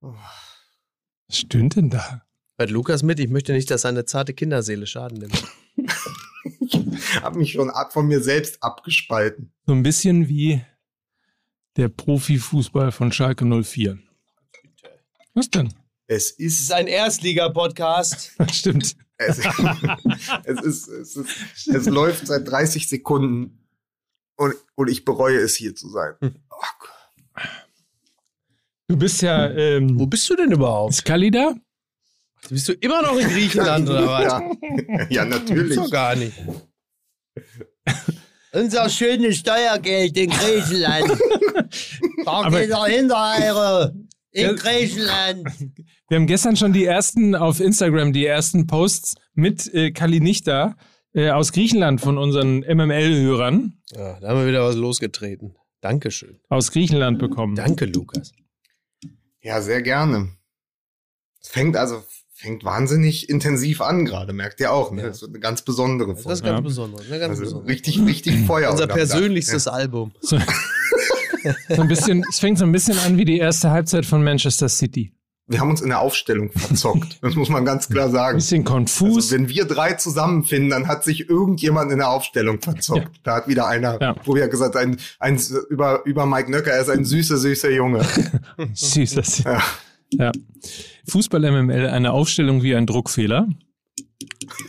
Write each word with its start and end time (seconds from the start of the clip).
Was 0.00 1.38
stimmt 1.38 1.76
denn 1.76 1.90
da? 1.90 2.22
Bei 2.56 2.64
Lukas 2.66 3.02
mit, 3.02 3.20
ich 3.20 3.28
möchte 3.28 3.52
nicht, 3.52 3.70
dass 3.70 3.82
seine 3.82 4.04
zarte 4.04 4.34
Kinderseele 4.34 4.86
Schaden 4.86 5.18
nimmt. 5.18 5.44
Ich 6.60 7.20
habe 7.22 7.38
mich 7.38 7.52
schon 7.52 7.70
ab- 7.70 7.92
von 7.92 8.06
mir 8.06 8.20
selbst 8.22 8.62
abgespalten. 8.62 9.52
So 9.66 9.72
ein 9.72 9.82
bisschen 9.82 10.28
wie 10.28 10.60
der 11.76 11.88
Profifußball 11.88 12.90
von 12.92 13.12
Schalke 13.12 13.44
04. 13.44 13.98
Was 15.34 15.50
denn? 15.50 15.72
Es 16.06 16.30
ist 16.30 16.60
ist, 16.62 16.72
ein 16.72 16.86
Erstliga-Podcast. 16.86 18.32
Stimmt. 18.52 18.96
es, 19.18 19.38
es 20.44 20.62
ist, 20.62 20.88
es 20.88 21.16
ist, 21.16 21.68
es 21.68 21.86
läuft 21.90 22.26
seit 22.26 22.48
30 22.48 22.88
Sekunden 22.88 23.66
und, 24.36 24.54
und 24.74 24.88
ich 24.88 25.04
bereue 25.04 25.38
es 25.38 25.54
hier 25.54 25.74
zu 25.74 25.88
sein. 25.90 26.14
Hm. 26.20 26.34
Oh 26.50 26.56
Gott. 26.80 27.42
Du 28.88 28.96
bist 28.96 29.20
ja, 29.20 29.50
Wo 29.54 29.58
ähm, 29.58 30.10
bist 30.10 30.28
du 30.30 30.34
denn 30.36 30.50
überhaupt? 30.50 30.94
ist 30.94 31.04
Kali 31.04 31.30
da? 31.30 31.54
Bist 32.48 32.68
du 32.68 32.72
immer 32.72 33.02
noch 33.02 33.18
in 33.18 33.28
Griechenland 33.28 33.88
oder 33.88 34.06
was? 34.08 34.24
Ja, 34.24 35.06
ja 35.10 35.24
natürlich. 35.26 35.76
Doch 35.76 35.90
gar 35.90 36.16
nicht. 36.16 36.32
Unser 38.52 38.88
schönes 38.88 39.36
Steuergeld 39.36 40.16
in 40.16 40.30
Griechenland. 40.30 41.20
Da 42.24 42.48
geht 42.48 42.70
er 42.70 42.84
hinter. 42.86 43.92
In 44.30 44.56
Griechenland. 44.56 45.48
Wir 46.08 46.16
haben 46.16 46.26
gestern 46.26 46.56
schon 46.56 46.72
die 46.72 46.86
ersten 46.86 47.34
auf 47.34 47.60
Instagram, 47.60 48.14
die 48.14 48.24
ersten 48.24 48.66
Posts 48.66 49.16
mit 49.34 49.72
äh, 49.74 49.90
Kali 49.90 50.20
Nichter 50.20 50.76
äh, 51.12 51.28
aus 51.30 51.52
Griechenland 51.52 52.00
von 52.00 52.16
unseren 52.16 52.60
MML-Hörern 52.60 53.74
Ja, 53.90 54.18
da 54.20 54.28
haben 54.28 54.40
wir 54.40 54.46
wieder 54.46 54.64
was 54.64 54.76
losgetreten. 54.76 55.54
Dankeschön. 55.82 56.40
aus 56.48 56.72
Griechenland 56.72 57.18
bekommen. 57.18 57.54
Danke, 57.54 57.84
Lukas. 57.84 58.32
Ja, 59.48 59.62
sehr 59.62 59.80
gerne. 59.80 60.28
Es 61.40 61.48
fängt 61.48 61.74
also 61.76 62.02
fängt 62.34 62.64
wahnsinnig 62.64 63.28
intensiv 63.30 63.80
an 63.80 64.04
gerade, 64.04 64.32
merkt 64.34 64.60
ihr 64.60 64.72
auch. 64.72 64.92
Ne? 64.92 65.02
Ja. 65.02 65.08
Das 65.08 65.22
ist 65.22 65.28
eine 65.28 65.40
ganz 65.40 65.62
besondere 65.62 66.10
Das 66.10 66.18
ist 66.18 66.24
Folge. 66.24 66.42
ganz 66.42 66.56
Ja. 66.56 66.60
Besonderes. 66.60 67.08
Ne? 67.08 67.18
Ganz 67.18 67.30
Also 67.30 67.42
Besonderes. 67.44 67.70
richtig, 67.70 68.00
richtig 68.04 68.40
Feuer. 68.46 68.70
Unser 68.70 68.86
persönlichstes 68.86 69.66
Album. 69.66 70.12
So, 70.20 70.38
so 71.70 71.82
ein 71.82 71.88
bisschen, 71.88 72.24
es 72.28 72.38
fängt 72.40 72.58
so 72.58 72.64
ein 72.66 72.72
bisschen 72.72 72.98
an 72.98 73.16
wie 73.16 73.24
die 73.24 73.38
erste 73.38 73.70
Halbzeit 73.70 74.04
von 74.04 74.22
Manchester 74.22 74.68
City. 74.68 75.12
Wir 75.50 75.60
haben 75.60 75.70
uns 75.70 75.80
in 75.80 75.88
der 75.88 76.00
Aufstellung 76.00 76.50
verzockt. 76.52 77.18
Das 77.22 77.34
muss 77.34 77.48
man 77.48 77.64
ganz 77.64 77.88
klar 77.88 78.06
Ein 78.06 78.12
sagen. 78.12 78.36
bisschen 78.38 78.64
konfus. 78.64 79.16
Also, 79.16 79.34
wenn 79.36 79.48
wir 79.48 79.64
drei 79.64 79.94
zusammenfinden, 79.94 80.68
dann 80.70 80.86
hat 80.88 81.04
sich 81.04 81.28
irgendjemand 81.30 81.90
in 81.90 81.98
der 81.98 82.10
Aufstellung 82.10 82.60
verzockt. 82.60 83.20
Da 83.22 83.36
hat 83.36 83.48
wieder 83.48 83.66
einer, 83.66 83.98
Ja. 84.00 84.14
wo 84.24 84.34
wir 84.34 84.46
gesagt 84.48 84.76
ein, 84.76 84.98
ein 85.18 85.40
über, 85.70 86.04
über 86.04 86.26
Mike 86.26 86.50
Nöcker, 86.50 86.72
er 86.72 86.82
ist 86.82 86.90
ein 86.90 87.04
süßer, 87.06 87.38
süßer 87.38 87.70
Junge. 87.70 88.04
Süßes. 88.74 89.44
Ja. 89.44 89.62
Ja. 90.10 90.32
Fußball 91.08 91.40
MML, 91.50 91.86
eine 91.88 92.12
Aufstellung 92.12 92.62
wie 92.62 92.74
ein 92.74 92.86
Druckfehler. 92.86 93.48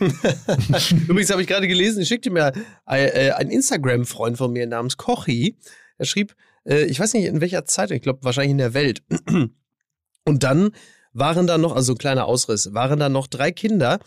Übrigens 1.08 1.30
habe 1.30 1.42
ich 1.42 1.48
gerade 1.48 1.68
gelesen, 1.68 2.00
ich 2.02 2.08
schickte 2.08 2.30
mir 2.30 2.52
ein, 2.86 3.00
äh, 3.08 3.30
ein 3.36 3.50
Instagram-Freund 3.50 4.36
von 4.38 4.52
mir 4.52 4.66
namens 4.66 4.96
Kochi. 4.96 5.56
Er 5.98 6.06
schrieb, 6.06 6.34
äh, 6.64 6.84
ich 6.84 6.98
weiß 7.00 7.14
nicht 7.14 7.26
in 7.26 7.40
welcher 7.40 7.64
Zeitung, 7.64 7.96
ich 7.96 8.02
glaube 8.02 8.20
wahrscheinlich 8.22 8.52
in 8.52 8.58
der 8.58 8.74
Welt. 8.74 9.02
Und 10.24 10.42
dann 10.42 10.70
waren 11.12 11.46
da 11.46 11.58
noch, 11.58 11.74
also 11.74 11.92
ein 11.92 11.98
kleiner 11.98 12.26
Ausriss, 12.26 12.72
waren 12.72 13.00
da 13.00 13.08
noch 13.08 13.26
drei 13.26 13.50
Kinder, 13.50 13.98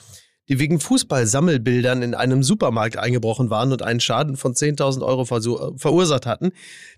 die 0.49 0.59
wegen 0.59 0.79
Fußballsammelbildern 0.79 2.01
in 2.01 2.15
einem 2.15 2.43
Supermarkt 2.43 2.97
eingebrochen 2.97 3.49
waren 3.49 3.71
und 3.71 3.81
einen 3.81 3.99
Schaden 3.99 4.35
von 4.35 4.53
10.000 4.53 5.05
Euro 5.05 5.23
äh, 5.23 5.77
verursacht 5.77 6.25
hatten. 6.25 6.51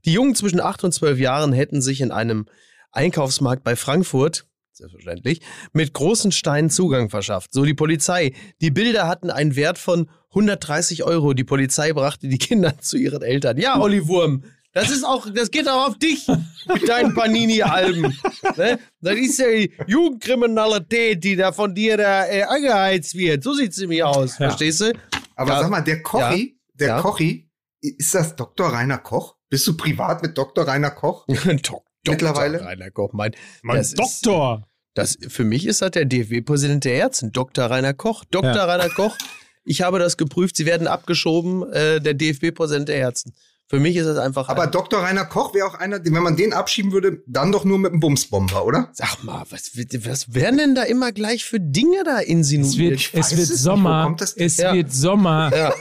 Die 0.05 0.13
Jungen 0.13 0.35
zwischen 0.35 0.59
8 0.59 0.83
und 0.83 0.93
12 0.93 1.19
Jahren 1.19 1.53
hätten 1.53 1.81
sich 1.81 2.01
in 2.01 2.11
einem 2.11 2.47
Einkaufsmarkt 2.91 3.63
bei 3.63 3.75
Frankfurt, 3.75 4.47
selbstverständlich, 4.71 5.41
mit 5.73 5.93
großen 5.93 6.31
Steinen 6.31 6.69
Zugang 6.69 7.09
verschafft. 7.09 7.53
So 7.53 7.65
die 7.65 7.73
Polizei. 7.73 8.33
Die 8.61 8.71
Bilder 8.71 9.07
hatten 9.07 9.29
einen 9.29 9.55
Wert 9.55 9.77
von 9.77 10.09
130 10.29 11.03
Euro. 11.03 11.33
Die 11.33 11.43
Polizei 11.43 11.93
brachte 11.93 12.27
die 12.27 12.37
Kinder 12.37 12.77
zu 12.79 12.97
ihren 12.97 13.21
Eltern. 13.21 13.57
Ja, 13.57 13.79
Olli 13.79 14.07
Wurm, 14.07 14.43
das 14.75 14.91
ist 14.91 15.03
auch, 15.03 15.27
das 15.33 15.49
geht 15.49 15.67
auch 15.67 15.87
auf 15.87 15.97
dich 15.97 16.27
mit 16.67 16.87
deinen 16.87 17.15
Panini-Alben. 17.15 18.15
Ne? 18.57 18.79
Das 19.01 19.15
ist 19.15 19.39
ja 19.39 19.47
die 19.49 19.71
Jugendkriminalität, 19.87 21.23
die 21.23 21.35
da 21.35 21.51
von 21.51 21.73
dir 21.73 21.97
da 21.97 22.25
äh, 22.27 22.43
angeheizt 22.43 23.15
wird. 23.15 23.43
So 23.43 23.53
sieht's 23.53 23.77
nämlich 23.77 24.03
aus. 24.03 24.37
Ja. 24.37 24.49
Verstehst 24.49 24.81
du? 24.81 24.93
Aber 25.35 25.51
Ja. 25.53 25.61
sag 25.61 25.69
mal, 25.69 25.81
der 25.81 26.01
Kochi, 26.03 26.59
der 26.73 26.87
Ja. 26.89 27.01
Kochi, 27.01 27.49
ist 27.81 28.13
das 28.15 28.35
Dr. 28.35 28.67
Rainer 28.69 28.97
Koch? 28.97 29.35
Bist 29.49 29.65
du 29.67 29.77
privat 29.77 30.21
mit 30.23 30.37
Dr. 30.37 30.67
Rainer 30.67 30.91
Koch? 30.91 31.25
Dok- 31.27 31.83
Mittlerweile? 32.07 32.57
Dr. 32.57 32.67
Rainer 32.69 32.91
Koch, 32.91 33.13
mein, 33.13 33.31
Mein 33.61 33.77
das 33.77 33.93
Ist, 33.93 33.99
Doktor. 34.25 34.67
das, 34.93 35.17
für 35.27 35.43
mich 35.43 35.65
ist 35.65 35.81
das 35.81 35.91
der 35.91 36.05
DFW-Präsident 36.05 36.83
der 36.85 36.93
Ärzte, 36.95 37.29
Dr. 37.31 37.65
Rainer 37.65 37.93
Koch. 37.93 38.23
Dr. 38.31 38.53
Ja. 38.55 38.65
Rainer 38.65 38.89
Koch, 38.89 39.15
ich 39.63 39.81
habe 39.81 39.99
das 39.99 40.17
geprüft, 40.17 40.55
sie 40.57 40.65
werden 40.65 40.87
abgeschoben, 40.87 41.71
äh, 41.73 41.99
der 42.01 42.13
DFB-Präsident 42.13 42.89
der 42.89 42.97
Ärzte. 42.97 43.31
Für 43.67 43.79
mich 43.79 43.95
ist 43.95 44.05
das 44.05 44.17
einfach. 44.17 44.47
Aber 44.49 44.63
ein, 44.63 44.71
Dr. 44.71 44.99
Rainer 45.01 45.25
Koch 45.25 45.53
wäre 45.55 45.65
auch 45.67 45.73
einer, 45.75 45.99
wenn 46.03 46.21
man 46.21 46.35
den 46.35 46.53
abschieben 46.53 46.91
würde, 46.91 47.23
dann 47.25 47.51
doch 47.51 47.65
nur 47.65 47.79
mit 47.79 47.91
einem 47.91 47.99
Bumsbomber, 47.99 48.63
oder? 48.63 48.89
sag 48.93 49.23
mal, 49.23 49.43
was, 49.49 49.75
wird- 49.75 50.05
was 50.07 50.33
werden 50.35 50.57
denn 50.57 50.75
da 50.75 50.83
immer 50.83 51.11
gleich 51.11 51.43
für 51.45 51.59
Dinge 51.59 52.03
da 52.05 52.19
Es 52.21 52.27
insinuiert? 52.27 53.13
wird, 53.13 53.25
es 53.25 53.31
wird 53.31 53.39
es. 53.41 53.51
Wo 53.51 53.55
Sommer. 53.55 54.15
es 54.35 54.57
Ja. 54.57 54.73
wird 54.73 54.93
Sommer. 54.93 55.51
ja. 55.55 55.73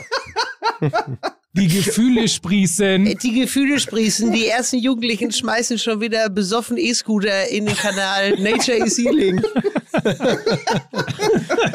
Die 1.55 1.67
Gefühle 1.69 2.27
sprießen. 2.27 3.05
Die 3.23 3.39
Gefühle 3.39 3.79
sprießen, 3.79 4.33
die 4.33 4.47
ersten 4.47 4.77
Jugendlichen 4.77 5.31
schmeißen 5.31 5.79
schon 5.79 6.01
wieder 6.01 6.29
besoffen 6.29 6.75
E-Scooter 6.77 7.47
in 7.47 7.65
den 7.65 7.75
Kanal 7.75 8.31
Nature 8.41 8.85
is 8.85 8.97
Healing. 8.97 9.41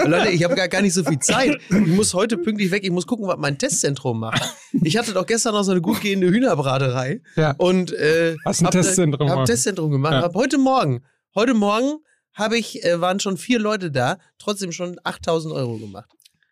Leute, 0.04 0.28
ich 0.30 0.44
habe 0.44 0.54
gar, 0.54 0.68
gar 0.68 0.82
nicht 0.82 0.92
so 0.92 1.02
viel 1.02 1.18
Zeit. 1.18 1.58
Ich 1.70 1.86
muss 1.86 2.12
heute 2.12 2.36
pünktlich 2.36 2.70
weg. 2.70 2.84
Ich 2.84 2.90
muss 2.90 3.06
gucken, 3.06 3.26
was 3.26 3.38
mein 3.38 3.56
Testzentrum 3.56 4.20
macht. 4.20 4.42
Ich 4.82 4.98
hatte 4.98 5.14
doch 5.14 5.24
gestern 5.24 5.54
noch 5.54 5.62
so 5.62 5.70
eine 5.70 5.80
gut 5.80 6.02
gehende 6.02 6.28
Hühnerbraterei. 6.28 7.22
Ja. 7.36 7.54
Und 7.56 7.92
äh, 7.92 8.36
Hast 8.44 8.60
ein 8.60 8.66
hab, 8.66 8.72
Testzentrum 8.72 9.28
Hab 9.28 9.32
ein 9.32 9.36
gemacht. 9.36 9.46
Testzentrum 9.46 9.90
gemacht. 9.90 10.12
Ja. 10.12 10.22
Hab 10.22 10.34
heute 10.34 10.58
Morgen, 10.58 11.02
heute 11.34 11.54
Morgen 11.54 12.00
habe 12.34 12.58
ich, 12.58 12.84
äh, 12.84 13.00
waren 13.00 13.18
schon 13.18 13.38
vier 13.38 13.58
Leute 13.58 13.90
da, 13.90 14.18
trotzdem 14.38 14.72
schon 14.72 15.00
8000 15.04 15.54
Euro 15.54 15.78
gemacht. 15.78 16.10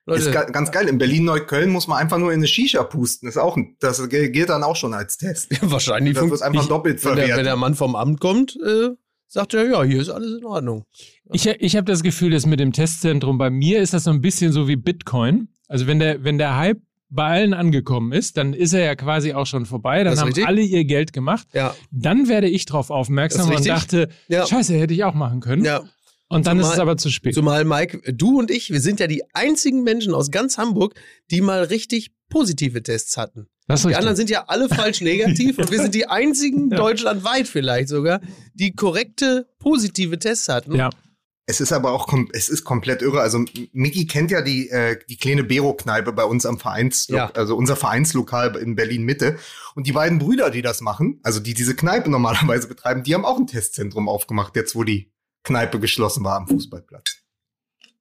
Ist 0.08 0.24
Leute, 0.26 0.30
ga- 0.30 0.44
ganz 0.50 0.70
geil. 0.70 0.88
In 0.88 0.98
Berlin-Neukölln 0.98 1.70
muss 1.70 1.86
man 1.88 1.98
einfach 1.98 2.18
nur 2.18 2.32
in 2.32 2.40
eine 2.40 2.46
Shisha 2.46 2.82
pusten. 2.82 3.26
Das, 3.26 3.36
ist 3.36 3.40
auch, 3.42 3.56
das 3.80 4.08
gilt 4.08 4.48
dann 4.48 4.62
auch 4.64 4.76
schon 4.76 4.94
als 4.94 5.16
Test. 5.18 5.48
wahrscheinlich 5.62 6.14
Das 6.14 6.28
wird 6.30 6.42
einfach 6.42 6.62
ich- 6.62 6.68
doppelt 6.68 7.04
wenn 7.04 7.10
der, 7.10 7.16
wenn 7.16 7.26
verwertet. 7.28 7.46
der 7.46 7.56
Mann 7.56 7.74
vom 7.74 7.94
Amt 7.96 8.20
kommt, 8.20 8.56
äh, 8.64 8.88
sagt 9.26 9.54
er, 9.54 9.68
ja, 9.70 9.82
hier 9.82 10.00
ist 10.00 10.08
alles 10.08 10.38
in 10.38 10.44
Ordnung. 10.44 10.84
Ich, 11.32 11.46
ich 11.46 11.76
habe 11.76 11.84
das 11.84 12.02
Gefühl, 12.02 12.30
dass 12.30 12.46
mit 12.46 12.60
dem 12.60 12.72
Testzentrum, 12.72 13.36
bei 13.38 13.50
mir 13.50 13.80
ist 13.80 13.92
das 13.94 14.04
so 14.04 14.10
ein 14.10 14.20
bisschen 14.22 14.52
so 14.52 14.66
wie 14.68 14.76
Bitcoin. 14.76 15.48
Also 15.68 15.86
wenn 15.86 15.98
der, 15.98 16.24
wenn 16.24 16.38
der 16.38 16.56
Hype 16.56 16.80
bei 17.10 17.24
allen 17.26 17.54
angekommen 17.54 18.12
ist, 18.12 18.36
dann 18.36 18.52
ist 18.52 18.74
er 18.74 18.84
ja 18.84 18.94
quasi 18.94 19.32
auch 19.32 19.46
schon 19.46 19.64
vorbei. 19.66 20.04
Dann 20.04 20.12
ist 20.12 20.20
haben 20.20 20.26
richtig. 20.28 20.46
alle 20.46 20.60
ihr 20.60 20.84
Geld 20.84 21.12
gemacht. 21.14 21.46
Ja, 21.54 21.74
Dann 21.90 22.28
werde 22.28 22.48
ich 22.48 22.66
drauf 22.66 22.90
aufmerksam 22.90 23.50
ist 23.50 23.58
und 23.60 23.66
dachte, 23.68 24.08
Ja. 24.28 24.46
scheiße, 24.46 24.74
hätte 24.78 24.92
ich 24.94 25.04
auch 25.04 25.14
machen 25.14 25.40
können. 25.40 25.64
ja. 25.64 25.82
Und 26.30 26.46
dann 26.46 26.58
ist 26.58 26.64
Zumal- 26.64 26.74
es 26.76 26.80
aber 26.80 26.96
zu 26.98 27.10
spät. 27.10 27.34
Zumal, 27.34 27.64
Mike, 27.64 28.12
du 28.12 28.38
und 28.38 28.50
ich, 28.50 28.70
wir 28.70 28.80
sind 28.80 29.00
ja 29.00 29.06
die 29.06 29.22
einzigen 29.34 29.82
Menschen 29.82 30.12
aus 30.14 30.30
ganz 30.30 30.58
Hamburg, 30.58 30.94
die 31.30 31.40
mal 31.40 31.64
richtig 31.64 32.10
positive 32.28 32.82
Tests 32.82 33.16
hatten. 33.16 33.48
Das 33.66 33.80
ist 33.84 33.90
Die 33.90 33.96
anderen 33.96 34.16
sind 34.16 34.28
ja 34.30 34.44
alle 34.48 34.68
falsch 34.68 35.00
negativ 35.02 35.58
und 35.58 35.70
wir 35.70 35.80
sind 35.80 35.94
die 35.94 36.06
einzigen 36.08 36.70
Ja. 36.70 36.76
deutschlandweit 36.76 37.48
vielleicht 37.48 37.88
sogar, 37.88 38.20
die 38.54 38.72
korrekte 38.74 39.46
positive 39.58 40.18
Tests 40.18 40.48
hatten. 40.48 40.74
ja. 40.74 40.90
Es 41.50 41.62
ist 41.62 41.72
aber 41.72 41.92
auch, 41.92 42.06
kom 42.06 42.28
es 42.34 42.50
ist 42.50 42.62
komplett 42.64 43.00
irre. 43.00 43.22
Also 43.22 43.42
Miki 43.72 44.04
kennt 44.06 44.30
ja 44.30 44.42
die, 44.42 44.68
äh, 44.68 44.98
die 45.08 45.16
kleine 45.16 45.44
Bero-Kneipe 45.44 46.12
bei 46.12 46.24
uns 46.24 46.44
am 46.44 46.58
Vereins, 46.58 47.06
Ja. 47.08 47.30
also 47.32 47.56
unser 47.56 47.74
Vereinslokal 47.74 48.54
in 48.56 48.74
Berlin 48.74 49.02
Mitte. 49.04 49.38
Und 49.74 49.86
die 49.86 49.92
beiden 49.92 50.18
Brüder, 50.18 50.50
die 50.50 50.60
das 50.60 50.82
machen, 50.82 51.20
also 51.22 51.40
die 51.40 51.54
diese 51.54 51.74
Kneipe 51.74 52.10
normalerweise 52.10 52.68
betreiben, 52.68 53.02
die 53.02 53.14
haben 53.14 53.24
auch 53.24 53.38
ein 53.38 53.46
Testzentrum 53.46 54.10
aufgemacht, 54.10 54.56
jetzt 54.56 54.74
wo 54.74 54.84
die 54.84 55.10
Kneipe 55.42 55.80
geschlossen 55.80 56.24
war 56.24 56.36
am 56.36 56.48
Fußballplatz. 56.48 57.22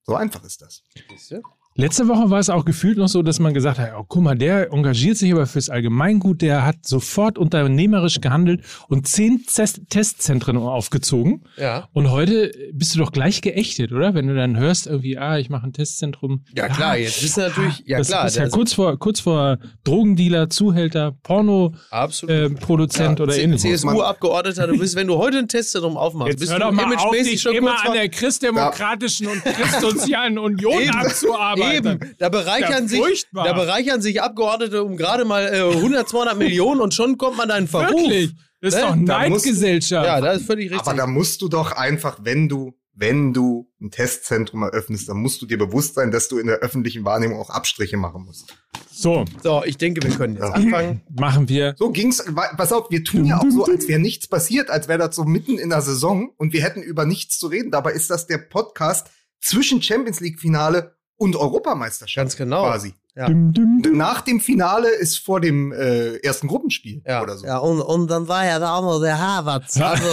So 0.04 0.16
einfach 0.16 0.44
ist 0.44 0.62
das. 0.62 0.84
Siehst 1.10 1.32
du? 1.32 1.42
Letzte 1.80 2.08
Woche 2.08 2.32
war 2.32 2.40
es 2.40 2.50
auch 2.50 2.66
gefühlt 2.66 2.98
noch 2.98 3.08
so, 3.08 3.22
dass 3.22 3.40
man 3.40 3.54
gesagt 3.54 3.78
hat, 3.78 3.92
oh, 3.96 4.04
guck 4.08 4.24
mal, 4.24 4.36
der 4.36 4.74
engagiert 4.74 5.16
sich 5.16 5.32
aber 5.32 5.46
fürs 5.46 5.70
Allgemeingut, 5.70 6.42
der 6.42 6.66
hat 6.66 6.78
sofort 6.88 7.38
unternehmerisch 7.38 8.20
gehandelt 8.20 8.62
und 8.88 9.08
zehn 9.08 9.46
Test 9.46 9.82
Testzentren 9.90 10.58
aufgezogen. 10.58 11.44
Ja. 11.56 11.88
Und 11.94 12.10
heute 12.10 12.52
bist 12.74 12.96
du 12.96 13.00
doch 13.00 13.12
gleich 13.12 13.42
geächtet, 13.42 13.92
oder? 13.92 14.16
Wenn 14.16 14.26
du 14.28 14.34
dann 14.36 14.58
hörst, 14.58 14.88
irgendwie, 14.88 15.20
ah, 15.20 15.38
ich 15.38 15.52
mache 15.52 15.68
ein 15.68 15.74
Testzentrum. 15.74 16.44
Ja, 16.56 16.68
klar, 16.68 16.98
jetzt 16.98 17.22
wissen 17.24 17.42
natürlich, 17.44 17.84
ja 17.86 18.00
das 18.00 18.08
klar, 18.08 18.26
ist 18.26 18.38
ja 18.38 18.46
das- 18.46 18.54
kurz 18.54 18.74
vor, 18.74 18.98
kurz 18.98 19.20
vor 19.20 19.60
Drogendealer, 19.84 20.50
Zuhälter, 20.50 21.12
Porno-Produzent 21.22 23.20
absolut. 23.20 23.20
oder 23.22 23.34
C- 23.34 23.42
ähnliches. 23.44 23.82
CSU-Abgeordneter, 23.82 24.66
du 24.66 24.80
bist, 24.80 24.96
wenn 24.96 25.06
du 25.08 25.18
heute 25.18 25.38
ein 25.38 25.48
Testzentrum 25.48 25.96
aufmachst, 25.96 26.40
bist 26.40 26.52
du 26.52 26.56
imagemäßig 26.56 27.40
schon 27.40 27.52
kurz 27.52 27.62
immer 27.62 27.78
vor, 27.78 27.92
an 27.92 27.94
der 27.98 28.10
Christdemokratischen 28.10 29.28
und 29.28 29.44
Christsozialen 29.44 30.40
Union 30.40 30.90
abzuarbeiten. 30.90 31.67
Eben, 31.76 32.00
da 32.18 32.30
bereichern, 32.30 32.84
Ja, 32.84 32.88
sich, 32.88 33.00
furchtbar. 33.00 33.46
da 33.46 33.54
bereichern 33.54 34.02
sich 34.02 34.22
Abgeordnete 34.22 34.84
um 34.84 34.98
gerade 34.98 35.26
mal 35.26 35.44
äh, 35.54 35.76
100, 35.76 36.08
200 36.10 36.38
Millionen 36.38 36.82
und 36.82 36.94
schon 36.94 37.18
kommt 37.18 37.38
man 37.38 37.50
da 37.50 37.58
in 37.58 37.68
Verruf. 37.68 37.90
Wirklich? 37.92 38.32
Das 38.62 38.74
ist 38.74 38.80
Ne? 38.82 38.88
doch 38.88 38.96
Neidgesellschaft. 38.96 40.06
Ja, 40.06 40.20
das 40.22 40.38
ist 40.42 40.46
völlig 40.48 40.72
richtig. 40.72 40.88
Aber 40.88 40.98
da 40.98 41.06
musst 41.08 41.42
du 41.42 41.48
doch 41.48 41.72
einfach, 41.74 42.20
wenn 42.24 42.50
du, 42.50 42.74
wenn 42.94 43.32
du 43.34 43.70
ein 43.80 43.92
Testzentrum 43.92 44.64
eröffnest, 44.64 45.08
dann 45.10 45.18
musst 45.18 45.40
du 45.42 45.46
dir 45.46 45.58
bewusst 45.60 45.94
sein, 45.94 46.10
dass 46.10 46.28
du 46.28 46.40
in 46.40 46.48
der 46.48 46.58
öffentlichen 46.58 47.06
Wahrnehmung 47.06 47.40
auch 47.40 47.52
Abstriche 47.52 47.98
machen 47.98 48.24
musst. 48.26 48.56
so, 48.92 49.26
so, 49.44 49.62
ich 49.64 49.78
denke, 49.78 50.02
wir 50.02 50.16
können 50.16 50.34
jetzt 50.38 50.44
Ja. 50.48 50.54
anfangen. 50.54 51.02
machen 51.16 51.48
wir. 51.50 51.76
So 51.78 51.92
ging's. 51.92 52.26
Pass 52.58 52.74
auf, 52.74 52.90
wir 52.90 53.04
tun 53.04 53.26
ja 53.26 53.38
auch 53.38 53.46
so, 53.52 53.64
als 53.66 53.88
wäre 53.88 54.00
nichts 54.00 54.28
passiert, 54.28 54.72
als 54.72 54.88
wäre 54.88 54.98
das 54.98 55.16
so 55.16 55.24
mitten 55.26 55.60
in 55.60 55.70
der 55.70 55.82
Saison 55.84 56.32
und 56.38 56.52
wir 56.54 56.64
hätten 56.64 56.82
über 56.82 57.06
nichts 57.06 57.38
zu 57.38 57.46
reden. 57.48 57.70
Dabei 57.70 57.92
ist 57.92 58.10
das 58.10 58.26
der 58.26 58.40
Podcast 58.40 59.12
zwischen 59.40 59.84
Champions 59.84 60.20
League 60.20 60.40
Finale 60.40 60.97
und 61.18 61.36
Europameisterschaft. 61.36 62.16
Ganz 62.24 62.36
genau. 62.38 62.64
Quasi. 62.64 62.94
Ja. 63.16 63.26
Dum, 63.28 63.52
dum, 63.52 63.82
dum. 63.82 63.98
Nach 63.98 64.22
dem 64.22 64.40
Finale 64.40 64.90
ist 64.90 65.18
vor 65.18 65.42
dem 65.42 65.72
äh, 65.72 66.18
ersten 66.18 66.48
Gruppenspiel 66.48 67.02
Ja. 67.06 67.24
oder 67.24 67.36
so. 67.38 67.46
Ja, 67.48 67.58
und, 67.58 67.82
und 67.82 68.08
dann 68.12 68.28
war 68.28 68.46
ja 68.46 68.60
da 68.60 68.76
auch 68.76 68.84
noch 68.84 69.02
der 69.02 69.18
Havertz. 69.20 69.76
Ja. 69.76 69.90
Also, 69.92 70.06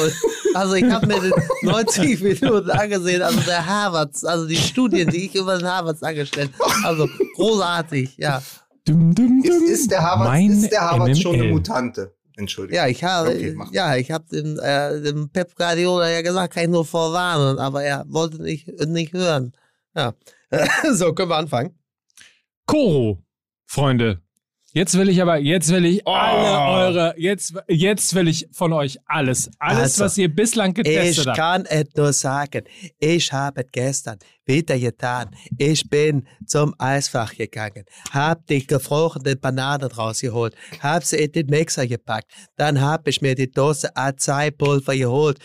also 0.55 0.75
ich 0.75 0.85
habe 0.91 1.07
mir 1.07 1.21
den 1.21 1.33
90 1.63 2.23
Minuten 2.23 2.71
angesehen, 2.71 3.21
also 3.21 3.41
der 3.41 3.67
Havertz, 3.67 4.25
also 4.25 4.47
die 4.47 4.57
Studien, 4.57 5.11
die 5.11 5.27
ich 5.27 5.35
über 5.35 5.59
den 5.59 5.69
Havertz 5.69 6.03
angestellt 6.03 6.51
also 6.85 7.07
großartig, 7.37 8.17
ja. 8.17 8.43
Dum, 8.87 9.15
dum, 9.15 9.43
Ist, 9.43 9.51
dum. 9.61 9.65
ist 9.69 9.91
der 9.91 10.03
Harvard, 10.03 10.29
Mein 10.31 10.51
ist 10.51 10.71
der 10.73 10.81
Harvard 10.81 11.19
schon 11.19 11.35
eine. 11.35 11.45
Mutante? 11.45 12.15
Entschuldigung. 12.37 12.77
Ja, 12.77 12.89
ich 12.89 13.05
habe, 13.05 13.29
Okay, 13.31 13.57
ja, 13.73 13.97
ich 13.97 14.11
habe 14.11 14.25
dem, 14.33 14.59
äh, 14.59 15.01
dem 15.03 15.29
Pep 15.29 15.55
Guardiola 15.57 16.09
ja 16.11 16.21
gesagt, 16.23 16.55
kann 16.55 16.65
ich 16.65 16.71
nur 16.71 16.85
vorwarnen, 16.85 17.59
aber 17.59 17.85
er 17.85 18.05
wollte 18.09 18.43
nicht, 18.43 18.67
nicht 18.89 19.13
hören. 19.13 19.53
so, 20.93 21.13
können 21.13 21.31
wir 21.31 21.37
anfangen. 21.37 21.79
Koro, 22.67 23.23
Freunde. 23.67 24.21
Jetzt 24.77 24.99
will 24.99 25.09
ich 25.09 25.23
aber, 25.23 25.37
jetzt 25.37 25.71
will 25.71 25.85
ich 25.85 26.05
alle 26.05 26.73
eure, 26.83 27.15
jetzt, 27.17 27.55
jetzt 27.69 28.13
will 28.17 28.27
ich 28.27 28.49
von 28.51 28.73
euch 28.73 28.99
alles. 29.07 29.49
Alles, 29.61 29.79
Also, 29.83 30.05
was 30.05 30.19
ihr 30.19 30.35
bislang 30.35 30.71
Ich 30.71 30.83
getestet 30.83 31.29
habt. 31.29 31.37
kann 31.39 31.65
es 31.67 31.85
nur 31.95 32.13
sagen, 32.13 32.65
ich 32.99 33.33
habe 33.33 33.65
gestern 33.71 34.19
wieder 34.45 34.77
getan. 34.77 35.31
Ich 35.59 35.89
bin 35.89 36.27
zum 36.45 36.75
Eisfach 36.79 37.37
gegangen, 37.37 37.85
hab 38.11 38.49
die 38.49 38.67
gefrorenen 38.67 39.39
Bananen 39.39 39.93
rausgeholt, 39.93 40.57
hab 40.81 41.05
sie 41.05 41.19
in 41.19 41.31
den 41.31 41.47
Mixer 41.47 41.87
gepackt, 41.87 42.27
dann 42.57 42.81
hab 42.81 43.07
ich 43.07 43.23
mir 43.23 43.37
die 43.37 43.53
Dose 43.53 43.97
Azeipulver 43.97 44.97
geholt. 44.97 45.39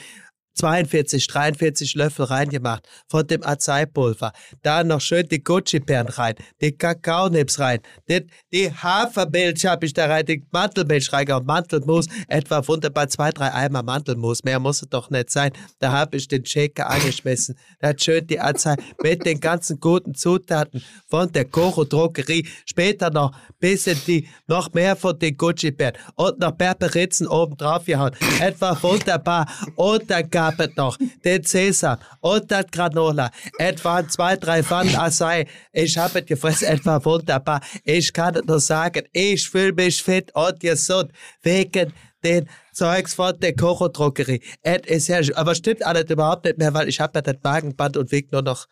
42, 0.59 1.27
43 1.27 1.95
Löffel 1.95 2.25
reingemacht 2.25 2.87
von 3.07 3.25
dem 3.25 3.43
Azeipulver. 3.45 4.33
Dann 4.61 4.87
noch 4.87 5.01
schön 5.01 5.27
die 5.27 5.43
Gucci-Beeren 5.43 6.09
rein, 6.09 6.35
die 6.61 6.73
Kakaonips 6.73 7.59
rein, 7.59 7.79
die, 8.09 8.27
die 8.51 8.71
Hafermilch 8.71 9.65
habe 9.65 9.85
ich 9.85 9.93
da 9.93 10.07
rein, 10.07 10.25
die 10.25 10.45
Mantelmilch 10.51 11.11
reingehauen, 11.13 11.45
Mantelmus, 11.45 12.07
etwa 12.27 12.67
wunderbar 12.67 13.07
zwei, 13.07 13.31
drei 13.31 13.53
Eimer 13.53 13.83
Mantelmus, 13.83 14.43
mehr 14.43 14.59
muss 14.59 14.81
es 14.81 14.89
doch 14.89 15.09
nicht 15.09 15.29
sein. 15.29 15.51
Da 15.79 15.91
habe 15.91 16.17
ich 16.17 16.27
den 16.27 16.45
Shaker 16.45 16.89
angeschmissen, 16.89 17.55
da 17.79 17.89
hat 17.89 18.01
schön 18.01 18.27
die 18.27 18.39
Azei 18.39 18.75
mit 19.01 19.25
den 19.25 19.39
ganzen 19.39 19.79
guten 19.79 20.13
Zutaten 20.13 20.83
von 21.07 21.31
der 21.31 21.45
Koro 21.45 21.85
Drogerie, 21.85 22.47
später 22.65 23.09
noch 23.09 23.31
bisschen 23.59 23.99
die, 24.07 24.27
noch 24.47 24.73
mehr 24.73 24.95
von 24.95 25.17
den 25.17 25.37
Gucci-Beeren 25.37 25.97
und 26.15 26.39
noch 26.39 26.51
Berberitzen 26.51 27.27
oben 27.27 27.55
drauf 27.57 27.85
gehauen. 27.85 28.11
Etwa 28.39 28.77
wunderbar. 28.81 29.47
Und 29.75 30.09
dann 30.09 30.29
gab 30.29 30.48
es 30.57 30.75
noch 30.75 30.97
den 31.23 31.43
Cäsar 31.43 31.99
und 32.21 32.49
das 32.51 32.65
Granola. 32.71 33.29
Etwa 33.57 34.07
zwei, 34.07 34.35
drei 34.37 34.63
Pfannen 34.63 34.95
Acai. 34.95 35.45
Ich 35.73 35.97
habe 35.97 36.19
es 36.19 36.25
gefressen, 36.25 36.67
etwa 36.67 37.03
wunderbar. 37.05 37.61
Ich 37.83 38.11
kann 38.13 38.35
es 38.35 38.45
nur 38.45 38.59
sagen, 38.59 39.03
ich 39.11 39.47
fühle 39.49 39.73
mich 39.73 40.01
fit 40.01 40.31
und 40.33 40.59
gesund 40.59 41.11
wegen 41.43 41.93
den 42.23 42.47
Zeugs 42.73 43.13
von 43.13 43.39
der 43.39 43.55
Koro-Drogerie. 43.55 44.41
Es 44.61 44.81
ist 44.87 45.07
ja, 45.07 45.21
aber 45.37 45.55
stimmt 45.55 45.85
alles 45.85 46.09
überhaupt 46.09 46.45
nicht 46.45 46.57
mehr, 46.57 46.73
weil 46.73 46.89
ich 46.89 46.99
habe 46.99 47.11
ja 47.15 47.21
das 47.21 47.35
Magenband 47.43 47.95
und 47.97 48.11
wiege 48.11 48.27
nur 48.31 48.41
noch 48.41 48.65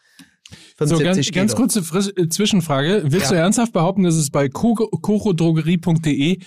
So, 0.79 0.85
75 0.97 1.31
ganz, 1.33 1.51
ganz 1.51 1.55
kurze 1.55 1.83
Frisch 1.83 2.09
äh, 2.15 2.27
Zwischenfrage. 2.29 3.03
Willst 3.05 3.27
Ja. 3.31 3.37
du 3.37 3.41
ernsthaft 3.41 3.73
behaupten, 3.73 4.03
dass 4.03 4.15
es 4.15 4.29
bei 4.31 4.49
korodrogerie.de 4.49 6.39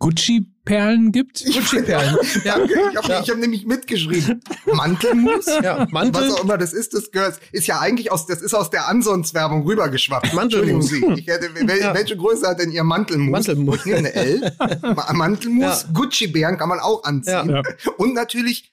Gucci-Perlen 0.00 1.12
gibt? 1.12 1.44
Gucci-Perlen. 1.52 2.16
ja, 2.44 2.58
Ich 2.58 2.70
habe 2.96 3.08
ja. 3.08 3.20
ich 3.22 3.30
hab 3.30 3.36
nämlich 3.38 3.64
mitgeschrieben. 3.66 4.40
Mantelmus? 4.74 5.46
ja, 5.62 5.86
Mantel. 5.90 6.22
Was 6.28 6.32
auch 6.34 6.42
immer 6.44 6.58
das 6.58 6.72
ist, 6.72 6.94
das 6.94 7.10
gehört, 7.10 7.38
ist 7.52 7.66
ja 7.68 7.78
eigentlich 7.80 8.10
aus, 8.10 8.26
das 8.26 8.42
ist 8.42 8.54
aus 8.54 8.70
der 8.70 8.88
Ansons-Werbung 8.88 9.62
rübergeschwappt. 9.66 10.34
Mantelmus. 10.34 10.88
Sie. 10.88 11.04
Ich 11.16 11.26
hätte, 11.28 11.54
wel, 11.54 11.78
Ja. 11.80 11.94
Welche 11.94 12.16
Größe 12.16 12.48
hat 12.48 12.58
denn 12.60 12.72
Ihr 12.72 12.82
Mantelmus? 12.82 13.30
Mantelmus. 13.30 13.86
Ich 13.86 13.94
eine 13.94 14.12
L. 14.14 14.52
Ma- 14.82 15.12
Mantelmus. 15.12 15.86
Gucci-Bären 15.92 16.56
kann 16.58 16.68
man 16.70 16.80
auch 16.80 17.04
anziehen. 17.04 17.50
Ja. 17.50 17.62
Und 17.98 18.14
natürlich 18.14 18.72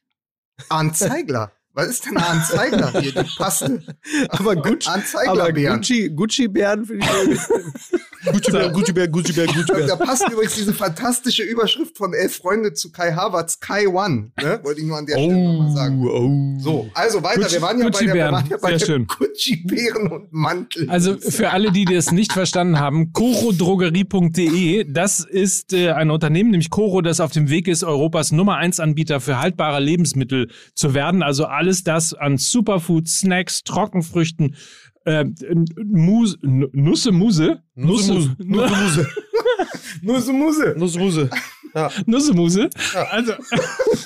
Arndt 0.70 0.98
Zeigler. 0.98 1.52
Was 1.78 1.90
ist 1.90 2.06
denn 2.08 2.18
Arndt 2.18 2.44
Zeigler 2.48 2.92
hier? 3.00 3.12
Die 3.12 3.30
Paste. 3.38 3.84
Aber 4.30 4.56
Gucci, 4.56 4.90
aber 4.90 5.06
Zeigler-Bären. 5.06 5.78
Gucci, 5.78 6.10
Gucci-Bären 6.10 6.86
finde 6.86 7.06
ich 7.06 7.12
irgendwie. 7.22 8.32
Gucci-Bären, 8.32 8.74
Gucci-Bären, 8.74 9.12
Gucci-Bären, 9.12 9.48
Da 9.54 9.62
Gucci-Bären. 9.62 10.00
passt 10.00 10.28
übrigens 10.32 10.56
diese 10.56 10.74
fantastische 10.74 11.44
Überschrift 11.44 11.96
von 11.96 12.14
Elf 12.16 12.38
Freunde 12.38 12.74
zu 12.74 12.92
Kai 12.92 13.12
Havertz, 13.14 13.60
Kai 13.60 13.88
One. 13.88 14.32
Ne? 14.42 14.60
Wollte 14.64 14.82
ich 14.82 14.88
nur 14.88 14.98
an 14.98 15.06
der 15.06 15.18
Stelle 15.20 15.36
nochmal 15.36 15.72
sagen. 15.76 16.08
oh. 16.08 16.60
So, 16.60 16.90
also 16.96 17.22
weiter. 17.22 17.42
Gucci- 17.42 17.52
wir 17.54 17.62
waren 17.62 17.80
ja 17.80 17.90
bei 17.90 18.06
der, 18.06 18.16
ja 18.16 18.32
bei 18.60 18.70
Sehr 18.70 18.78
der 18.80 18.86
schön. 18.86 19.06
Gucci-Bären 19.08 20.08
und 20.12 20.34
Mantel. 20.34 20.90
Also 20.90 21.16
für 21.20 21.52
alle, 21.52 21.72
die 21.72 21.86
das 21.86 22.12
nicht 22.12 22.34
verstanden 22.34 22.80
haben, 22.80 23.14
korodrogerie.de, 23.14 24.86
das 24.92 25.20
ist 25.20 25.74
äh, 25.74 25.92
ein 25.92 26.10
Unternehmen, 26.12 26.52
nämlich 26.52 26.70
Koro, 26.70 27.02
das 27.02 27.20
auf 27.20 27.32
dem 27.32 27.50
Weg 27.50 27.68
ist, 27.68 27.84
Europas 27.84 28.32
Nummer 28.32 28.56
1 28.58 28.80
Anbieter 28.80 29.20
für 29.22 29.40
haltbare 29.40 29.80
Lebensmittel 29.80 30.50
zu 30.74 30.94
werden. 30.96 31.22
Also 31.24 31.46
alles 31.68 31.84
das 31.84 32.14
an 32.14 32.38
Superfood, 32.38 33.10
Snacks, 33.10 33.64
Trockenfrüchten, 33.64 34.56
äh, 35.04 35.26
Muse, 35.84 36.38
Nusse, 36.42 37.12
Muse? 37.12 37.62
Nusse, 37.76 38.36
Nusse, 38.40 39.06
Muse, 40.02 40.34
Muse. 40.34 40.74
Nussmuse. 40.78 41.30
Ja. 41.76 41.92
Nussemuse. 42.06 42.70
Ja. 42.94 43.04
Also, 43.12 43.34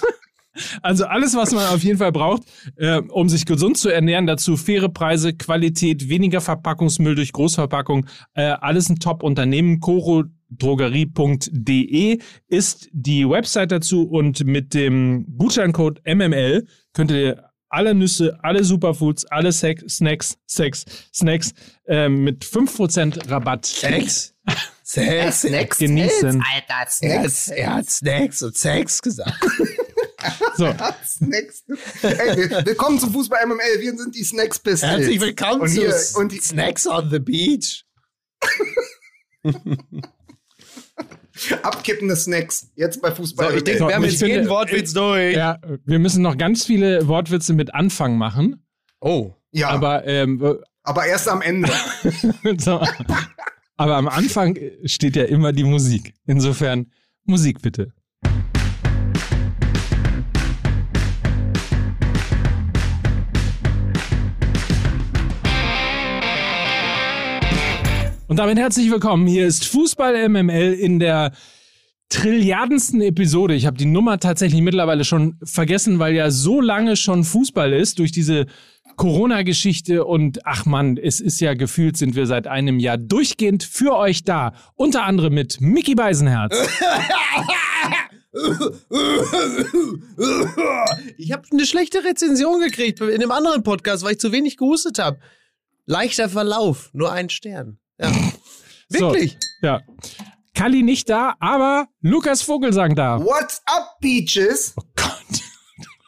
also 0.81 1.05
alles, 1.05 1.35
was 1.35 1.51
man 1.51 1.67
auf 1.67 1.83
jeden 1.83 1.99
Fall 1.99 2.11
braucht, 2.11 2.41
äh, 2.77 2.99
um 2.99 3.29
sich 3.29 3.45
gesund 3.45 3.77
zu 3.77 3.89
ernähren. 3.89 4.25
Dazu 4.25 4.57
faire 4.57 4.89
Preise, 4.89 5.33
Qualität, 5.33 6.09
weniger 6.09 6.41
Verpackungsmüll 6.41 7.13
durch 7.13 7.31
Großverpackung. 7.31 8.07
Äh, 8.33 8.55
alles 8.59 8.89
ein 8.89 8.97
Top-Unternehmen. 8.97 9.79
Corodrogerie.de 9.79 12.17
ist 12.47 12.89
die 12.91 13.29
Website 13.29 13.71
dazu 13.71 14.09
und 14.09 14.43
mit 14.45 14.73
dem 14.73 15.27
Gutscheincode 15.37 16.01
MML 16.05 16.65
könnt 16.93 17.11
ihr 17.11 17.50
alle 17.71 17.95
Nüsse, 17.95 18.37
alle 18.43 18.63
Superfoods, 18.63 19.25
alle 19.25 19.51
Sex, 19.51 19.83
Snacks, 19.95 20.37
Sex, 20.45 20.85
Snacks 21.13 21.53
äh, 21.87 22.09
mit 22.09 22.43
5% 22.45 23.29
Rabatt 23.31 23.65
Sex? 23.65 24.35
Sex? 24.83 25.41
Snacks. 25.41 25.77
genießen. 25.77 26.43
Alter, 26.53 26.91
Er 27.01 27.23
hat, 27.23 27.47
er 27.47 27.73
hat 27.75 27.89
Snacks 27.89 28.43
und 28.43 28.55
Sex 28.55 29.01
gesagt. 29.01 29.33
So. 30.55 30.71
Snacks. 31.03 31.63
Ey, 32.03 32.65
willkommen 32.65 32.99
zum 32.99 33.11
Fußball 33.11 33.43
MML. 33.47 33.79
Wir 33.79 33.97
sind 33.97 34.13
die 34.13 34.23
Snacks 34.23 34.59
Pistols. 34.59 34.91
Herzlich 34.91 35.19
willkommen 35.19 35.61
und 35.61 35.69
zu 35.69 35.81
hier, 35.81 35.95
und 36.13 36.31
die, 36.31 36.39
Snacks 36.39 36.85
on 36.85 37.09
the 37.09 37.17
Beach. 37.17 37.83
abkippende 41.63 42.15
Snacks. 42.15 42.71
Jetzt 42.75 43.01
bei 43.01 43.11
Fußball 43.11 43.51
So, 43.51 43.57
ich 43.57 43.63
denke, 43.63 43.87
wir 43.87 43.95
haben 43.95 44.03
jetzt 44.03 44.19
finde- 44.19 44.35
jeden 44.35 44.49
Wortwitz 44.49 44.93
durch. 44.93 45.35
Ja, 45.35 45.59
wir 45.85 45.99
müssen 45.99 46.21
noch 46.21 46.37
ganz 46.37 46.65
viele 46.65 47.07
Wortwitze 47.07 47.53
mit 47.53 47.73
Anfang 47.73 48.17
machen. 48.17 48.65
Oh. 48.99 49.33
ja, 49.51 49.69
aber, 49.69 50.03
Aber, 50.03 50.07
ähm, 50.07 50.59
erst 51.07 51.27
am 51.27 51.41
Ende. 51.41 51.71
so, 52.57 52.81
aber 53.77 53.95
am 53.95 54.07
Anfang 54.07 54.57
steht 54.85 55.15
ja 55.15 55.23
immer 55.23 55.53
die 55.53 55.63
Musik. 55.63 56.13
Insofern 56.25 56.91
Musik 57.25 57.61
bitte. 57.61 57.93
Und 68.31 68.37
damit 68.37 68.57
herzlich 68.57 68.89
willkommen. 68.89 69.27
Hier 69.27 69.45
ist 69.45 69.65
Fußball 69.65 70.29
MML 70.29 70.71
in 70.71 70.99
der 70.99 71.33
trilliardensten 72.07 73.01
Episode. 73.01 73.55
Ich 73.55 73.65
habe 73.65 73.75
die 73.75 73.83
Nummer 73.83 74.19
tatsächlich 74.19 74.61
mittlerweile 74.61 75.03
schon 75.03 75.37
vergessen, 75.43 75.99
weil 75.99 76.15
ja 76.15 76.31
so 76.31 76.61
lange 76.61 76.95
schon 76.95 77.25
Fußball 77.25 77.73
ist 77.73 77.99
durch 77.99 78.13
diese 78.13 78.45
Corona-Geschichte 78.95 80.05
und 80.05 80.47
ach 80.47 80.65
man, 80.65 80.95
es 80.95 81.19
ist 81.19 81.41
ja 81.41 81.55
gefühlt, 81.55 81.97
sind 81.97 82.15
wir 82.15 82.25
seit 82.25 82.47
einem 82.47 82.79
Jahr 82.79 82.97
durchgehend 82.97 83.65
für 83.65 83.97
euch 83.97 84.23
da. 84.23 84.53
Unter 84.75 85.03
anderem 85.03 85.33
mit 85.33 85.59
Mickey 85.59 85.93
Beisenherz, 85.95 86.55
Ich 91.17 91.33
habe 91.33 91.43
eine 91.51 91.65
schlechte 91.65 92.01
Rezension 92.05 92.61
gekriegt 92.61 93.01
in 93.01 93.13
einem 93.13 93.31
anderen 93.31 93.63
Podcast, 93.63 94.05
weil 94.05 94.13
ich 94.13 94.19
zu 94.19 94.31
wenig 94.31 94.55
gehustet 94.55 94.99
habe. 94.99 95.19
Leichter 95.85 96.29
Verlauf, 96.29 96.91
nur 96.93 97.11
ein 97.11 97.29
Stern. 97.29 97.80
Ja. 98.01 98.11
So. 98.89 99.11
Wirklich? 99.11 99.37
Ja. 99.61 99.81
Kali 100.55 100.83
nicht 100.83 101.09
da, 101.09 101.35
aber 101.39 101.87
Lukas 102.01 102.41
Vogelsang 102.41 102.95
da. 102.95 103.23
What's 103.23 103.61
up, 103.65 103.99
Beaches? 104.01 104.73
Oh 104.75 104.83
Gott. 104.95 105.41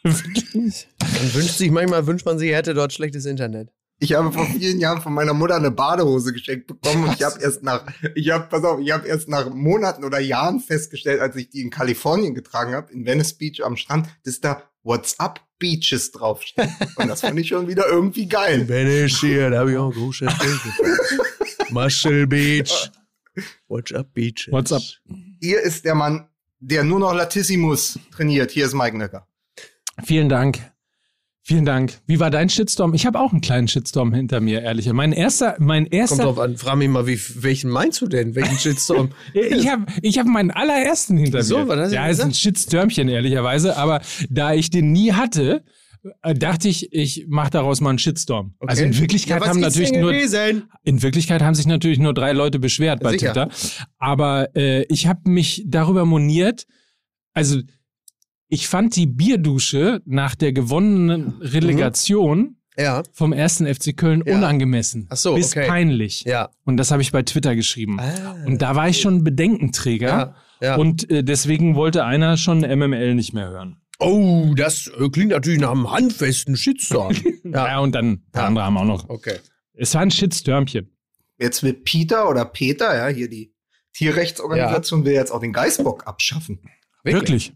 Man 0.03 1.33
wünscht 1.33 1.57
sich, 1.57 1.71
manchmal 1.71 2.05
wünscht 2.05 2.25
man 2.25 2.37
sich, 2.37 2.49
er 2.49 2.57
hätte 2.57 2.73
dort 2.73 2.91
schlechtes 2.91 3.25
Internet. 3.25 3.69
Ich 3.99 4.13
habe 4.13 4.33
vor 4.33 4.45
vielen 4.45 4.79
Jahren 4.79 5.01
von 5.01 5.13
meiner 5.13 5.33
Mutter 5.33 5.55
eine 5.55 5.71
Badehose 5.71 6.33
geschenkt 6.33 6.67
bekommen 6.67 7.05
und 7.05 7.13
ich 7.13 7.23
habe 7.23 7.41
erst 7.41 7.63
nach, 7.63 7.85
ich 8.15 8.31
habe, 8.31 8.47
pass 8.49 8.65
auf, 8.65 8.81
ich 8.81 8.91
habe 8.91 9.07
erst 9.07 9.29
nach 9.29 9.49
Monaten 9.49 10.03
oder 10.03 10.19
Jahren 10.19 10.59
festgestellt, 10.59 11.21
als 11.21 11.37
ich 11.37 11.49
die 11.49 11.61
in 11.61 11.69
Kalifornien 11.69 12.35
getragen 12.35 12.73
habe, 12.73 12.91
in 12.91 13.05
Venice 13.05 13.33
Beach 13.33 13.63
am 13.63 13.77
Strand, 13.77 14.09
dass 14.25 14.41
da 14.41 14.63
What's 14.85 15.17
up 15.21 15.39
Beaches 15.59 16.11
draufsteht. 16.11 16.67
Und 16.97 17.07
das 17.07 17.21
fand 17.21 17.39
ich 17.39 17.47
schon 17.47 17.69
wieder 17.69 17.87
irgendwie 17.87 18.27
geil. 18.27 18.67
Venice 18.67 19.21
hier, 19.21 19.49
da 19.49 19.59
habe 19.59 19.71
ich 19.71 19.77
auch 19.77 19.93
einen 19.93 19.93
großen 19.93 20.27
Muscle 21.73 22.27
Beach. 22.27 22.91
What's 23.67 23.91
up, 23.91 24.13
Beach? 24.13 24.47
What's 24.51 24.71
up? 24.71 24.83
Hier 25.41 25.59
ist 25.59 25.85
der 25.85 25.95
Mann, 25.95 26.27
der 26.59 26.83
nur 26.83 26.99
noch 26.99 27.13
Latissimus 27.13 27.97
trainiert. 28.15 28.51
Hier 28.51 28.67
ist 28.67 28.75
Mike 28.75 28.95
Nöcker. 28.95 29.27
Vielen 30.03 30.29
Dank. 30.29 30.59
Vielen 31.41 31.65
Dank. 31.65 31.99
Wie 32.05 32.19
war 32.19 32.29
dein 32.29 32.47
Shitstorm? 32.47 32.93
Ich 32.93 33.05
habe 33.07 33.19
auch 33.19 33.31
einen 33.31 33.41
kleinen 33.41 33.67
Shitstorm 33.67 34.13
hinter 34.13 34.39
mir, 34.39 34.61
ehrlich. 34.61 34.87
Mein 34.93 35.11
erster, 35.11 35.55
mein 35.57 35.85
Kommt 35.85 35.93
erster. 35.95 36.23
drauf 36.23 36.39
an, 36.39 36.57
frag 36.57 36.77
mich 36.77 36.87
mal, 36.87 37.07
wie, 37.07 37.19
welchen 37.41 37.69
meinst 37.69 37.99
du 38.01 38.07
denn? 38.07 38.35
Welchen 38.35 38.57
Shitstorm? 38.57 39.09
Ich 39.33 39.67
habe 39.67 39.87
ich 40.01 40.19
hab 40.19 40.27
meinen 40.27 40.51
allerersten 40.51 41.17
hinter 41.17 41.39
Wieso? 41.39 41.57
mir. 41.57 41.67
Was 41.69 41.79
hast 41.79 41.91
du 41.91 41.95
ja, 41.95 42.07
ist 42.07 42.21
ein? 42.21 42.33
Shitstürmchen, 42.33 43.09
ehrlicherweise. 43.09 43.75
Aber 43.77 44.01
da 44.29 44.53
ich 44.53 44.69
den 44.69 44.91
nie 44.91 45.11
hatte, 45.11 45.55
äh, 45.55 45.82
dachte 46.35 46.67
ich, 46.67 46.91
ich 46.93 47.25
mache 47.27 47.51
daraus 47.51 47.79
mal 47.81 47.89
einen 47.89 47.99
Shitstorm. 47.99 48.55
Also 48.59 48.83
in 48.83 48.97
Wirklichkeit 48.99 49.41
was 49.41 49.49
haben 49.49 49.59
natürlich 49.61 49.91
nur 49.93 50.11
gewesen? 50.11 50.69
in 50.83 51.01
Wirklichkeit 51.01 51.41
haben 51.41 51.55
sich 51.55 51.65
natürlich 51.65 51.99
nur 51.99 52.13
drei 52.13 52.33
Leute 52.33 52.59
beschwert 52.59 53.01
bei 53.01 53.11
Sicher. 53.11 53.33
Twitter. 53.33 53.49
Aber 53.97 54.55
äh, 54.55 54.83
ich 54.89 55.07
habe 55.07 55.29
mich 55.29 55.63
darüber 55.65 56.05
moniert. 56.05 56.65
Also 57.33 57.59
ich 58.49 58.67
fand 58.67 58.95
die 58.95 59.07
Bierdusche 59.07 60.01
nach 60.05 60.35
der 60.35 60.53
gewonnenen 60.53 61.41
Relegation 61.41 62.57
Ja, 62.77 63.03
vom 63.13 63.33
ersten 63.33 63.65
FC 63.65 63.95
Köln 63.95 64.19
Mhm. 64.19 64.27
Ja. 64.27 64.37
unangemessen. 64.37 65.07
Ach 65.09 65.17
so, 65.17 65.35
bis 65.35 65.55
okay. 65.55 65.67
peinlich. 65.67 66.23
ja. 66.25 66.49
Und 66.65 66.77
das 66.77 66.91
habe 66.91 67.01
ich 67.01 67.11
bei 67.11 67.23
Twitter 67.23 67.55
geschrieben. 67.55 67.99
Ah. 67.99 68.35
Und 68.45 68.61
da 68.61 68.75
war 68.75 68.89
ich 68.89 68.99
schon 69.01 69.23
Bedenkenträger. 69.23 70.07
Ja, 70.07 70.35
ja. 70.61 70.75
Und 70.75 71.09
äh, 71.09 71.23
deswegen 71.23 71.75
wollte 71.75 72.05
einer 72.05 72.37
schon 72.37 72.59
MML 72.59 73.15
nicht 73.15 73.33
mehr 73.33 73.49
hören. 73.49 73.77
Oh, 73.99 74.53
das 74.55 74.87
äh, 74.87 75.09
klingt 75.09 75.31
natürlich 75.31 75.59
nach 75.59 75.71
einem 75.71 75.89
handfesten 75.91 76.55
Shitstorm. 76.57 77.15
Ja, 77.45 77.67
ja. 77.67 77.79
und 77.79 77.93
dann 77.93 78.11
ein 78.13 78.31
paar 78.31 78.43
Ja. 78.43 78.47
andere 78.47 78.65
haben 78.65 78.77
auch 78.77 78.85
noch. 78.85 79.09
Okay. 79.09 79.37
Es 79.73 79.93
war 79.93 80.01
ein 80.01 80.11
Shitstürmchen. 80.11 80.89
Jetzt 81.37 81.61
will 81.63 81.73
Peter 81.73 82.29
oder 82.29 82.45
Peter, 82.45 82.95
ja, 82.95 83.13
hier 83.13 83.29
die 83.29 83.53
Tierrechtsorganisation, 83.93 85.05
will 85.05 85.13
jetzt 85.13 85.31
auch 85.31 85.39
den 85.39 85.53
Geißbock 85.53 86.07
abschaffen. 86.07 86.59
Wirklich. 87.03 87.53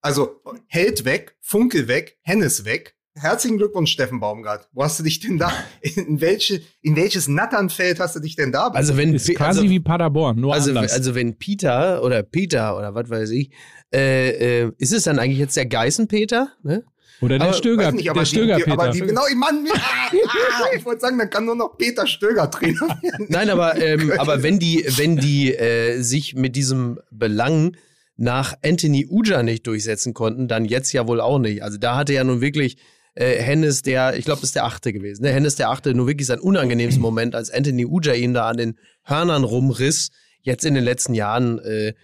Also 0.00 0.40
Held 0.68 1.04
weg, 1.04 1.36
Funkel 1.40 1.86
weg, 1.88 2.18
Hennes 2.22 2.64
weg. 2.64 2.95
Herzlichen 3.18 3.56
Glückwunsch, 3.56 3.92
Steffen 3.92 4.20
Baumgart. 4.20 4.68
Wo 4.72 4.84
hast 4.84 4.98
du 4.98 5.02
dich 5.02 5.20
denn 5.20 5.38
da, 5.38 5.50
in, 5.80 6.20
welche, 6.20 6.60
in 6.82 6.96
welches 6.96 7.28
Natternfeld 7.28 7.98
hast 7.98 8.14
du 8.14 8.20
dich 8.20 8.36
denn 8.36 8.52
da? 8.52 8.68
Also 8.68 8.98
wenn 8.98 9.14
Ist 9.14 9.34
quasi 9.34 9.60
also, 9.60 9.70
wie 9.70 9.80
Paderborn, 9.80 10.38
nur 10.38 10.52
also, 10.52 10.70
anders. 10.70 10.92
also 10.92 11.14
wenn 11.14 11.38
Peter 11.38 12.02
oder 12.04 12.22
Peter 12.22 12.76
oder 12.76 12.94
was 12.94 13.08
weiß 13.08 13.30
ich, 13.30 13.52
äh, 13.94 14.64
äh, 14.64 14.72
ist 14.76 14.92
es 14.92 15.04
dann 15.04 15.18
eigentlich 15.18 15.38
jetzt 15.38 15.56
der 15.56 15.64
Geißenpeter? 15.64 16.50
Ne? 16.62 16.84
Oder 17.22 17.38
der 17.38 17.48
aber 17.48 17.56
Stöger, 17.56 17.90
nicht, 17.92 18.10
aber 18.10 18.20
der 18.20 18.24
die, 18.24 18.36
Stöger 18.36 18.56
die, 18.56 18.70
aber 18.70 18.88
die, 18.90 19.00
Peter. 19.00 19.06
genau, 19.06 19.26
ich 19.26 19.36
Mann, 19.36 19.66
ah, 19.72 19.78
ah, 19.78 20.64
ich 20.76 20.84
wollte 20.84 21.00
sagen, 21.00 21.16
dann 21.16 21.30
kann 21.30 21.46
nur 21.46 21.56
noch 21.56 21.78
Peter 21.78 22.06
Stöger 22.06 22.50
Trainer 22.50 22.82
werden. 23.00 23.26
Nein, 23.30 23.48
aber, 23.48 23.80
ähm, 23.80 24.12
aber 24.18 24.42
wenn 24.42 24.58
die, 24.58 24.84
wenn 24.96 25.16
die 25.16 25.54
äh, 25.54 26.02
sich 26.02 26.34
mit 26.34 26.54
diesem 26.54 27.00
Belang 27.10 27.78
nach 28.18 28.54
Anthony 28.62 29.06
Uja 29.08 29.42
nicht 29.42 29.66
durchsetzen 29.66 30.12
konnten, 30.12 30.48
dann 30.48 30.66
jetzt 30.66 30.92
ja 30.92 31.08
wohl 31.08 31.22
auch 31.22 31.38
nicht. 31.38 31.62
Also 31.62 31.78
da 31.78 31.96
hatte 31.96 32.12
ja 32.12 32.22
nun 32.22 32.42
wirklich 32.42 32.76
äh, 33.16 33.42
Hennes 33.42 33.82
der, 33.82 34.16
ich 34.16 34.24
glaube, 34.24 34.40
das 34.40 34.50
ist 34.50 34.54
der 34.54 34.64
achte 34.64 34.92
gewesen. 34.92 35.22
Ne? 35.24 35.32
Hennes 35.32 35.56
der 35.56 35.70
achte, 35.70 35.92
nur 35.94 36.06
wirklich 36.06 36.26
sein 36.28 36.38
unangenehmsten 36.38 37.02
Moment, 37.02 37.34
als 37.34 37.50
Anthony 37.50 37.84
Uja 37.84 38.12
ihn 38.14 38.32
da 38.34 38.48
an 38.48 38.56
den 38.56 38.78
Hörnern 39.02 39.42
rumriss. 39.44 40.10
Jetzt 40.42 40.64
in 40.64 40.74
den 40.74 40.84
letzten 40.84 41.14
Jahren 41.14 41.58
äh, 41.58 41.94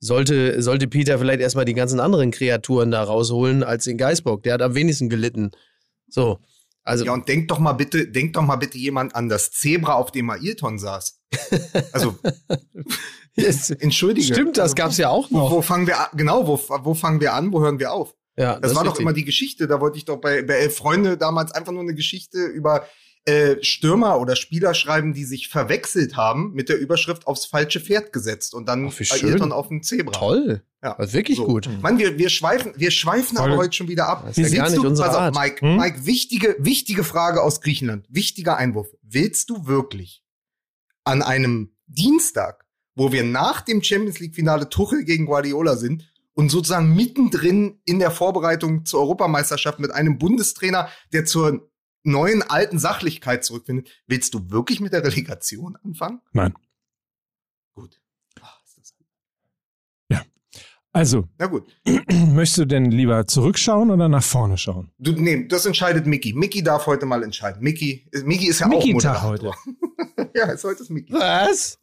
sollte, 0.00 0.60
sollte 0.62 0.88
Peter 0.88 1.18
vielleicht 1.18 1.40
erstmal 1.40 1.64
die 1.64 1.74
ganzen 1.74 2.00
anderen 2.00 2.32
Kreaturen 2.32 2.90
da 2.90 3.02
rausholen 3.04 3.62
als 3.62 3.84
den 3.84 3.96
Geißbock. 3.98 4.42
Der 4.42 4.54
hat 4.54 4.62
am 4.62 4.74
wenigsten 4.74 5.08
gelitten. 5.08 5.52
So. 6.08 6.40
Also, 6.84 7.04
Ja, 7.04 7.12
und 7.12 7.28
denk 7.28 7.46
doch 7.46 7.60
mal 7.60 7.74
bitte, 7.74 8.08
denk 8.08 8.32
doch 8.32 8.42
mal 8.42 8.56
bitte 8.56 8.76
jemand 8.78 9.14
an 9.14 9.28
das 9.28 9.52
Zebra, 9.52 9.94
auf 9.94 10.10
dem 10.10 10.28
Ailton 10.30 10.80
saß. 10.80 11.20
Also, 11.92 12.16
jetzt, 13.34 13.70
entschuldige. 13.70 14.34
stimmt, 14.34 14.56
das 14.56 14.64
Also, 14.72 14.74
gab's 14.74 14.98
ja 14.98 15.08
auch 15.10 15.30
Wo, 15.30 15.38
noch. 15.38 15.50
wo 15.52 15.62
fangen 15.62 15.86
wir 15.86 16.00
an? 16.00 16.06
Genau, 16.16 16.46
wo, 16.46 16.58
wo 16.84 16.94
fangen 16.94 17.20
wir 17.20 17.34
an? 17.34 17.52
Wo 17.52 17.60
hören 17.60 17.78
wir 17.78 17.92
auf? 17.92 18.14
Ja, 18.36 18.58
Das, 18.58 18.72
ist 18.72 18.76
war 18.76 18.84
doch 18.84 18.98
immer 18.98 19.12
die 19.12 19.24
Geschichte. 19.24 19.66
Da 19.66 19.80
wollte 19.80 19.98
ich 19.98 20.04
doch 20.04 20.16
bei, 20.20 20.42
bei 20.42 20.54
Elf 20.54 20.76
Freunde 20.76 21.16
damals 21.18 21.52
einfach 21.52 21.72
nur 21.72 21.82
eine 21.82 21.94
Geschichte 21.94 22.38
über 22.46 22.86
äh, 23.24 23.56
Stürmer 23.62 24.18
oder 24.18 24.34
Spieler 24.34 24.74
schreiben, 24.74 25.12
die 25.12 25.24
sich 25.24 25.48
verwechselt 25.48 26.16
haben, 26.16 26.52
mit 26.54 26.68
der 26.68 26.78
Überschrift 26.78 27.26
aufs 27.28 27.44
falsche 27.46 27.78
Pferd 27.78 28.12
gesetzt 28.12 28.52
und 28.54 28.66
dann. 28.68 28.90
Ailton 29.10 29.52
auf 29.52 29.68
dem 29.68 29.82
Zebra. 29.82 30.12
Toll. 30.12 30.62
Ja. 30.82 30.96
Das 30.98 31.08
ist 31.08 31.14
wirklich 31.14 31.36
So. 31.36 31.44
gut. 31.46 31.68
Mann, 31.82 31.98
wir, 31.98 32.18
wir 32.18 32.28
schweifen, 32.30 32.72
wir 32.74 32.90
schweifen 32.90 33.36
Voll. 33.36 33.46
aber 33.52 33.56
heute 33.58 33.76
schon 33.76 33.86
wieder 33.86 34.08
ab. 34.08 34.24
Das 34.26 34.38
ist 34.38 34.52
ja 34.52 34.62
gar 34.64 34.70
nicht 34.70 34.82
du, 34.82 34.88
unsere 34.88 35.06
pass 35.06 35.16
auf, 35.16 35.22
Art. 35.22 35.34
Mike, 35.36 35.60
Hm? 35.60 35.76
Mike, 35.76 36.04
wichtige, 36.06 36.56
wichtige 36.58 37.04
Frage 37.04 37.42
aus 37.42 37.60
Griechenland. 37.60 38.06
Wichtiger 38.08 38.56
Einwurf. 38.56 38.88
Willst 39.02 39.50
du 39.50 39.66
wirklich 39.68 40.24
an 41.04 41.22
einem 41.22 41.76
Dienstag, 41.86 42.64
wo 42.96 43.12
wir 43.12 43.22
nach 43.22 43.60
dem 43.60 43.82
Champions 43.84 44.18
League 44.18 44.34
Finale 44.34 44.68
Tuchel 44.68 45.04
gegen 45.04 45.26
Guardiola 45.26 45.76
sind 45.76 46.11
und 46.34 46.50
sozusagen 46.50 46.94
mittendrin 46.94 47.80
in 47.84 47.98
der 47.98 48.10
Vorbereitung 48.10 48.84
zur 48.84 49.00
Europameisterschaft 49.00 49.78
mit 49.80 49.90
einem 49.90 50.18
Bundestrainer, 50.18 50.88
der 51.12 51.24
zur 51.24 51.70
neuen 52.04 52.42
alten 52.42 52.78
Sachlichkeit 52.78 53.44
zurückfindet, 53.44 53.88
willst 54.06 54.34
du 54.34 54.50
wirklich 54.50 54.80
mit 54.80 54.92
der 54.92 55.04
Relegation 55.04 55.76
anfangen? 55.84 56.20
Nein. 56.32 56.54
Gut. 57.74 58.00
Ah, 58.40 58.48
das- 58.76 58.94
Also, 60.94 61.26
Na 61.38 61.46
gut. 61.46 61.66
möchtest 62.10 62.58
du 62.58 62.64
denn 62.66 62.90
lieber 62.90 63.26
zurückschauen 63.26 63.90
oder 63.90 64.08
nach 64.10 64.22
vorne 64.22 64.58
schauen? 64.58 64.90
Du, 64.98 65.12
nee, 65.12 65.46
das 65.46 65.64
entscheidet 65.64 66.06
Mickey. 66.06 66.32
Mickey 66.34 66.62
darf 66.62 66.86
heute 66.86 67.06
mal 67.06 67.22
entscheiden. 67.22 67.62
Mickey, 67.62 68.06
Mickey 68.24 68.46
ist 68.48 68.58
ja 68.60 68.68
Mickey-Tag 68.68 69.16
auch 69.16 69.22
Moderator. 69.30 69.56
ja, 70.34 70.46
ist 70.52 70.64
heute 70.64 70.82
ist 70.82 70.90
Mickey. 70.90 71.12
Was? 71.12 71.78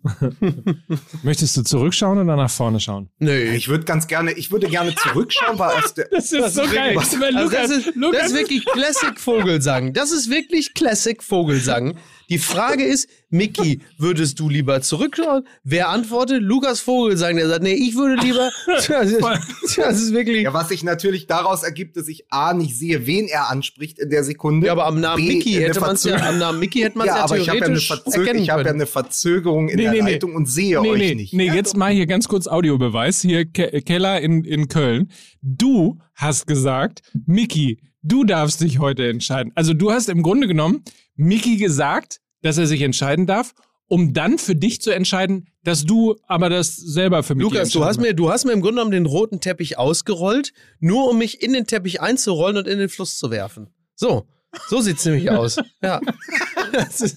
Möchtest 1.24 1.56
du 1.58 1.64
zurückschauen 1.64 2.20
oder 2.20 2.36
nach 2.36 2.50
vorne 2.50 2.80
schauen? 2.80 3.10
Nö. 3.20 3.32
Ich 3.54 3.68
würde 3.68 3.86
ganz 3.86 4.08
gerne, 4.08 4.32
ich 4.34 4.52
würde 4.52 4.68
gerne 4.68 4.94
zurückschauen, 4.96 5.58
weil 5.60 5.78
aus 5.84 5.94
der, 5.94 6.08
Das 6.12 6.32
ist 6.32 6.54
so 6.56 6.64
geil. 6.64 6.96
was- 6.96 7.14
Also 7.14 7.26
Lukas, 7.38 7.52
das, 7.52 7.72
ist, 7.72 7.96
Lukas 7.96 8.22
das 8.22 8.32
ist 8.32 8.38
wirklich 8.38 8.66
Classic 8.66 9.20
Vogelsang. 9.20 9.94
Das 9.94 10.12
ist 10.12 10.30
wirklich 10.30 10.74
Classic 10.74 11.22
Vogelsang. 11.24 11.98
Die 12.30 12.38
Frage 12.38 12.84
ist, 12.84 13.10
Mickey, 13.30 13.80
würdest 13.98 14.40
du 14.40 14.50
lieber 14.50 14.82
zurückschauen? 14.82 15.48
Wer 15.64 15.90
antwortet? 15.90 16.42
Lukas 16.42 16.80
Vogelsang, 16.80 17.36
der 17.36 17.48
sagt, 17.48 17.64
nee, 17.64 17.74
ich 17.74 17.96
würde 17.96 18.22
lieber. 18.22 18.50
Tja, 18.82 19.04
Das 19.04 19.12
ist, 19.12 19.78
das 19.78 20.02
ist 20.02 20.14
wirklich. 20.14 20.44
ja, 20.44 20.54
was 20.54 20.70
sich 20.70 20.84
natürlich 20.84 21.28
daraus 21.28 21.64
ergibt, 21.64 21.98
dass 21.98 22.08
ich 22.08 22.26
A, 22.30 22.54
nicht 22.54 22.78
sehe, 22.78 23.08
wen 23.08 23.28
er 23.28 23.50
anspricht 23.50 24.00
in 24.00 24.10
der 24.10 24.24
Sekunde. 24.24 24.68
Ja, 24.68 24.74
aber 24.74 24.86
am 24.86 25.00
Namen 25.00 25.26
B, 25.26 25.36
Mickey 25.36 25.54
hätte 25.54 25.80
man 25.80 25.96
es 25.96 26.04
ja, 26.04 26.18
am 26.18 26.38
Namen 26.38 26.60
Mickey 26.60 26.82
hätte 26.82 26.98
man 26.98 27.08
es 27.08 27.14
ja, 27.14 27.18
ja, 27.18 27.24
aber 27.24 27.38
ich 27.38 27.50
habe 27.50 27.60
ja, 27.60 27.66
eine 27.66 27.80
theoretisch 27.80 28.42
ich 28.42 28.50
hab 28.50 28.64
ja 28.66 28.72
eine 28.72 28.86
Verzögerung 28.86 29.70
in 29.70 29.78
Nee, 29.78 29.84
der 29.84 29.92
nee, 29.92 30.02
nee. 30.02 30.12
Leitung 30.14 30.36
und 30.36 30.48
sehe 30.48 30.80
nee, 30.82 30.90
euch 30.90 31.00
nee, 31.00 31.16
nicht. 31.16 31.34
Nee, 31.34 31.48
Ja, 31.48 31.56
jetzt 31.56 31.76
mal 31.78 31.92
hier 31.92 32.06
ganz 32.06 32.28
kurz 32.28 32.48
Audiobeweis. 32.48 33.22
Hier 33.22 33.46
Ke 33.46 33.82
Keller 33.82 34.22
in, 34.22 34.44
in 34.44 34.68
Köln. 34.68 35.12
Du 35.42 35.98
hast 36.14 36.46
gesagt, 36.48 37.02
Miki, 37.26 37.80
du 38.04 38.24
darfst 38.24 38.62
dich 38.62 38.80
heute 38.80 39.08
entscheiden. 39.08 39.52
Also 39.56 39.74
du 39.74 39.92
hast 39.92 40.10
im 40.10 40.22
Grunde 40.24 40.48
genommen 40.48 40.84
Miki 41.20 41.58
gesagt, 41.58 42.20
dass 42.42 42.58
er 42.58 42.66
sich 42.66 42.82
entscheiden 42.82 43.26
darf, 43.26 43.54
um 43.88 44.14
dann 44.14 44.38
für 44.38 44.56
dich 44.56 44.82
zu 44.82 44.92
entscheiden, 44.92 45.48
dass 45.64 45.84
du 45.84 46.16
aber 46.28 46.50
das 46.50 46.76
selber 46.78 47.24
für 47.24 47.36
Miki 47.36 47.50
Lukas, 47.50 47.70
du 47.72 47.84
hast, 47.84 48.00
mir, 48.00 48.14
du 48.14 48.32
hast 48.32 48.46
mir 48.46 48.54
im 48.54 48.62
Grunde 48.62 48.76
genommen 48.78 48.92
den 48.92 49.06
roten 49.06 49.42
Teppich 49.42 49.78
ausgerollt, 49.78 50.54
nur 50.80 51.10
um 51.10 51.18
mich 51.18 51.42
in 51.44 51.52
den 51.54 51.66
Teppich 51.68 52.00
einzurollen 52.00 52.56
und 52.58 52.68
in 52.68 52.80
den 52.80 52.88
Fluss 52.90 53.18
zu 53.18 53.32
werfen. 53.32 53.68
So, 53.96 54.28
so 54.70 54.80
sieht's 54.80 55.04
nämlich 55.06 55.30
aus. 55.32 55.58
Ja. 55.84 56.00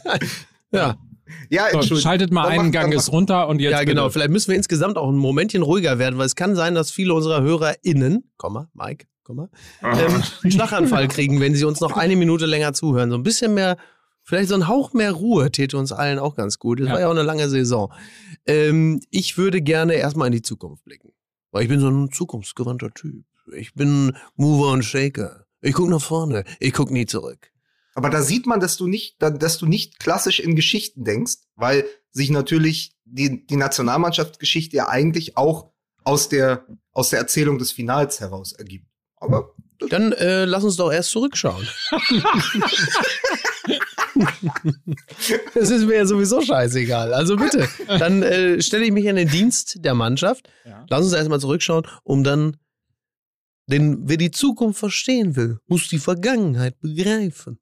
Ein, 0.05 0.21
ja. 0.73 0.97
Ja, 1.51 1.83
So, 1.83 1.97
schaltet 1.97 2.31
mal 2.33 2.43
Dann 2.43 2.53
einen 2.53 2.65
mach- 2.67 2.73
Gang 2.73 2.93
ist 2.95 3.11
runter 3.13 3.49
und 3.49 3.61
jetzt 3.61 3.73
ja, 3.73 3.85
genau. 3.85 4.03
bitte. 4.05 4.13
Vielleicht 4.15 4.31
müssen 4.31 4.49
wir 4.51 4.57
insgesamt 4.57 4.99
auch 4.99 5.09
ein 5.09 5.17
Momentchen 5.17 5.63
ruhiger 5.63 5.99
werden, 5.99 6.19
weil 6.19 6.27
es 6.27 6.35
kann 6.35 6.55
sein, 6.57 6.75
dass 6.75 6.91
viele 6.91 7.15
unserer 7.15 7.43
HörerInnen, 7.43 8.31
Komma, 8.37 8.69
Mike, 8.75 9.07
Komma, 9.25 9.49
ähm, 9.83 10.23
Schlaganfall 10.51 11.09
kriegen, 11.09 11.41
wenn 11.41 11.55
sie 11.55 11.65
uns 11.65 11.81
noch 11.81 11.97
eine 11.97 12.17
Minute 12.17 12.47
länger 12.47 12.73
zuhören. 12.73 13.11
So 13.11 13.17
ein 13.17 13.23
bisschen 13.23 13.55
mehr, 13.55 13.77
vielleicht 14.25 14.49
so 14.49 14.55
ein 14.57 14.67
Hauch 14.69 14.93
mehr 14.93 15.13
Ruhe 15.13 15.51
täte 15.53 15.77
uns 15.79 15.93
allen 15.93 16.19
auch 16.19 16.35
ganz 16.35 16.59
gut. 16.59 16.81
Es 16.81 16.87
Ja. 16.89 16.93
war 16.95 17.01
ja 17.01 17.07
auch 17.07 17.13
eine 17.13 17.23
lange 17.23 17.49
Saison. 17.49 17.93
Ähm, 18.47 19.01
ich 19.11 19.39
würde 19.39 19.63
gerne 19.63 19.95
erstmal 19.95 20.27
in 20.27 20.33
die 20.33 20.43
Zukunft 20.43 20.85
blicken. 20.85 21.13
Weil 21.53 21.63
ich 21.65 21.69
bin 21.69 21.81
so 21.81 21.89
ein 21.89 22.11
zukunftsgewandter 22.11 22.91
Typ. 22.95 23.25
Ich 23.55 23.75
bin 23.75 24.17
Mover 24.37 24.73
und 24.73 24.83
Shaker. 24.85 25.45
Ich 25.61 25.75
gucke 25.75 25.91
nach 25.91 26.01
vorne. 26.03 26.45
Ich 26.61 26.73
gucke 26.73 26.93
nie 26.93 27.07
zurück. 27.07 27.51
Aber 27.95 28.09
da 28.09 28.23
sieht 28.23 28.47
man, 28.47 28.59
dass 28.59 28.77
du 28.79 28.87
nicht, 28.87 29.21
dass 29.21 29.59
du 29.59 29.67
nicht 29.67 30.01
klassisch 30.01 30.41
in 30.41 30.57
Geschichten 30.57 31.05
denkst, 31.05 31.35
weil 31.57 31.85
sich 32.11 32.31
natürlich 32.31 32.97
die, 33.05 33.47
die 33.47 33.57
Nationalmannschaftsgeschichte 33.57 34.77
ja 34.77 34.89
eigentlich 34.89 35.37
auch 35.37 35.71
aus 36.05 36.29
der, 36.31 36.67
aus 36.93 37.11
der 37.11 37.19
Erzählung 37.19 37.59
des 37.59 37.71
Finals 37.71 38.21
heraus 38.21 38.53
ergibt. 38.53 38.87
Aber 39.23 39.55
Dann 39.89 40.13
äh, 40.13 40.45
lass 40.45 40.65
uns 40.65 40.75
doch 40.77 40.93
erst 40.93 41.11
zurückschauen. 41.11 41.67
das 45.55 45.71
ist 45.71 45.87
mir 45.87 45.99
ja 45.99 46.07
sowieso 46.07 46.41
scheißegal. 46.43 47.15
Also 47.15 47.37
bitte, 47.37 47.69
dann 47.87 48.25
äh, 48.25 48.61
stelle 48.61 48.85
ich 48.85 48.91
mich 48.91 49.05
in 49.05 49.15
den 49.15 49.29
Dienst 49.29 49.85
der 49.85 49.95
Mannschaft. 49.95 50.49
Ja. 50.65 50.85
Lass 50.91 51.05
uns 51.05 51.13
erstmal 51.13 51.39
zurückschauen, 51.39 51.87
um 52.03 52.25
dann, 52.25 52.57
denn 53.69 54.09
wer 54.09 54.17
die 54.17 54.33
Zukunft 54.33 54.81
verstehen 54.81 55.37
will, 55.37 55.61
muss 55.69 55.89
die 55.89 56.01
Vergangenheit 56.01 56.81
begreifen. 56.81 57.61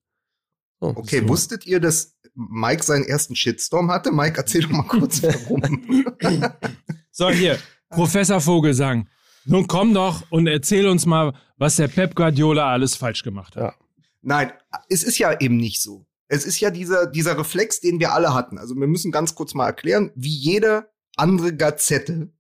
So. 0.80 0.86
okay, 0.96 1.28
wusstet 1.28 1.66
ihr, 1.66 1.78
dass 1.78 2.16
Mike 2.34 2.82
seinen 2.82 3.04
ersten 3.04 3.36
Shitstorm 3.36 3.90
hatte? 3.90 4.12
Mike, 4.12 4.38
erzähl 4.38 4.62
doch 4.62 4.70
mal 4.70 4.84
kurz, 4.84 5.22
warum. 5.22 6.06
So, 7.12 7.28
hier, 7.28 7.58
Professor 7.90 8.40
Vogelsang. 8.40 9.06
Nun 9.44 9.66
komm 9.66 9.94
doch 9.94 10.22
und 10.30 10.46
erzähl 10.46 10.86
uns 10.86 11.06
mal, 11.06 11.34
was 11.56 11.76
der 11.76 11.88
Pep 11.88 12.14
Guardiola 12.14 12.70
alles 12.70 12.96
falsch 12.96 13.22
gemacht 13.22 13.56
hat. 13.56 13.62
Ja. 13.62 13.74
Nein, 14.22 14.52
es 14.88 15.02
ist 15.02 15.18
ja 15.18 15.38
eben 15.40 15.56
nicht 15.56 15.80
so. 15.82 16.06
Es 16.28 16.44
ist 16.44 16.60
ja 16.60 16.70
dieser, 16.70 17.06
dieser 17.06 17.36
Reflex, 17.38 17.80
den 17.80 17.98
wir 17.98 18.12
alle 18.12 18.34
hatten. 18.34 18.58
Also 18.58 18.74
wir 18.76 18.86
müssen 18.86 19.10
ganz 19.10 19.34
kurz 19.34 19.54
mal 19.54 19.66
erklären, 19.66 20.12
wie 20.14 20.34
jede 20.34 20.90
andere 21.16 21.56
Gazette 21.56 22.32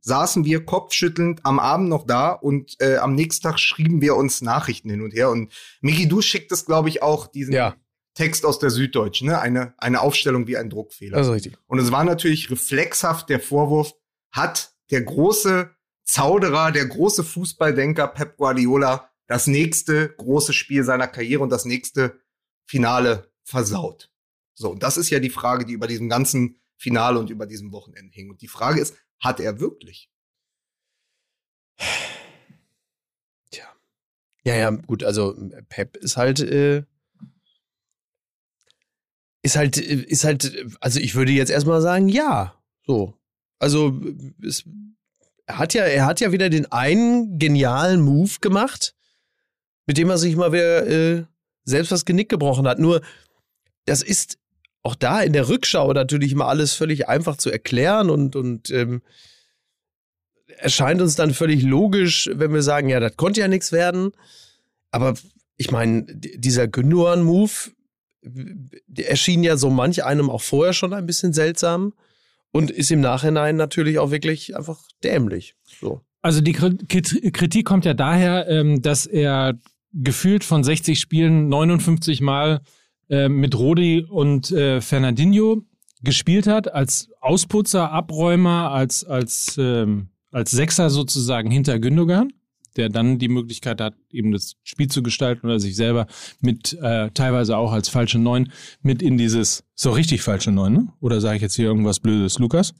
saßen 0.00 0.44
wir 0.44 0.64
kopfschüttelnd 0.64 1.40
am 1.44 1.58
Abend 1.58 1.88
noch 1.88 2.06
da 2.06 2.30
und 2.30 2.76
äh, 2.78 2.96
am 2.96 3.14
nächsten 3.14 3.42
Tag 3.42 3.58
schrieben 3.58 4.02
wir 4.02 4.16
uns 4.16 4.42
Nachrichten 4.42 4.90
hin 4.90 5.00
und 5.00 5.14
her. 5.14 5.30
Und 5.30 5.50
Miki, 5.80 6.06
du 6.06 6.20
schicktest, 6.20 6.66
glaube 6.66 6.90
ich, 6.90 7.02
auch 7.02 7.26
diesen 7.26 7.54
Ja. 7.54 7.74
Text 8.14 8.44
aus 8.46 8.60
der 8.60 8.70
Süddeutschen, 8.70 9.28
ne? 9.28 9.40
Eine, 9.40 9.74
eine 9.78 10.00
Aufstellung 10.00 10.46
wie 10.46 10.56
ein 10.56 10.70
Druckfehler. 10.70 11.16
Das 11.16 11.26
ist 11.26 11.32
richtig. 11.32 11.56
Und 11.66 11.80
es 11.80 11.90
war 11.90 12.04
natürlich 12.04 12.50
reflexhaft 12.50 13.28
der 13.28 13.40
Vorwurf, 13.40 13.92
hat 14.30 14.74
der 14.92 15.02
große 15.02 15.70
Zauderer, 16.04 16.70
der 16.70 16.86
große 16.86 17.24
Fußballdenker 17.24 18.08
Pep 18.08 18.36
Guardiola 18.36 19.10
das 19.26 19.46
nächste 19.46 20.10
große 20.10 20.52
Spiel 20.52 20.84
seiner 20.84 21.08
Karriere 21.08 21.42
und 21.42 21.50
das 21.50 21.64
nächste 21.64 22.20
Finale 22.66 23.32
versaut. 23.42 24.10
So, 24.54 24.70
und 24.70 24.82
das 24.82 24.96
ist 24.96 25.10
ja 25.10 25.18
die 25.18 25.30
Frage, 25.30 25.64
die 25.64 25.72
über 25.72 25.86
diesem 25.86 26.08
ganzen 26.08 26.60
Finale 26.76 27.18
und 27.18 27.30
über 27.30 27.46
diesem 27.46 27.72
Wochenende 27.72 28.12
hing. 28.12 28.30
Und 28.30 28.42
die 28.42 28.48
Frage 28.48 28.80
ist, 28.80 28.94
hat 29.18 29.40
er 29.40 29.60
wirklich? 29.60 30.10
Ja, 34.44 34.56
ja, 34.56 34.70
gut, 34.70 35.02
also 35.02 35.34
Pep 35.70 35.96
ist 35.96 36.18
halt, 36.18 36.40
äh, 36.40 36.84
ist 39.42 39.56
halt, 39.56 39.78
äh, 39.78 40.02
ist 40.02 40.24
halt, 40.24 40.54
äh, 40.54 40.68
also 40.80 41.00
ich 41.00 41.14
würde 41.14 41.32
jetzt 41.32 41.50
erstmal 41.50 41.80
sagen, 41.80 42.08
ja. 42.08 42.62
So. 42.82 43.18
Also 43.58 43.98
es, 44.42 44.64
er 45.46 45.58
hat 45.58 45.74
ja, 45.74 45.84
er 45.84 46.06
hat 46.06 46.20
ja 46.20 46.32
wieder 46.32 46.48
den 46.48 46.70
einen 46.72 47.38
genialen 47.38 48.00
Move 48.00 48.32
gemacht, 48.40 48.94
mit 49.86 49.98
dem 49.98 50.10
er 50.10 50.18
sich 50.18 50.36
mal 50.36 50.52
wieder 50.52 50.86
äh, 50.86 51.24
selbst 51.64 51.92
das 51.92 52.04
Genick 52.04 52.28
gebrochen 52.28 52.66
hat. 52.66 52.78
Nur, 52.78 53.02
das 53.84 54.02
ist 54.02 54.38
auch 54.82 54.94
da 54.94 55.20
in 55.20 55.32
der 55.32 55.48
Rückschau 55.48 55.92
natürlich 55.92 56.34
mal 56.34 56.48
alles 56.48 56.74
völlig 56.74 57.08
einfach 57.08 57.36
zu 57.36 57.50
erklären 57.50 58.10
und, 58.10 58.36
und 58.36 58.70
ähm, 58.70 59.02
erscheint 60.58 61.00
uns 61.00 61.16
dann 61.16 61.34
völlig 61.34 61.62
logisch, 61.62 62.30
wenn 62.32 62.52
wir 62.52 62.62
sagen, 62.62 62.88
ja, 62.88 63.00
das 63.00 63.16
konnte 63.16 63.40
ja 63.40 63.48
nichts 63.48 63.72
werden. 63.72 64.12
Aber 64.90 65.14
ich 65.56 65.70
meine, 65.70 66.04
dieser 66.06 66.68
Gündogan-Move 66.68 67.52
erschien 68.94 69.42
ja 69.42 69.56
so 69.56 69.70
manch 69.70 70.04
einem 70.04 70.30
auch 70.30 70.42
vorher 70.42 70.72
schon 70.72 70.92
ein 70.92 71.06
bisschen 71.06 71.32
seltsam 71.32 71.94
und 72.54 72.70
ist 72.70 72.92
im 72.92 73.00
Nachhinein 73.00 73.56
natürlich 73.56 73.98
auch 73.98 74.12
wirklich 74.12 74.56
einfach 74.56 74.78
dämlich. 75.02 75.56
So. 75.80 76.02
Also 76.22 76.40
die 76.40 76.54
Kri- 76.54 76.86
Krit- 76.86 77.32
Kritik 77.32 77.66
kommt 77.66 77.84
ja 77.84 77.94
daher, 77.94 78.48
ähm, 78.48 78.80
dass 78.80 79.06
er 79.06 79.54
gefühlt 79.92 80.44
von 80.44 80.62
60 80.62 81.00
Spielen 81.00 81.48
59 81.48 82.20
Mal 82.20 82.60
äh, 83.10 83.28
mit 83.28 83.58
Rodi 83.58 84.06
und 84.08 84.52
äh, 84.52 84.80
Fernandinho 84.80 85.62
gespielt 86.02 86.46
hat, 86.46 86.72
als 86.72 87.08
Ausputzer, 87.20 87.90
Abräumer, 87.90 88.70
als, 88.70 89.02
als, 89.04 89.56
ähm, 89.58 90.10
als 90.30 90.52
Sechser 90.52 90.90
sozusagen 90.90 91.50
hinter 91.50 91.78
Gündogan, 91.80 92.32
der 92.76 92.88
dann 92.88 93.18
die 93.18 93.28
Möglichkeit 93.28 93.80
hat, 93.80 93.94
eben 94.10 94.32
das 94.32 94.56
Spiel 94.62 94.88
zu 94.88 95.02
gestalten 95.02 95.46
oder 95.46 95.60
sich 95.60 95.76
selber 95.76 96.06
mit 96.40 96.72
äh, 96.80 97.10
teilweise 97.10 97.56
auch 97.56 97.72
als 97.72 97.88
falsche 97.88 98.18
Neun 98.18 98.52
mit 98.82 99.02
in 99.02 99.16
dieses, 99.16 99.64
so 99.74 99.90
richtig 99.90 100.22
falsche 100.22 100.50
Neun, 100.50 100.72
ne? 100.72 100.92
Oder 101.00 101.20
sage 101.20 101.36
ich 101.36 101.42
jetzt 101.42 101.54
hier 101.54 101.66
irgendwas 101.66 102.00
Blödes, 102.00 102.38
Lukas? 102.38 102.74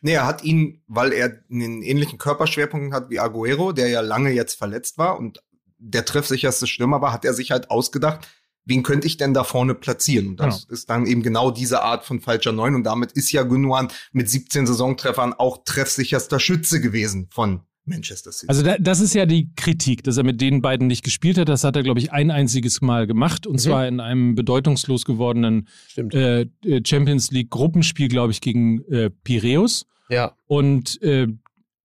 Nee, 0.00 0.12
er 0.12 0.26
hat 0.26 0.44
ihn, 0.44 0.82
weil 0.86 1.12
er 1.12 1.40
einen 1.50 1.82
ähnlichen 1.82 2.18
Körperschwerpunkt 2.18 2.94
hat 2.94 3.10
wie 3.10 3.20
Aguero, 3.20 3.72
der 3.72 3.88
ja 3.88 4.00
lange 4.00 4.30
jetzt 4.30 4.54
verletzt 4.54 4.98
war 4.98 5.18
und 5.18 5.42
der 5.78 6.04
treffsicherste 6.04 6.66
Stürmer 6.66 7.00
war, 7.00 7.12
hat 7.12 7.24
er 7.24 7.34
sich 7.34 7.50
halt 7.50 7.70
ausgedacht, 7.70 8.28
wen 8.68 8.82
könnte 8.82 9.06
ich 9.06 9.16
denn 9.16 9.32
da 9.32 9.44
vorne 9.44 9.74
platzieren? 9.74 10.28
Und 10.28 10.40
das 10.40 10.64
ist 10.64 10.90
dann 10.90 11.06
eben 11.06 11.22
genau 11.22 11.50
diese 11.50 11.82
Art 11.82 12.04
von 12.04 12.20
falscher 12.20 12.52
Neun. 12.52 12.74
Und 12.74 12.84
damit 12.84 13.12
ist 13.12 13.32
ja 13.32 13.42
Gündogan 13.42 13.88
mit 14.12 14.28
17 14.28 14.66
Saisontreffern 14.66 15.32
auch 15.32 15.64
treffsicherster 15.64 16.38
Schütze 16.38 16.80
gewesen 16.80 17.28
von 17.30 17.62
Manchester 17.88 18.30
City. 18.32 18.48
Also 18.48 18.62
da, 18.62 18.76
das 18.78 19.00
ist 19.00 19.14
ja 19.14 19.26
die 19.26 19.50
Kritik, 19.56 20.02
dass 20.04 20.16
er 20.16 20.24
mit 20.24 20.40
den 20.40 20.62
beiden 20.62 20.86
nicht 20.86 21.02
gespielt 21.04 21.38
hat. 21.38 21.48
Das 21.48 21.64
hat 21.64 21.76
er, 21.76 21.82
glaube 21.82 22.00
ich, 22.00 22.12
ein 22.12 22.30
einziges 22.30 22.80
Mal 22.80 23.06
gemacht. 23.06 23.46
Und 23.46 23.54
Mhm. 23.54 23.58
zwar 23.58 23.88
in 23.88 24.00
einem 24.00 24.34
bedeutungslos 24.34 25.04
gewordenen 25.04 25.68
äh, 25.96 26.42
äh, 26.42 26.46
Champions 26.86 27.30
League 27.30 27.50
Gruppenspiel, 27.50 28.08
glaube 28.08 28.32
ich, 28.32 28.40
gegen 28.40 28.82
äh, 28.84 29.10
Piräus. 29.10 29.86
Ja. 30.10 30.36
Und 30.46 31.00
äh, 31.02 31.26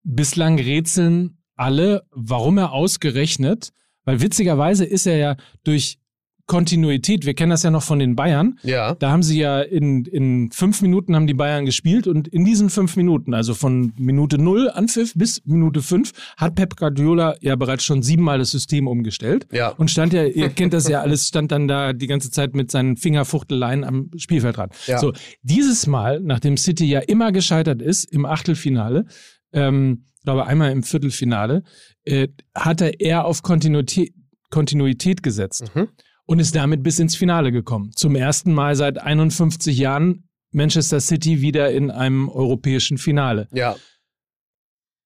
bislang 0.04 0.60
rätseln 0.60 1.38
alle, 1.56 2.04
warum 2.12 2.58
er 2.58 2.72
ausgerechnet, 2.72 3.72
weil 4.06 4.22
witzigerweise 4.22 4.86
ist 4.86 5.06
er 5.06 5.18
ja 5.18 5.36
durch 5.64 5.98
Kontinuität, 6.46 7.26
wir 7.26 7.34
kennen 7.34 7.52
das 7.52 7.64
ja 7.64 7.72
noch 7.72 7.84
von 7.84 8.00
den 8.00 8.16
Bayern, 8.16 8.60
Ja. 8.64 8.96
da 8.96 9.12
haben 9.12 9.24
sie 9.24 9.40
ja 9.40 9.62
in, 9.62 10.04
in 10.06 10.52
fünf 10.52 10.82
Minuten 10.82 11.16
haben 11.16 11.26
die 11.26 11.34
Bayern 11.34 11.66
gespielt 11.66 12.06
und 12.06 12.28
in 12.28 12.44
diesen 12.44 12.70
fünf 12.70 12.98
Minuten, 12.98 13.34
also 13.34 13.54
von 13.54 13.94
Minute 13.98 14.38
null 14.38 14.70
Anpfiff 14.70 15.14
bis 15.16 15.42
Minute 15.46 15.82
fünf, 15.82 16.12
hat 16.36 16.56
Pep 16.56 16.76
Guardiola 16.76 17.36
ja 17.40 17.56
bereits 17.56 17.86
schon 17.86 18.04
siebenmal 18.04 18.40
das 18.40 18.52
System 18.52 18.88
umgestellt. 18.88 19.48
Ja. 19.54 19.70
Und 19.70 19.90
stand 19.90 20.12
ja, 20.12 20.26
ihr 20.26 20.50
kennt 20.50 20.74
das 20.74 20.88
ja 20.90 21.00
alles, 21.02 21.28
stand 21.30 21.52
dann 21.54 21.68
da 21.70 21.94
die 21.94 22.08
ganze 22.08 22.30
Zeit 22.30 22.56
mit 22.56 22.70
seinen 22.72 22.98
Fingerfuchteleien 22.98 23.84
am 23.86 24.12
Spielfeldrand. 24.18 24.74
Ja. 24.86 25.00
So, 25.00 25.14
dieses 25.44 25.88
Mal, 25.88 26.20
nachdem 26.22 26.58
City 26.58 26.86
ja 26.86 27.00
immer 27.00 27.32
gescheitert 27.32 27.82
ist 27.82 28.04
im 28.04 28.26
Achtelfinale, 28.26 29.06
ähm, 29.54 30.06
glaube 30.26 30.46
einmal 30.46 30.72
im 30.72 30.84
Viertelfinale, 30.84 31.64
äh, 32.04 32.28
hat 32.54 32.82
er 32.82 33.00
eher 33.00 33.24
auf 33.26 33.44
Kontinuität, 33.44 34.14
Kontinuität 34.50 35.24
gesetzt 35.24 35.64
Mhm. 35.74 35.88
Und 36.26 36.40
ist 36.40 36.56
damit 36.56 36.84
bis 36.84 37.00
ins 37.00 37.16
Finale 37.16 37.52
gekommen. 37.52 37.92
Zum 37.96 38.16
ersten 38.16 38.54
Mal 38.54 38.76
seit 38.76 38.98
51 39.00 39.78
Jahren 39.78 40.30
Manchester 40.52 41.00
City 41.00 41.42
wieder 41.42 41.72
in 41.72 41.90
einem 41.92 42.30
europäischen 42.30 42.98
Finale. 42.98 43.48
Ja. 43.54 43.76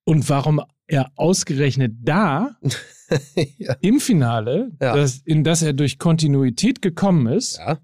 Und 0.05 0.29
warum 0.29 0.61
er 0.87 1.11
ausgerechnet 1.15 1.93
da 2.01 2.57
ja. 3.57 3.75
im 3.81 3.99
Finale, 3.99 4.71
Ja. 4.81 4.95
das, 4.95 5.21
in 5.25 5.43
das 5.43 5.61
er 5.61 5.73
durch 5.73 5.99
Kontinuität 5.99 6.81
gekommen 6.81 7.27
ist, 7.27 7.57
Ja. 7.57 7.79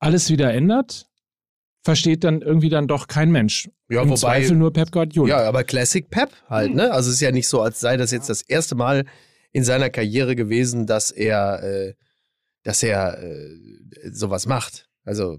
alles 0.00 0.28
wieder 0.30 0.52
ändert, 0.52 1.06
versteht 1.82 2.24
dann 2.24 2.42
irgendwie 2.42 2.68
dann 2.68 2.88
doch 2.88 3.06
kein 3.08 3.30
Mensch. 3.30 3.70
Ja, 3.88 4.02
Im 4.02 4.08
wobei- 4.10 4.16
Zweifel 4.18 4.56
nur 4.56 4.72
Pep 4.72 4.90
Guardiola. 4.92 5.42
Ja, 5.42 5.48
aber 5.48 5.64
Classic 5.64 6.08
Pep 6.10 6.30
halt, 6.48 6.74
ne? 6.74 6.92
Also 6.92 7.08
es 7.08 7.16
ist 7.16 7.20
ja 7.22 7.32
nicht 7.32 7.48
so, 7.48 7.62
als 7.62 7.80
sei 7.80 7.96
das 7.96 8.10
jetzt 8.10 8.28
das 8.28 8.42
erste 8.42 8.74
Mal 8.74 9.06
in 9.52 9.64
seiner 9.64 9.88
Karriere 9.90 10.36
gewesen, 10.36 10.86
dass 10.86 11.10
er, 11.10 11.62
äh, 11.62 11.94
dass 12.62 12.82
er 12.82 13.22
äh, 13.22 13.56
sowas 14.10 14.46
macht. 14.46 14.88
Also, 15.04 15.38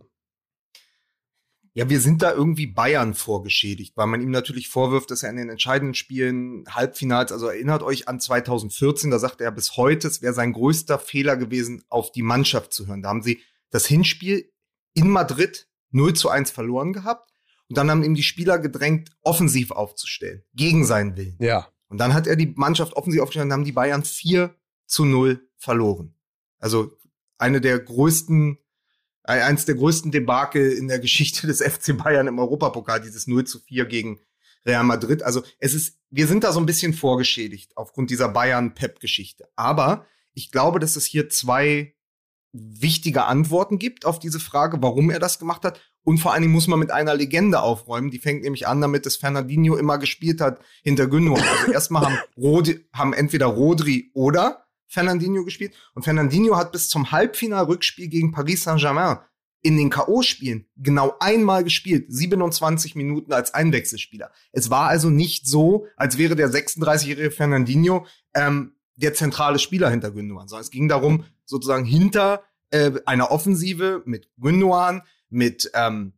Ja, 1.74 1.90
wir 1.90 2.02
sind 2.02 2.22
da 2.22 2.34
irgendwie 2.34 2.68
Bayern 2.68 3.14
vorgeschädigt, 3.14 3.96
weil 3.96 4.08
man 4.08 4.22
ihm 4.22 4.32
natürlich 4.32 4.68
vorwirft, 4.68 5.12
dass 5.12 5.24
er 5.24 5.30
in 5.30 5.38
den 5.38 5.50
entscheidenden 5.50 5.94
Spielen 5.94 6.66
Halbfinals, 6.70 7.32
also 7.32 7.48
erinnert 7.48 7.84
euch 7.84 8.08
an 8.08 8.20
2014, 8.20 9.10
da 9.10 9.20
sagte 9.20 9.44
er 9.44 9.52
bis 9.52 9.78
heute, 9.78 10.08
es 10.08 10.22
wäre 10.22 10.34
sein 10.34 10.54
größter 10.54 11.00
Fehler 11.00 11.38
gewesen, 11.38 11.84
auf 11.90 12.12
die 12.12 12.24
Mannschaft 12.24 12.74
zu 12.74 12.88
hören. 12.88 13.02
Da 13.02 13.10
haben 13.10 13.24
sie 13.24 13.42
das 13.70 13.86
Hinspiel 13.86 14.52
in 14.94 15.10
Madrid 15.10 15.70
0 15.92 16.14
zu 16.14 16.30
1 16.30 16.52
verloren 16.52 16.92
gehabt 16.92 17.32
und 17.70 17.78
dann 17.78 17.90
haben 17.90 18.04
ihm 18.04 18.16
die 18.16 18.24
Spieler 18.24 18.60
gedrängt, 18.60 19.12
offensiv 19.22 19.72
aufzustellen, 19.72 20.44
gegen 20.54 20.86
seinen 20.86 21.16
Willen. 21.16 21.38
ja. 21.40 21.68
Und 21.92 21.98
dann 21.98 22.14
hat 22.14 22.26
er 22.26 22.38
die 22.38 22.54
Mannschaft 22.56 22.94
offensiv 22.94 23.22
aufgestellt 23.22 23.48
und 23.48 23.52
haben 23.52 23.66
die 23.66 23.74
Bayern 23.74 24.06
4 24.06 24.56
zu 24.86 25.04
0 25.04 25.46
verloren. 25.58 26.16
Also 26.58 26.98
eine 27.42 27.62
der 27.62 27.80
größten, 27.80 28.58
äh, 29.24 29.42
eins 29.42 29.66
der 29.66 29.76
größten 29.76 30.12
Debakel 30.12 30.72
in 30.72 30.88
der 30.88 31.00
Geschichte 31.00 31.48
des 31.48 31.62
FC 31.62 31.98
Bayern 31.98 32.28
im 32.28 32.40
Europapokal, 32.40 33.02
dieses 33.02 33.28
0 33.28 33.46
zu 33.46 33.60
4 33.60 33.86
gegen 33.86 34.20
Real 34.66 34.84
Madrid. 34.84 35.24
Also 35.24 35.44
es 35.60 35.74
ist, 35.74 35.98
wir 36.10 36.28
sind 36.28 36.44
da 36.44 36.52
so 36.52 36.60
ein 36.60 36.66
bisschen 36.66 36.94
vorgeschädigt 36.94 37.76
aufgrund 37.76 38.10
dieser 38.12 38.30
Bayern-Pep-Geschichte. 38.30 39.50
Aber 39.56 40.06
ich 40.34 40.52
glaube, 40.52 40.80
dass 40.80 40.96
es 40.96 41.06
hier 41.06 41.30
zwei 41.30 41.96
wichtige 42.54 43.26
Antworten 43.26 43.80
gibt 43.80 44.06
auf 44.06 44.20
diese 44.20 44.40
Frage, 44.40 44.78
warum 44.82 45.10
er 45.10 45.20
das 45.20 45.40
gemacht 45.40 45.64
hat. 45.64 45.80
Und 46.04 46.18
vor 46.18 46.34
allen 46.34 46.42
Dingen 46.42 46.54
muss 46.54 46.68
man 46.68 46.80
mit 46.80 46.92
einer 46.92 47.16
Legende 47.16 47.62
aufräumen. 47.62 48.12
Die 48.12 48.20
fängt 48.20 48.44
nämlich 48.44 48.68
an, 48.68 48.82
damit 48.82 49.06
es 49.06 49.18
Fernandinho 49.18 49.78
immer 49.78 49.98
gespielt 50.00 50.42
hat 50.42 50.60
hinter 50.84 51.08
Gündogan. 51.08 51.44
Also 51.48 51.72
erstmal 51.72 52.06
haben, 52.06 52.18
Rodi, 52.38 52.86
haben 52.94 53.14
entweder 53.14 53.46
Rodri 53.46 54.12
oder 54.14 54.66
Fernandinho 54.92 55.44
gespielt. 55.46 55.74
Und 55.96 56.04
Fernandinho 56.04 56.58
hat 56.58 56.72
bis 56.72 56.90
zum 56.90 57.12
Halbfinal-Rückspiel 57.12 58.10
gegen 58.10 58.32
Paris 58.32 58.64
Saint-Germain 58.64 59.20
in 59.64 59.78
den 59.78 59.90
K.O.-Spielen 59.90 60.66
genau 60.76 61.16
einmal 61.20 61.64
gespielt, 61.64 62.06
27 62.10 62.96
Minuten 62.96 63.32
als 63.32 63.54
Einwechselspieler. 63.54 64.32
Es 64.52 64.70
war 64.70 64.90
also 64.90 65.10
nicht 65.10 65.48
so, 65.48 65.88
als 65.96 66.18
wäre 66.18 66.36
der 66.36 66.50
36-jährige 66.50 67.32
Fernandinho 67.32 68.06
ähm, 68.34 68.74
der 68.96 69.14
zentrale 69.14 69.60
Spieler 69.60 69.90
hinter 69.90 70.12
Gündogan, 70.12 70.48
sondern 70.48 70.64
es 70.64 70.72
ging 70.72 70.90
darum, 70.90 71.26
sozusagen 71.46 71.86
hinter 71.86 72.44
äh, 72.72 72.92
einer 73.06 73.32
Offensive 73.32 74.02
mit 74.06 74.30
Gündogan, 74.38 75.04
mit 75.30 75.72
ähm, 75.74 76.14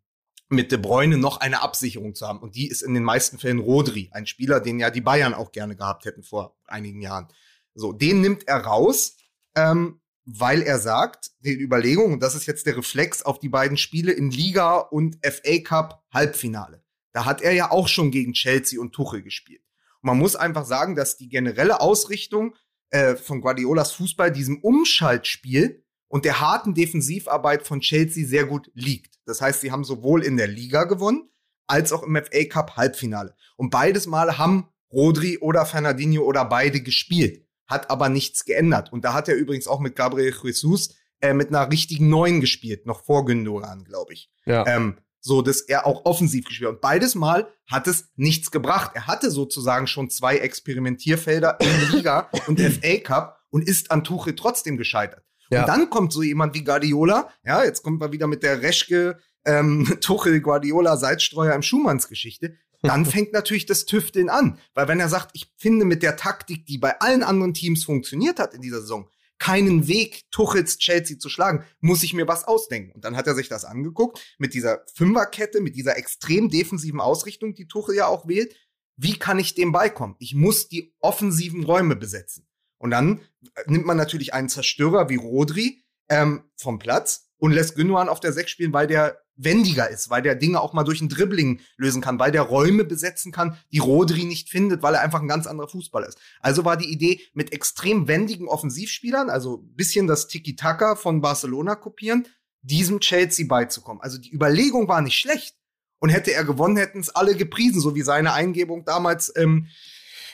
mit 0.49 0.71
De 0.71 0.77
Bruyne 0.77 1.17
noch 1.17 1.37
eine 1.37 1.61
Absicherung 1.61 2.13
zu 2.15 2.27
haben. 2.27 2.39
Und 2.39 2.55
die 2.55 2.67
ist 2.67 2.83
in 2.83 2.93
den 2.93 3.03
meisten 3.03 3.39
Fällen 3.39 3.59
Rodri, 3.59 4.09
ein 4.13 4.27
Spieler, 4.27 4.59
den 4.59 4.79
ja 4.79 4.89
die 4.89 5.01
Bayern 5.01 5.33
auch 5.33 5.51
gerne 5.51 5.75
gehabt 5.75 6.05
hätten 6.05 6.23
vor 6.23 6.55
einigen 6.65 7.01
Jahren. 7.01 7.27
So, 7.75 7.91
den 7.91 8.21
nimmt 8.21 8.47
er 8.47 8.57
raus, 8.57 9.17
ähm, 9.55 9.99
weil 10.25 10.61
er 10.61 10.79
sagt, 10.79 11.31
die 11.39 11.53
Überlegung, 11.53 12.13
und 12.13 12.23
das 12.23 12.35
ist 12.35 12.45
jetzt 12.45 12.65
der 12.65 12.77
Reflex 12.77 13.23
auf 13.23 13.39
die 13.39 13.49
beiden 13.49 13.77
Spiele 13.77 14.11
in 14.11 14.31
Liga 14.31 14.77
und 14.77 15.17
FA 15.25 15.59
Cup 15.63 16.03
Halbfinale. 16.13 16.83
Da 17.11 17.25
hat 17.25 17.41
er 17.41 17.51
ja 17.51 17.71
auch 17.71 17.87
schon 17.87 18.11
gegen 18.11 18.33
Chelsea 18.33 18.79
und 18.79 18.93
Tuchel 18.93 19.21
gespielt. 19.21 19.63
Und 20.01 20.07
man 20.07 20.17
muss 20.17 20.35
einfach 20.35 20.65
sagen, 20.65 20.95
dass 20.95 21.17
die 21.17 21.29
generelle 21.29 21.81
Ausrichtung 21.81 22.55
äh, 22.89 23.15
von 23.15 23.41
Guardiolas 23.41 23.91
Fußball 23.93 24.31
diesem 24.31 24.59
Umschaltspiel 24.59 25.83
und 26.07 26.25
der 26.25 26.39
harten 26.39 26.73
Defensivarbeit 26.73 27.67
von 27.67 27.81
Chelsea 27.81 28.25
sehr 28.25 28.45
gut 28.45 28.71
liegt. 28.73 29.19
Das 29.25 29.41
heißt, 29.41 29.61
sie 29.61 29.71
haben 29.71 29.83
sowohl 29.83 30.23
in 30.23 30.37
der 30.37 30.47
Liga 30.47 30.85
gewonnen, 30.85 31.29
als 31.67 31.91
auch 31.91 32.03
im 32.03 32.15
FA 32.15 32.45
Cup 32.45 32.77
Halbfinale. 32.77 33.35
Und 33.57 33.71
beides 33.71 34.07
Mal 34.07 34.37
haben 34.37 34.69
Rodri 34.91 35.39
oder 35.39 35.65
Fernandinho 35.65 36.23
oder 36.23 36.45
beide 36.45 36.81
gespielt 36.81 37.42
hat 37.67 37.89
aber 37.89 38.09
nichts 38.09 38.45
geändert. 38.45 38.91
Und 38.91 39.05
da 39.05 39.13
hat 39.13 39.27
er 39.27 39.35
übrigens 39.35 39.67
auch 39.67 39.79
mit 39.79 39.95
Gabriel 39.95 40.33
Jesus 40.43 40.95
äh, 41.21 41.33
mit 41.33 41.49
einer 41.49 41.71
richtigen 41.71 42.09
Neuen 42.09 42.41
gespielt, 42.41 42.85
noch 42.85 43.03
vor 43.03 43.25
Gündogan, 43.25 43.83
glaube 43.85 44.13
ich. 44.13 44.29
Ja. 44.45 44.65
Ähm, 44.67 44.97
so 45.25 45.41
dass 45.41 45.61
er 45.61 45.87
auch 45.87 46.03
offensiv 46.05 46.45
gespielt 46.45 46.67
hat. 46.67 46.75
Und 46.75 46.81
beides 46.81 47.15
Mal 47.15 47.47
hat 47.71 47.87
es 47.87 48.09
nichts 48.15 48.51
gebracht. 48.51 48.91
Er 48.93 49.07
hatte 49.07 49.31
sozusagen 49.31 49.87
schon 49.87 50.09
zwei 50.09 50.37
Experimentierfelder 50.37 51.59
in 51.61 51.91
Liga 51.91 52.29
und 52.47 52.59
FA 52.59 52.97
Cup 52.97 53.39
und 53.49 53.67
ist 53.67 53.89
an 53.89 54.03
Tuchel 54.03 54.35
trotzdem 54.35 54.75
gescheitert. 54.75 55.23
Ja. 55.49 55.61
Und 55.61 55.69
dann 55.69 55.89
kommt 55.89 56.11
so 56.11 56.23
jemand 56.23 56.55
wie 56.55 56.63
Guardiola, 56.63 57.29
ja, 57.45 57.63
jetzt 57.63 57.83
kommt 57.83 58.01
man 58.01 58.11
wieder 58.11 58.27
mit 58.27 58.43
der 58.43 58.61
Reschke 58.61 59.17
ähm, 59.45 59.97
Tuchel 60.01 60.41
Guardiola 60.41 60.97
Salzstreuer 60.97 61.53
im 61.53 61.61
Schumanns 61.61 62.09
Geschichte. 62.09 62.55
Dann 62.83 63.05
fängt 63.05 63.31
natürlich 63.31 63.65
das 63.65 63.85
Tüfteln 63.85 64.29
an. 64.29 64.59
Weil 64.73 64.87
wenn 64.87 64.99
er 64.99 65.09
sagt, 65.09 65.31
ich 65.33 65.51
finde 65.57 65.85
mit 65.85 66.03
der 66.03 66.17
Taktik, 66.17 66.65
die 66.65 66.77
bei 66.77 66.99
allen 66.99 67.23
anderen 67.23 67.53
Teams 67.53 67.85
funktioniert 67.85 68.39
hat 68.39 68.53
in 68.53 68.61
dieser 68.61 68.81
Saison, 68.81 69.09
keinen 69.39 69.87
Weg, 69.87 70.29
Tuchels 70.31 70.77
Chelsea 70.77 71.17
zu 71.17 71.29
schlagen, 71.29 71.65
muss 71.79 72.03
ich 72.03 72.13
mir 72.13 72.27
was 72.27 72.45
ausdenken. 72.45 72.91
Und 72.91 73.03
dann 73.03 73.15
hat 73.15 73.27
er 73.27 73.35
sich 73.35 73.49
das 73.49 73.65
angeguckt 73.65 74.21
mit 74.37 74.53
dieser 74.53 74.85
Fünferkette, 74.93 75.61
mit 75.61 75.75
dieser 75.75 75.97
extrem 75.97 76.49
defensiven 76.49 76.99
Ausrichtung, 76.99 77.55
die 77.55 77.67
Tuchel 77.67 77.95
ja 77.95 78.07
auch 78.07 78.27
wählt. 78.27 78.55
Wie 78.95 79.17
kann 79.17 79.39
ich 79.39 79.55
dem 79.55 79.71
beikommen? 79.71 80.15
Ich 80.19 80.35
muss 80.35 80.67
die 80.67 80.93
offensiven 80.99 81.63
Räume 81.63 81.95
besetzen. 81.95 82.47
Und 82.77 82.91
dann 82.91 83.21
nimmt 83.65 83.85
man 83.85 83.97
natürlich 83.97 84.33
einen 84.33 84.49
Zerstörer 84.49 85.09
wie 85.09 85.15
Rodri 85.15 85.81
ähm, 86.09 86.43
vom 86.55 86.79
Platz 86.79 87.29
und 87.43 87.51
lässt 87.51 87.75
Gündogan 87.75 88.07
auf 88.07 88.21
der 88.21 88.31
Sechs 88.31 88.51
spielen, 88.51 88.71
weil 88.71 88.87
der 88.87 89.17
wendiger 89.35 89.89
ist, 89.89 90.09
weil 90.09 90.21
der 90.21 90.35
Dinge 90.35 90.61
auch 90.61 90.71
mal 90.71 90.85
durch 90.85 91.01
ein 91.01 91.09
Dribbling 91.09 91.59
lösen 91.75 92.01
kann, 92.01 92.17
weil 92.17 92.31
der 92.31 92.43
Räume 92.43 92.85
besetzen 92.85 93.33
kann, 93.33 93.57
die 93.73 93.79
Rodri 93.79 94.23
nicht 94.23 94.49
findet, 94.49 94.81
weil 94.81 94.93
er 94.93 95.01
einfach 95.01 95.19
ein 95.19 95.27
ganz 95.27 95.45
anderer 95.45 95.67
Fußballer 95.67 96.07
ist. 96.07 96.17
Also 96.39 96.63
war 96.63 96.77
die 96.77 96.89
Idee 96.89 97.19
mit 97.33 97.51
extrem 97.51 98.07
wendigen 98.07 98.47
Offensivspielern, 98.47 99.29
also 99.29 99.57
bisschen 99.57 100.07
das 100.07 100.27
Tiki-Taka 100.27 100.95
von 100.95 101.19
Barcelona 101.19 101.75
kopieren, 101.75 102.29
diesem 102.61 103.01
Chelsea 103.01 103.45
beizukommen. 103.45 104.01
Also 104.01 104.19
die 104.19 104.33
Überlegung 104.33 104.87
war 104.87 105.01
nicht 105.01 105.19
schlecht. 105.19 105.57
Und 105.99 106.11
hätte 106.11 106.33
er 106.33 106.45
gewonnen, 106.45 106.77
hätten 106.77 106.99
es 106.99 107.09
alle 107.09 107.35
gepriesen, 107.35 107.81
so 107.81 107.93
wie 107.93 108.01
seine 108.01 108.33
Eingebung 108.33 108.83
damals 108.83 109.33
ähm, 109.35 109.67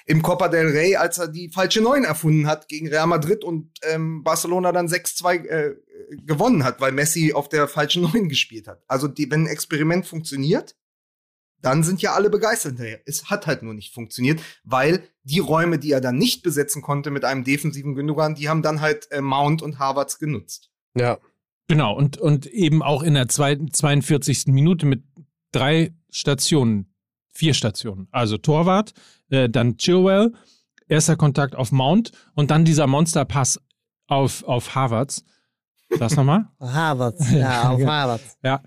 im 0.09 0.23
Copa 0.23 0.47
del 0.47 0.69
Rey, 0.69 0.95
als 0.95 1.19
er 1.19 1.27
die 1.27 1.49
falsche 1.49 1.81
Neun 1.81 2.03
erfunden 2.03 2.47
hat 2.47 2.67
gegen 2.67 2.87
Real 2.87 3.05
Madrid 3.05 3.43
und 3.43 3.69
ähm, 3.83 4.23
Barcelona 4.23 4.71
dann 4.71 4.87
6-2 4.87 5.45
äh, 5.45 5.75
gewonnen 6.25 6.63
hat, 6.63 6.81
weil 6.81 6.91
Messi 6.91 7.33
auf 7.33 7.47
der 7.47 7.67
falschen 7.67 8.01
Neun 8.01 8.27
gespielt 8.27 8.67
hat. 8.67 8.81
Also 8.87 9.07
die, 9.07 9.29
wenn 9.29 9.43
ein 9.43 9.47
Experiment 9.47 10.07
funktioniert, 10.07 10.75
dann 11.61 11.83
sind 11.83 12.01
ja 12.01 12.13
alle 12.13 12.31
begeistert 12.31 12.71
hinterher. 12.71 13.01
Es 13.05 13.29
hat 13.29 13.45
halt 13.45 13.61
nur 13.61 13.75
nicht 13.75 13.93
funktioniert, 13.93 14.41
weil 14.63 15.03
die 15.21 15.37
Räume, 15.37 15.77
die 15.77 15.91
er 15.91 16.01
dann 16.01 16.17
nicht 16.17 16.41
besetzen 16.41 16.81
konnte 16.81 17.11
mit 17.11 17.23
einem 17.23 17.43
defensiven 17.43 17.93
Gündogan, 17.93 18.33
die 18.33 18.49
haben 18.49 18.63
dann 18.63 18.81
halt 18.81 19.11
äh, 19.11 19.21
Mount 19.21 19.61
und 19.61 19.77
Harvards 19.77 20.17
genutzt. 20.17 20.71
Ja. 20.95 21.19
Genau, 21.67 21.95
und, 21.95 22.17
und 22.17 22.47
eben 22.47 22.81
auch 22.81 23.03
in 23.03 23.13
der 23.13 23.27
zwei, 23.27 23.55
42. 23.55 24.47
Minute 24.47 24.87
mit 24.87 25.03
drei 25.51 25.93
Stationen, 26.09 26.88
vier 27.39 27.53
Stationen. 27.53 28.09
Also 28.11 28.37
Torwart, 28.37 28.93
äh, 29.29 29.49
dann 29.49 29.77
Chilwell, 29.77 30.33
erster 30.89 31.15
Kontakt 31.15 31.55
auf 31.55 31.71
Mount 31.71 32.11
und 32.35 32.51
dann 32.51 32.65
dieser 32.65 32.85
Monsterpass 32.85 33.61
auf, 34.07 34.43
auf 34.43 34.75
Harvards. 34.75 35.23
Das 35.97 36.17
nochmal? 36.17 36.47
Harvard, 36.59 37.15
ja, 37.31 37.69
auf 37.69 37.81
Harvard. 37.85 38.21
Ja. 38.43 38.61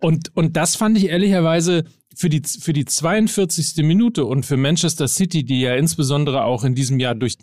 Und, 0.00 0.34
und 0.34 0.56
das 0.56 0.74
fand 0.74 0.96
ich 0.96 1.08
ehrlicherweise 1.08 1.84
für 2.16 2.30
die, 2.30 2.42
für 2.42 2.72
die 2.72 2.86
42. 2.86 3.84
Minute 3.84 4.24
und 4.24 4.46
für 4.46 4.56
Manchester 4.56 5.06
City, 5.06 5.44
die 5.44 5.60
ja 5.60 5.74
insbesondere 5.74 6.44
auch 6.44 6.64
in 6.64 6.74
diesem 6.74 6.98
Jahr 6.98 7.14
durch 7.14 7.36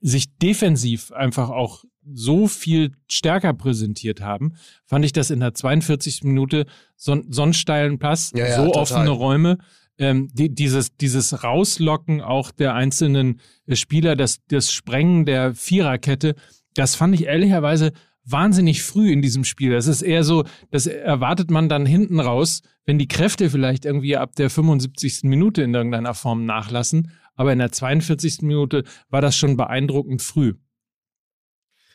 sich 0.00 0.36
defensiv 0.38 1.12
einfach 1.12 1.50
auch 1.50 1.84
so 2.10 2.48
viel 2.48 2.92
stärker 3.06 3.52
präsentiert 3.52 4.20
haben, 4.20 4.54
fand 4.86 5.04
ich 5.04 5.12
das 5.12 5.30
in 5.30 5.40
der 5.40 5.54
42. 5.54 6.24
Minute 6.24 6.66
so, 6.96 7.22
so 7.28 7.42
einen 7.42 7.52
steilen 7.54 7.98
Pass, 7.98 8.32
Ja, 8.34 8.46
ja, 8.46 8.56
so 8.56 8.66
total. 8.66 8.82
offene 8.82 9.10
Räume, 9.10 9.58
ähm, 9.98 10.28
die, 10.32 10.54
dieses, 10.54 10.96
dieses 10.96 11.42
Rauslocken 11.44 12.20
auch 12.20 12.50
der 12.50 12.74
einzelnen 12.74 13.40
äh, 13.66 13.76
Spieler, 13.76 14.16
das, 14.16 14.38
das 14.48 14.72
Sprengen 14.72 15.26
der 15.26 15.54
Viererkette, 15.54 16.34
das 16.74 16.94
fand 16.94 17.14
ich 17.14 17.26
ehrlicherweise 17.26 17.92
wahnsinnig 18.24 18.82
früh 18.82 19.10
in 19.10 19.22
diesem 19.22 19.44
Spiel. 19.44 19.72
Das 19.72 19.86
ist 19.86 20.02
eher 20.02 20.22
so, 20.22 20.44
das 20.70 20.86
erwartet 20.86 21.50
man 21.50 21.68
dann 21.68 21.86
hinten 21.86 22.20
raus, 22.20 22.62
wenn 22.84 22.98
die 22.98 23.08
Kräfte 23.08 23.50
vielleicht 23.50 23.84
irgendwie 23.84 24.16
ab 24.16 24.34
der 24.36 24.50
75. 24.50 25.24
Minute 25.24 25.62
in 25.62 25.74
irgendeiner 25.74 26.14
Form 26.14 26.44
nachlassen. 26.44 27.10
Aber 27.38 27.52
in 27.52 27.60
der 27.60 27.72
42. 27.72 28.42
Minute 28.42 28.84
war 29.08 29.22
das 29.22 29.36
schon 29.36 29.56
beeindruckend 29.56 30.20
früh. 30.20 30.54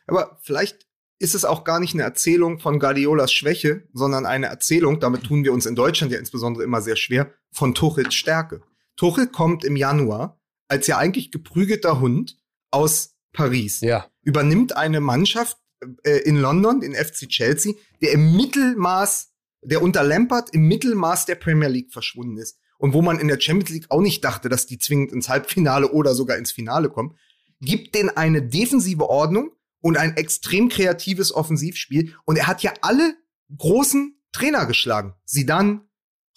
Aber 0.08 0.40
vielleicht 0.42 0.88
ist 1.20 1.36
es 1.36 1.46
auch 1.46 1.64
gar 1.64 1.80
nicht 1.80 1.94
eine 1.94 2.04
Erzählung 2.04 2.60
von 2.60 2.80
Guardiolas 2.80 3.32
Schwäche, 3.32 3.88
sondern 3.94 4.26
eine 4.26 4.48
Erzählung, 4.48 5.00
damit 5.00 5.24
tun 5.24 5.44
wir 5.44 5.54
uns 5.54 5.66
in 5.66 5.76
Deutschland 5.76 6.12
ja 6.12 6.20
insbesondere 6.20 6.64
immer 6.64 6.82
sehr 6.82 6.96
schwer, 6.96 7.34
von 7.52 7.76
Tuchels 7.76 8.16
Stärke. 8.16 8.62
Tuchel 8.96 9.28
kommt 9.28 9.64
im 9.64 9.76
Januar 9.76 10.40
als 10.70 10.88
ja 10.88 10.98
eigentlich 10.98 11.30
geprügelter 11.30 12.00
Hund 12.00 12.38
aus 12.72 13.16
Paris, 13.34 13.82
Ja. 13.82 14.08
übernimmt 14.22 14.76
eine 14.78 15.02
Mannschaft 15.02 15.58
äh, 16.04 16.20
in 16.24 16.38
London, 16.38 16.80
den 16.80 16.94
FC 16.94 17.28
Chelsea, 17.28 17.74
der 18.02 18.14
im 18.14 18.36
Mittelmaß, 18.36 19.34
der 19.62 19.82
unter 19.82 20.04
Lampard 20.04 20.52
im 20.54 20.68
Mittelmaß 20.68 21.26
der 21.26 21.36
Premier 21.36 21.68
League 21.68 21.92
verschwunden 21.92 22.38
ist. 22.38 22.58
Und 22.78 22.94
wo 22.94 23.02
man 23.02 23.20
in 23.20 23.28
der 23.28 23.40
Champions 23.40 23.70
League 23.70 23.86
auch 23.90 24.02
nicht 24.02 24.24
dachte, 24.24 24.50
dass 24.50 24.66
die 24.66 24.78
zwingend 24.78 25.12
ins 25.12 25.30
Halbfinale 25.30 25.92
oder 25.92 26.16
sogar 26.16 26.38
ins 26.38 26.52
Finale 26.52 26.90
kommen, 26.90 27.18
gibt 27.62 27.96
denen 27.96 28.10
eine 28.10 28.42
defensive 28.42 29.10
Ordnung 29.10 29.52
und 29.80 29.98
ein 29.98 30.18
extrem 30.18 30.70
kreatives 30.70 31.34
Offensivspiel. 31.34 32.16
Und 32.26 32.38
er 32.38 32.48
hat 32.48 32.64
ja 32.64 32.74
alle 32.82 33.16
großen 33.58 34.18
Trainer 34.32 34.66
geschlagen. 34.66 35.14
Zidane, 35.26 35.82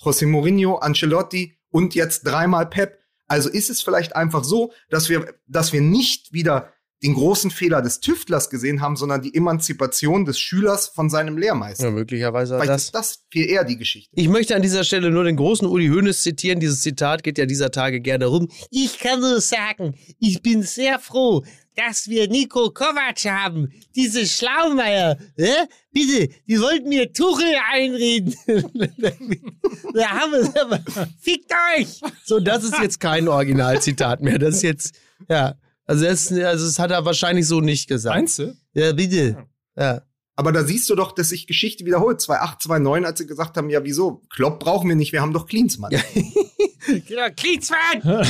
José 0.00 0.26
Mourinho, 0.26 0.76
Ancelotti 0.76 1.58
und 1.70 1.94
jetzt 1.94 2.22
dreimal 2.22 2.66
Pep. 2.66 2.98
Also 3.26 3.48
ist 3.48 3.70
es 3.70 3.82
vielleicht 3.82 4.14
einfach 4.14 4.44
so, 4.44 4.72
dass 4.88 5.08
wir, 5.08 5.34
dass 5.46 5.72
wir 5.72 5.80
nicht 5.80 6.32
wieder 6.32 6.72
den 7.02 7.14
großen 7.14 7.50
Fehler 7.50 7.82
des 7.82 8.00
Tüftlers 8.00 8.48
gesehen 8.48 8.80
haben, 8.80 8.96
sondern 8.96 9.20
die 9.20 9.34
Emanzipation 9.34 10.24
des 10.24 10.38
Schülers 10.38 10.88
von 10.88 11.10
seinem 11.10 11.36
Lehrmeister. 11.36 11.84
Ja, 11.86 11.90
möglicherweise 11.90 12.54
Vielleicht 12.54 12.70
das. 12.70 12.84
ist 12.84 12.94
das 12.94 13.24
viel 13.30 13.46
eher 13.48 13.64
die 13.64 13.76
Geschichte. 13.76 14.10
Ich 14.14 14.28
möchte 14.28 14.56
an 14.56 14.62
dieser 14.62 14.82
Stelle 14.82 15.10
nur 15.10 15.24
den 15.24 15.36
großen 15.36 15.68
Uli 15.68 15.88
Hoeneß 15.88 16.22
zitieren. 16.22 16.58
Dieses 16.58 16.80
Zitat 16.80 17.22
geht 17.22 17.36
ja 17.36 17.44
dieser 17.44 17.70
Tage 17.70 18.00
gerne 18.00 18.26
rum. 18.26 18.48
Ich 18.70 18.98
kann 18.98 19.20
nur 19.20 19.40
sagen, 19.40 19.94
ich 20.18 20.40
bin 20.40 20.62
sehr 20.62 20.98
froh, 20.98 21.44
dass 21.74 22.08
wir 22.08 22.28
Nico 22.28 22.70
Kovac 22.70 23.18
haben. 23.26 23.70
Diese 23.94 24.26
Schlaumeier. 24.26 25.18
Hä? 25.36 25.52
Bitte, 25.92 26.32
die 26.48 26.60
wollten 26.60 26.88
mir 26.88 27.12
Tuchel 27.12 27.54
einreden. 27.72 28.34
da 28.46 30.10
haben 30.10 30.32
wir 30.32 30.62
aber. 30.62 30.80
Fickt 31.20 31.52
euch! 31.76 32.00
So, 32.24 32.40
das 32.40 32.64
ist 32.64 32.78
jetzt 32.80 33.00
kein 33.00 33.28
Originalzitat 33.28 34.22
mehr. 34.22 34.38
Das 34.38 34.56
ist 34.56 34.62
jetzt, 34.62 34.94
ja. 35.28 35.56
Also 35.86 36.04
das, 36.04 36.32
also 36.32 36.66
das 36.66 36.78
hat 36.78 36.90
er 36.90 37.04
wahrscheinlich 37.04 37.46
so 37.46 37.60
nicht 37.60 37.88
gesagt. 37.88 38.16
Meinst 38.16 38.38
du? 38.40 38.56
Ja, 38.74 38.92
bitte. 38.92 39.46
Ja. 39.76 40.02
Aber 40.34 40.52
da 40.52 40.64
siehst 40.64 40.90
du 40.90 40.94
doch, 40.94 41.12
dass 41.12 41.30
sich 41.30 41.46
Geschichte 41.46 41.86
wiederholt. 41.86 42.20
2,8, 42.20 42.66
2,9, 42.66 43.04
als 43.04 43.18
sie 43.18 43.26
gesagt 43.26 43.56
haben, 43.56 43.70
ja, 43.70 43.84
wieso? 43.84 44.22
Klopp 44.28 44.60
brauchen 44.60 44.88
wir 44.88 44.96
nicht, 44.96 45.12
wir 45.12 45.22
haben 45.22 45.32
doch 45.32 45.46
Klinsmann. 45.46 45.92
Ja. 46.88 46.94
Genau, 47.06 47.26
Klinsmann! 47.36 48.26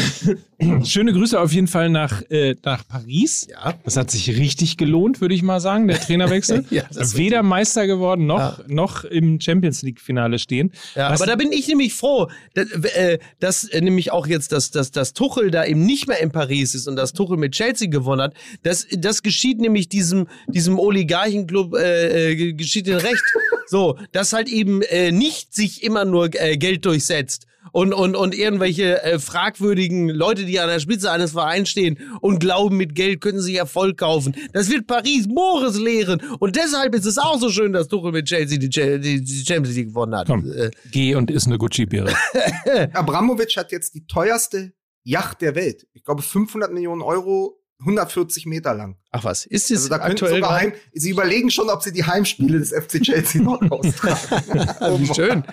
Schöne 0.87 1.13
Grüße 1.13 1.39
auf 1.39 1.53
jeden 1.53 1.67
Fall 1.67 1.91
nach, 1.91 2.23
äh, 2.31 2.57
nach 2.65 2.87
Paris. 2.89 3.47
Ja. 3.51 3.75
Das 3.85 3.97
hat 3.97 4.11
sich 4.11 4.29
richtig 4.39 4.79
gelohnt, 4.79 5.21
würde 5.21 5.35
ich 5.35 5.43
mal 5.43 5.61
sagen, 5.61 5.87
der 5.89 6.01
Trainerwechsel. 6.01 6.65
Ja, 6.71 6.85
Weder 6.93 7.43
Meister 7.43 7.87
geworden, 7.87 8.27
noch, 8.27 8.67
noch 8.67 9.05
im 9.05 9.41
Champions 9.41 9.83
League-Finale 9.83 10.39
stehen. 10.39 10.73
Ja, 10.95 11.11
Was- 11.11 11.21
aber 11.21 11.31
da 11.31 11.37
bin 11.37 11.53
ich 11.53 11.69
nämlich 11.69 11.95
froh, 11.95 12.29
dass, 12.55 12.71
äh, 12.71 13.19
dass 13.39 13.65
äh, 13.65 13.81
nämlich 13.81 14.11
auch 14.13 14.27
jetzt, 14.27 14.53
dass, 14.53 14.71
dass, 14.71 14.91
dass 14.91 15.13
Tuchel 15.13 15.51
da 15.51 15.65
eben 15.65 15.85
nicht 15.85 16.09
mehr 16.09 16.21
in 16.21 16.33
Paris 16.33 16.75
ist 16.75 16.89
und 16.89 16.97
dass 16.97 17.13
Tuchel 17.13 17.37
mit 17.37 17.53
Chelsea 17.53 17.89
gewonnen 17.89 18.23
hat. 18.23 18.35
Das, 18.63 18.87
das 18.91 19.23
geschieht 19.23 19.61
nämlich 19.61 19.89
diesem, 19.89 20.27
diesem 20.49 20.79
Oligarchenclub, 20.79 21.75
äh, 21.75 22.33
äh, 22.33 22.53
geschieht 22.55 22.87
den 22.87 22.97
Recht. 22.97 23.23
So, 23.69 23.99
dass 24.13 24.33
halt 24.33 24.49
eben 24.49 24.81
äh, 24.83 25.11
nicht 25.11 25.53
sich 25.53 25.83
immer 25.83 26.05
nur 26.05 26.29
Geld 26.29 26.85
durchsetzt. 26.85 27.49
Und, 27.73 27.93
und, 27.93 28.17
und 28.17 28.35
irgendwelche 28.35 29.03
äh, 29.03 29.19
fragwürdigen 29.19 30.09
Leute, 30.09 30.45
die 30.45 30.61
an 30.61 30.69
der 30.69 30.81
Spitze 30.81 31.11
eines 31.11 31.33
Vereins 31.33 31.69
stehen 31.69 31.99
und 32.21 32.39
glauben, 32.39 32.77
mit 32.77 32.95
Geld 32.95 33.21
können 33.21 33.41
sie 33.41 33.57
Erfolg 33.57 33.99
kaufen. 33.99 34.35
Das 34.53 34.71
wird 34.71 34.87
Paris 34.87 35.27
Moores 35.27 35.79
lehren. 35.79 36.21
Und 36.39 36.57
deshalb 36.57 36.95
ist 36.95 37.07
es 37.07 37.19
auch 37.19 37.39
so 37.39 37.51
schön, 37.51 37.73
dass 37.73 37.89
Tuchel 37.89 38.13
mit 38.13 38.27
Chelsea 38.27 38.59
die, 38.59 38.69
die, 38.69 39.23
die 39.23 39.45
Champions 39.47 39.77
League 39.77 39.89
gewonnen 39.89 40.15
hat. 40.17 40.27
Komm, 40.27 40.51
Äh, 40.51 40.71
geh 40.91 41.15
und 41.15 41.31
iss 41.31 41.47
eine 41.47 41.59
Gucci-Beere. 41.59 42.13
Abramovic 42.93 43.57
hat 43.57 43.73
jetzt 43.73 43.95
die 43.95 44.07
teuerste 44.07 44.73
Yacht 45.05 45.41
der 45.41 45.55
Welt. 45.55 45.87
Ich 45.93 46.05
glaube 46.05 46.23
500 46.23 46.73
Millionen 46.73 47.03
Euro, 47.03 47.61
140 47.81 48.47
Meter 48.47 48.75
lang. 48.75 48.97
Ach 49.11 49.25
was, 49.25 49.45
ist 49.45 49.71
es 49.71 49.79
Also 49.79 49.89
da 49.91 49.97
aktuell 49.97 50.37
sogar? 50.37 50.55
Heim, 50.55 50.73
sie 50.95 51.11
überlegen 51.11 51.51
schon, 51.51 51.69
ob 51.69 51.83
sie 51.83 51.93
die 51.93 52.05
Heimspiele 52.05 52.59
des 52.59 52.71
FC 52.71 53.03
Chelsea 53.03 53.43
noch 53.43 53.61
austragen. 53.71 55.01
Wie 55.01 55.15
schön. 55.15 55.45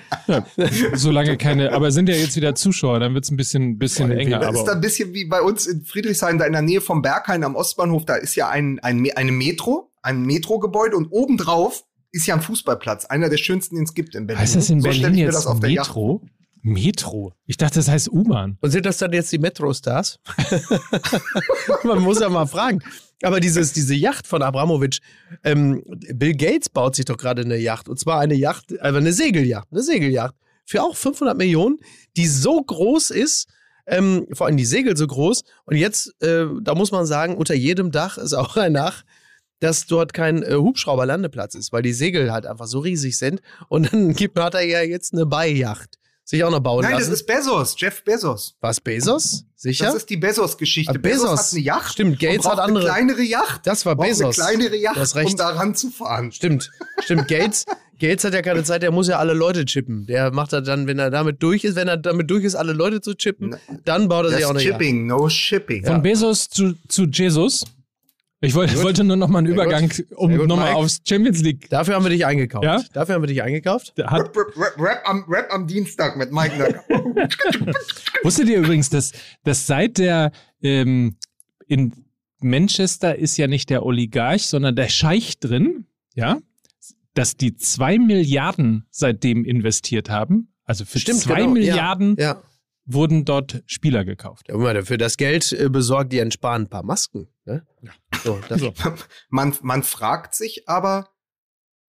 Solange 0.93 1.37
keine, 1.37 1.73
aber 1.73 1.91
sind 1.91 2.07
ja 2.07 2.15
jetzt 2.15 2.35
wieder 2.35 2.55
Zuschauer, 2.55 2.99
dann 2.99 3.13
wird 3.13 3.25
es 3.25 3.31
ein 3.31 3.37
bisschen, 3.37 3.77
bisschen 3.77 4.11
enger. 4.11 4.39
Das 4.39 4.55
ist 4.55 4.69
ein 4.69 4.79
bisschen 4.79 5.13
wie 5.13 5.25
bei 5.25 5.41
uns 5.41 5.67
in 5.67 5.83
Friedrichshain, 5.83 6.37
da 6.37 6.45
in 6.45 6.53
der 6.53 6.61
Nähe 6.61 6.81
vom 6.81 7.01
Berghain 7.01 7.43
am 7.43 7.55
Ostbahnhof, 7.55 8.05
da 8.05 8.15
ist 8.15 8.35
ja 8.35 8.49
ein, 8.49 8.79
ein, 8.79 9.05
eine 9.15 9.31
Metro, 9.31 9.91
ein 10.01 10.23
Metrogebäude 10.23 10.95
und 10.95 11.07
obendrauf 11.11 11.83
ist 12.11 12.27
ja 12.27 12.35
ein 12.35 12.41
Fußballplatz, 12.41 13.05
einer 13.05 13.29
der 13.29 13.37
schönsten, 13.37 13.75
den 13.75 13.85
es 13.85 13.93
gibt 13.93 14.15
in 14.15 14.27
Berlin. 14.27 14.41
heißt 14.41 14.55
das 14.55 14.69
in 14.69 14.81
so 14.81 14.87
Berlin 14.87 15.15
jetzt 15.15 15.35
das 15.35 15.47
auf 15.47 15.59
der 15.59 15.71
Yacht 15.71 15.89
Metro? 15.89 16.21
Metro? 16.63 17.33
Ich 17.45 17.57
dachte, 17.57 17.75
das 17.75 17.89
heißt 17.89 18.09
U-Bahn. 18.09 18.57
Und 18.61 18.71
sind 18.71 18.85
das 18.85 18.97
dann 18.97 19.11
jetzt 19.11 19.31
die 19.31 19.37
Metro-Stars? 19.37 20.19
Man 21.83 21.99
muss 21.99 22.21
ja 22.21 22.29
mal 22.29 22.45
fragen. 22.45 22.81
Aber 23.21 23.39
dieses, 23.39 23.73
diese 23.73 23.93
Yacht 23.93 24.25
von 24.25 24.41
Abramovic, 24.41 24.99
ähm, 25.43 25.83
Bill 26.13 26.35
Gates 26.35 26.69
baut 26.69 26.95
sich 26.95 27.05
doch 27.05 27.17
gerade 27.17 27.41
eine 27.41 27.57
Yacht. 27.57 27.89
Und 27.89 27.99
zwar 27.99 28.21
eine 28.21 28.33
Yacht, 28.33 28.79
also 28.79 28.97
eine 28.97 29.11
Segelyacht, 29.11 29.67
eine 29.71 29.83
Segelyacht. 29.83 30.35
Für 30.65 30.83
auch 30.83 30.95
500 30.95 31.37
Millionen, 31.37 31.79
die 32.15 32.27
so 32.27 32.61
groß 32.61 33.11
ist, 33.11 33.49
ähm, 33.85 34.25
vor 34.31 34.47
allem 34.47 34.55
die 34.55 34.65
Segel 34.65 34.95
so 34.95 35.05
groß. 35.05 35.43
Und 35.65 35.75
jetzt, 35.75 36.15
äh, 36.21 36.45
da 36.61 36.75
muss 36.75 36.93
man 36.93 37.05
sagen, 37.05 37.35
unter 37.35 37.53
jedem 37.55 37.91
Dach 37.91 38.17
ist 38.17 38.33
auch 38.33 38.55
ein 38.55 38.73
Dach, 38.73 39.03
dass 39.59 39.85
dort 39.85 40.13
kein 40.13 40.43
äh, 40.43 40.55
Hubschrauberlandeplatz 40.55 41.55
ist, 41.55 41.73
weil 41.73 41.81
die 41.81 41.93
Segel 41.93 42.31
halt 42.31 42.45
einfach 42.45 42.67
so 42.67 42.79
riesig 42.79 43.17
sind. 43.17 43.41
Und 43.67 43.91
dann 43.91 44.13
gibt, 44.15 44.39
hat 44.39 44.53
er 44.53 44.65
ja 44.65 44.81
jetzt 44.81 45.13
eine 45.13 45.25
Beiyacht 45.25 45.97
sich 46.25 46.43
auch 46.43 46.51
noch 46.51 46.59
bauen 46.61 46.81
Nein, 46.83 46.91
das 46.93 47.01
lassen. 47.01 47.13
ist 47.13 47.25
Bezos, 47.27 47.75
Jeff 47.77 48.03
Bezos. 48.03 48.55
Was, 48.61 48.79
Bezos? 48.79 49.45
Sicher? 49.55 49.85
Das 49.85 49.95
ist 49.95 50.09
die 50.09 50.17
Bezos-Geschichte. 50.17 50.93
Ah, 50.95 50.97
Bezos. 50.97 51.21
Bezos 51.29 51.39
hat 51.39 51.51
eine 51.53 51.61
Yacht. 51.61 51.91
Stimmt, 51.93 52.19
Gates 52.19 52.45
hat 52.45 52.59
andere- 52.59 52.91
Eine 52.93 53.13
kleinere 53.13 53.21
Yacht. 53.23 53.61
Das 53.67 53.85
war 53.85 53.95
Bezos. 53.95 54.21
Eine 54.39 54.57
kleinere 54.57 54.69
Du 54.71 54.77
Yacht, 54.77 54.95
hast 54.97 55.15
recht. 55.15 55.31
um 55.31 55.37
da 55.37 55.49
ranzufahren. 55.49 56.31
Stimmt, 56.31 56.71
stimmt. 57.03 57.27
Gates, 57.27 57.65
Gates 57.99 58.23
hat 58.25 58.33
ja 58.33 58.41
keine 58.41 58.63
Zeit, 58.63 58.83
der 58.83 58.91
muss 58.91 59.07
ja 59.07 59.19
alle 59.19 59.33
Leute 59.33 59.65
chippen. 59.65 60.05
Der 60.05 60.31
macht 60.31 60.51
er 60.53 60.61
dann, 60.61 60.87
wenn 60.87 60.99
er 60.99 61.09
damit 61.11 61.41
durch 61.43 61.63
ist, 61.63 61.75
wenn 61.75 61.87
er 61.87 61.97
damit 61.97 62.29
durch 62.31 62.43
ist, 62.43 62.55
alle 62.55 62.73
Leute 62.73 62.99
zu 63.01 63.13
chippen, 63.15 63.55
dann 63.85 64.07
baut 64.09 64.25
er 64.25 64.31
sich 64.31 64.45
auch 64.45 64.53
Das 64.53 64.61
eine 64.61 64.69
Yacht. 64.69 64.81
Shipping, 64.81 65.07
no 65.07 65.29
shipping. 65.29 65.85
Von 65.85 66.01
Bezos 66.01 66.49
zu, 66.49 66.73
zu 66.87 67.03
Jesus. 67.05 67.63
Ich 68.43 68.55
wollte, 68.55 68.73
gut. 68.75 68.83
wollte 68.83 69.03
nur 69.05 69.15
noch 69.15 69.29
mal 69.29 69.39
einen 69.39 69.47
Sehr 69.47 69.55
Übergang, 69.55 69.87
gut. 69.87 70.05
um 70.15 70.37
gut, 70.37 70.47
nochmal 70.47 70.65
Mike. 70.73 70.77
aufs 70.77 71.01
Champions 71.07 71.41
League. 71.41 71.69
Dafür 71.69 71.95
haben 71.95 72.03
wir 72.03 72.09
dich 72.09 72.25
eingekauft. 72.25 72.65
Ja? 72.65 72.83
Dafür 72.91 73.15
haben 73.15 73.21
wir 73.23 73.27
dich 73.27 73.41
eingekauft. 73.41 73.93
Hat, 74.03 74.35
Rap, 74.35 74.35
Rap, 74.57 74.79
Rap, 74.79 75.01
am, 75.05 75.23
Rap 75.29 75.47
am 75.51 75.65
Dienstag 75.65 76.17
mit 76.17 76.31
Mike 76.33 76.57
Nacker. 76.57 76.83
wusstet 78.23 78.49
ihr 78.49 78.59
übrigens, 78.59 78.89
dass, 78.89 79.13
dass 79.43 79.65
seit 79.65 79.97
der 79.97 80.31
ähm, 80.61 81.15
in 81.67 81.93
Manchester 82.41 83.17
ist 83.17 83.37
ja 83.37 83.47
nicht 83.47 83.69
der 83.69 83.85
Oligarch, 83.85 84.47
sondern 84.47 84.75
der 84.75 84.89
Scheich 84.89 85.39
drin, 85.39 85.85
ja, 86.13 86.39
dass 87.13 87.37
die 87.37 87.55
zwei 87.55 87.97
Milliarden 87.97 88.85
seitdem 88.89 89.45
investiert 89.45 90.09
haben. 90.09 90.49
Also 90.65 90.83
für 90.85 90.99
zwei 90.99 91.41
genau. 91.41 91.51
Milliarden 91.51 92.15
Ja. 92.17 92.23
ja. 92.23 92.43
wurden 92.85 93.23
dort 93.23 93.63
Spieler 93.65 94.03
gekauft. 94.03 94.47
Ja, 94.49 94.55
guck 94.55 94.63
mal, 94.63 94.83
für 94.83 94.97
das 94.97 95.15
Geld 95.17 95.51
äh, 95.53 95.69
besorgt 95.69 96.11
die 96.11 96.19
entsparen 96.19 96.63
ein 96.63 96.69
paar 96.69 96.83
Masken. 96.83 97.27
Ne? 97.45 97.65
So, 98.23 98.39
das, 98.47 98.61
Man, 99.29 99.55
man 99.61 99.83
fragt 99.83 100.35
sich 100.35 100.67
aber, 100.69 101.09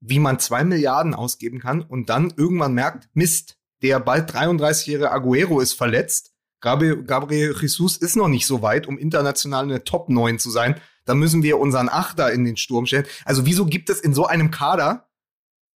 wie 0.01 0.19
man 0.19 0.39
zwei 0.39 0.65
Milliarden 0.65 1.15
ausgeben 1.15 1.61
kann 1.61 1.83
und 1.83 2.11
dann 2.11 2.33
irgendwann 2.37 2.75
merkt, 2.75 3.09
Mist, 3.15 3.57
der 3.83 4.01
bald 4.01 4.31
33-jährige 4.31 5.11
Aguero 5.11 5.61
ist 5.61 5.73
verletzt. 5.73 6.33
Gabriel, 6.61 7.05
Gabriel 7.05 7.55
Jesus 7.59 7.97
ist 7.97 8.17
noch 8.17 8.29
nicht 8.29 8.47
so 8.47 8.63
weit, 8.63 8.87
um 8.87 8.99
international 8.99 9.65
eine 9.65 9.85
Top 9.85 10.09
9 10.09 10.39
zu 10.39 10.51
sein. 10.51 10.81
Da 11.05 11.15
müssen 11.15 11.43
wir 11.43 11.59
unseren 11.59 11.89
Achter 11.89 12.33
in 12.33 12.45
den 12.45 12.57
Sturm 12.57 12.87
stellen. 12.87 13.07
Also 13.25 13.45
wieso 13.47 13.67
gibt 13.67 13.91
es 13.91 14.01
in 14.01 14.15
so 14.15 14.27
einem 14.27 14.51
Kader 14.51 15.09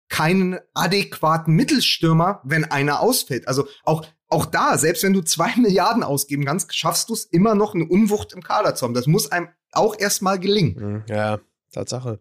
keinen 0.09 0.59
adäquaten 0.73 1.55
Mittelstürmer, 1.55 2.40
wenn 2.44 2.64
einer 2.64 3.01
ausfällt? 3.01 3.47
Also 3.47 3.68
auch 3.85 4.07
auch 4.28 4.46
da, 4.46 4.78
selbst 4.78 5.02
wenn 5.02 5.12
du 5.12 5.22
zwei 5.22 5.54
Milliarden 5.56 6.02
ausgeben 6.02 6.44
kannst, 6.44 6.74
schaffst 6.74 7.08
du 7.08 7.14
es 7.14 7.24
immer 7.24 7.54
noch, 7.54 7.74
eine 7.74 7.86
Unwucht 7.86 8.32
im 8.32 8.42
Kader 8.42 8.74
zu 8.74 8.84
haben. 8.84 8.94
Das 8.94 9.06
muss 9.06 9.30
einem 9.30 9.48
auch 9.72 9.98
erstmal 9.98 10.38
gelingen. 10.38 11.04
ja, 11.08 11.38
Tatsache. 11.72 12.20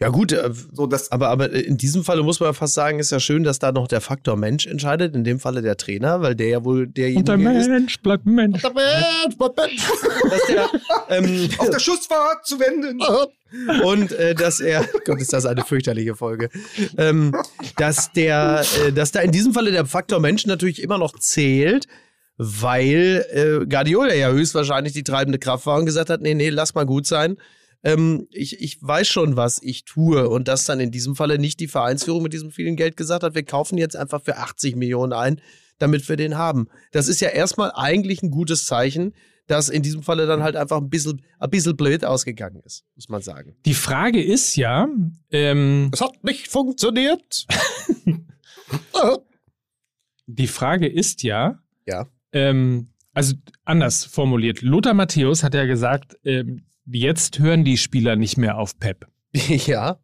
Ja, 0.00 0.10
gut, 0.10 0.30
äh, 0.30 0.50
So, 0.72 0.86
das, 0.86 1.10
aber, 1.10 1.28
aber 1.28 1.50
in 1.50 1.76
diesem 1.76 2.04
Falle 2.04 2.22
muss 2.22 2.38
man 2.38 2.50
ja 2.50 2.52
fast 2.52 2.74
sagen, 2.74 3.00
ist 3.00 3.10
ja 3.10 3.18
schön, 3.18 3.42
dass 3.42 3.58
da 3.58 3.72
noch 3.72 3.88
der 3.88 4.00
Faktor 4.00 4.36
Mensch 4.36 4.66
entscheidet, 4.66 5.16
in 5.16 5.24
dem 5.24 5.40
Falle 5.40 5.60
der 5.60 5.76
Trainer, 5.76 6.20
weil 6.20 6.36
der 6.36 6.48
ja 6.48 6.64
wohl 6.64 6.86
derjenige 6.86 7.32
Und 7.32 7.44
der 7.44 7.60
ist. 7.60 7.68
Mensch 7.68 8.00
bleibt 8.00 8.24
Mensch. 8.24 8.62
Der 8.62 8.72
Mensch, 8.72 9.36
der 9.36 9.52
Mensch. 9.56 9.82
dass 10.30 10.46
der, 10.46 10.70
ähm, 11.08 11.48
auf 11.58 11.70
der 11.70 11.80
Schussfahrt 11.80 12.46
zu 12.46 12.60
wenden. 12.60 13.00
und 13.82 14.12
äh, 14.12 14.36
dass 14.36 14.60
er, 14.60 14.86
Gott, 15.04 15.20
ist 15.20 15.32
das 15.32 15.46
eine 15.46 15.64
fürchterliche 15.64 16.14
Folge, 16.14 16.48
ähm, 16.96 17.34
dass 17.76 18.12
der, 18.12 18.64
äh, 18.86 18.92
dass 18.92 19.10
da 19.10 19.20
in 19.20 19.32
diesem 19.32 19.52
Falle 19.52 19.72
der 19.72 19.84
Faktor 19.86 20.20
Mensch 20.20 20.46
natürlich 20.46 20.80
immer 20.80 20.98
noch 20.98 21.18
zählt, 21.18 21.88
weil 22.36 23.26
äh, 23.32 23.66
Guardiola 23.66 24.14
ja 24.14 24.30
höchstwahrscheinlich 24.30 24.92
die 24.92 25.02
treibende 25.02 25.40
Kraft 25.40 25.66
war 25.66 25.76
und 25.76 25.86
gesagt 25.86 26.08
hat, 26.08 26.20
nee, 26.20 26.34
nee, 26.34 26.50
lass 26.50 26.74
mal 26.74 26.86
gut 26.86 27.06
sein. 27.06 27.36
Ähm, 27.84 28.26
ich, 28.30 28.60
ich 28.60 28.78
weiß 28.82 29.06
schon, 29.08 29.36
was 29.36 29.62
ich 29.62 29.84
tue 29.84 30.28
und 30.28 30.48
dass 30.48 30.64
dann 30.64 30.80
in 30.80 30.90
diesem 30.90 31.14
Falle 31.14 31.38
nicht 31.38 31.60
die 31.60 31.68
Vereinsführung 31.68 32.22
mit 32.22 32.32
diesem 32.32 32.50
vielen 32.50 32.76
Geld 32.76 32.96
gesagt 32.96 33.22
hat, 33.22 33.34
wir 33.34 33.44
kaufen 33.44 33.78
jetzt 33.78 33.94
einfach 33.96 34.22
für 34.22 34.36
80 34.38 34.74
Millionen 34.76 35.12
ein, 35.12 35.40
damit 35.78 36.08
wir 36.08 36.16
den 36.16 36.36
haben. 36.36 36.68
Das 36.90 37.06
ist 37.08 37.20
ja 37.20 37.28
erstmal 37.28 37.70
eigentlich 37.74 38.22
ein 38.22 38.30
gutes 38.32 38.66
Zeichen, 38.66 39.14
dass 39.46 39.68
in 39.68 39.82
diesem 39.82 40.02
Falle 40.02 40.26
dann 40.26 40.42
halt 40.42 40.56
einfach 40.56 40.76
ein 40.78 40.90
bisschen, 40.90 41.22
ein 41.38 41.50
bisschen 41.50 41.76
blöd 41.76 42.04
ausgegangen 42.04 42.60
ist, 42.66 42.84
muss 42.96 43.08
man 43.08 43.22
sagen. 43.22 43.56
Die 43.64 43.74
Frage 43.74 44.22
ist 44.22 44.56
ja, 44.56 44.88
ähm, 45.30 45.90
Es 45.92 46.00
hat 46.00 46.22
nicht 46.24 46.48
funktioniert. 46.48 47.46
die 50.26 50.46
Frage 50.46 50.86
ist 50.88 51.22
ja, 51.22 51.58
Ja. 51.86 52.06
ähm, 52.32 52.88
also 53.14 53.34
anders 53.64 54.04
formuliert. 54.04 54.62
Lothar 54.62 54.94
Matthäus 54.94 55.42
hat 55.42 55.54
ja 55.54 55.64
gesagt, 55.64 56.16
ähm, 56.24 56.64
jetzt 56.92 57.38
hören 57.38 57.64
die 57.64 57.76
Spieler 57.76 58.16
nicht 58.16 58.36
mehr 58.38 58.58
auf 58.58 58.78
Pep. 58.78 59.06
ja, 59.32 59.98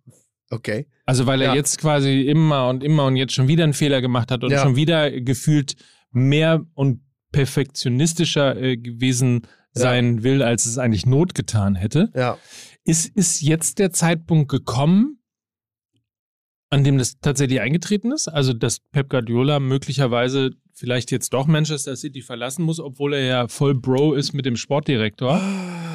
okay. 0.50 0.86
Also 1.06 1.26
weil 1.26 1.40
er 1.42 1.48
Ja. 1.48 1.54
jetzt 1.54 1.78
quasi 1.78 2.22
immer 2.22 2.68
und 2.68 2.82
immer 2.82 3.06
und 3.06 3.16
jetzt 3.16 3.32
schon 3.34 3.48
wieder 3.48 3.64
einen 3.64 3.72
Fehler 3.74 4.00
gemacht 4.00 4.30
hat 4.30 4.42
und 4.44 4.50
Ja. 4.50 4.62
schon 4.62 4.76
wieder 4.76 5.10
gefühlt 5.20 5.74
mehr 6.10 6.64
und 6.74 7.00
perfektionistischer 7.32 8.56
äh, 8.60 8.76
gewesen 8.76 9.42
Ja. 9.74 9.82
sein 9.82 10.22
will, 10.22 10.42
als 10.42 10.66
es 10.66 10.78
eigentlich 10.78 11.04
Not 11.06 11.34
getan 11.34 11.74
hätte. 11.74 12.10
Ja. 12.14 12.38
Ist, 12.84 13.08
ist 13.16 13.40
jetzt 13.42 13.78
der 13.78 13.90
Zeitpunkt 13.92 14.50
gekommen, 14.50 15.18
an 16.70 16.84
dem 16.84 16.98
das 16.98 17.18
tatsächlich 17.20 17.60
eingetreten 17.60 18.12
ist? 18.12 18.28
Also, 18.28 18.52
dass 18.52 18.80
Pep 18.80 19.08
Guardiola 19.10 19.58
möglicherweise 19.60 20.50
vielleicht 20.72 21.10
jetzt 21.10 21.32
doch 21.32 21.46
Manchester 21.46 21.96
City 21.96 22.20
verlassen 22.22 22.64
muss, 22.64 22.80
obwohl 22.80 23.14
er 23.14 23.24
ja 23.24 23.48
voll 23.48 23.74
Bro 23.74 24.14
ist 24.14 24.32
mit 24.32 24.44
dem 24.46 24.56
Sportdirektor. 24.56 25.40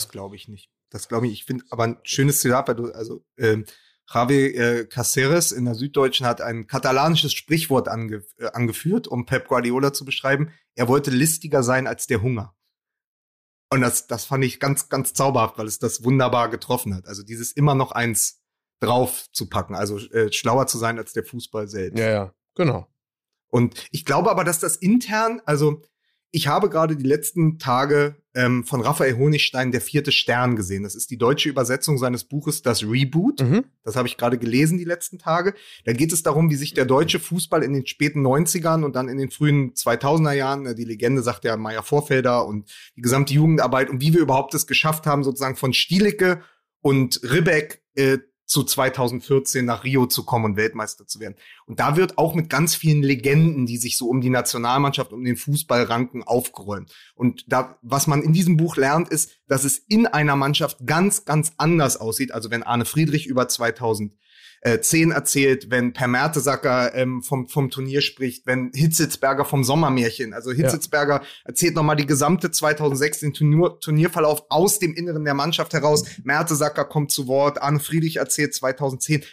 Das 0.00 0.08
glaube 0.10 0.36
ich 0.36 0.48
nicht. 0.48 0.70
Das 0.90 1.08
glaube 1.08 1.26
ich. 1.26 1.32
Ich 1.34 1.44
finde 1.44 1.64
aber 1.70 1.84
ein 1.84 1.98
schönes 2.02 2.40
Zitat, 2.40 2.68
weil 2.68 2.74
du, 2.74 2.92
also 2.92 3.24
ähm, 3.36 3.64
Javi 4.12 4.46
äh, 4.46 4.86
Caceres 4.86 5.52
in 5.52 5.66
der 5.66 5.74
Süddeutschen 5.74 6.26
hat 6.26 6.40
ein 6.40 6.66
katalanisches 6.66 7.32
Sprichwort 7.32 7.88
ange, 7.88 8.24
äh, 8.38 8.46
angeführt, 8.46 9.06
um 9.06 9.26
Pep 9.26 9.46
Guardiola 9.46 9.92
zu 9.92 10.04
beschreiben. 10.04 10.52
Er 10.74 10.88
wollte 10.88 11.10
listiger 11.10 11.62
sein 11.62 11.86
als 11.86 12.06
der 12.06 12.22
Hunger. 12.22 12.56
Und 13.72 13.82
das, 13.82 14.08
das 14.08 14.24
fand 14.24 14.44
ich 14.44 14.58
ganz, 14.58 14.88
ganz 14.88 15.12
zauberhaft, 15.12 15.58
weil 15.58 15.66
es 15.66 15.78
das 15.78 16.02
wunderbar 16.02 16.48
getroffen 16.48 16.94
hat. 16.94 17.06
Also 17.06 17.22
dieses 17.22 17.52
immer 17.52 17.76
noch 17.76 17.92
eins 17.92 18.42
drauf 18.80 19.30
zu 19.32 19.48
packen, 19.48 19.74
also 19.74 19.98
äh, 19.98 20.32
schlauer 20.32 20.66
zu 20.66 20.78
sein 20.78 20.98
als 20.98 21.12
der 21.12 21.24
Fußball 21.24 21.68
selbst. 21.68 21.98
Ja, 21.98 22.10
ja, 22.10 22.34
genau. 22.56 22.88
Und 23.48 23.86
ich 23.92 24.04
glaube 24.04 24.30
aber, 24.30 24.42
dass 24.42 24.58
das 24.58 24.76
intern, 24.76 25.40
also 25.44 25.82
ich 26.32 26.46
habe 26.46 26.70
gerade 26.70 26.96
die 26.96 27.06
letzten 27.06 27.58
Tage 27.58 28.16
ähm, 28.34 28.64
von 28.64 28.80
Raphael 28.80 29.16
Honigstein 29.16 29.72
Der 29.72 29.80
vierte 29.80 30.12
Stern 30.12 30.54
gesehen. 30.54 30.84
Das 30.84 30.94
ist 30.94 31.10
die 31.10 31.18
deutsche 31.18 31.48
Übersetzung 31.48 31.98
seines 31.98 32.24
Buches 32.24 32.62
Das 32.62 32.84
Reboot. 32.84 33.40
Mhm. 33.40 33.64
Das 33.82 33.96
habe 33.96 34.06
ich 34.06 34.16
gerade 34.16 34.38
gelesen 34.38 34.78
die 34.78 34.84
letzten 34.84 35.18
Tage. 35.18 35.54
Da 35.84 35.92
geht 35.92 36.12
es 36.12 36.22
darum, 36.22 36.50
wie 36.50 36.54
sich 36.56 36.72
der 36.72 36.84
deutsche 36.84 37.18
Fußball 37.18 37.64
in 37.64 37.72
den 37.72 37.86
späten 37.86 38.24
90ern 38.24 38.84
und 38.84 38.94
dann 38.94 39.08
in 39.08 39.18
den 39.18 39.30
frühen 39.30 39.74
2000er 39.74 40.32
Jahren, 40.32 40.66
äh, 40.66 40.74
die 40.74 40.84
Legende 40.84 41.22
sagt 41.22 41.44
ja 41.44 41.56
Meier 41.56 41.82
Vorfelder 41.82 42.46
und 42.46 42.70
die 42.96 43.02
gesamte 43.02 43.34
Jugendarbeit 43.34 43.90
und 43.90 44.00
wie 44.00 44.14
wir 44.14 44.20
überhaupt 44.20 44.54
es 44.54 44.66
geschafft 44.66 45.06
haben, 45.06 45.24
sozusagen 45.24 45.56
von 45.56 45.72
Stielicke 45.72 46.42
und 46.80 47.20
Ribbeck 47.24 47.82
äh, 47.94 48.18
zu 48.50 48.64
2014 48.64 49.64
nach 49.64 49.84
Rio 49.84 50.06
zu 50.06 50.24
kommen 50.24 50.44
und 50.44 50.56
Weltmeister 50.56 51.06
zu 51.06 51.20
werden. 51.20 51.36
Und 51.66 51.78
da 51.78 51.96
wird 51.96 52.18
auch 52.18 52.34
mit 52.34 52.50
ganz 52.50 52.74
vielen 52.74 53.04
Legenden, 53.04 53.64
die 53.64 53.76
sich 53.76 53.96
so 53.96 54.08
um 54.08 54.20
die 54.20 54.28
Nationalmannschaft, 54.28 55.12
um 55.12 55.22
den 55.22 55.36
Fußball 55.36 55.84
ranken, 55.84 56.24
aufgeräumt. 56.24 56.92
Und 57.14 57.44
da, 57.46 57.78
was 57.82 58.08
man 58.08 58.22
in 58.22 58.32
diesem 58.32 58.56
Buch 58.56 58.76
lernt, 58.76 59.08
ist, 59.08 59.38
dass 59.46 59.62
es 59.62 59.78
in 59.78 60.08
einer 60.08 60.34
Mannschaft 60.34 60.78
ganz, 60.84 61.24
ganz 61.24 61.52
anders 61.58 61.96
aussieht. 61.96 62.32
Also 62.32 62.50
wenn 62.50 62.64
Arne 62.64 62.86
Friedrich 62.86 63.28
über 63.28 63.46
2000 63.46 64.14
äh, 64.60 64.80
10 64.80 65.10
erzählt, 65.10 65.70
wenn 65.70 65.92
Per 65.92 66.08
Mertesacker 66.08 66.94
ähm, 66.94 67.22
vom, 67.22 67.48
vom 67.48 67.70
Turnier 67.70 68.02
spricht, 68.02 68.46
wenn 68.46 68.70
Hitzitzberger 68.74 69.44
vom 69.44 69.64
Sommermärchen, 69.64 70.34
also 70.34 70.52
Hitzitzberger 70.52 71.22
erzählt 71.44 71.74
nochmal 71.74 71.96
die 71.96 72.06
gesamte 72.06 72.50
2006 72.50 73.20
den 73.20 73.32
Turnier, 73.32 73.78
Turnierverlauf 73.80 74.44
aus 74.50 74.78
dem 74.78 74.94
Inneren 74.94 75.24
der 75.24 75.34
Mannschaft 75.34 75.72
heraus. 75.72 76.04
Mertesacker 76.24 76.84
kommt 76.84 77.10
zu 77.10 77.26
Wort, 77.26 77.62
Arne 77.62 77.80
Friedrich 77.80 78.16
erzählt 78.16 78.54
2010 78.54 79.24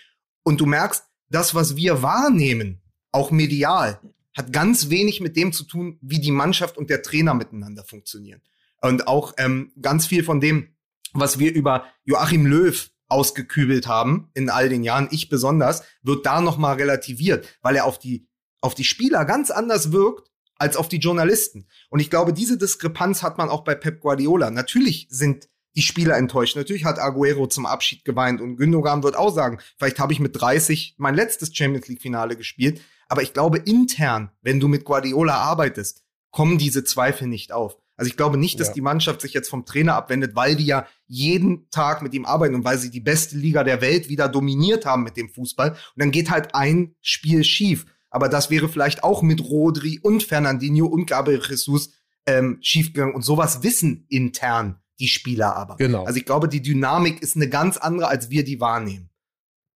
und 0.44 0.62
du 0.62 0.66
merkst, 0.66 1.04
das, 1.30 1.54
was 1.54 1.76
wir 1.76 2.02
wahrnehmen, 2.02 2.82
auch 3.12 3.32
medial, 3.32 4.00
hat 4.34 4.54
ganz 4.54 4.90
wenig 4.90 5.20
mit 5.20 5.36
dem 5.36 5.52
zu 5.52 5.66
tun, 5.66 5.98
wie 6.02 6.20
die 6.20 6.32
Mannschaft 6.32 6.78
und 6.78 6.90
der 6.90 7.02
Trainer 7.02 7.34
miteinander 7.34 7.84
funktionieren. 7.84 8.42
Und 8.82 9.08
auch 9.08 9.34
ähm, 9.38 9.74
ganz 9.82 10.06
viel 10.06 10.24
von 10.24 10.40
dem, 10.40 10.70
was 11.14 11.40
wir 11.40 11.54
über 11.54 11.86
Joachim 12.06 12.46
Löw 12.46 12.90
ausgekübelt 13.10 13.88
haben 13.88 14.30
in 14.34 14.50
all 14.50 14.70
den 14.70 14.84
Jahren, 14.84 15.08
ich 15.12 15.30
besonders, 15.30 15.84
wird 16.04 16.26
da 16.26 16.42
noch 16.42 16.58
mal 16.58 16.74
relativiert, 16.76 17.48
weil 17.62 17.76
er 17.76 17.86
auf 17.86 18.00
die 18.00 18.28
auf 18.60 18.74
die 18.74 18.84
Spieler 18.84 19.24
ganz 19.24 19.52
anders 19.52 19.92
wirkt 19.92 20.32
als 20.58 20.78
auf 20.78 20.90
die 20.90 20.98
Journalisten. 20.98 21.68
Und 21.90 22.00
ich 22.00 22.10
glaube, 22.10 22.34
diese 22.34 22.58
Diskrepanz 22.58 23.22
hat 23.22 23.38
man 23.38 23.50
auch 23.50 23.64
bei 23.64 23.76
Pep 23.76 24.02
Guardiola. 24.02 24.50
Natürlich 24.50 25.08
sind 25.12 25.48
die 25.76 25.84
Spieler 25.84 26.18
enttäuscht. 26.18 26.56
Natürlich 26.56 26.84
hat 26.84 26.98
Aguero 26.98 27.46
zum 27.46 27.68
Abschied 27.68 28.04
geweint 28.04 28.42
und 28.42 28.58
Gündogan 28.58 29.04
wird 29.04 29.16
auch 29.16 29.32
sagen, 29.34 29.60
vielleicht 29.78 30.00
habe 30.00 30.12
ich 30.12 30.20
mit 30.20 30.42
30 30.42 30.96
mein 30.98 31.14
letztes 31.14 31.56
Champions 31.56 31.88
League 31.88 32.02
Finale 32.02 32.36
gespielt. 32.36 32.82
Aber 33.08 33.22
ich 33.22 33.34
glaube, 33.34 33.60
intern, 33.60 34.32
wenn 34.42 34.60
du 34.60 34.68
mit 34.68 34.84
Guardiola 34.84 35.36
arbeitest, 35.36 36.04
kommen 36.32 36.58
diese 36.58 36.84
Zweifel 36.84 37.28
nicht 37.28 37.52
auf. 37.52 37.78
Also 37.96 38.10
ich 38.10 38.18
glaube 38.18 38.38
nicht, 38.38 38.60
dass 38.60 38.70
Ja. 38.70 38.74
die 38.74 38.82
Mannschaft 38.82 39.22
sich 39.22 39.34
jetzt 39.34 39.50
vom 39.50 39.66
Trainer 39.66 39.94
abwendet, 39.96 40.36
weil 40.36 40.56
die 40.56 40.66
ja 40.66 40.88
jeden 41.08 41.70
Tag 41.70 42.02
mit 42.02 42.14
ihm 42.14 42.26
arbeiten 42.26 42.56
und 42.56 42.64
weil 42.64 42.78
sie 42.78 42.92
die 42.92 43.00
beste 43.00 43.38
Liga 43.38 43.64
der 43.64 43.82
Welt 43.82 44.10
wieder 44.10 44.28
dominiert 44.28 44.86
haben 44.86 45.04
mit 45.04 45.18
dem 45.18 45.30
Fußball. 45.30 45.72
Und 45.72 45.78
dann 45.96 46.12
geht 46.12 46.30
halt 46.30 46.54
ein 46.54 46.96
Spiel 47.02 47.44
schief. 47.44 47.86
Aber 48.10 48.30
das 48.30 48.50
wäre 48.50 48.70
vielleicht 48.70 49.04
auch 49.04 49.22
mit 49.22 49.42
Rodri 49.42 50.00
und 50.02 50.24
Fernandinho 50.24 50.86
und 50.86 51.06
Gabriel 51.06 51.42
Jesus 51.48 51.92
ähm, 52.26 52.58
schiefgegangen. 52.62 53.16
Und 53.16 53.24
sowas 53.24 53.64
wissen 53.64 54.06
intern 54.10 54.82
die 55.00 55.08
Spieler 55.08 55.56
aber. 55.56 55.76
Genau. 55.78 56.06
Also 56.06 56.18
ich 56.18 56.26
glaube, 56.26 56.48
die 56.48 56.62
Dynamik 56.62 57.22
ist 57.22 57.36
eine 57.36 57.50
ganz 57.50 57.78
andere, 57.78 58.08
als 58.08 58.30
wir 58.30 58.44
die 58.44 58.60
wahrnehmen. 58.60 59.10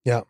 Ja. 0.03 0.25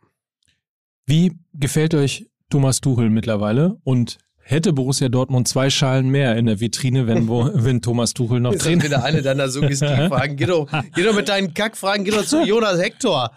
Wie 1.05 1.39
gefällt 1.53 1.93
euch 1.93 2.29
Thomas 2.49 2.81
Tuchel 2.81 3.09
mittlerweile? 3.09 3.79
Und 3.83 4.17
hätte 4.43 4.73
Borussia 4.73 5.09
Dortmund 5.09 5.47
zwei 5.47 5.69
Schalen 5.69 6.09
mehr 6.09 6.35
in 6.35 6.45
der 6.45 6.59
Vitrine, 6.59 7.07
wenn, 7.07 7.27
wo, 7.27 7.49
wenn 7.53 7.81
Thomas 7.81 8.13
Tuchel 8.13 8.39
noch 8.39 8.53
Ist 8.53 8.63
Trainer 8.63 8.83
wieder 8.83 9.03
eine 9.03 9.21
deiner 9.21 9.49
Suggestivfragen? 9.49 10.35
Geh 10.35 10.45
doch, 10.45 10.67
geh 10.95 11.03
doch 11.03 11.15
mit 11.15 11.29
deinen 11.29 11.53
Kackfragen, 11.53 12.05
geh 12.05 12.11
doch 12.11 12.25
zu 12.25 12.43
Jonas 12.43 12.79
Hector. 12.79 13.31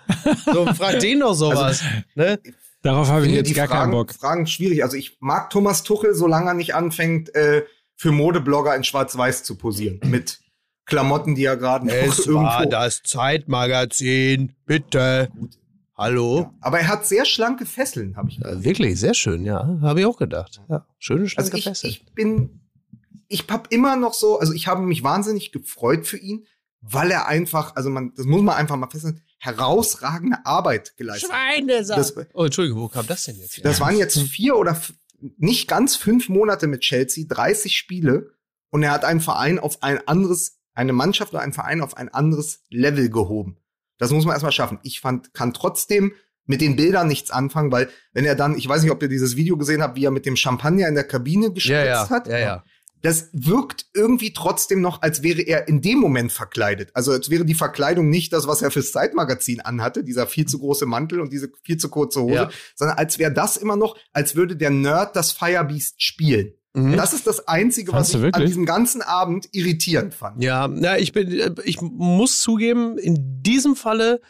So, 0.44 0.66
frag 0.74 1.00
den 1.00 1.20
doch 1.20 1.34
sowas. 1.34 1.82
ne? 2.14 2.38
Darauf 2.82 3.08
habe 3.08 3.26
ich 3.26 3.32
jetzt 3.32 3.48
die 3.48 3.54
gar 3.54 3.66
keinen 3.66 3.78
Fragen, 3.78 3.92
Bock. 3.92 4.12
Fragen 4.12 4.46
schwierig. 4.46 4.82
Also 4.82 4.96
ich 4.96 5.16
mag 5.20 5.48
Thomas 5.48 5.84
Tuchel, 5.84 6.14
solange 6.14 6.50
er 6.50 6.54
nicht 6.54 6.74
anfängt, 6.74 7.34
äh, 7.34 7.64
für 7.96 8.12
Modeblogger 8.12 8.76
in 8.76 8.84
Schwarz-Weiß 8.84 9.42
zu 9.42 9.56
posieren. 9.56 10.00
Mit 10.04 10.40
Klamotten, 10.84 11.34
die 11.34 11.44
er 11.44 11.56
gerade 11.56 11.86
noch 11.86 11.94
Es 11.94 12.28
war 12.28 12.66
das 12.66 13.02
Zeitmagazin, 13.02 14.52
bitte. 14.66 15.30
Hallo? 15.96 16.40
Ja. 16.40 16.54
Aber 16.60 16.80
er 16.80 16.88
hat 16.88 17.06
sehr 17.06 17.24
schlanke 17.24 17.66
Fesseln, 17.66 18.16
habe 18.16 18.28
ich 18.28 18.38
Ja, 18.38 18.64
wirklich, 18.64 18.98
sehr 18.98 19.14
schön, 19.14 19.44
ja. 19.44 19.78
Habe 19.80 20.00
ich 20.00 20.06
auch 20.06 20.16
gedacht. 20.16 20.60
Ja, 20.68 20.86
schöne, 20.98 21.22
Also 21.22 21.32
schlanke 21.32 21.56
ich, 21.58 21.64
Fässer. 21.64 21.88
ich 21.88 22.04
bin, 22.14 22.60
ich 23.28 23.44
hab 23.48 23.72
immer 23.72 23.96
noch 23.96 24.14
so, 24.14 24.38
also 24.38 24.52
ich 24.52 24.66
habe 24.66 24.82
mich 24.82 25.02
wahnsinnig 25.04 25.52
gefreut 25.52 26.06
für 26.06 26.16
ihn, 26.18 26.46
weil 26.80 27.10
er 27.10 27.26
einfach, 27.26 27.76
also 27.76 27.90
man, 27.90 28.12
das 28.16 28.26
muss 28.26 28.42
man 28.42 28.56
einfach 28.56 28.76
mal 28.76 28.88
feststellen, 28.90 29.22
herausragende 29.38 30.38
Arbeit 30.44 30.96
geleistet 30.96 31.30
hat. 31.32 31.38
Schweinesack. 31.54 31.96
Das, 31.96 32.14
Oh, 32.34 32.44
Entschuldigung, 32.44 32.80
wo 32.80 32.88
kam 32.88 33.06
das 33.06 33.24
denn 33.24 33.36
jetzt? 33.36 33.64
das 33.64 33.80
waren 33.80 33.96
jetzt 33.96 34.18
vier 34.18 34.56
oder 34.56 34.80
nicht 35.38 35.68
ganz 35.68 35.96
fünf 35.96 36.28
Monate 36.28 36.66
mit 36.66 36.80
Chelsea, 36.80 37.24
30 37.28 37.76
Spiele 37.76 38.30
und 38.70 38.82
er 38.82 38.90
hat 38.90 39.04
einen 39.04 39.20
Verein 39.20 39.58
auf 39.58 39.82
ein 39.82 40.06
anderes, 40.08 40.58
eine 40.74 40.92
Mannschaft 40.92 41.32
oder 41.32 41.42
einen 41.42 41.52
Verein 41.52 41.80
auf 41.82 41.96
ein 41.96 42.08
anderes 42.08 42.62
Level 42.68 43.08
gehoben. 43.10 43.58
Das 43.98 44.10
muss 44.10 44.24
man 44.24 44.32
erstmal 44.32 44.52
schaffen. 44.52 44.78
Ich 44.82 45.00
fand, 45.00 45.34
kann 45.34 45.52
trotzdem 45.52 46.12
mit 46.46 46.60
den 46.60 46.76
Bildern 46.76 47.08
nichts 47.08 47.30
anfangen, 47.30 47.72
weil 47.72 47.88
wenn 48.12 48.24
er 48.24 48.34
dann, 48.34 48.56
ich 48.56 48.68
weiß 48.68 48.82
nicht, 48.82 48.90
ob 48.90 49.02
ihr 49.02 49.08
dieses 49.08 49.36
Video 49.36 49.56
gesehen 49.56 49.82
habt, 49.82 49.96
wie 49.96 50.04
er 50.04 50.10
mit 50.10 50.26
dem 50.26 50.36
Champagner 50.36 50.88
in 50.88 50.94
der 50.94 51.04
Kabine 51.04 51.52
gespritzt 51.52 51.70
ja, 51.70 51.84
ja, 51.84 52.10
hat. 52.10 52.28
ja, 52.28 52.38
ja. 52.38 52.64
das 53.00 53.30
wirkt 53.32 53.86
irgendwie 53.94 54.32
trotzdem 54.34 54.82
noch, 54.82 55.00
als 55.00 55.22
wäre 55.22 55.40
er 55.40 55.68
in 55.68 55.80
dem 55.80 55.98
Moment 55.98 56.32
verkleidet. 56.32 56.90
Also 56.92 57.12
als 57.12 57.30
wäre 57.30 57.46
die 57.46 57.54
Verkleidung 57.54 58.10
nicht 58.10 58.32
das, 58.34 58.46
was 58.46 58.60
er 58.60 58.70
fürs 58.70 58.92
Zeitmagazin 58.92 59.60
anhatte, 59.62 60.04
dieser 60.04 60.26
viel 60.26 60.44
zu 60.46 60.58
große 60.58 60.84
Mantel 60.84 61.20
und 61.20 61.32
diese 61.32 61.50
viel 61.62 61.78
zu 61.78 61.88
kurze 61.88 62.20
Hose, 62.20 62.34
Ja. 62.34 62.50
sondern 62.74 62.98
als 62.98 63.18
wäre 63.18 63.32
das 63.32 63.56
immer 63.56 63.76
noch, 63.76 63.96
als 64.12 64.36
würde 64.36 64.56
der 64.56 64.70
Nerd 64.70 65.16
das 65.16 65.32
Firebeast 65.32 66.02
spielen. 66.02 66.52
Mhm. 66.74 66.96
Das 66.96 67.12
ist 67.12 67.26
das 67.26 67.46
Einzige, 67.48 67.92
Fandst 67.92 68.10
was 68.14 68.14
ich 68.14 68.16
an 68.16 68.22
wirklich? 68.22 68.46
diesem 68.48 68.66
ganzen 68.66 69.00
Abend 69.00 69.48
irritierend 69.52 70.12
fand. 70.12 70.42
Ja, 70.42 70.68
na, 70.68 70.98
ich 70.98 71.12
bin, 71.12 71.30
äh, 71.32 71.52
ich 71.64 71.80
muss 71.80 72.40
zugeben, 72.40 72.98
in 72.98 73.42
diesem 73.42 73.76
Falle 73.76 74.20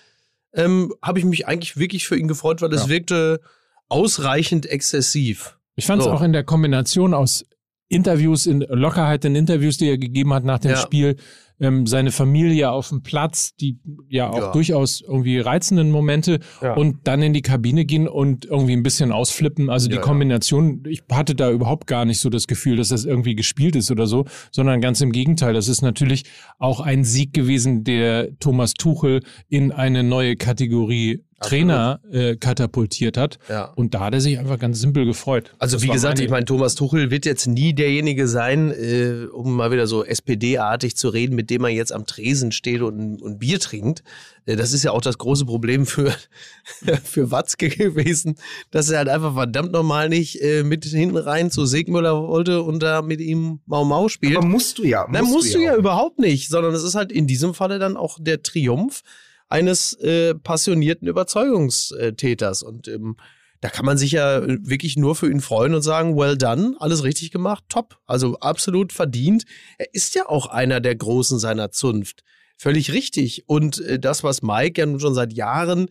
ähm, 0.53 0.95
habe 1.03 1.19
ich 1.19 1.25
mich 1.25 1.49
eigentlich 1.49 1.77
wirklich 1.79 2.07
für 2.07 2.17
ihn 2.17 2.29
gefreut, 2.29 2.61
weil 2.63 2.73
es 2.73 2.83
Ja. 2.83 2.89
wirkte 2.91 3.41
ausreichend 3.89 4.67
exzessiv. 4.67 5.59
Ich 5.77 5.87
fand 5.87 6.01
es 6.01 6.05
So. 6.07 6.13
auch 6.13 6.23
in 6.23 6.33
der 6.33 6.45
Kombination 6.45 7.15
aus 7.15 7.45
Interviews, 7.89 8.47
in 8.47 8.61
Lockerheit 8.69 9.25
in 9.25 9.35
Interviews, 9.37 9.77
die 9.77 9.89
er 9.89 9.99
gegeben 9.99 10.33
hat 10.33 10.45
nach 10.45 10.59
dem 10.59 10.73
Ja. 10.73 10.77
Spiel, 10.79 11.17
ähm, 11.61 11.87
seine 11.87 12.11
Familie 12.11 12.73
auf 12.73 12.89
dem 12.89 13.03
Platz, 13.03 13.55
die 13.55 13.79
ja 14.09 14.29
auch 14.29 14.39
Ja. 14.39 14.53
durchaus 14.53 15.01
irgendwie 15.01 15.39
reizenden 15.39 15.91
Momente 15.93 16.41
Ja. 16.61 16.75
und 16.75 17.07
dann 17.07 17.23
in 17.23 17.33
die 17.33 17.43
Kabine 17.43 17.85
gehen 17.85 18.09
und 18.09 18.45
irgendwie 18.47 18.73
ein 18.73 18.83
bisschen 18.83 19.13
ausflippen. 19.13 19.71
Also 19.71 19.87
die 19.89 19.95
Ja, 19.95 20.01
ja. 20.01 20.05
Kombination, 20.07 20.83
ich 20.89 21.03
hatte 21.13 21.37
da 21.37 21.51
überhaupt 21.53 21.87
gar 21.87 22.05
nicht 22.07 22.19
so 22.19 22.29
das 22.29 22.49
Gefühl, 22.49 22.77
dass 22.77 22.89
das 22.89 23.05
irgendwie 23.05 23.37
gespielt 23.37 23.77
ist 23.77 23.93
oder 23.93 24.09
so, 24.09 24.25
sondern 24.51 24.81
ganz 24.81 25.01
im 25.01 25.13
Gegenteil. 25.13 25.55
Das 25.55 25.69
ist 25.69 25.81
natürlich 25.83 26.25
auch 26.59 26.81
ein 26.81 27.05
Sieg 27.05 27.33
gewesen, 27.33 27.85
der 27.85 28.37
Thomas 28.41 28.75
Tuchel 28.75 29.21
in 29.49 29.71
eine 29.71 30.03
neue 30.03 30.35
Kategorie 30.35 31.21
Trainer 31.49 32.01
äh, 32.11 32.37
katapultiert 32.37 33.17
hat. 33.17 33.39
Ja. 33.49 33.65
Und 33.75 33.95
da 33.95 34.01
hat 34.01 34.15
er 34.15 34.21
sich 34.21 34.39
einfach 34.39 34.59
ganz 34.59 34.81
simpel 34.81 35.05
gefreut. 35.05 35.53
Also 35.59 35.77
Das 35.77 35.83
wie 35.83 35.89
gesagt, 35.89 36.17
meine- 36.19 36.25
ich 36.25 36.31
meine, 36.31 36.45
Thomas 36.47 36.75
Tuchel 36.75 37.11
wird 37.11 37.27
jetzt 37.27 37.47
nie 37.47 37.73
derjenige 37.75 38.29
sein, 38.29 38.71
äh, 38.71 39.27
um 39.33 39.55
mal 39.57 39.71
wieder 39.71 39.87
so 39.87 40.05
SPD-artig 40.05 40.97
zu 40.97 41.09
reden, 41.09 41.35
mit 41.35 41.51
dem 41.51 41.63
man 41.63 41.73
jetzt 41.73 41.93
am 41.93 42.07
Tresen 42.07 42.53
steht 42.53 42.83
und, 42.83 43.21
und 43.23 43.39
Bier 43.39 43.61
trinkt. 43.61 44.03
Äh, 44.47 44.57
das 44.57 44.73
ist 44.73 44.83
ja 44.85 44.91
auch 44.93 45.01
das 45.01 45.19
große 45.19 45.45
Problem 45.47 45.87
für, 45.87 46.13
für 47.05 47.31
Watzke 47.31 47.69
gewesen, 47.69 48.37
dass 48.71 48.91
er 48.91 48.99
halt 48.99 49.09
einfach 49.09 49.35
verdammt 49.35 49.73
normal 49.73 50.09
nicht 50.09 50.41
äh, 50.43 50.63
mit 50.63 50.85
hinten 50.85 51.17
rein 51.17 51.51
zu 51.51 51.67
Segmüller 51.67 52.23
wollte 52.29 52.63
und 52.63 52.83
da 52.83 53.03
mit 53.03 53.21
ihm 53.21 53.61
Mau 53.67 53.85
Mau 53.85 54.09
spielt. 54.09 54.37
Aber 54.37 54.47
musst 54.47 54.79
du 54.79 54.85
ja. 54.85 55.07
Nein, 55.11 55.25
musst 55.25 55.55
du 55.55 55.59
ja 55.61 55.75
auch. 55.75 55.79
überhaupt 55.79 56.19
nicht, 56.19 56.49
sondern 56.49 56.75
es 56.75 56.83
ist 56.83 56.95
halt 56.95 57.13
in 57.13 57.27
diesem 57.27 57.55
Falle 57.55 57.79
dann 57.79 57.97
auch 57.97 58.19
der 58.21 58.43
Triumph 58.43 59.03
eines 59.55 59.93
äh, 60.01 60.35
passionierten 60.35 61.07
Überzeugungstäters. 61.07 62.65
Und 62.65 62.89
ähm, 62.89 63.17
da 63.61 63.69
kann 63.69 63.87
man 63.87 63.97
sich 63.97 64.11
ja 64.11 64.43
wirklich 64.45 64.97
nur 64.97 65.15
für 65.15 65.31
ihn 65.31 65.41
freuen 65.41 65.75
und 65.75 65.83
sagen, 65.83 66.17
well 66.17 66.37
done, 66.37 66.75
alles 66.81 67.05
richtig 67.05 67.31
gemacht, 67.31 67.63
top. 67.69 67.97
Also 68.05 68.37
absolut 68.41 68.93
verdient. 68.93 69.45
Er 69.79 69.95
ist 69.95 70.17
ja 70.17 70.29
auch 70.29 70.47
einer 70.47 70.81
der 70.81 70.97
Großen 70.97 71.39
seiner 71.39 71.71
Zunft. 71.71 72.25
Völlig 72.57 72.93
richtig. 72.93 73.45
Und 73.47 73.81
äh, 73.81 74.01
das, 74.01 74.25
was 74.25 74.43
Mike 74.43 74.81
ja 74.81 74.87
nun 74.87 74.99
schon 74.99 75.15
seit 75.15 75.33
Jahren 75.33 75.89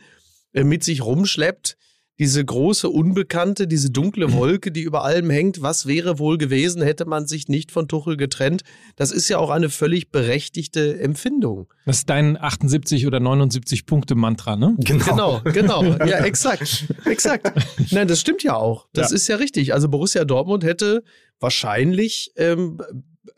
äh, 0.51 0.65
mit 0.65 0.83
sich 0.83 1.01
rumschleppt, 1.01 1.77
diese 2.23 2.45
große 2.45 2.87
Unbekannte, 2.87 3.67
diese 3.67 3.91
dunkle 3.91 4.31
Wolke, 4.31 4.71
die 4.71 4.83
über 4.83 5.03
allem 5.03 5.29
hängt. 5.29 5.61
Was 5.61 5.87
wäre 5.87 6.19
wohl 6.19 6.37
gewesen, 6.37 6.81
hätte 6.81 7.03
man 7.03 7.27
sich 7.27 7.49
nicht 7.49 7.69
von 7.69 7.89
Tuchel 7.89 8.15
getrennt? 8.15 8.63
Das 8.95 9.11
ist 9.11 9.27
ja 9.27 9.39
auch 9.39 9.49
eine 9.49 9.69
völlig 9.69 10.09
berechtigte 10.09 11.01
Empfindung. 11.01 11.67
Das 11.85 11.97
ist 11.97 12.09
dein 12.09 12.41
78 12.41 13.07
oder 13.07 13.19
79 13.19 13.85
Punkte 13.85 14.15
Mantra, 14.15 14.55
ne? 14.55 14.73
Genau, 14.79 15.41
genau. 15.43 15.81
genau. 15.81 15.83
Ja, 16.05 16.19
exakt. 16.19 16.85
Exakt. 17.03 17.51
Nein, 17.91 18.07
das 18.07 18.21
stimmt 18.21 18.41
ja 18.41 18.55
auch. 18.55 18.87
Das 18.93 19.09
ja. 19.09 19.15
ist 19.17 19.27
ja 19.27 19.35
richtig. 19.35 19.73
Also 19.73 19.89
Borussia 19.89 20.23
Dortmund 20.23 20.63
hätte 20.63 21.03
wahrscheinlich 21.41 22.31
ähm, 22.37 22.79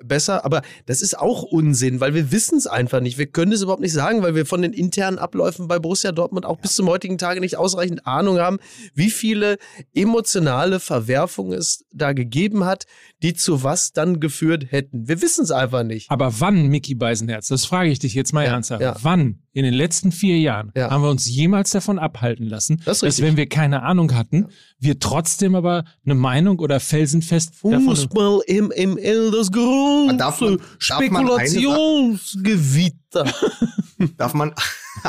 besser, 0.04 0.46
aber 0.46 0.62
das 0.86 1.02
ist 1.02 1.18
auch 1.18 1.44
Unsinn, 1.44 2.00
weil 2.00 2.14
wir 2.14 2.32
wissen 2.32 2.58
es 2.58 2.68
einfach 2.68 3.02
nicht. 3.02 3.18
Wir 3.18 3.28
können 3.28 3.52
es 3.52 3.62
überhaupt 3.62 3.82
nicht 3.82 3.94
sagen, 3.94 4.24
weil 4.24 4.36
wir 4.36 4.46
von 4.46 4.62
den 4.62 4.74
internen 4.74 5.20
Abläufen 5.20 5.68
bei 5.68 5.80
Borussia 5.80 6.12
Dortmund 6.12 6.46
auch 6.46 6.58
bis 6.58 6.74
zum 6.74 6.88
heutigen 6.88 7.18
Tage 7.18 7.40
nicht 7.40 7.58
ausreichend 7.58 8.06
Ahnung 8.08 8.40
haben, 8.40 8.60
wie 8.94 9.10
viele 9.10 9.58
emotionale 9.94 10.80
Verwerfungen 10.80 11.54
es 11.54 11.86
da 11.92 12.14
gegeben 12.14 12.66
hat, 12.66 12.86
die 13.26 13.34
zu 13.34 13.64
was 13.64 13.92
dann 13.92 14.20
geführt 14.20 14.72
hätten. 14.72 15.08
Wir 15.08 15.20
wissen 15.20 15.46
es 15.46 15.50
einfach 15.50 15.82
nicht. 15.82 16.12
Aber 16.12 16.40
wann, 16.40 16.68
Mickey 16.68 16.94
Beisenherz, 16.94 17.48
das 17.48 17.66
frage 17.66 17.90
ich 17.90 17.98
dich 17.98 18.14
jetzt 18.14 18.34
mal 18.34 18.46
ja, 18.46 18.52
ernsthaft, 18.52 18.84
ja. 18.84 18.96
wann 19.02 19.42
in 19.52 19.64
den 19.64 19.74
letzten 19.74 20.12
vier 20.12 20.38
Jahren 20.38 20.72
ja. 20.76 20.92
haben 20.92 21.02
wir 21.02 21.10
uns 21.10 21.28
jemals 21.28 21.72
davon 21.72 21.98
abhalten 21.98 22.46
lassen, 22.46 22.84
das 22.86 23.00
dass 23.00 23.24
wenn 23.24 23.36
wir 23.36 23.50
keine 23.50 23.82
Ahnung 23.82 24.14
hatten, 24.14 24.50
wir 24.78 25.00
trotzdem 25.00 25.56
aber 25.56 25.86
eine 26.06 26.14
Meinung 26.14 26.60
oder 26.60 26.80
felsenfest 26.80 27.56
Fußball 27.56 28.42
im 28.46 28.68
ML, 28.68 29.32
das 29.32 29.52
große 29.52 30.60
Spekulationsgewitter. 30.78 33.34
Darf 34.18 34.36
man 34.36 34.54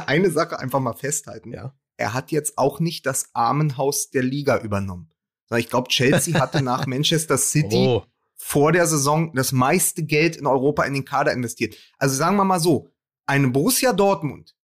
eine 0.07 0.31
Sache 0.31 0.59
einfach 0.59 0.81
mal 0.81 0.95
festhalten? 0.95 1.53
Ja. 1.53 1.75
Er 1.99 2.15
hat 2.15 2.31
jetzt 2.31 2.57
auch 2.57 2.81
nicht 2.81 3.05
das 3.05 3.29
Armenhaus 3.35 4.09
der 4.09 4.23
Liga 4.23 4.59
übernommen. 4.59 5.11
Ich 5.57 5.69
glaube, 5.69 5.89
Chelsea 5.89 6.39
hatte 6.41 6.63
nach 6.63 6.87
Manchester 6.87 7.39
City 7.39 7.87
oh. 7.89 8.05
vor 8.37 8.73
der 8.73 8.87
Saison 8.87 9.33
das 9.35 9.53
meiste 9.53 10.05
Geld 10.05 10.37
in 10.37 10.47
Europa 10.47 10.85
in 10.85 10.95
den 10.95 11.05
Kader 11.05 11.33
investiert. 11.33 11.77
Also 11.99 12.17
sagen 12.17 12.37
wir 12.37 12.45
mal 12.45 12.61
so, 12.61 12.89
eine 13.27 13.49
Borussia 13.49 13.93
Dortmund, 13.93 14.57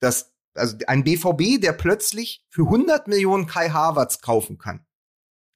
das, 0.00 0.32
also 0.54 0.76
ein 0.86 1.04
BVB, 1.04 1.60
der 1.60 1.72
plötzlich 1.72 2.44
für 2.48 2.62
100 2.62 3.08
Millionen 3.08 3.46
Kai 3.46 3.70
Havertz 3.70 4.20
kaufen 4.20 4.58
kann. 4.58 4.86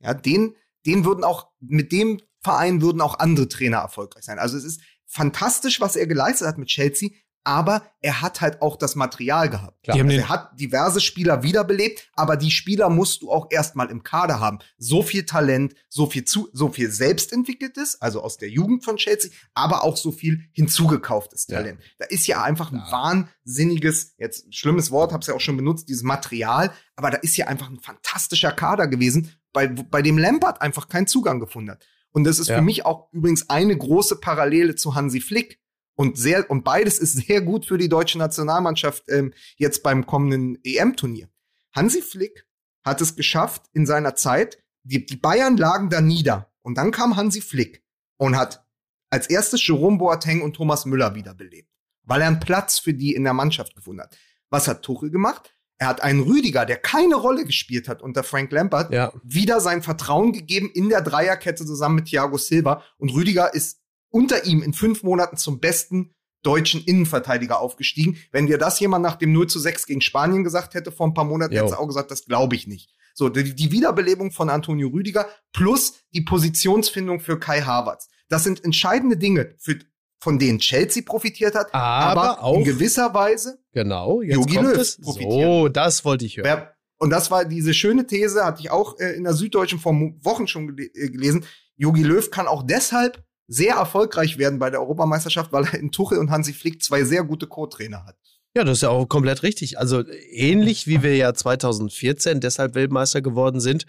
Ja, 0.01 0.15
den, 0.15 0.57
den 0.87 1.05
würden 1.05 1.25
auch, 1.25 1.51
mit 1.61 1.93
dem 1.93 2.21
Verein 2.43 2.81
würden 2.81 3.03
auch 3.03 3.19
andere 3.19 3.49
Trainer 3.49 3.79
erfolgreich 3.79 4.25
sein. 4.25 4.39
Also 4.39 4.57
es 4.57 4.65
ist 4.65 4.81
fantastisch, 5.07 5.81
was 5.81 5.97
er 5.97 6.07
geleistet 6.07 6.49
hat 6.49 6.59
mit 6.59 6.69
Chelsea, 6.69 7.11
aber 7.45 7.83
er 8.01 8.21
hat 8.21 8.41
halt 8.41 8.61
auch 8.61 8.77
das 8.77 8.97
Material 8.97 9.49
gehabt. 9.49 9.83
Klar. 9.83 9.97
Also 9.97 10.11
er 10.11 10.29
hat 10.29 10.61
diverse 10.61 11.01
Spieler 11.01 11.43
wiederbelebt, 11.43 12.11
aber 12.15 12.37
die 12.37 12.51
Spieler 12.51 12.91
musst 12.91 13.23
du 13.23 13.31
auch 13.31 13.49
erstmal 13.51 13.91
im 13.91 14.03
Kader 14.03 14.41
haben. 14.41 14.59
So 14.77 15.03
viel 15.03 15.25
Talent, 15.25 15.75
so 15.89 16.07
viel 16.07 16.25
zu, 16.25 16.49
so 16.53 16.69
viel 16.69 16.91
selbstentwickeltes, 16.91 18.01
also 18.01 18.23
aus 18.23 18.37
der 18.37 18.51
Jugend 18.51 18.85
von 18.85 18.97
Chelsea, 18.97 19.31
aber 19.55 19.85
auch 19.85 19.97
so 19.97 20.13
viel 20.13 20.43
hinzugekauftes 20.53 21.47
Talent. 21.47 21.81
Ja. 21.81 21.87
Da 22.01 22.07
ist 22.07 22.27
ja 22.27 22.43
einfach 22.43 22.73
ein 22.73 22.79
ja. 22.79 22.93
wahnsinniges, 22.93 24.15
jetzt 24.19 24.55
schlimmes 24.55 24.91
Wort, 24.91 25.13
hab's 25.13 25.27
ja 25.27 25.35
auch 25.35 25.41
schon 25.41 25.57
benutzt, 25.57 25.89
dieses 25.89 26.03
Material, 26.03 26.73
aber 26.97 27.11
da 27.11 27.19
ist 27.19 27.37
ja 27.37 27.47
einfach 27.47 27.71
ein 27.71 27.81
fantastischer 27.81 28.53
Kader 28.53 28.87
gewesen, 28.87 29.33
bei, 29.53 29.67
bei 29.67 30.03
dem 30.03 30.19
Lampard 30.19 30.61
einfach 30.61 30.89
keinen 30.89 31.07
Zugang 31.07 31.41
gefunden 31.41 31.71
hat. 31.71 31.87
Und 32.13 32.25
das 32.25 32.39
ist 32.39 32.49
ja. 32.49 32.57
für 32.57 32.63
mich 32.63 32.85
auch 32.85 33.09
übrigens 33.13 33.49
eine 33.51 33.77
große 33.77 34.17
Parallele 34.17 34.75
zu 34.75 34.95
Hansi 34.95 35.21
Flick 35.21 35.60
und 36.01 36.17
sehr, 36.17 36.51
und 36.51 36.65
beides 36.65 36.99
ist 36.99 37.13
sehr 37.27 37.43
gut 37.43 37.67
für 37.67 37.77
die 37.77 37.91
deutsche 37.91 38.17
Nationalmannschaft 38.17 39.05
ähm, 39.11 39.35
jetzt 39.59 39.83
beim 39.83 40.07
kommenden 40.07 40.59
EM-Turnier. 40.65 41.29
Hansi 41.77 42.01
Flick 42.01 42.47
hat 42.83 43.03
es 43.03 43.17
geschafft 43.17 43.65
in 43.75 43.85
seiner 43.85 44.15
Zeit, 44.17 44.57
die, 44.83 45.05
die 45.05 45.17
Bayern 45.17 45.59
lagen 45.59 45.91
da 45.91 46.01
nieder. 46.01 46.55
Und 46.63 46.79
dann 46.79 46.91
kam 46.91 47.17
Hansi 47.19 47.43
Flick 47.43 47.85
und 48.17 48.35
hat 48.35 48.65
als 49.11 49.29
erstes 49.29 49.67
Jerome 49.67 49.99
Boateng 49.99 50.41
und 50.41 50.55
Thomas 50.55 50.87
Müller 50.87 51.15
wiederbelebt, 51.15 51.69
weil 52.05 52.23
er 52.23 52.29
einen 52.29 52.41
Platz 52.41 52.79
für 52.79 52.95
die 52.95 53.15
in 53.15 53.25
der 53.25 53.35
Mannschaft 53.35 53.77
gefunden 53.77 54.01
hat. 54.01 54.17
Was 54.49 54.69
hat 54.69 54.81
Tuchel 54.83 55.11
gemacht? 55.11 55.55
Er 55.77 55.89
hat 55.89 56.03
einen 56.03 56.21
Rüdiger, 56.21 56.65
der 56.65 56.79
keine 56.79 57.17
Rolle 57.17 57.45
gespielt 57.45 57.89
hat 57.89 58.01
unter 58.01 58.23
Frank 58.23 58.51
Lampard, 58.53 58.91
ja. 58.91 59.13
wieder 59.23 59.61
sein 59.61 59.83
Vertrauen 59.83 60.33
gegeben 60.33 60.71
in 60.73 60.89
der 60.89 61.03
Dreierkette 61.03 61.67
zusammen 61.67 61.97
mit 61.97 62.07
Thiago 62.07 62.39
Silva. 62.39 62.85
Und 62.97 63.11
Rüdiger 63.11 63.53
ist 63.53 63.80
unter 64.11 64.45
ihm 64.45 64.63
in 64.63 64.73
fünf 64.73 65.03
Monaten 65.03 65.37
zum 65.37 65.61
besten 65.61 66.15
deutschen 66.43 66.83
Innenverteidiger 66.83 67.61
aufgestiegen. 67.61 68.19
Wenn 68.33 68.47
dir 68.47 68.59
das 68.59 68.81
jemand 68.81 69.03
nach 69.03 69.17
dem 69.17 69.33
0 69.33 69.49
zu 69.49 69.59
6 69.59 69.87
gegen 69.87 70.01
Spanien 70.01 70.45
gesagt 70.45 70.75
hätte 70.75 70.93
vor 70.93 71.07
ein 71.07 71.15
paar 71.15 71.25
Monaten, 71.25 71.55
hätte 71.55 71.73
er 71.73 71.81
auch 71.81 71.87
gesagt, 71.87 72.11
das 72.11 72.25
glaube 72.25 72.57
ich 72.57 72.67
nicht. 72.67 72.91
So, 73.15 73.29
die, 73.29 73.55
die, 73.55 73.73
Wiederbelebung 73.73 74.31
von 74.31 74.49
Antonio 74.49 74.89
Rüdiger 74.89 75.29
plus 75.53 75.95
die 76.15 76.23
Positionsfindung 76.23 77.21
für 77.21 77.39
Kai 77.39 77.61
Havertz. 77.61 78.09
Das 78.29 78.45
sind 78.45 78.65
entscheidende 78.65 79.17
Dinge, 79.17 79.55
für, 79.59 79.79
von 80.21 80.39
denen 80.39 80.59
Chelsea 80.59 81.03
profitiert 81.05 81.55
hat, 81.55 81.75
aber, 81.75 82.23
aber 82.23 82.43
auch 82.43 82.59
in 82.59 82.65
gewisser 82.65 83.13
Weise 83.13 83.59
genau, 83.73 84.23
jetzt 84.23 84.37
Jogi 84.37 84.57
Löw 84.59 84.79
es. 84.79 85.01
profitiert. 85.01 85.33
So, 85.33 85.69
das 85.69 86.05
wollte 86.05 86.25
ich 86.25 86.37
hören. 86.37 86.69
Und 86.99 87.11
das 87.11 87.31
war 87.31 87.47
diese 87.47 87.75
schöne 87.75 88.07
These, 88.07 88.45
hatte 88.45 88.61
ich 88.61 88.71
auch 88.71 88.99
äh, 89.01 89.13
in 89.17 89.25
der 89.25 89.33
Süddeutschen 89.33 89.81
vor 89.81 89.93
Wochen 90.23 90.47
schon 90.47 90.77
äh, 90.79 91.09
gelesen. 91.09 91.45
Jogi 91.77 92.03
Löw 92.03 92.31
kann 92.31 92.47
auch 92.47 92.63
deshalb 92.63 93.25
sehr 93.51 93.75
erfolgreich 93.75 94.39
werden 94.39 94.61
bei 94.61 94.71
der 94.71 94.81
Europameisterschaft, 94.81 95.53
weil 95.53 95.65
er 95.65 95.81
in 95.81 95.91
Tuchel 95.91 96.19
und 96.19 96.31
Hansi 96.31 96.53
Flick 96.53 96.81
zwei 96.83 97.03
sehr 97.03 97.25
gute 97.25 97.49
Co-Trainer 97.49 98.07
hat. 98.07 98.15
Ja, 98.55 98.63
das 98.63 98.79
ist 98.79 98.83
ja 98.83 98.91
auch 98.91 99.07
komplett 99.07 99.43
richtig. 99.43 99.79
Also 99.79 100.05
ähnlich 100.31 100.87
wie 100.87 101.03
wir 101.03 101.17
ja 101.17 101.35
2014 101.35 102.39
deshalb 102.39 102.77
Weltmeister 102.77 103.23
geworden 103.23 103.61
sind, 103.61 103.87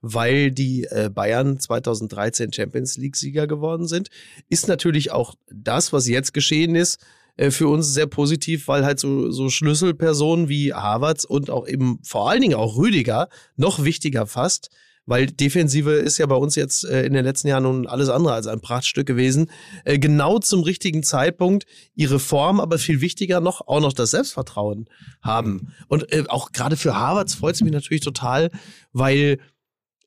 weil 0.00 0.52
die 0.52 0.84
äh, 0.84 1.10
Bayern 1.12 1.58
2013 1.58 2.52
Champions 2.52 2.96
League-Sieger 2.98 3.48
geworden 3.48 3.88
sind, 3.88 4.10
ist 4.48 4.68
natürlich 4.68 5.10
auch 5.10 5.34
das, 5.50 5.92
was 5.92 6.06
jetzt 6.06 6.32
geschehen 6.32 6.76
ist, 6.76 7.04
äh, 7.36 7.50
für 7.50 7.66
uns 7.66 7.92
sehr 7.92 8.06
positiv, 8.06 8.68
weil 8.68 8.84
halt 8.84 9.00
so, 9.00 9.32
so 9.32 9.50
Schlüsselpersonen 9.50 10.48
wie 10.48 10.72
Havertz 10.72 11.24
und 11.24 11.50
auch 11.50 11.66
eben 11.66 11.98
vor 12.04 12.30
allen 12.30 12.42
Dingen 12.42 12.54
auch 12.54 12.76
Rüdiger 12.76 13.28
noch 13.56 13.82
wichtiger 13.82 14.28
fast 14.28 14.70
weil 15.10 15.26
Defensive 15.26 15.90
ist 15.90 16.18
ja 16.18 16.26
bei 16.26 16.36
uns 16.36 16.54
jetzt 16.54 16.84
äh, 16.84 17.04
in 17.04 17.14
den 17.14 17.24
letzten 17.24 17.48
Jahren 17.48 17.64
nun 17.64 17.88
alles 17.88 18.08
andere 18.08 18.32
als 18.32 18.46
ein 18.46 18.60
Prachtstück 18.60 19.08
gewesen. 19.08 19.50
Äh, 19.84 19.98
genau 19.98 20.38
zum 20.38 20.62
richtigen 20.62 21.02
Zeitpunkt 21.02 21.66
ihre 21.96 22.20
Form, 22.20 22.60
aber 22.60 22.78
viel 22.78 23.00
wichtiger 23.00 23.40
noch, 23.40 23.66
auch 23.66 23.80
noch 23.80 23.92
das 23.92 24.12
Selbstvertrauen 24.12 24.88
haben. 25.20 25.72
Und 25.88 26.12
äh, 26.12 26.22
auch 26.28 26.52
gerade 26.52 26.76
für 26.76 26.94
Harvards 26.94 27.34
freut 27.34 27.56
es 27.56 27.60
mich 27.60 27.72
natürlich 27.72 28.02
total, 28.02 28.52
weil 28.92 29.38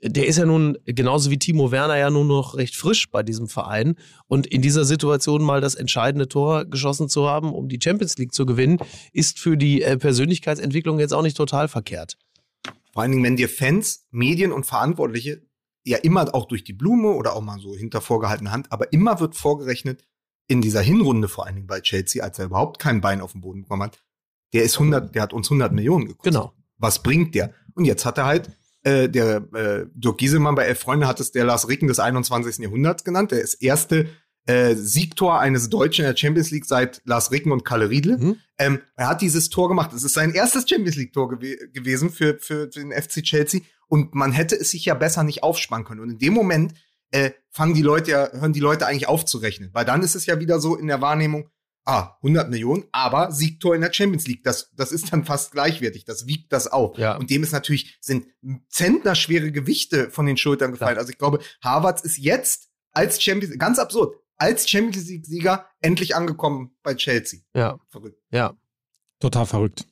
der 0.01 0.25
ist 0.25 0.37
ja 0.37 0.45
nun 0.45 0.77
genauso 0.85 1.29
wie 1.31 1.37
Timo 1.37 1.71
Werner 1.71 1.97
ja 1.97 2.09
nun 2.09 2.27
noch 2.27 2.55
recht 2.55 2.75
frisch 2.75 3.11
bei 3.11 3.23
diesem 3.23 3.49
Verein. 3.49 3.95
Und 4.27 4.47
in 4.47 4.61
dieser 4.61 4.85
Situation 4.85 5.43
mal 5.43 5.59
das 5.59 5.75
entscheidende 5.75 6.29
Tor 6.29 6.63
geschossen 6.63 7.09
zu 7.09 7.27
haben, 7.27 7.51
um 7.51 7.67
die 7.67 7.79
Champions 7.83 8.17
League 8.17 8.33
zu 8.33 8.45
gewinnen, 8.45 8.77
ist 9.11 9.37
für 9.37 9.57
die 9.57 9.81
äh, 9.81 9.97
Persönlichkeitsentwicklung 9.97 10.97
jetzt 10.99 11.13
auch 11.13 11.23
nicht 11.23 11.35
total 11.35 11.67
verkehrt. 11.67 12.15
Vor 12.93 13.01
allen 13.01 13.11
Dingen, 13.11 13.23
wenn 13.23 13.35
dir 13.35 13.49
Fans, 13.49 14.05
Medien 14.11 14.51
und 14.51 14.65
Verantwortliche 14.65 15.41
ja 15.83 15.97
immer 15.97 16.33
auch 16.33 16.47
durch 16.47 16.63
die 16.63 16.73
Blume 16.73 17.09
oder 17.09 17.35
auch 17.35 17.41
mal 17.41 17.59
so 17.59 17.75
hinter 17.75 17.99
vorgehaltener 17.99 18.51
Hand, 18.51 18.71
aber 18.71 18.93
immer 18.93 19.19
wird 19.19 19.35
vorgerechnet, 19.35 20.05
in 20.47 20.61
dieser 20.61 20.81
Hinrunde 20.81 21.27
vor 21.27 21.45
allen 21.45 21.55
Dingen 21.55 21.67
bei 21.67 21.81
Chelsea, 21.81 22.23
als 22.23 22.37
er 22.37 22.45
überhaupt 22.45 22.79
kein 22.79 23.01
Bein 23.01 23.21
auf 23.21 23.31
den 23.31 23.41
Boden 23.41 23.63
bekommen 23.63 23.83
hat, 23.83 24.03
der 24.53 24.63
ist 24.63 24.75
100, 24.75 25.15
der 25.15 25.23
hat 25.23 25.33
uns 25.33 25.47
100 25.47 25.73
Millionen 25.73 26.05
gekostet. 26.05 26.33
Genau. 26.33 26.53
Was 26.77 27.01
bringt 27.01 27.33
der? 27.33 27.53
Und 27.75 27.85
jetzt 27.85 28.05
hat 28.05 28.17
er 28.17 28.25
halt, 28.25 28.51
äh, 28.83 29.09
der 29.09 29.37
äh, 29.53 29.85
Dirk 29.93 30.17
Gieselmann 30.17 30.55
bei 30.55 30.65
Elf 30.65 30.79
Freunde 30.79 31.07
hat 31.07 31.19
es 31.19 31.31
der 31.31 31.45
Lars 31.45 31.67
Ricken 31.69 31.87
des 31.87 31.99
21. 31.99 32.59
Jahrhunderts 32.59 33.03
genannt. 33.03 33.31
Der 33.31 33.41
ist 33.41 33.55
erste 33.55 34.09
äh, 34.45 34.75
Siegtor 34.75 35.39
eines 35.39 35.69
Deutschen 35.69 36.05
in 36.05 36.11
der 36.11 36.17
Champions 36.17 36.51
League 36.51 36.65
seit 36.65 37.01
Lars 37.05 37.31
Ricken 37.31 37.51
und 37.51 37.63
Kalle 37.63 37.89
Riedle. 37.89 38.17
Mhm. 38.17 38.37
Ähm, 38.57 38.81
er 38.95 39.07
hat 39.07 39.21
dieses 39.21 39.49
Tor 39.49 39.69
gemacht. 39.69 39.93
Es 39.93 40.03
ist 40.03 40.13
sein 40.13 40.33
erstes 40.33 40.67
Champions 40.67 40.95
League-Tor 40.95 41.29
gew 41.29 41.55
gewesen 41.73 42.09
für, 42.09 42.37
für, 42.39 42.69
für 42.71 42.79
den 42.79 42.91
FC 42.91 43.23
Chelsea. 43.23 43.61
Und 43.87 44.15
man 44.15 44.31
hätte 44.31 44.55
es 44.55 44.71
sich 44.71 44.85
ja 44.85 44.95
besser 44.95 45.23
nicht 45.23 45.43
aufsparen 45.43 45.85
können. 45.85 46.01
Und 46.01 46.09
in 46.09 46.19
dem 46.19 46.33
Moment 46.33 46.73
äh, 47.11 47.31
fangen 47.51 47.73
die 47.73 47.81
Leute 47.81 48.11
ja, 48.11 48.31
hören 48.31 48.53
die 48.53 48.59
Leute 48.59 48.85
eigentlich 48.85 49.07
auf 49.07 49.23
zu 49.23 49.37
rechnen. 49.37 49.69
Weil 49.73 49.85
dann 49.85 50.01
ist 50.01 50.15
es 50.15 50.25
ja 50.25 50.39
wieder 50.39 50.59
so 50.59 50.75
in 50.75 50.87
der 50.87 50.99
Wahrnehmung, 50.99 51.49
ah, 51.85 52.15
100 52.17 52.49
Millionen, 52.49 52.85
aber 52.91 53.31
Siegtor 53.31 53.75
in 53.75 53.81
der 53.81 53.93
Champions 53.93 54.27
League. 54.27 54.43
Das, 54.43 54.71
das 54.75 54.91
ist 54.91 55.11
dann 55.13 55.25
fast 55.25 55.51
gleichwertig. 55.51 56.05
Das 56.05 56.27
wiegt 56.27 56.51
das 56.51 56.67
auf. 56.67 56.97
Ja. 56.97 57.15
Und 57.15 57.29
dem 57.29 57.43
ist 57.43 57.51
natürlich, 57.51 57.97
sind 58.01 58.25
zentnerschwere 58.69 59.51
Gewichte 59.51 60.09
von 60.09 60.25
den 60.25 60.37
Schultern 60.37 60.71
gefallen. 60.71 60.93
Klar. 60.93 61.01
Also 61.01 61.11
ich 61.11 61.17
glaube, 61.17 61.39
Harvards 61.61 62.03
ist 62.03 62.17
jetzt 62.17 62.69
als 62.91 63.21
Champions, 63.21 63.57
ganz 63.57 63.79
absurd, 63.79 64.15
als 64.43 64.69
Champions 64.69 65.07
League-Sieger 65.07 65.65
endlich 65.81 66.15
angekommen 66.15 66.71
bei 66.83 66.95
Chelsea. 66.95 67.39
Ja. 67.55 67.79
Verrückt. 67.89 68.21
Ja. 68.31 68.53
Total 69.19 69.45
verrückt. 69.45 69.85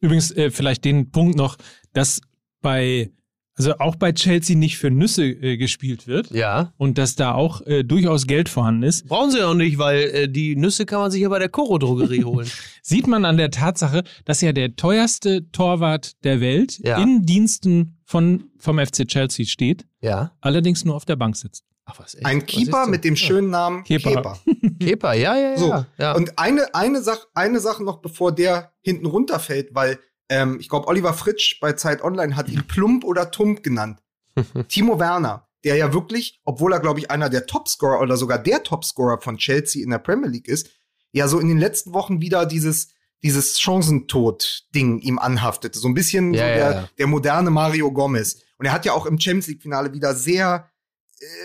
Übrigens, 0.00 0.30
äh, 0.32 0.50
vielleicht 0.50 0.84
den 0.84 1.10
Punkt 1.10 1.36
noch, 1.36 1.56
dass 1.94 2.20
bei 2.60 3.10
also 3.54 3.76
auch 3.78 3.96
bei 3.96 4.12
Chelsea 4.12 4.56
nicht 4.56 4.78
für 4.78 4.88
Nüsse 4.88 5.24
äh, 5.24 5.56
gespielt 5.56 6.06
wird 6.06 6.30
Ja. 6.30 6.72
und 6.76 6.96
dass 6.96 7.16
da 7.16 7.32
auch 7.34 7.60
äh, 7.66 7.82
durchaus 7.82 8.28
Geld 8.28 8.48
vorhanden 8.48 8.84
ist, 8.84 9.08
Brauchen 9.08 9.32
sie 9.32 9.42
auch 9.42 9.54
nicht, 9.54 9.78
weil 9.78 9.98
äh, 10.10 10.28
die 10.28 10.54
Nüsse 10.54 10.86
kann 10.86 11.00
man 11.00 11.10
sich 11.10 11.22
ja 11.22 11.28
bei 11.28 11.40
der 11.40 11.48
Koro-Drogerie 11.48 12.22
holen. 12.22 12.48
sieht 12.82 13.08
man 13.08 13.24
an 13.24 13.36
der 13.36 13.50
Tatsache, 13.50 14.04
dass 14.24 14.42
ja 14.42 14.52
der 14.52 14.76
teuerste 14.76 15.50
Torwart 15.50 16.22
der 16.22 16.40
Welt 16.40 16.78
Ja. 16.84 17.02
in 17.02 17.22
Diensten 17.26 17.98
von, 18.04 18.44
vom 18.58 18.78
FC 18.78 19.08
Chelsea 19.08 19.44
steht, 19.44 19.86
ja. 20.00 20.30
allerdings 20.40 20.84
nur 20.84 20.94
auf 20.94 21.04
der 21.04 21.16
Bank 21.16 21.34
sitzt. 21.36 21.64
Ach, 21.90 21.98
was, 21.98 22.14
echt? 22.14 22.26
Ein 22.26 22.44
Keeper 22.44 22.86
mit 22.86 23.02
dem 23.02 23.16
schönen 23.16 23.48
Namen 23.48 23.82
Kepa. 23.82 24.10
Kepa. 24.10 24.38
Kepa, 24.80 25.12
ja, 25.14 25.36
ja, 25.36 25.50
ja. 25.50 25.56
So. 25.56 25.84
ja. 25.96 26.12
Und 26.12 26.38
eine, 26.38 26.74
eine, 26.74 27.02
Sach 27.02 27.26
eine 27.34 27.60
Sache 27.60 27.82
noch, 27.82 28.02
bevor 28.02 28.32
der 28.32 28.72
hinten 28.82 29.06
runterfällt, 29.06 29.74
weil 29.74 29.98
ähm, 30.28 30.58
ich 30.60 30.68
glaube, 30.68 30.86
Oliver 30.86 31.14
Fritsch 31.14 31.58
bei 31.60 31.72
Zeit 31.72 32.02
Online 32.02 32.36
hat 32.36 32.50
ihn 32.50 32.66
Plump 32.66 33.04
oder 33.04 33.30
Tump 33.30 33.62
genannt. 33.62 34.00
Timo 34.68 35.00
Werner, 35.00 35.48
der 35.64 35.76
ja 35.76 35.94
wirklich, 35.94 36.42
obwohl 36.44 36.74
er, 36.74 36.80
glaube 36.80 37.00
ich, 37.00 37.10
einer 37.10 37.30
der 37.30 37.46
Topscorer 37.46 38.00
oder 38.00 38.18
sogar 38.18 38.38
der 38.38 38.62
Topscorer 38.62 39.22
von 39.22 39.38
Chelsea 39.38 39.82
in 39.82 39.90
der 39.90 39.98
Premier 39.98 40.28
League 40.28 40.46
ist, 40.46 40.68
ja 41.12 41.26
so 41.26 41.38
in 41.38 41.48
den 41.48 41.58
letzten 41.58 41.94
Wochen 41.94 42.20
wieder 42.20 42.44
dieses, 42.44 42.88
dieses 43.22 43.58
Chancentod-Ding 43.58 44.98
ihm 44.98 45.18
anhaftete. 45.18 45.78
So 45.78 45.88
ein 45.88 45.94
bisschen 45.94 46.34
Ja, 46.34 46.40
so 46.40 46.46
ja, 46.46 46.54
der, 46.54 46.70
ja. 46.70 46.88
der 46.98 47.06
moderne 47.06 47.48
Mario 47.48 47.90
Gomez. 47.90 48.42
Und 48.58 48.66
er 48.66 48.72
hat 48.72 48.84
ja 48.84 48.92
auch 48.92 49.06
im 49.06 49.18
Champions 49.18 49.46
League-Finale 49.46 49.94
wieder 49.94 50.14
sehr, 50.14 50.68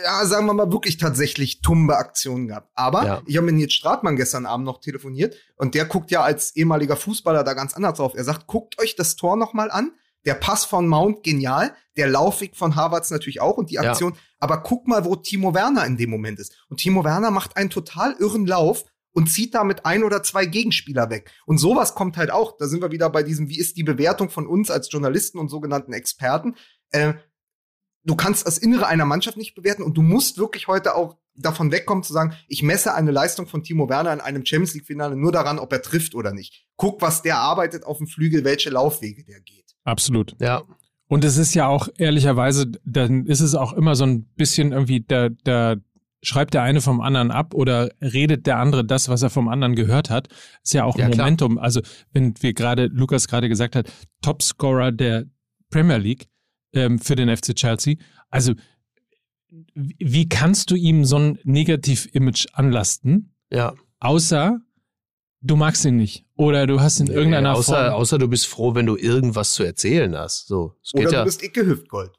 ja, 0.04 0.26
sagen 0.26 0.46
wir 0.46 0.54
mal, 0.54 0.72
wirklich 0.72 0.98
tatsächlich 0.98 1.62
tumbe 1.62 1.98
Aktionen 1.98 2.48
gehabt. 2.48 2.70
Aber 2.76 3.06
Ja. 3.06 3.22
ich 3.26 3.38
habe 3.38 3.46
mit 3.48 3.56
Nils 3.56 3.74
Stratmann 3.74 4.16
gestern 4.16 4.46
Abend 4.46 4.66
noch 4.66 4.80
telefoniert 4.82 5.36
und 5.56 5.74
der 5.76 5.86
guckt 5.86 6.12
ja 6.12 6.22
als 6.22 6.56
ehemaliger 6.56 6.96
Fußballer 6.96 7.44
da 7.44 7.54
ganz 7.54 7.74
anders 7.74 7.98
drauf. 7.98 8.14
Er 8.16 8.24
sagt, 8.24 8.48
guckt 8.48 8.80
euch 8.82 8.96
das 8.96 9.16
Tor 9.16 9.36
noch 9.36 9.54
mal 9.54 9.72
an. 9.72 9.92
Der 10.26 10.36
Pass 10.36 10.64
von 10.64 10.88
Mount 10.88 11.24
genial, 11.24 11.76
der 11.98 12.08
Laufweg 12.08 12.56
von 12.56 12.76
Harvards 12.78 13.12
natürlich 13.12 13.42
auch 13.42 13.58
und 13.58 13.70
die 13.72 13.76
Ja. 13.76 13.82
Aktion. 13.82 14.16
Aber 14.40 14.64
guck 14.64 14.88
mal, 14.88 15.04
wo 15.04 15.16
Timo 15.18 15.54
Werner 15.54 15.86
in 15.86 15.98
dem 15.98 16.10
Moment 16.10 16.40
ist. 16.40 16.56
Und 16.70 16.78
Timo 16.78 17.04
Werner 17.04 17.30
macht 17.32 17.58
einen 17.58 17.70
total 17.70 18.16
irren 18.20 18.46
Lauf 18.46 18.86
und 19.12 19.28
zieht 19.30 19.54
damit 19.54 19.86
ein 19.86 20.04
oder 20.04 20.24
zwei 20.24 20.46
Gegenspieler 20.46 21.10
weg. 21.10 21.30
Und 21.46 21.58
sowas 21.58 21.94
kommt 21.94 22.16
halt 22.16 22.32
auch. 22.32 22.56
Da 22.58 22.68
sind 22.68 22.82
wir 22.82 22.92
wieder 22.92 23.10
bei 23.10 23.22
diesem, 23.24 23.50
wie 23.50 23.60
ist 23.60 23.76
die 23.76 23.84
Bewertung 23.84 24.30
von 24.30 24.48
uns 24.48 24.72
als 24.72 24.90
Journalisten 24.92 25.40
und 25.40 25.50
sogenannten 25.50 25.92
Experten? 25.94 26.56
Äh, 26.92 27.16
du 28.04 28.16
kannst 28.16 28.46
das 28.46 28.58
Innere 28.58 28.88
einer 28.88 29.06
Mannschaft 29.06 29.38
nicht 29.38 29.56
bewerten 29.56 29.84
und 29.84 29.96
du 29.98 30.02
musst 30.02 30.38
wirklich 30.38 30.68
heute 30.68 30.96
auch 30.96 31.18
davon 31.36 31.72
wegkommen 31.72 32.04
zu 32.04 32.14
sagen, 32.14 32.36
ich 32.48 32.62
messe 32.62 32.94
eine 32.94 33.12
Leistung 33.12 33.48
von 33.48 33.64
Timo 33.64 33.90
Werner 33.90 34.14
in 34.14 34.22
einem 34.22 34.46
Champions 34.46 34.76
League 34.76 34.86
Finale 34.86 35.16
nur 35.16 35.32
daran, 35.32 35.58
ob 35.58 35.72
er 35.74 35.82
trifft 35.82 36.14
oder 36.14 36.32
nicht. 36.32 36.66
Guck, 36.76 37.02
was 37.02 37.22
der 37.22 37.38
arbeitet 37.38 37.86
auf 37.86 37.98
dem 37.98 38.08
Flügel, 38.08 38.44
welche 38.44 38.70
Laufwege 38.70 39.24
der 39.24 39.42
geht. 39.42 39.76
Absolut. 39.84 40.36
ja. 40.40 40.64
Und 41.10 41.24
es 41.26 41.38
ist 41.38 41.54
ja 41.54 41.68
auch 41.68 41.90
ehrlicherweise, 41.98 42.72
dann 42.86 43.26
ist 43.28 43.42
es 43.42 43.54
auch 43.56 43.74
immer 43.74 43.94
so 43.96 44.04
ein 44.06 44.24
bisschen 44.36 44.72
irgendwie, 44.72 45.02
da, 45.02 45.30
da 45.44 45.76
schreibt 46.24 46.54
der 46.56 46.64
eine 46.64 46.82
vom 46.82 47.02
anderen 47.02 47.30
ab 47.30 47.54
oder 47.54 47.92
redet 48.02 48.48
der 48.48 48.58
andere 48.58 48.84
das, 48.86 49.10
was 49.10 49.22
er 49.22 49.30
vom 49.30 49.48
anderen 49.48 49.76
gehört 49.76 50.10
hat. 50.10 50.30
Ist 50.64 50.74
ja 50.74 50.86
auch 50.86 50.98
Ja, 50.98 51.06
ein 51.06 51.12
klar. 51.12 51.26
Momentum. 51.26 51.58
Also 51.60 51.82
wenn 52.14 52.34
wir 52.42 52.54
gerade, 52.54 52.86
Lukas 52.88 53.28
gerade 53.28 53.50
gesagt 53.50 53.76
hat, 53.76 53.92
Topscorer 54.22 54.92
der 54.92 55.26
Premier 55.70 55.98
League 55.98 56.28
ähm, 56.74 57.00
für 57.00 57.16
den 57.16 57.36
FC 57.36 57.56
Chelsea. 57.56 57.96
Also 58.30 58.54
wie 59.76 60.28
kannst 60.30 60.72
du 60.72 60.76
ihm 60.76 61.06
so 61.06 61.18
ein 61.18 61.40
Negativ-Image 61.44 62.48
anlasten, 62.54 63.34
Ja. 63.52 63.74
außer 64.00 64.60
du 65.42 65.56
magst 65.56 65.86
ihn 65.86 65.98
nicht 65.98 66.26
oder 66.36 66.66
du 66.66 66.80
hast 66.80 67.00
in 67.00 67.08
irgendeiner 67.08 67.52
Nee, 67.54 67.58
außer, 67.60 67.90
Form 67.92 67.94
außer 68.02 68.18
du 68.18 68.28
bist 68.28 68.48
froh, 68.48 68.74
wenn 68.76 68.86
du 68.86 68.96
irgendwas 68.98 69.54
zu 69.54 69.64
erzählen 69.64 70.16
hast. 70.18 70.48
So, 70.48 70.76
es 70.84 70.92
geht 70.92 71.02
Oder 71.08 71.12
ja. 71.12 71.20
du 71.20 71.26
bist 71.26 71.44
Icke 71.44 71.66
Hüftgold. 71.66 72.12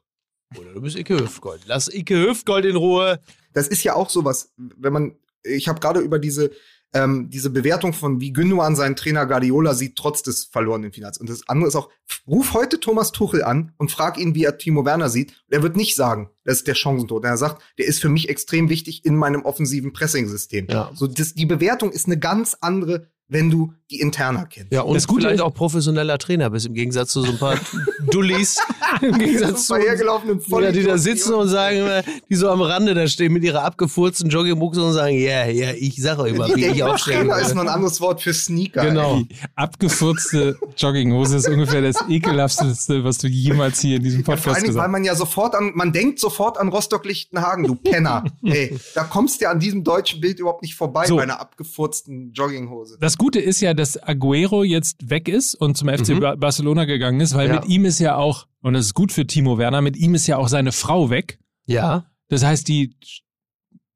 oder 0.57 0.73
du 0.73 0.81
bist 0.81 0.95
Icke 0.97 1.19
Hüftgold. 1.19 1.61
Lass 1.65 1.93
Icke 1.93 2.15
Hüftgold 2.29 2.65
in 2.65 2.75
Ruhe. 2.77 3.19
Das 3.53 3.67
ist 3.67 3.83
ja 3.83 3.95
auch 3.95 4.09
sowas, 4.09 4.53
wenn 4.57 4.93
man, 4.93 5.15
ich 5.43 5.67
habe 5.67 5.79
gerade 5.79 5.99
über 5.99 6.19
diese, 6.19 6.51
ähm, 6.95 7.29
diese 7.29 7.49
Bewertung 7.49 7.91
von 7.91 8.21
wie 8.21 8.31
Gündogan 8.31 8.75
seinen 8.75 8.95
Trainer 8.95 9.25
Guardiola 9.25 9.73
sieht, 9.73 9.97
trotz 9.97 10.23
des 10.23 10.45
verlorenen 10.45 10.93
Finals. 10.93 11.17
Und 11.17 11.29
das 11.29 11.47
andere 11.49 11.67
ist 11.67 11.75
auch, 11.75 11.89
ruf 12.25 12.53
heute 12.53 12.79
Thomas 12.79 13.11
Tuchel 13.11 13.43
an 13.43 13.73
und 13.77 13.91
frag 13.91 14.17
ihn, 14.17 14.33
wie 14.33 14.45
er 14.45 14.57
Timo 14.57 14.85
Werner 14.85 15.09
sieht. 15.09 15.33
Er 15.49 15.61
wird 15.61 15.75
nicht 15.75 15.95
sagen, 15.95 16.29
das 16.45 16.57
ist 16.57 16.67
der 16.67 16.75
Chancentod. 16.75 17.25
Er 17.25 17.35
sagt, 17.35 17.61
der 17.77 17.85
ist 17.85 18.01
für 18.01 18.07
mich 18.07 18.29
extrem 18.29 18.69
wichtig 18.69 19.03
in 19.03 19.17
meinem 19.17 19.43
offensiven 19.43 19.91
Pressing-System. 19.91 20.67
Ja. 20.69 20.89
So, 20.95 21.07
das, 21.07 21.33
die 21.33 21.45
Bewertung 21.45 21.91
ist 21.91 22.05
eine 22.07 22.17
ganz 22.17 22.55
andere, 22.61 23.09
wenn 23.27 23.49
du 23.49 23.73
die 23.91 23.99
Interna 23.99 24.45
kennst. 24.45 24.71
Ja, 24.71 24.81
und 24.81 24.95
Das 24.95 25.07
Gute 25.07 25.21
vielleicht 25.21 25.35
ist- 25.35 25.41
auch 25.41 25.53
professioneller 25.53 26.17
Trainer 26.17 26.49
bist, 26.49 26.65
im 26.65 26.73
Gegensatz 26.73 27.11
zu 27.11 27.21
so 27.21 27.31
ein 27.31 27.37
paar 27.37 27.55
Dullis. 28.11 28.57
Im 29.01 29.17
Gegensatz 29.17 29.67
zu 29.67 29.73
uns, 29.75 29.83
hergelaufenen 29.83 30.41
oder 30.51 30.71
die 30.71 30.83
da 30.83 30.97
sitzen 30.97 31.33
und 31.35 31.47
sagen, 31.49 31.77
immer, 31.77 32.01
die 32.29 32.35
so 32.35 32.49
am 32.49 32.61
Rande 32.61 32.93
da 32.95 33.07
stehen 33.07 33.33
mit 33.33 33.43
ihrer 33.43 33.63
abgefurzten 33.63 34.29
Joggingbuchse 34.29 34.81
und 34.83 34.93
sagen, 34.93 35.15
ja, 35.19 35.45
ja, 35.47 35.71
ich 35.77 36.01
sag 36.01 36.17
euch 36.19 36.33
immer, 36.33 36.47
wie 36.55 36.65
ich 36.65 36.83
aufstehen 36.83 37.19
Trainer 37.27 37.39
ist 37.39 37.53
noch 37.53 37.61
ein 37.63 37.67
anderes 37.69 38.01
Wort 38.01 38.21
für 38.21 38.33
Sneaker. 38.33 38.85
Genau. 38.85 39.17
Die 39.21 39.27
abgefurzte 39.55 40.57
Jogginghose 40.77 41.37
ist 41.37 41.47
ungefähr 41.49 41.81
das 41.81 41.97
ekelhafteste, 42.09 43.03
was 43.03 43.17
du 43.19 43.27
jemals 43.27 43.79
hier 43.81 43.97
in 43.97 44.03
diesem 44.03 44.21
Ja, 44.21 44.25
vor 44.25 44.35
Podcast 44.35 44.55
allen 44.55 44.63
Dingen, 44.65 44.75
weil 44.75 44.83
gesagt 44.83 44.85
hast. 44.87 44.91
man 44.91 45.03
ja 45.03 45.15
sofort 45.15 45.55
an, 45.55 45.71
man 45.75 45.91
denkt 45.93 46.19
sofort 46.19 46.57
an 46.57 46.69
Rostock-Lichtenhagen, 46.69 47.65
du 47.67 47.75
Penner. 47.75 48.23
Ey, 48.43 48.77
da 48.95 49.03
kommst 49.03 49.41
du 49.41 49.45
ja 49.45 49.51
an 49.51 49.59
diesem 49.59 49.83
deutschen 49.83 50.21
Bild 50.21 50.39
überhaupt 50.39 50.61
nicht 50.63 50.75
vorbei 50.75 51.05
So. 51.05 51.17
bei 51.17 51.23
einer 51.23 51.39
abgefurzten 51.39 52.31
Jogginghose. 52.33 52.97
Das 52.99 53.14
Gute 53.17 53.39
ist 53.39 53.61
ja, 53.61 53.73
dass 53.73 54.01
Aguero 54.01 54.63
jetzt 54.63 55.09
weg 55.09 55.27
ist 55.27 55.55
und 55.55 55.77
zum 55.77 55.89
FC 55.89 56.09
Mhm. 56.09 56.19
Ba- 56.19 56.35
Barcelona 56.35 56.85
gegangen 56.85 57.19
ist, 57.21 57.35
weil 57.35 57.47
Ja. 57.49 57.55
mit 57.59 57.65
ihm 57.69 57.85
ist 57.85 57.99
ja 57.99 58.15
auch, 58.15 58.47
und 58.61 58.73
das 58.73 58.85
ist 58.87 58.93
gut 58.93 59.11
für 59.11 59.25
Timo 59.27 59.57
Werner, 59.57 59.81
mit 59.81 59.95
ihm 59.97 60.15
ist 60.15 60.27
ja 60.27 60.37
auch 60.37 60.47
seine 60.47 60.71
Frau 60.71 61.09
weg. 61.09 61.39
Ja, 61.65 62.05
Das 62.29 62.43
heißt, 62.43 62.67
die 62.67 62.95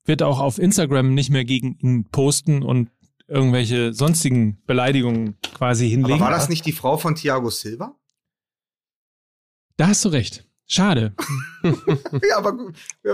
wird 0.05 0.22
auch 0.24 0.39
auf 0.39 0.59
Instagram 0.59 1.13
nicht 1.13 1.30
mehr 1.32 1.45
gegen 1.45 1.78
ihn 1.80 2.05
posten 2.09 2.61
und 2.63 2.89
irgendwelche 3.28 3.93
sonstigen 3.93 4.61
Beleidigungen 4.65 5.38
quasi 5.55 5.89
hinlegen. 5.89 6.13
Aber 6.22 6.26
war 6.26 6.32
das 6.32 6.49
nicht 6.49 6.65
die 6.65 6.72
Frau 6.72 6.97
von 6.97 7.15
Thiago 7.15 7.49
Silva? 7.49 7.95
da 9.78 9.88
hast 9.88 10.03
du 10.05 10.09
recht. 10.09 10.45
Schade. 10.67 11.15
ja, 11.63 12.38
aber 12.38 12.55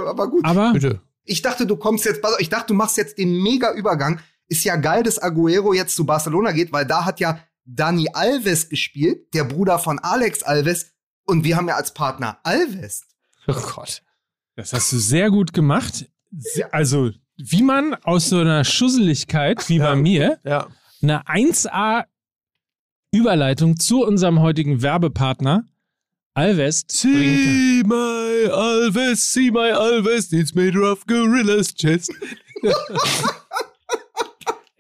aber 0.07 0.29
gut. 0.29 0.43
Aber 0.43 0.73
bitte. 0.73 1.01
Ich 1.23 1.41
dachte, 1.41 1.65
du 1.65 1.77
kommst 1.77 2.05
jetzt, 2.05 2.21
ich 2.39 2.49
dachte, 2.49 2.67
du 2.67 2.73
machst 2.73 2.97
jetzt 2.97 3.17
den 3.17 3.41
mega 3.41 3.73
Übergang. 3.73 4.19
Ist 4.47 4.63
ja 4.63 4.75
geil, 4.75 5.03
dass 5.03 5.17
Aguero 5.19 5.73
jetzt 5.73 5.95
zu 5.95 6.05
Barcelona 6.05 6.51
geht, 6.51 6.71
weil 6.71 6.85
da 6.85 7.05
hat 7.05 7.19
ja 7.19 7.39
Dani 7.65 8.07
Alves 8.13 8.69
gespielt, 8.69 9.33
der 9.33 9.43
Bruder 9.43 9.79
von 9.79 9.97
Alex 9.99 10.43
Alves. 10.43 10.91
Und 11.25 11.43
wir 11.43 11.55
haben 11.57 11.67
ja 11.67 11.75
als 11.75 11.93
Partner 11.93 12.39
Alves. 12.43 13.03
Oh 13.47 13.53
Gott. 13.75 14.01
das 14.55 14.73
hast 14.73 14.91
du 14.91 14.97
sehr 14.97 15.29
gut 15.31 15.53
gemacht. 15.53 16.09
Also, 16.71 17.11
wie 17.37 17.63
man 17.63 17.95
aus 18.03 18.29
so 18.29 18.39
einer 18.39 18.63
Schusseligkeit 18.63 19.67
wie 19.69 19.79
bei 19.79 19.95
mir 19.95 20.39
Ja. 20.43 20.67
eine 21.01 21.25
1A 21.27 22.05
Überleitung 23.11 23.77
zu 23.79 24.03
unserem 24.03 24.39
heutigen 24.41 24.81
Werbepartner 24.81 25.65
Alves 26.33 26.83
bringt. 26.83 27.03
See 27.03 27.83
my 27.85 28.49
Alves, 28.51 29.31
see 29.31 29.49
my 29.51 29.71
Alves, 29.71 30.31
it's 30.33 30.53
made 30.53 30.77
of 30.77 31.05
gorilla's 31.07 31.73
chest. 31.73 32.11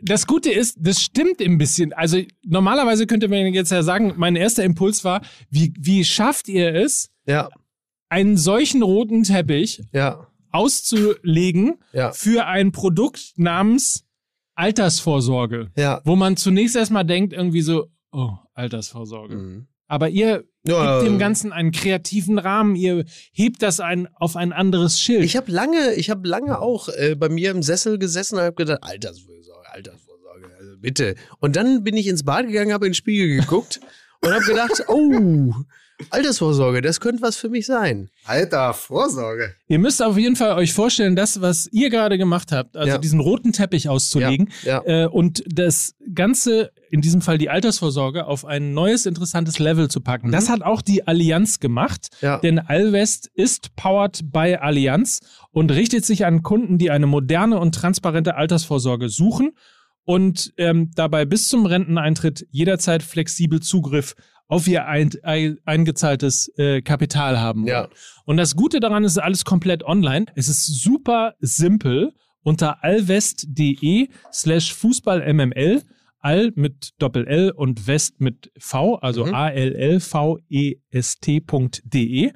Das 0.01 0.27
Gute 0.27 0.51
ist, 0.51 0.77
das 0.79 1.01
stimmt 1.01 1.41
ein 1.41 1.57
bisschen. 1.57 1.93
Also 1.93 2.19
normalerweise 2.45 3.07
könnte 3.07 3.27
man 3.27 3.53
jetzt 3.53 3.71
ja 3.71 3.81
sagen, 3.81 4.13
mein 4.17 4.35
erster 4.35 4.63
Impuls 4.63 5.03
war, 5.03 5.21
wie, 5.49 5.73
wie 5.79 6.03
schafft 6.03 6.47
ihr 6.49 6.73
es, 6.75 7.09
Ja, 7.25 7.49
einen 8.09 8.37
solchen 8.37 8.83
roten 8.83 9.23
Teppich 9.23 9.81
ja, 9.91 10.27
auszulegen 10.51 11.75
ja, 11.93 12.11
für 12.11 12.45
ein 12.45 12.71
Produkt 12.71 13.33
namens 13.37 14.03
Altersvorsorge, 14.55 15.71
wo 16.05 16.15
man 16.15 16.37
zunächst 16.37 16.75
erstmal 16.75 17.05
denkt 17.05 17.33
irgendwie 17.33 17.61
so, 17.61 17.87
oh, 18.11 18.31
Altersvorsorge. 18.53 19.35
Mhm. 19.35 19.67
Aber 19.87 20.09
ihr 20.09 20.45
Ja, 20.67 20.97
gibt 20.99 21.09
dem 21.09 21.15
äh, 21.15 21.19
Ganzen 21.19 21.51
einen 21.53 21.71
kreativen 21.71 22.39
Rahmen, 22.39 22.75
ihr 22.75 23.05
hebt 23.31 23.61
das 23.61 23.79
ein, 23.79 24.07
auf 24.15 24.35
ein 24.35 24.51
anderes 24.53 24.99
Schild. 24.99 25.23
Ich 25.23 25.35
habe 25.37 25.51
lange, 25.51 25.93
ich 25.93 26.09
habe 26.09 26.27
lange 26.27 26.59
auch 26.59 26.89
äh, 26.89 27.15
bei 27.15 27.29
mir 27.29 27.51
im 27.51 27.61
Sessel 27.61 27.99
gesessen 27.99 28.35
und 28.35 28.41
habe 28.41 28.55
gedacht, 28.55 28.79
Altersvorsorge, 28.81 29.34
bitte. 30.85 31.15
Und 31.39 31.55
dann 31.55 31.83
bin 31.83 31.97
ich 31.97 32.07
ins 32.07 32.23
Bad 32.23 32.45
gegangen, 32.45 32.71
habe 32.71 32.85
in 32.85 32.91
den 32.91 32.95
Spiegel 32.95 33.39
geguckt 33.39 33.79
und 34.21 34.31
habe 34.31 34.45
gedacht, 34.45 34.83
oh, 34.87 35.53
Altersvorsorge, 36.09 36.81
das 36.81 36.99
könnte 36.99 37.21
was 37.23 37.37
für 37.37 37.49
mich 37.49 37.65
sein. 37.65 38.09
Alter, 38.25 38.73
Vorsorge. 38.73 39.55
Ihr 39.67 39.79
müsst 39.79 40.03
auf 40.03 40.17
jeden 40.17 40.35
Fall 40.35 40.57
euch 40.57 40.73
vorstellen, 40.73 41.15
das, 41.15 41.39
was 41.41 41.67
ihr 41.71 41.89
gerade 41.89 42.17
gemacht 42.17 42.51
habt, 42.51 42.75
also 42.75 42.89
Ja. 42.89 42.97
diesen 42.97 43.19
roten 43.21 43.53
Teppich 43.53 43.87
auszulegen 43.87 44.51
Ja, 44.63 44.83
äh, 44.85 45.07
und 45.07 45.43
das 45.47 45.95
Ganze, 46.13 46.71
in 46.91 46.99
diesem 47.01 47.21
Fall 47.21 47.37
die 47.37 47.49
Altersvorsorge, 47.49 48.27
auf 48.27 48.45
ein 48.45 48.73
neues, 48.73 49.05
interessantes 49.05 49.57
Level 49.57 49.87
zu 49.89 50.01
packen. 50.01 50.27
Mhm. 50.27 50.31
Das 50.33 50.49
hat 50.49 50.61
auch 50.63 50.81
die 50.81 51.07
Allianz 51.07 51.59
gemacht, 51.61 52.09
ja. 52.21 52.37
denn 52.39 52.59
Alvest 52.59 53.31
ist 53.33 53.75
powered 53.77 54.31
by 54.33 54.57
Allianz 54.59 55.21
und 55.51 55.71
richtet 55.71 56.05
sich 56.05 56.25
an 56.25 56.43
Kunden, 56.43 56.77
die 56.77 56.91
eine 56.91 57.07
moderne 57.07 57.57
und 57.57 57.73
transparente 57.73 58.35
Altersvorsorge 58.35 59.07
suchen 59.09 59.53
und 60.05 60.53
ähm, 60.57 60.91
dabei 60.95 61.25
bis 61.25 61.47
zum 61.47 61.65
Renteneintritt 61.65 62.47
jederzeit 62.51 63.03
flexibel 63.03 63.59
Zugriff 63.59 64.15
auf 64.47 64.67
ihr 64.67 64.87
ein, 64.87 65.09
ein, 65.23 65.57
eingezahltes 65.65 66.51
äh, 66.57 66.81
Kapital 66.81 67.39
haben. 67.39 67.65
Ja. 67.67 67.89
Und 68.25 68.37
das 68.37 68.55
Gute 68.55 68.79
daran 68.79 69.03
ist 69.03 69.17
alles 69.17 69.43
komplett 69.43 69.83
online. 69.83 70.27
Es 70.35 70.47
ist 70.47 70.65
super 70.83 71.33
simpel 71.39 72.13
unter 72.43 72.83
allwest.de 72.83 74.09
slash 74.31 74.73
fußballmml 74.73 75.81
all 76.19 76.51
mit 76.55 76.93
Doppel 76.99 77.27
L 77.27 77.51
und 77.51 77.85
West 77.87 78.19
mit 78.19 78.51
V, 78.57 78.95
also 78.95 79.25
Mhm. 79.25 79.35
A-L-L-V-E-S-T.de. 80.95 82.31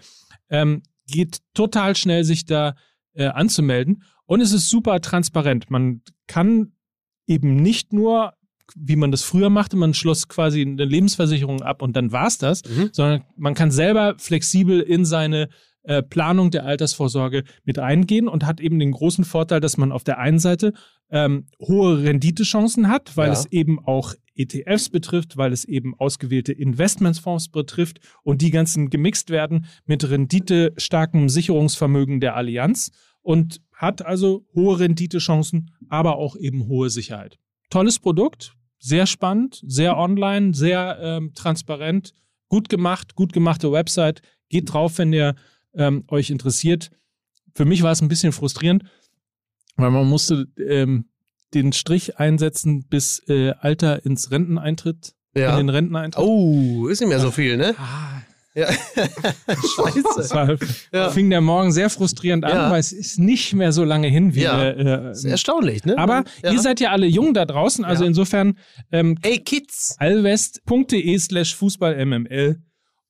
Ähm, 0.51 0.83
geht 1.07 1.39
total 1.53 1.95
schnell, 1.95 2.23
sich 2.23 2.45
da 2.45 2.75
äh, 3.13 3.25
anzumelden. 3.25 4.03
Und 4.25 4.41
es 4.41 4.51
ist 4.51 4.69
super 4.69 5.01
transparent. 5.01 5.71
Man 5.71 6.01
kann 6.27 6.73
eben 7.29 7.55
nicht 7.55 7.93
nur, 7.93 8.33
wie 8.75 8.95
man 8.97 9.11
das 9.11 9.23
früher 9.23 9.49
machte, 9.49 9.77
man 9.77 9.93
schloss 9.93 10.27
quasi 10.27 10.61
eine 10.61 10.85
Lebensversicherung 10.85 11.61
ab 11.61 11.81
und 11.81 11.95
dann 11.95 12.11
war's 12.11 12.37
das, 12.37 12.61
Mhm. 12.65 12.89
sondern 12.91 13.23
man 13.37 13.53
kann 13.53 13.71
selber 13.71 14.15
flexibel 14.17 14.81
in 14.81 15.05
seine 15.05 15.49
äh, 15.83 16.03
Planung 16.03 16.51
der 16.51 16.65
Altersvorsorge 16.65 17.45
mit 17.63 17.79
eingehen 17.79 18.27
und 18.27 18.45
hat 18.45 18.59
eben 18.59 18.77
den 18.79 18.91
großen 18.91 19.23
Vorteil, 19.23 19.61
dass 19.61 19.77
man 19.77 19.91
auf 19.93 20.03
der 20.03 20.19
einen 20.19 20.37
Seite 20.37 20.73
ähm, 21.09 21.45
hohe 21.59 22.03
Renditechancen 22.03 22.89
hat, 22.89 23.15
weil 23.17 23.27
Ja. 23.27 23.33
es 23.33 23.45
eben 23.51 23.79
auch 23.83 24.13
ETFs 24.35 24.89
betrifft, 24.89 25.37
weil 25.37 25.51
es 25.53 25.63
eben 25.65 25.95
ausgewählte 25.97 26.51
Investmentsfonds 26.53 27.47
betrifft 27.49 27.99
und 28.23 28.41
die 28.41 28.51
ganzen 28.51 28.89
gemixt 28.89 29.29
werden 29.31 29.65
mit 29.85 30.07
renditestarkem 30.09 31.29
Sicherungsvermögen 31.29 32.19
der 32.19 32.35
Allianz 32.35 32.91
und 33.21 33.61
hat 33.79 34.05
also 34.05 34.45
hohe 34.53 34.77
Renditechancen, 34.79 35.71
aber 35.87 36.17
auch 36.17 36.35
eben 36.35 36.67
hohe 36.67 36.89
Sicherheit. 36.89 37.39
Tolles 37.69 37.97
Produkt, 37.97 38.53
sehr 38.77 39.05
spannend, 39.05 39.61
sehr 39.65 39.97
online, 39.97 40.53
sehr 40.53 40.99
ähm, 41.01 41.33
transparent, 41.33 42.13
gut 42.49 42.67
gemacht, 42.67 43.15
gut 43.15 43.31
gemachte 43.31 43.71
Website. 43.71 44.21
Geht 44.49 44.73
drauf, 44.73 44.97
wenn 44.97 45.13
ihr 45.13 45.35
ähm, 45.73 46.03
euch 46.09 46.29
interessiert. 46.29 46.91
Für 47.55 47.63
mich 47.63 47.81
war 47.81 47.91
es 47.93 48.01
ein 48.01 48.09
bisschen 48.09 48.33
frustrierend, 48.33 48.83
weil 49.77 49.91
man 49.91 50.07
musste 50.07 50.47
ähm, 50.57 51.05
den 51.53 51.71
Strich 51.71 52.17
einsetzen 52.19 52.85
bis 52.89 53.23
äh, 53.29 53.51
Alter 53.59 54.05
ins 54.05 54.29
Renteneintritt, 54.29 55.13
in 55.35 55.41
Ja. 55.43 55.55
den 55.55 55.69
Renteneintritt. 55.69 56.21
Oh, 56.25 56.87
ist 56.87 56.99
nicht 56.99 57.09
mehr 57.09 57.19
so 57.21 57.31
viel, 57.31 57.55
ne? 57.55 57.75
Ah, 57.77 58.18
Ja. 58.55 58.67
Scheiße. 59.47 60.33
war, 60.33 60.57
Ja. 60.91 61.09
fing 61.11 61.29
der 61.29 61.41
Morgen 61.41 61.71
sehr 61.71 61.89
frustrierend 61.89 62.45
an, 62.45 62.51
Ja. 62.55 62.71
weil 62.71 62.79
es 62.79 62.91
ist 62.91 63.19
nicht 63.19 63.53
mehr 63.53 63.71
so 63.71 63.83
lange 63.83 64.07
hin 64.07 64.33
wie 64.35 64.41
Ja. 64.41 64.61
äh, 64.69 65.11
Ist 65.11 65.25
erstaunlich, 65.25 65.85
ne? 65.85 65.97
Aber 65.97 66.23
ihr 66.43 66.59
seid 66.59 66.79
ja 66.79 66.91
alle 66.91 67.05
jung 67.07 67.33
da 67.33 67.45
draußen, 67.45 67.85
also 67.85 68.05
insofern 68.05 68.57
ähm, 68.91 69.17
Ey, 69.21 69.39
Kids! 69.39 69.95
allwest.de 69.99 71.17
slash 71.19 71.55
fußballmml 71.55 72.61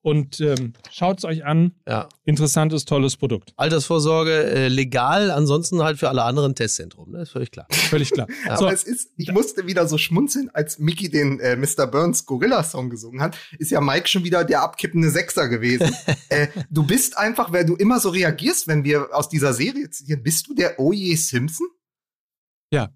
und 0.02 0.40
ähm, 0.40 0.74
schaut 0.92 1.18
es 1.18 1.26
euch 1.26 1.46
an. 1.46 1.74
Ja. 1.88 2.08
Interessantes, 2.24 2.86
tolles 2.86 3.18
Produkt. 3.18 3.54
Altersvorsorge 3.58 4.44
äh, 4.44 4.68
legal, 4.70 5.30
ansonsten 5.30 5.84
halt 5.84 5.98
für 5.98 6.10
alle 6.10 6.24
anderen 6.24 6.56
Testzentrum, 6.56 7.12
ne? 7.12 7.24
Ist 7.24 7.32
völlig 7.32 7.52
klar. 7.52 7.68
Völlig 7.70 8.12
klar. 8.12 8.28
Ja. 8.46 8.58
So, 8.58 8.66
Aber 8.66 8.74
es 8.74 8.84
ist, 8.84 9.12
ich 9.18 9.32
musste 9.32 9.68
wieder 9.68 9.88
so 9.88 9.98
schmunzeln, 9.98 10.50
als 10.54 10.80
Mickey 10.80 11.10
den 11.10 11.40
äh, 11.40 11.58
Mr. 11.58 11.88
Burns 11.88 12.26
Gorilla-Song 12.26 12.90
gesungen 12.90 13.22
hat, 13.22 13.38
ist 13.58 13.72
ja 13.72 13.82
Mike 13.82 14.08
schon 14.08 14.24
wieder 14.24 14.46
der 14.46 14.62
abkippende 14.62 15.10
Sechser 15.10 15.50
gewesen. 15.50 15.94
äh, 16.30 16.48
du 16.70 16.86
bist 16.86 17.18
einfach, 17.18 17.52
weil 17.52 17.66
du 17.66 17.76
immer 17.76 18.00
so 18.00 18.10
reagierst, 18.10 18.68
wenn 18.68 18.84
wir 18.84 19.10
aus 19.12 19.28
dieser 19.28 19.54
Serie 19.54 19.90
zitieren, 19.90 20.24
bist 20.24 20.48
du 20.48 20.54
der 20.54 20.80
O.J. 20.80 21.18
Simpson? 21.18 21.68
Ja. 22.72 22.90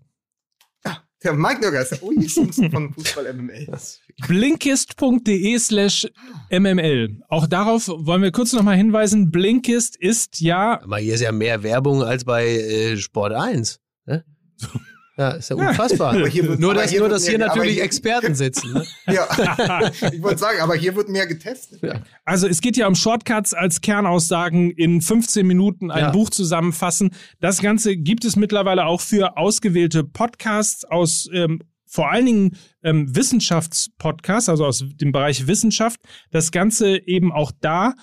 Ja, 1.24 1.32
der 1.32 1.82
ist 1.82 1.92
der 1.92 2.04
O.J. 2.04 2.30
Simpson 2.30 2.70
von 2.70 2.94
Fußball 2.94 3.34
MML. 3.34 3.68
blinkist.de 4.28 5.58
slash 5.58 6.08
mml. 6.52 7.22
Auch 7.30 7.48
darauf 7.48 7.88
wollen 7.88 8.22
wir 8.22 8.32
kurz 8.32 8.52
nochmal 8.54 8.76
hinweisen. 8.76 9.32
Blinkist 9.32 9.96
ist 9.96 10.42
ja 10.42 10.82
Aber 10.82 10.98
hier 10.98 11.14
ist 11.14 11.22
ja 11.22 11.32
mehr 11.32 11.64
Werbung 11.64 12.04
als 12.04 12.26
bei 12.26 12.46
äh, 12.46 12.98
Sport 12.98 13.34
1. 13.34 13.80
Ne? 14.06 14.26
Ja, 15.16 15.30
ist 15.32 15.50
ja 15.52 15.56
unfassbar. 15.56 16.16
Aber 16.16 16.28
hier 16.28 16.48
wird- 16.48 16.60
nur, 16.60 16.74
dass, 16.74 16.90
hier 16.90 17.00
nur, 17.02 17.10
dass 17.10 17.28
hier 17.28 17.38
mehr- 17.38 17.48
natürlich 17.48 17.76
hier- 17.76 17.84
Experten 17.84 18.34
sitzen. 18.34 18.74
Ne? 18.74 18.84
Ja, 19.14 19.92
ich 20.12 20.22
wollte 20.24 20.40
sagen, 20.40 20.60
aber 20.60 20.74
hier 20.76 20.96
wird 20.96 21.10
mehr 21.10 21.28
getestet. 21.28 21.82
Also 22.26 22.48
es 22.48 22.62
geht 22.62 22.78
ja 22.78 22.88
um 22.88 22.96
Shortcuts 22.96 23.54
als 23.54 23.82
Kernaussagen 23.82 24.72
in 24.72 25.02
15 25.02 25.46
Minuten 25.46 25.92
ein 25.92 26.00
Ja. 26.06 26.12
Buch 26.12 26.30
zusammenfassen. 26.32 27.12
Das 27.40 27.62
Ganze 27.62 27.96
gibt 27.96 28.26
es 28.26 28.36
mittlerweile 28.36 28.86
auch 28.88 29.02
für 29.02 29.38
ausgewählte 29.38 30.04
Podcasts 30.04 30.84
aus 30.86 31.30
ähm, 31.32 31.60
vor 31.86 32.10
allen 32.12 32.26
Dingen 32.26 32.58
ähm, 32.84 33.16
Wissenschaftspodcasts, 33.16 34.50
also 34.50 34.66
aus 34.66 34.84
dem 34.96 35.12
Bereich 35.12 35.46
Wissenschaft. 35.46 36.00
Das 36.32 36.52
Ganze 36.52 36.98
eben 37.08 37.32
auch 37.32 37.52
da 37.62 37.94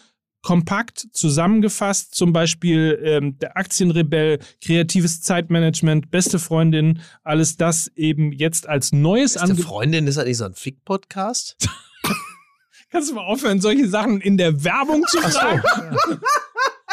kompakt 0.42 1.08
zusammengefasst, 1.12 2.14
zum 2.14 2.32
Beispiel 2.32 2.98
ähm, 3.02 3.38
der 3.38 3.56
Aktienrebell, 3.56 4.38
kreatives 4.64 5.20
Zeitmanagement, 5.20 6.10
beste 6.10 6.38
Freundin, 6.38 7.00
alles 7.22 7.56
das 7.56 7.90
eben 7.94 8.32
jetzt 8.32 8.68
als 8.68 8.92
neues 8.92 9.36
Beste. 9.36 9.62
Freundin, 9.62 10.06
ist 10.06 10.16
nicht 10.16 10.38
so 10.38 10.44
ein 10.44 10.54
Fick-Podcast? 10.54 11.56
Kannst 12.90 13.10
du 13.10 13.14
mal 13.14 13.24
aufhören, 13.24 13.60
solche 13.60 13.88
Sachen 13.88 14.20
in 14.20 14.36
der 14.36 14.64
Werbung 14.64 15.04
zu 15.06 15.20
sagen? 15.30 15.62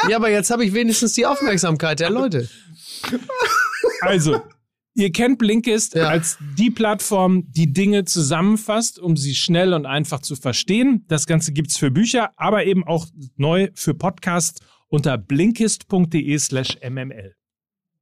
Ja, 0.09 0.17
aber 0.17 0.29
jetzt 0.29 0.51
habe 0.51 0.63
ich 0.63 0.73
wenigstens 0.73 1.13
die 1.13 1.25
Aufmerksamkeit 1.25 1.99
der 1.99 2.11
Leute. 2.11 2.47
Also, 4.01 4.41
ihr 4.97 5.11
kennt 5.11 5.37
Blinkist 5.39 5.95
Ja. 5.95 6.09
als 6.09 6.37
die 6.57 6.69
Plattform, 6.71 7.43
die 7.51 7.71
Dinge 7.71 8.05
zusammenfasst, 8.05 8.99
um 8.99 9.15
sie 9.15 9.35
schnell 9.35 9.73
und 9.73 9.85
einfach 9.85 10.19
zu 10.21 10.35
verstehen. 10.35 11.05
Das 11.07 11.25
Ganze 11.27 11.53
gibt's 11.53 11.77
für 11.77 11.91
Bücher, 11.91 12.31
aber 12.35 12.65
eben 12.65 12.83
auch 12.85 13.05
neu 13.35 13.69
für 13.75 13.93
Podcasts 13.93 14.59
unter 14.89 15.17
blinkist.de 15.17 16.37
slash 16.39 16.77
mml. 16.87 17.33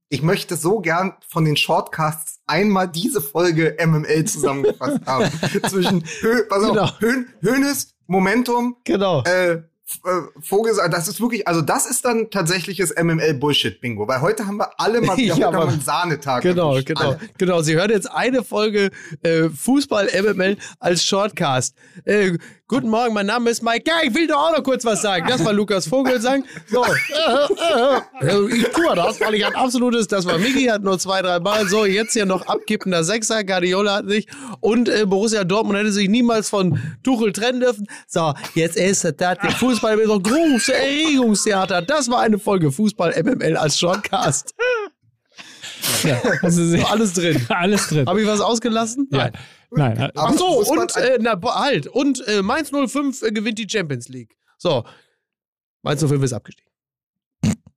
Ich 0.10 0.22
möchte 0.22 0.56
so 0.56 0.80
gern 0.82 1.14
von 1.28 1.46
den 1.46 1.58
Shortcasts 1.58 2.40
einmal 2.46 2.88
diese 2.88 3.22
Folge 3.22 3.76
MML 3.84 4.26
zusammengefasst 4.26 5.06
haben. 5.06 5.30
Zwischen 5.70 6.04
Hö 6.22 6.44
Genau. 6.48 6.90
Hö 7.00 7.26
Hönes, 7.42 7.96
Momentum, 8.08 8.76
Genau. 8.84 9.24
äh, 9.24 9.64
Äh, 10.04 10.42
Vogel, 10.42 10.74
das 10.90 11.08
ist 11.08 11.22
wirklich, 11.22 11.48
also 11.48 11.62
das 11.62 11.86
ist 11.86 12.06
dann 12.06 12.32
tatsächliches 12.32 12.94
MML-Bullshit-Bingo, 13.00 14.08
weil 14.08 14.22
heute 14.22 14.48
haben 14.48 14.58
wir 14.58 14.80
alle 14.80 15.00
mal, 15.02 15.20
Ja, 15.20 15.36
heute 15.36 15.48
aber- 15.48 15.58
haben 15.58 15.68
wir 15.68 15.74
einen 15.74 15.82
Sahnetag. 15.82 16.42
Genau, 16.42 16.72
erwischt. 16.72 16.88
genau, 16.88 17.02
Alle. 17.02 17.20
genau. 17.38 17.62
Sie 17.62 17.76
hören 17.76 17.92
jetzt 17.92 18.10
eine 18.12 18.44
Folge 18.44 18.90
äh, 19.22 19.50
Fußball 19.50 20.10
MML 20.22 20.58
als 20.80 21.04
Shortcast. 21.06 21.76
Äh, 22.04 22.38
guten 22.68 22.90
Morgen, 22.90 23.14
mein 23.14 23.28
Name 23.28 23.50
ist 23.52 23.62
Mike. 23.62 23.84
Ja, 23.88 23.98
ich 24.04 24.14
will 24.16 24.28
doch 24.28 24.38
auch 24.38 24.58
noch 24.58 24.64
kurz 24.64 24.84
was 24.86 25.02
sagen. 25.02 25.26
Das 25.28 25.44
war 25.46 25.54
Lukas 25.54 25.88
Vogelsang. 25.88 26.46
So, 26.68 26.84
äh, 26.84 28.24
äh, 28.24 28.28
äh, 28.28 28.56
ich 28.56 28.64
tue 28.70 28.96
das, 28.96 29.22
weil 29.22 29.36
ich 29.36 29.46
ein 29.46 29.56
absolutes, 29.56 30.08
das 30.08 30.26
war 30.26 30.38
Miki, 30.40 30.66
hat 30.66 30.82
nur 30.82 30.98
zwei, 30.98 31.22
drei 31.22 31.40
Mal. 31.40 31.68
So, 31.68 31.86
jetzt 31.86 32.14
hier 32.14 32.26
noch 32.26 32.48
abkippender 32.48 33.04
Sechser, 33.04 33.44
Guardiola 33.44 33.98
hat 33.98 34.06
nicht. 34.06 34.30
Und 34.62 34.90
äh, 34.90 35.06
Borussia 35.06 35.44
Dortmund 35.44 35.78
hätte 35.78 35.92
sich 35.92 36.10
niemals 36.10 36.50
von 36.50 36.80
Tuchel 37.04 37.32
trennen 37.34 37.60
dürfen. 37.60 37.86
So, 38.08 38.34
jetzt 38.56 38.78
ist 38.78 39.04
das, 39.04 39.14
der 39.18 39.38
Fußball 39.52 39.98
mit 39.98 40.08
so 40.08 40.20
große 40.20 40.74
Erregungstheater. 40.74 41.82
Das 41.84 42.10
war 42.10 42.22
eine 42.22 42.40
Folge 42.40 42.72
Fußball 42.72 43.22
MML 43.24 43.58
als 43.58 43.78
Shortcast. 43.78 44.56
Ja, 46.04 46.20
also 46.42 46.66
So, 46.66 46.84
alles 46.86 47.14
drin. 47.14 47.46
alles 47.50 47.88
drin. 47.90 48.08
Habe 48.08 48.22
ich 48.22 48.28
was 48.28 48.42
ausgelassen? 48.42 49.08
Ja. 49.12 49.18
Nein. 49.26 49.34
Äh, 49.76 50.10
Ach 50.16 50.34
so, 50.34 50.64
und, 50.64 50.96
äh, 50.96 51.18
na, 51.20 51.40
halt, 51.42 51.88
und 51.88 52.26
äh, 52.28 52.42
Mainz 52.42 52.72
05 52.72 53.22
äh, 53.22 53.32
gewinnt 53.32 53.60
die 53.60 53.68
Champions 53.70 54.10
League. 54.10 54.36
So, 54.58 54.86
Mainz 55.82 56.04
05 56.04 56.24
ist 56.24 56.34
abgestiegen. 56.34 56.72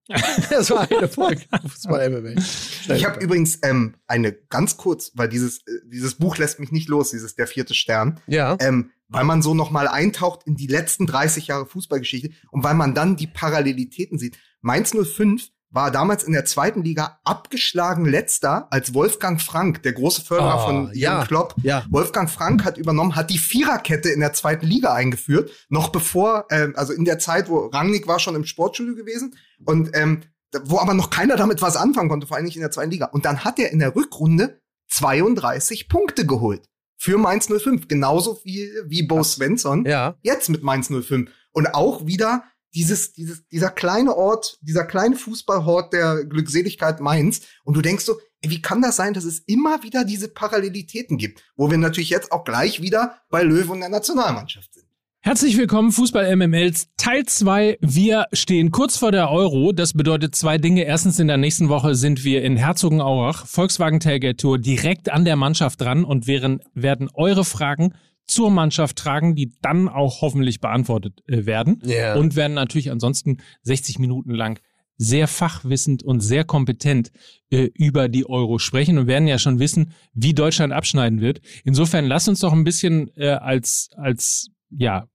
das 0.51 0.71
war 0.71 0.91
eine 0.91 1.09
Folge. 1.09 1.43
Fußball 1.69 2.11
MMA. 2.11 2.41
Ich 2.95 3.05
habe 3.05 3.21
übrigens 3.23 3.59
ähm, 3.63 3.97
eine 4.07 4.33
ganz 4.33 4.79
kurz, 4.79 5.13
weil 5.15 5.29
dieses, 5.29 5.59
äh, 5.67 5.81
dieses 5.93 6.15
Buch 6.15 6.39
lässt 6.39 6.59
mich 6.59 6.73
nicht 6.73 6.89
los, 6.89 7.11
dieses 7.11 7.35
Der 7.35 7.47
vierte 7.47 7.75
Stern, 7.75 8.19
Ja. 8.27 8.57
ähm, 8.61 8.93
weil 9.09 9.25
man 9.25 9.43
so 9.43 9.53
noch 9.53 9.71
mal 9.71 9.89
eintaucht 9.89 10.47
in 10.47 10.57
die 10.57 10.67
letzten 10.67 11.07
30 11.07 11.49
Jahre 11.49 11.67
Fußballgeschichte 11.67 12.31
und 12.51 12.65
weil 12.65 12.75
man 12.75 12.95
dann 12.95 13.17
die 13.17 13.27
Parallelitäten 13.27 14.19
sieht. 14.19 14.39
Mainz 14.63 14.93
05 14.95 15.51
war 15.71 15.91
damals 15.91 16.23
in 16.25 16.33
der 16.33 16.45
zweiten 16.47 16.83
Liga 16.83 17.19
abgeschlagen 17.25 18.07
letzter 18.07 18.67
als 18.73 18.95
Wolfgang 18.95 19.41
Frank, 19.41 19.83
der 19.83 19.93
große 19.93 20.23
Förderer 20.23 20.55
Ah, 20.55 20.65
von 20.67 20.77
Jürgen 20.87 20.99
ja. 20.99 21.25
Klopp. 21.27 21.55
Ja. 21.63 21.85
Wolfgang 21.91 22.31
Frank 22.31 22.65
hat 22.65 22.79
übernommen, 22.79 23.17
hat 23.17 23.29
die 23.31 23.39
Viererkette 23.39 24.09
in 24.09 24.21
der 24.21 24.33
zweiten 24.33 24.67
Liga 24.67 24.95
eingeführt, 24.95 25.51
noch 25.69 25.91
bevor, 25.91 26.47
ähm, 26.51 26.73
also 26.77 26.93
in 26.93 27.05
der 27.05 27.19
Zeit, 27.19 27.49
wo 27.49 27.67
Rangnick 27.67 28.07
war 28.07 28.19
schon 28.19 28.35
im 28.35 28.45
Sportstudio 28.45 28.95
gewesen 28.95 29.35
und 29.65 29.91
ähm, 29.95 30.23
wo 30.65 30.79
aber 30.79 30.95
noch 30.95 31.11
keiner 31.11 31.37
damit 31.37 31.61
was 31.61 31.77
anfangen 31.77 32.09
konnte, 32.09 32.27
vor 32.27 32.37
allem 32.39 32.47
nicht 32.47 32.57
in 32.57 32.63
der 32.63 32.71
zweiten 32.71 32.91
Liga. 32.91 33.07
Und 33.07 33.27
dann 33.27 33.45
hat 33.45 33.59
er 33.59 33.71
in 33.71 33.79
der 33.81 33.95
Rückrunde 33.95 34.61
32 34.91 35.89
Punkte 35.89 36.27
geholt 36.27 36.69
für 36.97 37.19
Mainz 37.19 37.49
05, 37.49 37.89
genauso 37.89 38.35
viel 38.37 38.73
wie 38.87 39.03
Bo 39.07 39.23
Svensson 39.23 39.85
Ja. 39.85 40.15
jetzt 40.23 40.49
mit 40.49 40.63
Mainz 40.63 40.89
05. 40.91 41.31
Und 41.53 41.75
auch 41.75 42.07
wieder 42.07 42.45
dieses, 42.79 43.13
dieses, 43.13 43.45
dieser 43.49 43.71
kleine 43.71 44.17
Ort, 44.17 44.57
dieser 44.61 44.85
kleine 44.85 45.17
Fußballhort 45.17 45.93
der 45.93 46.25
Glückseligkeit 46.25 47.01
Mainz. 47.01 47.41
Und 47.65 47.77
du 47.77 47.83
denkst 47.83 48.05
so, 48.05 48.21
ey, 48.41 48.51
wie 48.51 48.63
kann 48.63 48.81
das 48.83 48.95
sein, 48.95 49.15
dass 49.15 49.25
es 49.25 49.41
immer 49.41 49.83
wieder 49.83 50.05
diese 50.05 50.29
Parallelitäten 50.29 51.19
gibt? 51.19 51.43
Wo 51.57 51.73
wir 51.73 51.79
natürlich 51.79 52.11
jetzt 52.11 52.31
auch 52.31 52.45
gleich 52.45 52.81
wieder 52.81 53.21
bei 53.31 53.43
Löwe 53.43 53.73
und 53.73 53.81
der 53.81 53.89
Nationalmannschaft 53.89 54.73
sind. 54.75 54.87
Herzlich 55.21 55.59
willkommen, 55.59 55.91
Fußball 55.91 56.37
MMLs 56.37 56.91
Teil 56.97 57.27
2. 57.27 57.79
Wir 57.81 58.27
stehen 58.33 58.71
kurz 58.71 58.97
vor 58.97 59.11
der 59.11 59.29
Euro. 59.33 59.73
Das 59.73 59.93
bedeutet 59.93 60.37
zwei 60.37 60.59
Dinge. 60.59 60.85
Erstens, 60.85 61.19
in 61.19 61.27
der 61.27 61.37
nächsten 61.37 61.69
Woche 61.69 61.97
sind 61.97 62.23
wir 62.23 62.45
in 62.45 62.57
Herzogenaurach, 62.57 63.45
Volkswagen 63.45 63.99
Tailgate 63.99 64.37
Tour, 64.37 64.59
direkt 64.59 65.11
an 65.11 65.25
der 65.25 65.35
Mannschaft 65.35 65.81
dran 65.81 66.05
und 66.05 66.29
werden, 66.29 66.61
werden 66.75 67.11
eure 67.13 67.45
Fragen 67.45 67.95
zur 68.29 68.51
Mannschaft 68.51 68.97
tragen, 68.97 69.35
die 69.35 69.53
dann 69.61 69.89
auch 69.89 70.21
hoffentlich 70.21 70.61
beantwortet 70.61 71.23
äh, 71.27 71.47
werden. 71.47 71.83
Ja. 71.85 72.15
Und 72.15 72.37
werden 72.37 72.55
natürlich 72.55 72.91
ansonsten 72.91 73.39
60 73.63 73.99
Minuten 73.99 74.31
lang 74.31 74.61
sehr 74.99 75.29
fachwissend 75.29 76.03
und 76.03 76.21
sehr 76.21 76.45
kompetent 76.45 77.13
äh, 77.51 77.71
über 77.75 78.09
die 78.09 78.29
Euro 78.29 78.59
sprechen 78.59 78.99
und 78.99 79.07
werden 79.07 79.29
ja 79.29 79.39
schon 79.39 79.61
wissen, 79.61 79.93
wie 80.13 80.35
Deutschland 80.35 80.73
abschneiden 80.73 81.21
wird. 81.21 81.41
Insofern 81.65 82.05
lasst 82.05 82.29
uns 82.29 82.41
doch 82.41 82.53
ein 82.53 82.65
bisschen 82.65 83.11
äh, 83.17 83.29
als, 83.31 83.91
als 83.97 84.51
ja, 84.71 85.09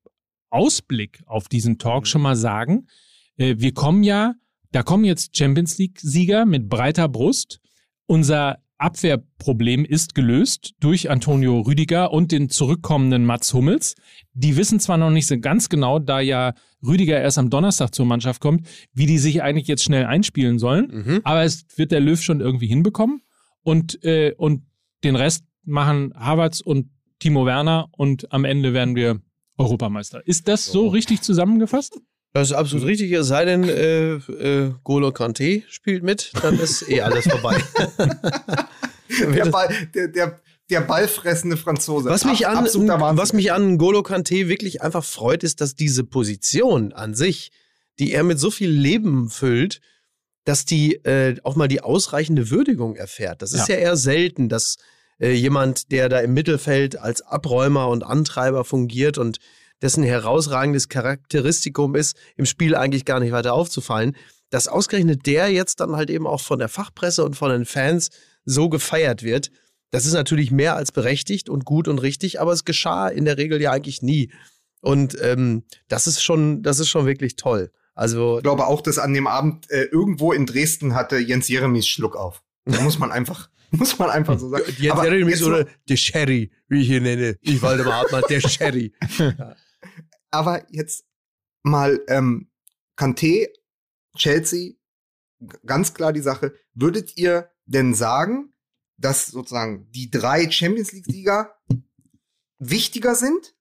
Ausblick 0.49 1.22
auf 1.26 1.49
diesen 1.49 1.78
Talk 1.78 2.07
schon 2.07 2.22
mal 2.22 2.38
sagen. 2.38 2.88
Äh, 3.36 3.55
wir 3.57 3.74
kommen 3.74 4.03
ja, 4.03 4.36
da 4.72 4.84
kommen 4.84 5.03
jetzt 5.03 5.38
Champions 5.38 5.78
League-Sieger 5.78 6.45
mit 6.45 6.70
breiter 6.70 7.09
Brust. 7.09 7.59
Unser 8.05 8.59
Abwehrproblem 8.84 9.86
ist 9.86 10.13
gelöst 10.13 10.73
durch 10.79 11.09
Antonio 11.09 11.61
Rüdiger 11.61 12.11
und 12.11 12.31
den 12.31 12.49
zurückkommenden 12.49 13.25
Mats 13.25 13.53
Hummels. 13.53 13.95
Die 14.34 14.57
wissen 14.57 14.79
zwar 14.79 14.97
noch 14.97 15.09
nicht 15.09 15.27
so 15.27 15.39
ganz 15.39 15.69
genau, 15.69 15.99
da 15.99 16.19
ja 16.19 16.53
Rüdiger 16.86 17.19
erst 17.19 17.38
am 17.38 17.49
Donnerstag 17.49 17.93
zur 17.95 18.05
Mannschaft 18.05 18.41
kommt, 18.41 18.67
wie 18.93 19.05
die 19.05 19.17
sich 19.19 19.41
eigentlich 19.41 19.67
jetzt 19.67 19.84
schnell 19.84 20.05
einspielen 20.05 20.59
sollen, 20.59 21.03
Mhm. 21.05 21.21
aber 21.23 21.43
es 21.43 21.65
wird 21.77 21.91
der 21.91 22.01
Löw 22.01 22.21
schon 22.21 22.41
irgendwie 22.41 22.67
hinbekommen 22.67 23.21
und, 23.61 24.03
äh, 24.03 24.34
und 24.38 24.63
den 25.03 25.15
Rest 25.15 25.45
machen 25.63 26.13
Havertz 26.15 26.59
und 26.59 26.89
Timo 27.19 27.45
Werner 27.45 27.88
und 27.95 28.31
am 28.34 28.43
Ende 28.43 28.73
werden 28.73 28.95
wir 28.95 29.21
Europameister. 29.57 30.25
Ist 30.27 30.47
das 30.47 30.65
so 30.65 30.88
richtig 30.88 31.21
zusammengefasst? 31.21 31.99
Das 32.34 32.49
ist 32.49 32.55
absolut 32.55 32.88
richtig, 32.88 33.11
es 33.11 33.27
sei 33.27 33.45
denn, 33.45 33.63
äh, 33.63 34.13
äh, 34.13 34.73
Golo 34.84 35.09
Kanté 35.09 35.63
spielt 35.69 36.01
mit, 36.01 36.31
dann 36.41 36.59
ist 36.59 36.89
eh 36.89 37.01
alles 37.01 37.27
vorbei. 37.27 37.63
Der, 39.09 39.45
Ball, 39.45 39.69
der, 39.93 40.07
der, 40.07 40.39
der 40.71 40.81
ballfressende 40.81 41.55
Franzose. 41.55 42.09
Was 42.09 42.25
mich, 42.25 42.47
an, 42.47 42.65
was 42.65 43.34
mich 43.34 43.51
an 43.51 43.77
Golo 43.77 43.99
Kanté 43.99 44.47
wirklich 44.47 44.81
einfach 44.81 45.03
freut, 45.03 45.43
ist, 45.43 45.61
dass 45.61 45.75
diese 45.75 46.03
Position 46.03 46.93
an 46.93 47.13
sich, 47.13 47.51
die 47.99 48.11
er 48.11 48.23
mit 48.23 48.39
so 48.39 48.49
viel 48.49 48.71
Leben 48.71 49.29
füllt, 49.29 49.81
dass 50.45 50.65
die 50.65 50.95
äh, 51.05 51.36
auch 51.43 51.55
mal 51.55 51.67
die 51.67 51.81
ausreichende 51.81 52.49
Würdigung 52.49 52.95
erfährt. 52.95 53.43
Das 53.43 53.53
ist 53.53 53.67
ja, 53.67 53.75
eher 53.75 53.97
selten, 53.97 54.49
dass 54.49 54.77
äh, 55.19 55.31
jemand, 55.34 55.91
der 55.91 56.09
da 56.09 56.19
im 56.21 56.34
Mittelfeld 56.34 56.97
als 56.97 57.21
Abräumer 57.21 57.89
und 57.89 58.03
Antreiber 58.03 58.65
fungiert 58.65 59.19
und 59.19 59.38
dessen 59.84 60.01
herausragendes 60.03 60.89
Charakteristikum 60.89 61.93
ist, 61.95 62.15
im 62.38 62.45
Spiel 62.47 62.75
eigentlich 62.75 63.05
gar 63.05 63.19
nicht 63.19 63.31
weiter 63.34 63.53
aufzufallen, 63.53 64.15
dass 64.49 64.67
ausgerechnet 64.67 65.25
der 65.27 65.49
jetzt 65.49 65.79
dann 65.79 65.95
halt 65.95 66.09
eben 66.09 66.25
auch 66.25 66.41
von 66.41 66.57
der 66.59 66.69
Fachpresse 66.69 67.23
und 67.23 67.36
von 67.36 67.51
den 67.51 67.65
Fans 67.65 68.09
so 68.45 68.69
gefeiert 68.69 69.21
wird. 69.23 69.51
Das 69.91 70.05
ist 70.07 70.13
natürlich 70.13 70.49
mehr 70.49 70.75
als 70.75 70.91
berechtigt 70.91 71.49
und 71.49 71.65
gut 71.65 71.88
und 71.88 71.99
richtig, 71.99 72.41
aber 72.41 72.51
es 72.53 72.65
geschah 72.65 73.07
in 73.09 73.25
der 73.25 73.38
Regel 73.38 73.61
ja 73.61 73.71
eigentlich 73.71 74.01
nie. 74.01 74.31
Und 74.81 75.15
ähm, 75.21 75.63
das 75.88 76.07
ist 76.07 76.23
schon, 76.23 76.63
das 76.63 76.79
ist 76.79 76.89
schon 76.89 77.05
wirklich 77.05 77.36
toll. 77.36 77.71
Also 77.95 78.38
Ich 78.38 78.43
glaube 78.43 78.65
auch, 78.65 78.81
dass 78.81 78.97
an 78.97 79.13
dem 79.13 79.27
Abend 79.27 79.69
äh, 79.69 79.84
irgendwo 79.84 80.34
in 80.34 80.45
Dresden 80.47 80.95
hatte 80.95 81.17
Jens 81.19 81.47
Jeremies 81.47 81.88
Schluck 81.88 82.15
auf. 82.15 82.41
Da 82.65 82.81
muss 82.81 82.97
man 82.97 83.11
einfach, 83.11 83.49
muss 83.71 83.97
man 83.99 84.09
einfach 84.09 84.39
so 84.39 84.49
sagen. 84.49 84.63
Jetzt 84.79 85.39
so 85.39 85.49
mal- 85.51 85.67
der 85.88 85.95
Sherry, 85.97 86.51
wie 86.67 86.81
ich 86.81 86.89
ihn 86.89 87.03
nenne. 87.03 87.38
Ich 87.41 87.61
Waldemar 87.61 87.99
Hartmann, 88.01 88.23
der 88.29 88.41
Sherry. 88.47 88.93
Aber 90.34 90.65
jetzt 90.71 91.05
mal 91.63 92.01
ähm, 92.07 92.51
Kanté, 92.97 93.47
Chelsea, 94.17 94.73
ganz 95.65 95.93
klar 95.93 96.13
die 96.13 96.21
Sache. 96.21 96.53
Würdet 96.73 97.17
ihr 97.17 97.51
denn 97.65 97.93
sagen, 97.93 98.53
dass 98.97 99.27
sozusagen 99.27 99.89
die 99.91 100.09
drei 100.09 100.49
Champions 100.49 100.91
League-Sieger 100.91 101.55
wichtiger 102.59 103.15
sind 103.15 103.55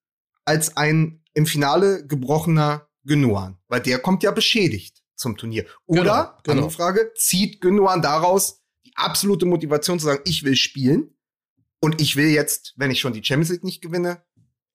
als 0.45 0.77
ein 0.77 1.23
im 1.35 1.47
Finale 1.47 2.07
gebrochener 2.07 2.89
Gündogan? 3.05 3.59
Weil 3.68 3.81
der 3.81 3.99
kommt 3.99 4.23
ja 4.23 4.31
beschädigt 4.31 5.03
zum 5.14 5.37
Turnier. 5.37 5.66
Oder, 5.87 6.01
Genau, 6.03 6.12
genau. 6.43 6.53
andere 6.53 6.70
Frage, 6.70 7.12
zieht 7.16 7.61
Gündogan 7.61 8.03
daraus 8.03 8.62
die 8.85 8.93
absolute 8.95 9.47
Motivation 9.47 9.99
zu 9.99 10.07
sagen, 10.07 10.23
ich 10.25 10.43
will 10.45 10.57
spielen 10.57 11.16
und 11.81 12.01
ich 12.01 12.16
will 12.16 12.29
jetzt, 12.29 12.75
wenn 12.77 12.91
ich 12.91 13.01
schon 13.01 13.12
die 13.12 13.25
Champions 13.25 13.51
League 13.51 13.64
nicht 13.64 13.83
gewinne, 13.83 14.25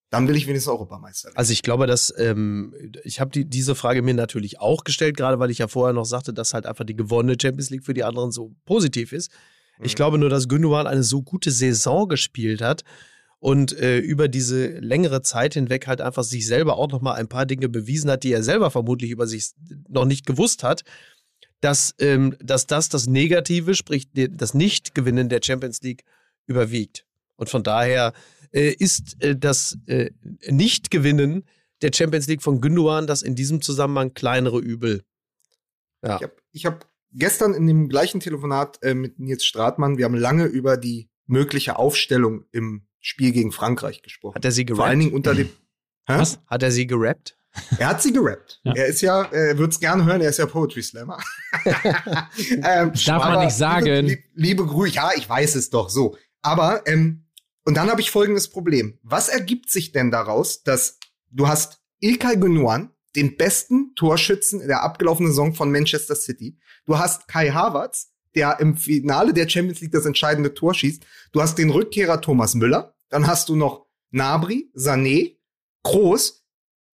dann 0.10 0.28
will 0.28 0.36
ich 0.36 0.48
wenigstens 0.48 0.72
Europameister 0.72 1.28
werden. 1.30 1.38
Also 1.38 1.52
ich 1.52 1.62
glaube, 1.64 1.86
dass 1.88 2.14
ähm, 2.18 2.74
ich 3.04 3.20
habe 3.20 3.32
die, 3.32 3.46
diese 3.46 3.76
Frage 3.76 4.02
mir 4.02 4.14
natürlich 4.14 4.60
auch 4.60 4.84
gestellt, 4.84 5.18
gerade 5.18 5.40
weil 5.40 5.52
ich 5.52 5.58
ja 5.58 5.68
vorher 5.68 5.94
noch 5.94 6.06
sagte, 6.06 6.34
dass 6.34 6.54
halt 6.54 6.66
einfach 6.66 6.86
die 6.86 6.96
gewonnene 6.96 7.38
Champions 7.42 7.70
League 7.70 7.84
für 7.86 7.94
die 7.94 8.04
anderen 8.04 8.32
so 8.32 8.56
positiv 8.66 9.12
ist. 9.12 9.32
Ich 9.82 9.94
Mhm. 9.94 9.96
glaube 9.96 10.18
nur, 10.18 10.30
dass 10.30 10.48
Gündogan 10.48 10.88
eine 10.88 11.04
so 11.04 11.22
gute 11.22 11.52
Saison 11.52 12.08
gespielt 12.08 12.62
hat 12.62 12.84
und 13.40 13.78
äh, 13.78 14.00
über 14.00 14.28
diese 14.28 14.80
längere 14.80 15.22
Zeit 15.22 15.54
hinweg 15.54 15.88
halt 15.88 16.02
einfach 16.02 16.24
sich 16.24 16.48
selber 16.48 16.78
auch 16.78 16.90
noch 16.90 17.02
mal 17.02 17.14
ein 17.14 17.28
paar 17.28 17.46
Dinge 17.46 17.70
bewiesen 17.70 18.10
hat, 18.10 18.24
die 18.24 18.32
er 18.32 18.44
selber 18.44 18.72
vermutlich 18.72 19.12
über 19.12 19.28
sich 19.28 19.52
noch 19.90 20.06
nicht 20.06 20.26
gewusst 20.26 20.64
hat, 20.64 20.84
dass, 21.62 21.94
ähm, 22.00 22.36
dass 22.40 22.66
das 22.66 22.90
das 22.90 23.08
Negative, 23.08 23.76
sprich 23.76 24.08
das 24.14 24.54
Nicht-Gewinnen 24.54 25.28
der 25.30 25.42
Champions 25.44 25.82
League 25.82 26.04
überwiegt. 26.46 27.06
Und 27.36 27.50
von 27.50 27.62
daher 27.62 28.14
äh, 28.52 28.74
ist 28.78 29.22
äh, 29.24 29.36
das 29.36 29.78
äh, 29.88 30.12
Nicht-Gewinnen 30.50 31.46
der 31.82 31.92
Champions 31.94 32.28
League 32.28 32.42
von 32.42 32.62
Gündogan 32.62 33.08
das 33.08 33.22
in 33.22 33.36
diesem 33.36 33.62
Zusammenhang 33.62 34.14
kleinere 34.14 34.60
Übel. 34.60 35.04
Ja. 36.04 36.16
Ich 36.18 36.24
habe 36.24 36.36
ich 36.52 36.66
hab 36.66 36.88
gestern 37.12 37.54
in 37.54 37.68
dem 37.68 37.90
gleichen 37.90 38.20
Telefonat 38.20 38.82
äh, 38.84 38.94
mit 38.94 39.20
Nils 39.20 39.46
Stratmann, 39.46 39.98
wir 39.98 40.06
haben 40.06 40.16
lange 40.16 40.46
über 40.46 40.78
die 40.78 41.10
mögliche 41.26 41.78
Aufstellung 41.78 42.46
im 42.52 42.88
Spiel 43.00 43.32
gegen 43.32 43.52
Frankreich 43.52 44.02
gesprochen. 44.02 44.36
Hat 44.36 44.46
er 44.46 44.52
sie 44.52 44.66
Vor 44.66 44.86
allen 44.86 45.00
gerappt? 45.00 45.04
Dingen 45.04 45.16
unter 45.16 45.36
dem. 45.36 45.48
Hä? 46.08 46.20
Was? 46.20 46.40
Hat 46.48 46.64
er 46.64 46.72
sie 46.72 46.88
gerappt? 46.88 47.38
Er 47.80 47.88
hat 47.88 48.02
sie 48.04 48.14
gerappt. 48.14 48.62
Ja. 48.64 48.74
Er 48.74 48.86
ist 48.88 49.02
ja, 49.02 49.24
er 49.24 49.58
wird's 49.58 49.80
gerne 49.80 50.06
hören, 50.06 50.22
er 50.22 50.30
ist 50.30 50.38
ja 50.38 50.46
Poetry 50.46 50.84
Slammer. 50.84 51.18
ähm, 51.66 52.92
Darf 53.06 53.24
man 53.24 53.46
nicht 53.46 53.56
sagen. 53.56 53.86
Liebe, 53.86 54.08
lieb- 54.08 54.24
liebe 54.36 54.66
Grüße, 54.66 54.94
ja, 54.96 55.10
ich 55.16 55.28
weiß 55.28 55.56
es 55.56 55.70
doch 55.70 55.90
so. 55.90 56.16
Aber, 56.42 56.86
ähm, 56.88 57.26
und 57.68 57.76
dann 57.76 57.90
habe 57.90 58.00
ich 58.00 58.12
folgendes 58.12 58.48
Problem. 58.48 58.98
Was 59.04 59.28
ergibt 59.28 59.70
sich 59.70 59.92
denn 59.92 60.10
daraus, 60.10 60.64
dass 60.64 61.00
du 61.32 61.50
hast 61.50 61.82
Ilkay 62.00 62.38
Gündogan, 62.38 62.92
den 63.14 63.36
besten 63.36 63.94
Torschützen 63.96 64.62
in 64.62 64.70
der 64.70 64.84
abgelaufenen 64.84 65.34
Saison 65.34 65.54
von 65.54 65.70
Manchester 65.70 66.16
City. 66.16 66.58
Du 66.86 66.98
hast 66.98 67.28
Kai 67.28 67.50
Havertz, 67.50 68.14
der 68.36 68.62
im 68.62 68.78
Finale 68.78 69.34
der 69.34 69.50
Champions 69.50 69.82
League 69.82 69.92
das 69.92 70.06
entscheidende 70.06 70.54
Tor 70.54 70.74
schießt. 70.74 71.06
Du 71.34 71.42
hast 71.42 71.58
den 71.58 71.70
Rückkehrer 71.70 72.22
Thomas 72.22 72.56
Müller. 72.56 72.96
Dann 73.10 73.28
hast 73.28 73.50
du 73.50 73.58
noch 73.58 73.86
Nabri, 74.12 74.72
Sané, 74.74 75.36
Kroos. 75.84 76.46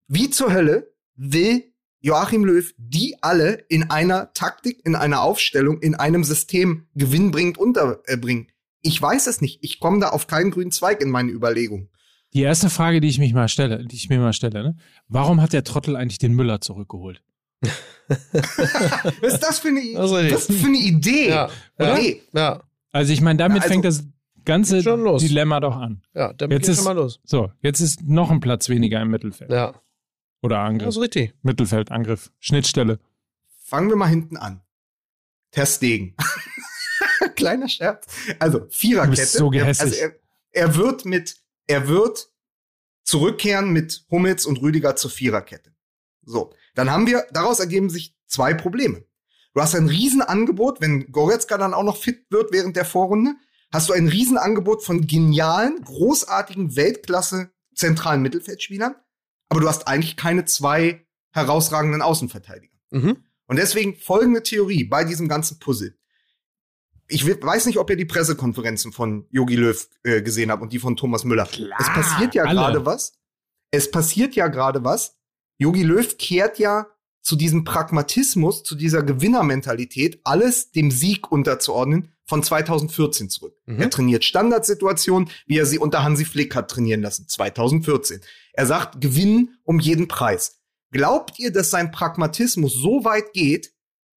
Wie 0.09 0.31
zur 0.31 0.55
Hölle 0.55 0.95
will 1.17 1.71
Joachim 2.01 2.47
Löw 2.47 2.73
die 2.79 3.19
alle 3.21 3.67
in 3.69 3.91
einer 3.91 4.33
Taktik, 4.33 4.81
in 4.87 4.95
einer 4.95 5.21
Aufstellung, 5.21 5.83
in 5.83 5.97
einem 5.97 6.25
System 6.25 6.87
gewinnbringend 6.95 7.59
unterbringen? 7.59 8.49
Ich 8.83 9.01
weiß 9.01 9.27
es 9.29 9.41
nicht. 9.41 9.59
Ich 9.63 9.81
komme 9.81 10.01
da 10.01 10.09
auf 10.11 10.27
keinen 10.27 10.51
grünen 10.51 10.73
Zweig 10.73 11.01
in 11.01 11.11
meine 11.11 11.31
Überlegung. 11.31 11.89
Die 12.35 12.43
erste 12.43 12.71
Frage, 12.71 13.01
die 13.01 13.09
ich 13.09 13.19
mich 13.19 13.35
mal 13.35 13.49
stelle, 13.49 13.85
die 13.87 13.95
ich 13.97 14.09
mir 14.09 14.19
mal 14.19 14.33
stelle, 14.33 14.63
ne? 14.63 14.77
Warum 15.09 15.41
hat 15.41 15.53
der 15.53 15.65
Trottel 15.65 15.97
eigentlich 15.97 16.19
den 16.19 16.33
Müller 16.35 16.61
zurückgeholt? 16.61 17.23
Was 18.09 19.35
ist 19.35 19.41
das 19.41 19.59
für 19.61 19.69
eine, 19.69 19.93
Das 20.29 20.47
für 20.47 20.67
eine 20.67 20.79
Idee? 20.79 21.29
Ja, 21.31 21.51
Oder? 21.79 22.01
ja. 22.01 22.15
Ja, 22.33 22.63
Also 22.91 23.13
ich 23.13 23.21
meine, 23.21 23.37
damit 23.39 23.63
also- 23.63 23.73
fängt 23.73 23.85
das 23.85 24.05
ganze 24.45 24.83
Schon 24.83 25.03
los. 25.03 25.23
Dilemma 25.23 25.61
doch 25.61 25.77
an. 25.77 26.03
ja, 26.15 26.33
dann 26.33 26.51
Jetzt 26.51 26.69
ist- 26.69 26.77
schon 26.77 26.85
mal 26.87 26.93
los. 26.97 27.21
So, 27.25 27.53
jetzt 27.63 27.81
ist 27.81 28.03
noch 28.03 28.31
ein 28.31 28.41
Platz 28.41 28.69
weniger 28.69 29.01
im 29.01 29.11
Mittelfeld. 29.11 29.51
Ja, 29.53 29.75
Oder 30.43 30.57
das 30.57 30.69
Angriff. 30.69 30.89
ist 30.89 30.99
richtig. 31.01 31.35
Mittelfeld, 31.43 31.93
Angriff, 31.93 32.33
Schnittstelle. 32.41 32.99
Fangen 33.65 33.89
wir 33.89 33.97
mal 33.97 34.09
hinten 34.09 34.37
an. 34.37 34.61
Ter 35.53 35.67
Stegen. 35.67 36.15
Kleiner 37.37 37.69
Scherz. 37.69 38.07
Also, 38.39 38.67
Viererkette. 38.71 39.17
Du 39.17 39.23
bist 39.23 39.33
so 39.33 39.47
er, 39.47 39.51
gehässig. 39.51 39.83
also 39.83 39.97
er, 39.97 40.17
er 40.51 40.77
wird 40.77 41.05
mit, 41.05 41.37
er 41.67 41.89
wird 41.89 42.29
zurückkehren 43.05 43.73
mit 43.73 44.05
Hummels 44.11 44.47
und 44.47 44.61
Rüdiger 44.61 44.97
zur 44.97 45.11
Viererkette. 45.11 45.75
So. 46.25 46.53
Dann 46.75 46.91
haben 46.91 47.07
wir, 47.07 47.27
daraus 47.33 47.61
ergeben 47.61 47.91
sich 47.91 48.17
zwei 48.27 48.55
Probleme. 48.55 49.05
Du 49.55 49.61
hast 49.61 49.75
ein 49.75 49.89
Riesenangebot, 49.89 50.81
wenn 50.81 51.13
Goretzka 51.13 51.59
dann 51.59 51.75
auch 51.75 51.83
noch 51.83 51.99
fit 51.99 52.25
wird 52.31 52.53
während 52.53 52.77
der 52.77 52.87
Vorrunde, 52.87 53.35
hast 53.71 53.89
du 53.89 53.93
ein 53.93 54.09
Riesenangebot 54.09 54.83
von 54.83 55.07
genialen, 55.07 55.83
großartigen 55.85 56.77
Weltklasse 56.77 57.51
zentralen 57.75 58.23
Mittelfeldspielern, 58.23 58.95
aber 59.49 59.61
du 59.61 59.69
hast 59.69 59.89
eigentlich 59.89 60.17
keine 60.17 60.45
zwei 60.45 61.07
herausragenden 61.33 62.03
Außenverteidiger. 62.03 62.77
Mhm. 62.91 63.25
Und 63.47 63.57
deswegen 63.57 63.97
folgende 63.97 64.43
Theorie 64.43 64.85
bei 64.85 65.05
diesem 65.05 65.29
ganzen 65.29 65.59
Puzzle. 65.59 65.99
Ich 67.13 67.27
we- 67.27 67.39
weiß 67.41 67.67
nicht, 67.67 67.79
ob 67.79 67.91
ihr 67.91 67.97
die 67.97 68.05
Pressekonferenzen 68.05 68.93
von 68.93 69.27
Jogi 69.31 69.57
Löw 69.57 69.89
äh, 70.05 70.23
gesehen 70.23 70.51
habt 70.51 70.63
und 70.63 70.73
die 70.73 70.79
von 70.79 70.97
Thomas 70.97 71.25
Müller. 71.25 71.49
es 71.79 71.87
passiert 71.89 72.35
ja 72.35 72.45
gerade 72.45 72.85
was. 72.87 73.13
es 73.71 73.91
passiert 73.91 74.35
ja 74.35 74.49
gerade 74.49 74.85
was. 74.85 75.17
Yogi 75.59 75.83
Löw 75.83 76.17
kehrt 76.19 76.59
ja 76.59 76.87
zu 77.23 77.37
diesem 77.37 77.63
Pragmatismus, 77.65 78.65
zu 78.65 78.75
dieser 78.75 79.03
Gewinnermentalität, 79.05 80.21
alles 80.25 80.73
dem 80.73 80.91
Sieg 80.91 81.31
unterzuordnen, 81.31 82.09
von 82.25 82.43
2014 82.43 83.31
zurück. 83.31 83.55
Mhm. 83.67 83.81
Er 83.81 83.91
trainiert 83.91 84.25
Standardsituationen, 84.25 85.29
wie 85.47 85.59
er 85.59 85.67
sie 85.67 85.79
unter 85.79 86.03
Hansi 86.03 86.25
Flick 86.25 86.55
hat 86.55 86.71
trainieren 86.71 87.03
lassen, 87.03 87.29
2014. 87.29 88.21
Er 88.55 88.67
sagt, 88.67 89.01
gewinnen 89.01 89.57
um 89.65 89.79
jeden 89.79 90.09
Preis. 90.09 90.61
Glaubt 90.91 91.39
ihr, 91.39 91.53
dass 91.53 91.71
sein 91.71 91.91
Pragmatismus 91.91 92.75
so 92.75 93.05
weit 93.05 93.33
geht, 93.33 93.73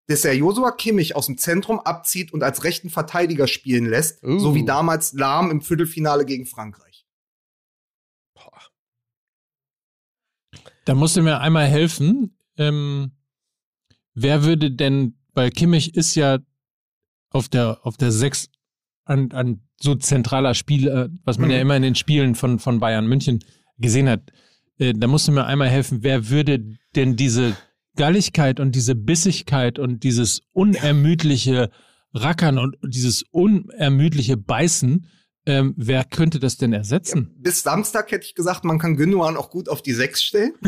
dass 0.08 0.26
er 0.26 0.36
Josua 0.36 0.72
Kimmich 0.72 1.16
aus 1.16 1.28
dem 1.28 1.38
Zentrum 1.38 1.80
abzieht 1.80 2.34
und 2.34 2.44
als 2.44 2.64
rechten 2.64 2.90
Verteidiger 2.90 3.48
spielen 3.48 3.86
lässt, 3.86 4.24
Uh. 4.24 4.40
so 4.40 4.56
wie 4.56 4.66
damals 4.66 5.14
Lahm 5.14 5.50
im 5.52 5.62
Viertelfinale 5.62 6.26
gegen 6.26 6.46
Frankreich? 6.46 7.06
Da 10.86 10.96
musst 10.96 11.16
du 11.16 11.22
mir 11.22 11.40
einmal 11.40 11.68
helfen. 11.68 12.36
Ähm, 12.58 13.12
wer 14.14 14.44
würde 14.44 14.72
denn, 14.72 15.16
weil 15.34 15.50
Kimmich 15.50 15.96
ist 15.96 16.16
ja 16.16 16.40
auf 17.30 17.48
der, 17.50 17.80
auf 17.86 17.98
der 17.98 18.12
6 18.12 18.50
an, 19.06 19.32
an 19.32 19.62
so 19.80 19.96
zentraler 19.96 20.54
Spieler, 20.54 21.10
was 21.24 21.38
man 21.38 21.48
Mhm. 21.50 21.54
ja 21.56 21.62
immer 21.62 21.76
in 21.78 21.84
den 21.84 21.96
Spielen 21.96 22.36
von, 22.36 22.60
von 22.60 22.80
Bayern 22.80 23.08
München 23.08 23.40
gesehen 23.78 24.10
hat. 24.10 24.32
Äh, 24.78 24.94
da 24.94 25.08
musst 25.08 25.28
du 25.28 25.32
mir 25.32 25.46
einmal 25.46 25.70
helfen, 25.70 26.04
wer 26.04 26.30
würde 26.30 26.78
denn 26.96 27.16
diese 27.16 27.56
Galligkeit 27.96 28.60
und 28.60 28.74
diese 28.74 28.96
Bissigkeit 28.96 29.80
und 29.80 30.04
dieses 30.04 30.42
unermüdliche 30.52 31.70
Rackern 32.14 32.58
und 32.58 32.78
dieses 32.84 33.24
unermüdliche 33.32 34.38
Beißen, 34.38 35.08
ähm, 35.46 35.74
wer 35.76 36.06
könnte 36.06 36.40
das 36.40 36.58
denn 36.58 36.72
ersetzen? 36.72 37.36
Bis 37.38 37.64
Samstag 37.64 38.12
hätte 38.12 38.26
ich 38.26 38.36
gesagt, 38.36 38.64
man 38.64 38.80
kann 38.80 38.96
Gündogan 38.96 39.36
auch 39.36 39.50
gut 39.50 39.68
auf 39.68 39.82
die 39.82 39.94
Sechs 39.94 40.24
stellen. 40.24 40.54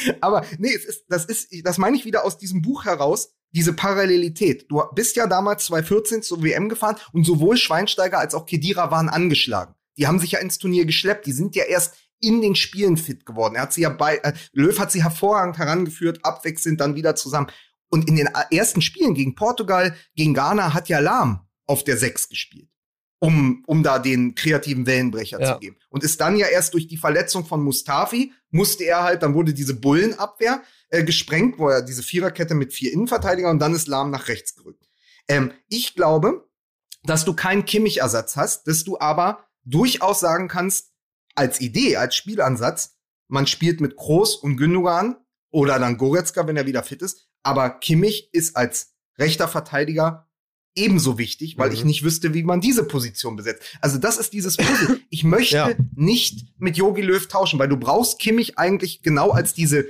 Aber 0.20 0.44
nee, 0.58 0.70
ist, 0.70 1.04
das 1.08 1.24
ist, 1.24 1.48
das 1.64 1.78
meine 1.78 1.96
ich 1.96 2.04
wieder 2.04 2.24
aus 2.24 2.38
diesem 2.38 2.62
Buch 2.62 2.84
heraus, 2.84 3.32
diese 3.52 3.72
Parallelität. 3.72 4.66
Du 4.70 4.82
bist 4.94 5.16
ja 5.16 5.26
damals 5.26 5.66
2014 5.66 6.22
zur 6.22 6.42
WM 6.42 6.68
gefahren 6.68 6.96
und 7.12 7.24
sowohl 7.24 7.56
Schweinsteiger 7.56 8.18
als 8.18 8.34
auch 8.34 8.46
Kedira 8.46 8.90
waren 8.90 9.08
angeschlagen. 9.08 9.74
Die 9.96 10.06
haben 10.06 10.18
sich 10.18 10.32
ja 10.32 10.38
ins 10.38 10.58
Turnier 10.58 10.86
geschleppt. 10.86 11.26
Die 11.26 11.32
sind 11.32 11.56
ja 11.56 11.64
erst 11.64 11.94
in 12.20 12.40
den 12.40 12.54
Spielen 12.54 12.96
fit 12.96 13.26
geworden. 13.26 13.56
Er 13.56 13.62
hat 13.62 13.72
sie 13.72 13.82
ja 13.82 13.88
bei, 13.90 14.16
äh, 14.18 14.32
Löw 14.52 14.78
hat 14.78 14.92
sie 14.92 15.02
hervorragend 15.02 15.58
herangeführt, 15.58 16.24
abwechselnd 16.24 16.80
dann 16.80 16.94
wieder 16.94 17.16
zusammen. 17.16 17.48
Und 17.88 18.08
in 18.08 18.16
den 18.16 18.28
ersten 18.50 18.82
Spielen 18.82 19.14
gegen 19.14 19.34
Portugal, 19.34 19.96
gegen 20.14 20.34
Ghana 20.34 20.74
hat 20.74 20.88
ja 20.88 21.00
Lahm 21.00 21.46
auf 21.66 21.82
der 21.82 21.96
Sechs 21.96 22.28
gespielt 22.28 22.70
um, 23.20 23.62
um 23.66 23.82
da 23.82 23.98
den 23.98 24.34
kreativen 24.34 24.86
Wellenbrecher 24.86 25.40
Ja. 25.40 25.54
zu 25.54 25.60
geben. 25.60 25.76
Und 25.90 26.02
ist 26.02 26.20
dann 26.20 26.36
ja 26.36 26.46
erst 26.48 26.74
durch 26.74 26.88
die 26.88 26.96
Verletzung 26.96 27.44
von 27.44 27.62
Mustafi, 27.62 28.32
musste 28.50 28.84
er 28.84 29.02
halt, 29.02 29.22
dann 29.22 29.34
wurde 29.34 29.54
diese 29.54 29.74
Bullenabwehr 29.74 30.62
äh, 30.88 31.04
gesprengt, 31.04 31.58
wo 31.58 31.68
er 31.68 31.82
diese 31.82 32.02
Viererkette 32.02 32.54
mit 32.54 32.72
vier 32.72 32.92
Innenverteidigern 32.92 33.52
und 33.52 33.58
dann 33.58 33.74
ist 33.74 33.88
Lahm 33.88 34.10
nach 34.10 34.28
rechts 34.28 34.56
gerückt. 34.56 34.88
Ähm, 35.28 35.52
ich 35.68 35.94
glaube, 35.94 36.48
dass 37.04 37.24
du 37.24 37.34
keinen 37.34 37.66
Kimmich-Ersatz 37.66 38.36
hast, 38.36 38.66
dass 38.66 38.84
du 38.84 38.98
aber 38.98 39.44
durchaus 39.64 40.20
sagen 40.20 40.48
kannst, 40.48 40.89
als 41.34 41.60
Idee, 41.60 41.96
als 41.96 42.14
Spielansatz, 42.16 42.96
man 43.28 43.46
spielt 43.46 43.80
mit 43.80 43.96
Kroos 43.96 44.34
und 44.36 44.56
Gündogan 44.56 45.16
oder 45.50 45.78
dann 45.78 45.96
Goretzka, 45.96 46.46
wenn 46.46 46.56
er 46.56 46.66
wieder 46.66 46.82
fit 46.82 47.02
ist, 47.02 47.28
aber 47.42 47.70
Kimmich 47.70 48.30
ist 48.32 48.56
als 48.56 48.94
rechter 49.18 49.48
Verteidiger 49.48 50.28
ebenso 50.74 51.18
wichtig, 51.18 51.58
weil 51.58 51.68
Mhm. 51.70 51.74
ich 51.74 51.84
nicht 51.84 52.04
wüsste, 52.04 52.32
wie 52.34 52.42
man 52.44 52.60
diese 52.60 52.84
Position 52.84 53.36
besetzt. 53.36 53.62
Also 53.80 53.98
das 53.98 54.18
ist 54.18 54.32
dieses 54.32 54.56
Puzzle. 54.56 55.00
Ich 55.10 55.24
möchte 55.24 55.56
Ja. 55.56 55.70
nicht 55.94 56.46
mit 56.58 56.76
Yogi 56.76 57.02
Löw 57.02 57.26
tauschen, 57.26 57.58
weil 57.58 57.68
du 57.68 57.76
brauchst 57.76 58.18
Kimmich 58.20 58.58
eigentlich 58.58 59.02
genau 59.02 59.30
als 59.30 59.52
diese 59.54 59.84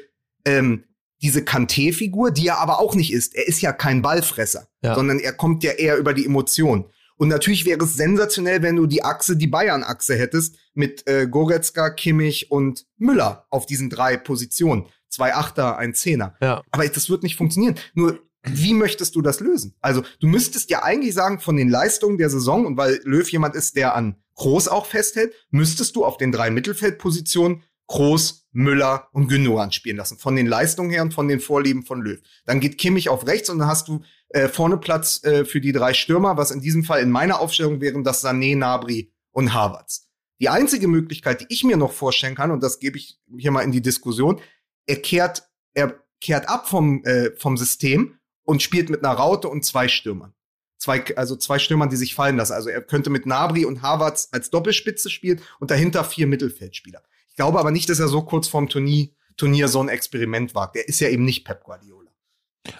ähm, 0.46 0.84
diese 1.22 1.42
Kanté-Figur, 1.42 2.30
die 2.30 2.46
er 2.46 2.56
aber 2.60 2.78
auch 2.80 2.94
nicht 2.94 3.12
ist. 3.12 3.34
Er 3.34 3.46
ist 3.46 3.60
ja 3.60 3.74
kein 3.74 4.00
Ballfresser, 4.00 4.68
Ja. 4.82 4.94
sondern 4.94 5.18
er 5.20 5.34
kommt 5.34 5.62
ja 5.62 5.72
eher 5.72 5.98
über 5.98 6.14
die 6.14 6.24
Emotion. 6.24 6.86
Und 7.20 7.28
natürlich 7.28 7.66
wäre 7.66 7.84
es 7.84 7.96
sensationell, 7.96 8.62
wenn 8.62 8.76
du 8.76 8.86
die 8.86 9.04
Achse, 9.04 9.36
die 9.36 9.46
Bayern-Achse 9.46 10.16
hättest, 10.16 10.56
mit 10.72 11.06
äh, 11.06 11.26
Goretzka, 11.26 11.90
Kimmich 11.90 12.50
und 12.50 12.86
Müller 12.96 13.44
auf 13.50 13.66
diesen 13.66 13.90
drei 13.90 14.16
Positionen. 14.16 14.86
Zwei 15.10 15.34
Achter, 15.34 15.76
ein 15.76 15.92
Zehner. 15.92 16.34
Ja. 16.40 16.62
Aber 16.70 16.88
das 16.88 17.10
wird 17.10 17.22
nicht 17.22 17.36
funktionieren. 17.36 17.74
Nur, 17.92 18.20
wie 18.44 18.72
möchtest 18.72 19.16
du 19.16 19.20
das 19.20 19.40
lösen? 19.40 19.76
Also, 19.82 20.02
du 20.20 20.28
müsstest 20.28 20.70
ja 20.70 20.82
eigentlich 20.82 21.12
sagen, 21.12 21.40
von 21.40 21.58
den 21.58 21.68
Leistungen 21.68 22.16
der 22.16 22.30
Saison, 22.30 22.64
und 22.64 22.78
weil 22.78 23.02
Löw 23.04 23.30
jemand 23.30 23.54
ist, 23.54 23.76
der 23.76 23.94
an 23.94 24.16
Groß 24.36 24.68
auch 24.68 24.86
festhält, 24.86 25.34
müsstest 25.50 25.96
du 25.96 26.06
auf 26.06 26.16
den 26.16 26.32
drei 26.32 26.50
Mittelfeldpositionen 26.50 27.64
Groß, 27.88 28.39
Müller 28.52 29.08
und 29.12 29.28
Gündogan 29.28 29.72
spielen 29.72 29.96
lassen. 29.96 30.18
Von 30.18 30.36
den 30.36 30.46
Leistungen 30.46 30.90
her 30.90 31.02
und 31.02 31.14
von 31.14 31.28
den 31.28 31.40
Vorlieben 31.40 31.84
von 31.84 32.02
Löw. 32.02 32.18
Dann 32.46 32.60
geht 32.60 32.78
Kimmich 32.78 33.08
auf 33.08 33.26
rechts 33.26 33.48
und 33.48 33.58
dann 33.58 33.68
hast 33.68 33.88
du 33.88 34.02
äh, 34.30 34.48
vorne 34.48 34.78
Platz 34.78 35.22
äh, 35.24 35.44
für 35.44 35.60
die 35.60 35.72
drei 35.72 35.94
Stürmer, 35.94 36.36
was 36.36 36.50
in 36.50 36.60
diesem 36.60 36.84
Fall 36.84 37.00
in 37.00 37.10
meiner 37.10 37.40
Aufstellung 37.40 37.80
wären 37.80 38.04
das 38.04 38.24
Sané, 38.24 38.56
Nabri 38.56 39.12
und 39.32 39.54
Havertz. 39.54 40.08
Die 40.40 40.48
einzige 40.48 40.88
Möglichkeit, 40.88 41.42
die 41.42 41.46
ich 41.48 41.64
mir 41.64 41.76
noch 41.76 41.92
vorstellen 41.92 42.34
kann, 42.34 42.50
und 42.50 42.62
das 42.62 42.80
gebe 42.80 42.96
ich 42.96 43.20
hier 43.36 43.50
mal 43.50 43.62
in 43.62 43.72
die 43.72 43.82
Diskussion, 43.82 44.40
er 44.86 44.96
kehrt, 44.96 45.48
er 45.74 46.02
kehrt 46.20 46.48
ab 46.48 46.68
vom, 46.68 47.04
äh, 47.04 47.30
vom 47.36 47.56
System 47.56 48.18
und 48.42 48.62
spielt 48.62 48.90
mit 48.90 49.04
einer 49.04 49.14
Raute 49.14 49.48
und 49.48 49.64
zwei 49.64 49.86
Stürmern. 49.88 50.34
Zwei, 50.78 51.04
also 51.16 51.36
zwei 51.36 51.58
Stürmern, 51.58 51.90
die 51.90 51.96
sich 51.96 52.14
fallen 52.14 52.38
lassen. 52.38 52.54
Also 52.54 52.70
er 52.70 52.80
könnte 52.80 53.10
mit 53.10 53.26
Nabri 53.26 53.66
und 53.66 53.82
Havertz 53.82 54.28
als 54.32 54.48
Doppelspitze 54.48 55.10
spielen 55.10 55.42
und 55.58 55.70
dahinter 55.70 56.04
vier 56.04 56.26
Mittelfeldspieler. 56.26 57.02
Ich 57.40 57.42
glaube 57.42 57.58
aber 57.58 57.70
nicht, 57.70 57.88
dass 57.88 57.98
er 57.98 58.08
so 58.08 58.20
kurz 58.20 58.48
vorm 58.48 58.68
Turnier, 58.68 59.08
Turnier 59.38 59.68
so 59.68 59.80
ein 59.80 59.88
Experiment 59.88 60.54
wagt. 60.54 60.76
Er 60.76 60.86
ist 60.86 61.00
ja 61.00 61.08
eben 61.08 61.24
nicht 61.24 61.46
Pep 61.46 61.64
Guardiola. 61.64 62.10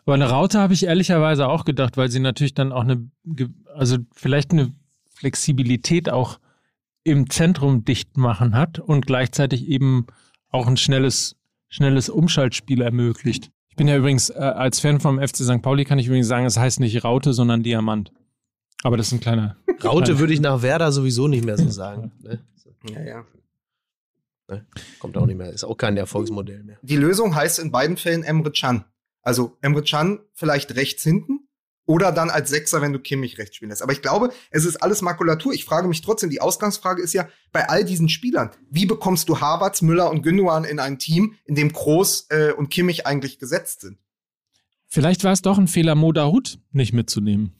Aber 0.05 0.13
eine 0.13 0.29
Raute 0.29 0.59
habe 0.59 0.75
ich 0.75 0.85
ehrlicherweise 0.85 1.49
auch 1.49 1.65
gedacht, 1.65 1.97
weil 1.97 2.11
sie 2.11 2.21
natürlich 2.21 2.53
dann 2.53 2.71
auch 2.71 2.83
eine, 2.83 3.11
also 3.75 3.97
vielleicht 4.13 4.51
eine 4.51 4.75
Flexibilität 5.09 6.11
auch 6.11 6.41
im 7.05 7.31
Zentrum 7.31 7.87
dicht 7.87 8.19
machen 8.19 8.55
hat 8.55 8.79
und 8.79 9.07
gleichzeitig 9.07 9.67
eben 9.67 10.07
auch 10.51 10.67
ein 10.67 10.77
schnelles, 10.77 11.37
schnelles 11.71 12.11
Umschaltspiel 12.11 12.83
ermöglicht. 12.83 13.51
Ich 13.71 13.77
bin 13.77 13.89
ja 13.89 13.97
übrigens, 13.97 14.29
äh, 14.29 14.35
als 14.35 14.81
Fan 14.81 15.01
vom 15.01 15.19
FC 15.19 15.37
St. 15.37 15.63
Pauli 15.63 15.87
kann 15.87 15.99
ich 15.99 16.09
übrigens 16.09 16.29
sagen, 16.29 16.45
es 16.45 16.59
heißt 16.59 16.81
nicht 16.81 17.03
Raute, 17.03 17.33
sondern 17.33 17.63
Diamant. 17.63 18.13
Aber 18.83 18.99
das 18.99 19.07
ist 19.07 19.13
ein 19.15 19.21
kleiner. 19.21 19.57
Raute 19.83 20.19
würde 20.19 20.35
ich 20.35 20.41
nach 20.43 20.61
Werder 20.61 20.93
sowieso 20.93 21.29
nicht 21.29 21.47
mehr 21.47 21.57
so 21.57 21.71
sagen. 21.71 22.13
Ne? 22.23 22.95
Ja, 22.95 23.03
ja. 23.03 23.25
Kommt 24.99 25.17
auch 25.17 25.27
nicht 25.27 25.37
mehr. 25.37 25.51
Ist 25.53 25.65
auch 25.65 25.77
kein 25.77 25.97
Erfolgsmodell 25.97 26.63
mehr. 26.65 26.79
Die 26.83 26.97
Lösung 26.97 27.35
heißt 27.35 27.59
in 27.59 27.71
beiden 27.71 27.97
Fällen 27.97 28.23
Emre 28.23 28.53
Can. 28.53 28.85
Also 29.23 29.57
Emre 29.61 29.83
Can 29.83 30.21
vielleicht 30.35 30.75
rechts 30.77 31.03
hinten 31.03 31.49
oder 31.87 32.13
dann 32.13 32.31
als 32.31 32.51
Sechser, 32.51 32.81
wenn 32.83 32.93
du 32.93 32.99
Kimmich 33.01 33.39
rechts 33.39 33.57
spielen 33.57 33.71
lässt. 33.71 33.83
Aber 33.83 33.93
ich 33.93 34.01
glaube, 34.03 34.31
es 34.51 34.65
ist 34.65 34.77
alles 34.77 35.03
Makulatur. 35.03 35.53
Ich 35.53 35.65
frage 35.65 35.89
mich 35.89 36.03
trotzdem, 36.03 36.31
die 36.31 36.41
Ausgangsfrage 36.41 37.03
ist 37.03 37.13
ja 37.15 37.29
bei 37.53 37.69
all 37.69 37.85
diesen 37.85 38.09
Spielern, 38.09 38.51
wie 38.71 38.87
bekommst 38.87 39.29
du 39.29 39.41
Havertz, 39.41 39.83
Müller 39.83 40.11
und 40.11 40.23
Gündogan 40.23 40.65
in 40.65 40.79
ein 40.79 40.99
Team, 40.99 41.35
in 41.47 41.55
dem 41.57 41.73
Kroos 41.73 42.27
äh, 42.31 42.53
und 42.53 42.71
Kimmich 42.71 43.07
eigentlich 43.07 43.39
gesetzt 43.39 43.81
sind? 43.81 43.99
Vielleicht 44.87 45.25
war 45.25 45.33
es 45.33 45.43
doch 45.43 45.59
ein 45.59 45.69
Fehler, 45.69 45.95
Moda 45.95 46.27
Hut 46.27 46.59
nicht 46.73 46.93
mitzunehmen. 46.93 47.55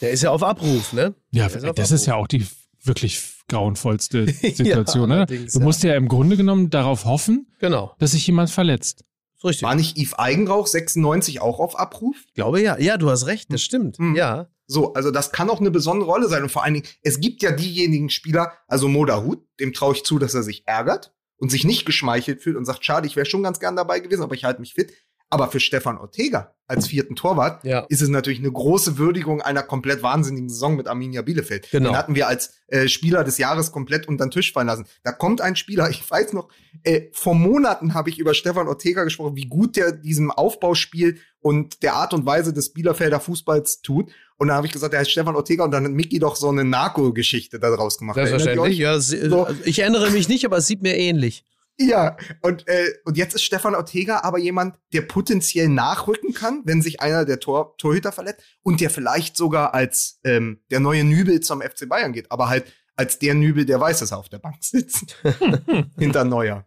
Der 0.00 0.10
ist 0.10 0.22
ja 0.22 0.30
auf 0.30 0.42
Abruf, 0.42 0.92
ne? 0.92 1.14
Ja, 1.30 1.48
Der 1.48 1.56
ist 1.58 1.64
auf 1.64 1.74
das 1.74 1.90
ist 1.90 2.06
ja 2.06 2.14
Abruf. 2.14 2.24
auch 2.24 2.28
die 2.28 2.46
wirklich 2.82 3.20
grauenvollste 3.50 4.26
Situation. 4.54 5.10
Ja, 5.10 5.16
ne? 5.18 5.26
Du 5.26 5.34
ja. 5.34 5.60
musst 5.60 5.82
ja 5.82 5.94
im 5.94 6.08
Grunde 6.08 6.36
genommen 6.38 6.70
darauf 6.70 7.04
hoffen, 7.04 7.46
Genau. 7.58 7.94
dass 7.98 8.12
sich 8.12 8.26
jemand 8.26 8.50
verletzt. 8.50 9.04
Richtig. 9.44 9.62
War 9.62 9.74
nicht 9.74 9.96
Yves 9.98 10.14
Eigenrauch 10.14 10.66
96 10.66 11.40
auch 11.40 11.60
auf 11.60 11.78
Abruf? 11.78 12.16
Ich 12.26 12.34
glaube 12.34 12.60
ja. 12.62 12.78
Ja, 12.78 12.96
du 12.98 13.10
hast 13.10 13.26
recht. 13.26 13.52
Das 13.52 13.62
stimmt. 13.62 13.98
Mhm. 13.98 14.14
Ja. 14.16 14.48
So, 14.66 14.92
also 14.92 15.10
das 15.10 15.32
kann 15.32 15.50
auch 15.50 15.60
eine 15.60 15.70
besondere 15.70 16.08
Rolle 16.10 16.28
sein. 16.28 16.42
Und 16.42 16.50
vor 16.52 16.62
allen 16.62 16.74
Dingen, 16.74 16.86
es 17.02 17.20
gibt 17.20 17.42
ja 17.42 17.50
diejenigen 17.50 18.10
Spieler, 18.10 18.52
also 18.68 18.86
Moda 18.88 19.22
Hut, 19.22 19.42
dem 19.58 19.72
traue 19.72 19.94
ich 19.94 20.04
zu, 20.04 20.18
dass 20.18 20.34
er 20.34 20.42
sich 20.42 20.62
ärgert 20.66 21.12
und 21.38 21.50
sich 21.50 21.64
nicht 21.64 21.86
geschmeichelt 21.86 22.42
fühlt 22.42 22.56
und 22.56 22.66
sagt, 22.66 22.84
schade, 22.84 23.06
ich 23.06 23.16
wäre 23.16 23.26
schon 23.26 23.42
ganz 23.42 23.58
gern 23.60 23.76
dabei 23.76 24.00
gewesen, 24.00 24.22
aber 24.22 24.34
ich 24.34 24.44
halte 24.44 24.60
mich 24.60 24.74
fit. 24.74 24.92
Aber 25.32 25.48
für 25.48 25.60
Stefan 25.60 25.96
Ortega 25.96 26.54
als 26.66 26.88
vierten 26.88 27.14
Torwart 27.16 27.64
Ja. 27.64 27.80
ist 27.88 28.00
es 28.02 28.08
natürlich 28.08 28.40
eine 28.40 28.50
große 28.50 28.98
Würdigung 28.98 29.40
einer 29.40 29.62
komplett 29.62 30.02
wahnsinnigen 30.02 30.48
Saison 30.48 30.76
mit 30.76 30.86
Arminia 30.88 31.22
Bielefeld. 31.22 31.68
Genau. 31.70 31.90
Den 31.90 31.96
hatten 31.96 32.14
wir 32.16 32.26
als 32.28 32.52
äh, 32.68 32.86
Spieler 32.88 33.22
des 33.24 33.38
Jahres 33.38 33.70
komplett 33.72 34.06
unter 34.08 34.24
den 34.26 34.30
Tisch 34.32 34.52
fallen 34.52 34.66
lassen. 34.68 34.86
Da 35.04 35.12
kommt 35.12 35.40
ein 35.40 35.54
Spieler, 35.56 35.88
ich 35.90 36.08
weiß 36.08 36.32
noch, 36.32 36.48
äh, 36.82 37.02
vor 37.12 37.34
Monaten 37.34 37.94
habe 37.94 38.10
ich 38.10 38.18
über 38.18 38.34
Stefan 38.34 38.66
Ortega 38.68 39.04
gesprochen, 39.04 39.36
wie 39.36 39.46
gut 39.46 39.76
der 39.76 39.92
diesem 39.92 40.30
Aufbauspiel 40.30 41.18
und 41.40 41.82
der 41.82 41.94
Art 41.94 42.12
und 42.12 42.26
Weise 42.26 42.52
des 42.52 42.72
Bielefelder 42.72 43.18
Fußballs 43.20 43.82
tut. 43.82 44.10
Und 44.36 44.48
dann 44.48 44.56
habe 44.56 44.66
ich 44.66 44.72
gesagt, 44.72 44.92
der 44.92 45.00
heißt 45.00 45.10
Stefan 45.10 45.36
Ortega 45.36 45.64
und 45.64 45.70
dann 45.70 45.84
hat 45.84 45.92
Mickey 45.92 46.18
doch 46.18 46.34
so 46.36 46.48
eine 46.48 46.64
Narko-Geschichte 46.64 47.58
daraus 47.58 47.98
gemacht. 47.98 48.14
Selbstverständlich. 48.16 48.78
Ja, 48.78 48.98
So. 49.00 49.44
also 49.44 49.60
ich 49.64 49.78
erinnere 49.80 50.10
mich 50.10 50.28
nicht, 50.28 50.44
aber 50.44 50.58
es 50.58 50.66
sieht 50.66 50.82
mir 50.82 50.96
ähnlich. 50.96 51.44
Ja, 51.82 52.18
und, 52.42 52.68
äh, 52.68 52.92
und 53.06 53.16
jetzt 53.16 53.34
ist 53.34 53.42
Stefan 53.42 53.74
Ortega 53.74 54.20
aber 54.22 54.38
jemand, 54.38 54.78
der 54.92 55.00
potenziell 55.00 55.66
nachrücken 55.66 56.34
kann, 56.34 56.60
wenn 56.66 56.82
sich 56.82 57.00
einer 57.00 57.24
der 57.24 57.40
Tor 57.40 57.74
Torhüter 57.78 58.12
verletzt 58.12 58.42
und 58.62 58.82
der 58.82 58.90
vielleicht 58.90 59.34
sogar 59.34 59.72
als 59.72 60.20
ähm, 60.22 60.60
der 60.70 60.80
neue 60.80 61.04
Nübel 61.04 61.40
zum 61.40 61.62
FC 61.62 61.88
Bayern 61.88 62.12
geht, 62.12 62.30
aber 62.30 62.50
halt 62.50 62.70
als 62.96 63.18
der 63.18 63.32
Nübel, 63.32 63.64
der 63.64 63.80
weiß, 63.80 64.00
dass 64.00 64.10
er 64.10 64.18
auf 64.18 64.28
der 64.28 64.40
Bank 64.40 64.56
sitzt. 64.60 65.16
Hinter 65.98 66.24
Neuer. 66.24 66.66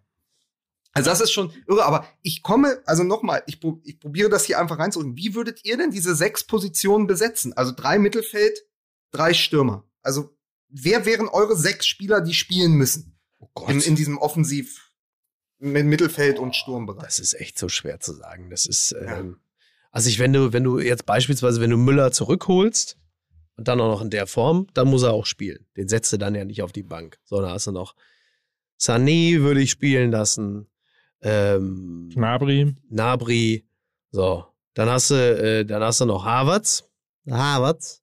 Also 0.93 1.11
das 1.11 1.21
ist 1.21 1.31
schon 1.31 1.53
irre, 1.67 1.85
aber 1.85 2.07
ich 2.23 2.41
komme, 2.41 2.81
also 2.87 3.03
nochmal, 3.03 3.43
ich, 3.45 3.59
ich 3.83 3.99
probiere 3.99 4.29
das 4.29 4.45
hier 4.45 4.59
einfach 4.59 4.79
reinzuholen. 4.79 5.15
Wie 5.15 5.35
würdet 5.35 5.63
ihr 5.63 5.77
denn 5.77 5.91
diese 5.91 6.15
sechs 6.15 6.43
Positionen 6.43 7.05
besetzen? 7.05 7.53
Also 7.53 7.71
drei 7.71 7.99
Mittelfeld, 7.99 8.63
drei 9.11 9.35
Stürmer. 9.35 9.87
Also 10.01 10.35
wer 10.69 11.05
wären 11.05 11.27
eure 11.27 11.55
sechs 11.55 11.85
Spieler, 11.85 12.19
die 12.21 12.33
spielen 12.33 12.73
müssen? 12.73 13.19
Oh 13.37 13.49
Gott. 13.53 13.69
In, 13.69 13.79
in 13.81 13.95
diesem 13.95 14.17
Offensiv, 14.17 14.92
mit 15.63 15.85
Mittelfeld 15.85 16.39
und 16.39 16.55
Sturmbereich. 16.55 17.03
Das 17.05 17.19
ist 17.19 17.33
echt 17.33 17.57
so 17.57 17.69
schwer 17.69 17.99
zu 17.99 18.13
sagen. 18.13 18.49
Das 18.49 18.65
ist, 18.65 18.91
Ja. 18.91 19.19
ähm, 19.19 19.39
also 19.91 20.09
ich, 20.09 20.19
wenn 20.19 20.33
du, 20.33 20.53
wenn 20.53 20.63
du 20.63 20.79
jetzt 20.79 21.05
beispielsweise, 21.05 21.61
wenn 21.61 21.69
du 21.69 21.77
Müller 21.77 22.11
zurückholst 22.11 22.97
und 23.57 23.67
dann 23.67 23.79
auch 23.79 23.87
noch 23.89 24.01
in 24.01 24.09
der 24.09 24.27
Form, 24.27 24.67
dann 24.73 24.87
muss 24.87 25.03
er 25.03 25.13
auch 25.13 25.25
spielen. 25.25 25.65
Den 25.77 25.87
setzt 25.87 26.11
du 26.11 26.17
dann 26.17 26.35
ja 26.35 26.43
nicht 26.45 26.61
auf 26.63 26.71
die 26.71 26.83
Bank, 26.83 27.19
sondern 27.23 27.51
hast 27.51 27.67
du 27.67 27.71
noch 27.71 27.95
Sané 28.79 29.39
würde 29.41 29.61
ich 29.61 29.71
spielen 29.71 30.11
lassen, 30.11 30.67
ähm, 31.21 32.09
Gnabry. 32.13 32.75
Nabri, 32.89 33.65
so. 34.11 34.45
Dann 34.73 34.89
hast 34.89 35.11
du, 35.11 35.15
äh, 35.15 35.63
dann 35.65 35.81
hast 35.83 36.01
du 36.01 36.05
noch 36.05 36.25
Havertz, 36.25 36.83
Havertz, 37.29 38.01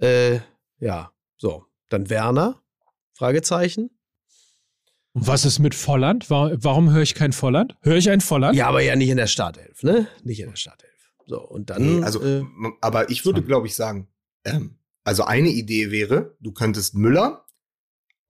äh, 0.00 0.38
ja, 0.78 1.12
so. 1.36 1.66
Dann 1.90 2.08
Werner, 2.08 2.62
Fragezeichen. 3.14 3.90
Und 5.18 5.26
was 5.26 5.44
ist 5.44 5.58
mit 5.58 5.74
Volland? 5.74 6.30
Wa- 6.30 6.52
Warum 6.54 6.90
höre 6.92 7.02
ich 7.02 7.14
kein 7.14 7.32
Volland? 7.32 7.76
Höre 7.82 7.96
ich 7.96 8.08
ein 8.10 8.20
Volland? 8.20 8.56
Ja, 8.56 8.68
aber 8.68 8.82
ja 8.82 8.94
nicht 8.96 9.08
in 9.08 9.16
der 9.16 9.26
Startelf, 9.26 9.82
ne? 9.82 10.06
Nicht 10.22 10.40
in 10.40 10.48
der 10.50 10.56
Startelf. 10.56 10.92
So, 11.26 11.40
und 11.40 11.70
dann. 11.70 11.98
Nee, 11.98 12.04
also, 12.04 12.22
äh, 12.24 12.44
aber 12.80 13.10
ich 13.10 13.24
würde, 13.24 13.42
glaube 13.42 13.66
ich, 13.66 13.74
sagen, 13.74 14.08
ähm, 14.44 14.78
also 15.04 15.24
eine 15.24 15.48
Idee 15.48 15.90
wäre, 15.90 16.36
du 16.40 16.52
könntest 16.52 16.94
Müller 16.94 17.44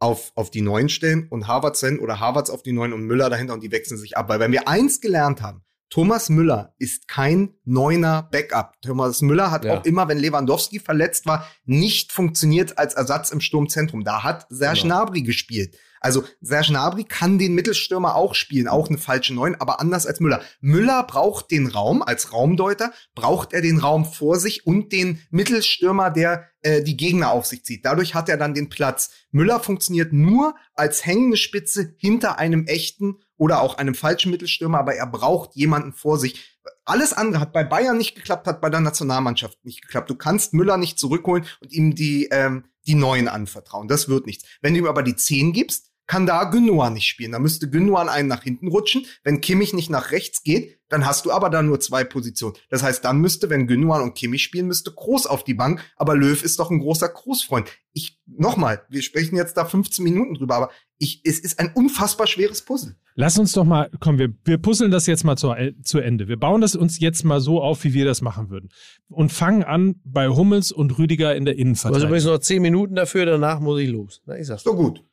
auf, 0.01 0.33
auf 0.35 0.51
die 0.51 0.63
Neuen 0.63 0.89
stellen 0.89 1.27
und 1.29 1.47
Harvards 1.47 1.81
hin 1.81 1.99
oder 1.99 2.21
Harvards 2.21 2.51
auf 2.51 2.63
die 2.63 2.73
Neuen 2.73 2.93
und 2.93 3.03
Müller 3.03 3.29
dahinter 3.31 3.55
und 3.55 3.63
die 3.63 3.71
wechseln 3.73 3.99
sich 3.99 4.17
ab. 4.17 4.29
Weil 4.29 4.41
wenn 4.41 4.53
wir 4.53 4.67
eins 4.69 5.01
gelernt 5.01 5.43
haben, 5.43 5.63
Thomas 5.91 6.29
Müller 6.29 6.75
ist 6.79 7.09
kein 7.09 7.55
neuner 7.65 8.23
Backup. 8.31 8.81
Thomas 8.83 9.23
Müller 9.23 9.51
hat 9.51 9.65
Ja. 9.65 9.79
auch 9.79 9.85
immer, 9.85 10.07
wenn 10.09 10.19
Lewandowski 10.19 10.81
verletzt 10.81 11.27
war, 11.27 11.47
nicht 11.65 12.13
funktioniert 12.13 12.79
als 12.79 12.95
Ersatz 12.95 13.31
im 13.31 13.41
Sturmzentrum. 13.41 14.05
Da 14.05 14.23
hat 14.23 14.47
Serge 14.51 14.83
Genau. 14.83 14.97
Gnabry 15.05 15.23
gespielt. 15.23 15.77
Also 16.01 16.25
Serge 16.41 16.69
Gnabry 16.69 17.05
kann 17.05 17.39
den 17.39 17.55
Mittelstürmer 17.55 18.15
auch 18.15 18.35
spielen, 18.35 18.69
auch 18.69 18.89
eine 18.89 18.99
falsche 18.99 19.35
Neun, 19.35 19.57
aber 19.57 19.81
anders 19.81 20.07
als 20.07 20.21
Müller. 20.21 20.43
Müller 20.61 21.03
braucht 21.05 21.51
den 21.51 21.67
Raum 21.67 22.03
als 22.03 22.33
Raumdeuter, 22.33 22.93
braucht 23.15 23.53
er 23.53 23.63
den 23.63 23.79
Raum 23.79 24.05
vor 24.05 24.39
sich 24.39 24.67
und 24.67 24.93
den 24.93 25.21
Mittelstürmer, 25.31 26.11
der 26.11 26.49
äh, 26.63 26.83
die 26.83 26.97
Gegner 26.97 27.31
auf 27.31 27.47
sich 27.47 27.65
zieht. 27.65 27.85
Dadurch 27.85 28.15
hat 28.15 28.29
er 28.29 28.37
dann 28.37 28.55
den 28.55 28.69
Platz. 28.69 29.11
Müller 29.31 29.61
funktioniert 29.61 30.13
nur 30.13 30.55
als 30.75 31.07
hängende 31.07 31.37
Spitze 31.37 31.95
hinter 31.99 32.39
einem 32.39 32.67
echten 32.67 33.17
oder 33.37 33.63
auch 33.63 33.79
einem 33.79 33.95
falschen 33.95 34.31
Mittelstürmer, 34.31 34.79
aber 34.79 34.95
er 34.95 35.07
braucht 35.07 35.55
jemanden 35.55 35.93
vor 35.93 36.19
sich. 36.19 36.59
Alles 36.85 37.13
andere 37.13 37.41
hat 37.41 37.53
bei 37.53 37.65
Bayern 37.65 37.97
nicht 37.97 38.17
geklappt, 38.17 38.47
hat 38.47 38.61
bei 38.61 38.71
der 38.71 38.81
Nationalmannschaft 38.81 39.65
nicht 39.65 39.83
geklappt. 39.83 40.11
Du 40.11 40.17
kannst 40.17 40.53
Müller 40.53 40.77
nicht 40.77 40.99
zurückholen 40.99 41.47
und 41.61 41.73
ihm 41.73 41.95
die, 41.95 42.29
ähm, 42.31 42.65
die 42.87 42.95
Neuen 42.95 43.29
anvertrauen. 43.29 43.87
Das 43.87 44.09
wird 44.09 44.27
nichts. 44.27 44.45
Wenn 44.61 44.75
du 44.75 44.81
ihm 44.81 44.87
aber 44.87 45.03
die 45.03 45.17
Zehn 45.17 45.53
gibst, 45.53 45.88
kann 46.09 46.27
da 46.27 46.45
Gündogan 46.45 46.95
nicht 46.95 47.07
spielen. 47.07 47.33
Da 47.33 47.39
müsste 47.39 47.71
Gündogan 47.71 48.09
einen 48.09 48.29
nach 48.29 48.43
hinten 48.43 48.69
rutschen. 48.69 49.07
Wenn 49.23 49.41
Kimmich 49.41 49.75
nicht 49.75 49.91
nach 49.91 50.11
rechts 50.11 50.43
geht, 50.43 50.81
dann 50.89 51.07
hast 51.07 51.27
du 51.27 51.31
aber 51.31 51.51
da 51.51 51.63
nur 51.63 51.81
zwei 51.81 52.03
Positionen. 52.03 52.57
Das 52.71 52.83
heißt, 52.83 53.05
dann 53.05 53.19
müsste, 53.21 53.51
wenn 53.51 53.67
Gündogan 53.67 54.03
und 54.03 54.15
Kimmich 54.15 54.43
spielen, 54.43 54.67
müsste 54.67 54.91
Groß 54.91 55.27
auf 55.27 55.45
die 55.45 55.55
Bank. 55.55 55.85
Aber 55.97 56.17
Löw 56.17 56.43
ist 56.43 56.59
doch 56.59 56.71
ein 56.71 56.81
großer 56.81 57.11
Großfreund. 57.11 57.69
Ich, 57.93 58.19
nochmal, 58.27 58.83
wir 58.89 59.03
sprechen 59.03 59.37
jetzt 59.37 59.59
da 59.59 59.67
15 59.67 60.03
Minuten 60.03 60.35
drüber, 60.35 60.57
aber 60.57 60.71
ich, 60.97 61.21
es 61.25 61.39
ist 61.39 61.61
ein 61.61 61.73
unfassbar 61.75 62.27
schweres 62.27 62.63
Puzzle. 62.63 62.97
Lass 63.15 63.39
uns 63.39 63.53
doch 63.53 63.65
mal, 63.65 63.91
komm, 64.01 64.19
wir, 64.19 64.33
wir 64.45 64.59
puzzeln 64.59 64.91
das 64.91 65.07
jetzt 65.07 65.25
mal 65.25 65.37
zu, 65.37 65.53
zu 65.83 65.99
Ende. 65.99 66.27
Wir 66.27 66.39
bauen 66.39 66.63
das 66.63 66.75
uns 66.75 67.01
jetzt 67.01 67.25
mal 67.25 67.41
so 67.41 67.61
auf, 67.61 67.85
wie 67.85 67.93
wir 67.93 68.07
das 68.07 68.23
machen 68.23 68.49
würden. 68.49 68.71
Und 69.09 69.31
fangen 69.31 69.63
an 69.63 69.97
bei 70.05 70.29
Hummels 70.29 70.73
und 70.73 70.99
Rüdiger 70.99 71.37
in 71.37 71.45
der 71.45 71.59
Innenverteidigung. 71.59 72.09
übrigens 72.09 72.27
noch 72.27 72.39
zehn 72.39 72.63
Minuten 72.63 72.95
dafür, 72.95 73.27
danach 73.27 73.61
muss 73.61 73.81
ich 73.81 73.91
los. 73.91 74.23
Na, 74.25 74.39
ich 74.39 74.47
sag's 74.47 74.63
So 74.63 74.75
gut. 74.75 75.05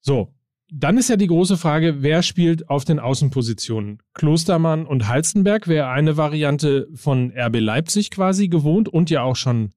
So, 0.00 0.34
dann 0.72 0.98
ist 0.98 1.10
ja 1.10 1.16
die 1.16 1.26
große 1.26 1.56
Frage, 1.56 2.02
wer 2.02 2.22
spielt 2.22 2.68
auf 2.68 2.84
den 2.84 3.00
Außenpositionen? 3.00 4.02
Klostermann 4.14 4.86
und 4.86 5.08
Halstenberg 5.08 5.68
wäre 5.68 5.88
eine 5.88 6.16
Variante 6.16 6.88
von 6.94 7.32
RB 7.36 7.60
Leipzig 7.60 8.10
quasi 8.10 8.48
gewohnt 8.48 8.88
und 8.88 9.10
ja 9.10 9.22
auch 9.22 9.36
schon, 9.36 9.72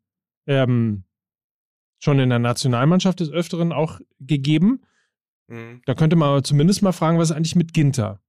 ähm, 0.45 1.03
schon 1.99 2.19
in 2.19 2.29
der 2.29 2.39
Nationalmannschaft 2.39 3.19
des 3.19 3.31
Öfteren 3.31 3.71
auch 3.71 3.99
gegeben. 4.19 4.81
Da 5.85 5.93
könnte 5.93 6.15
man 6.15 6.29
aber 6.29 6.43
zumindest 6.43 6.81
mal 6.81 6.93
fragen, 6.93 7.19
was 7.19 7.29
ist 7.29 7.35
eigentlich 7.35 7.55
mit 7.55 7.73
Ginter? 7.73 8.21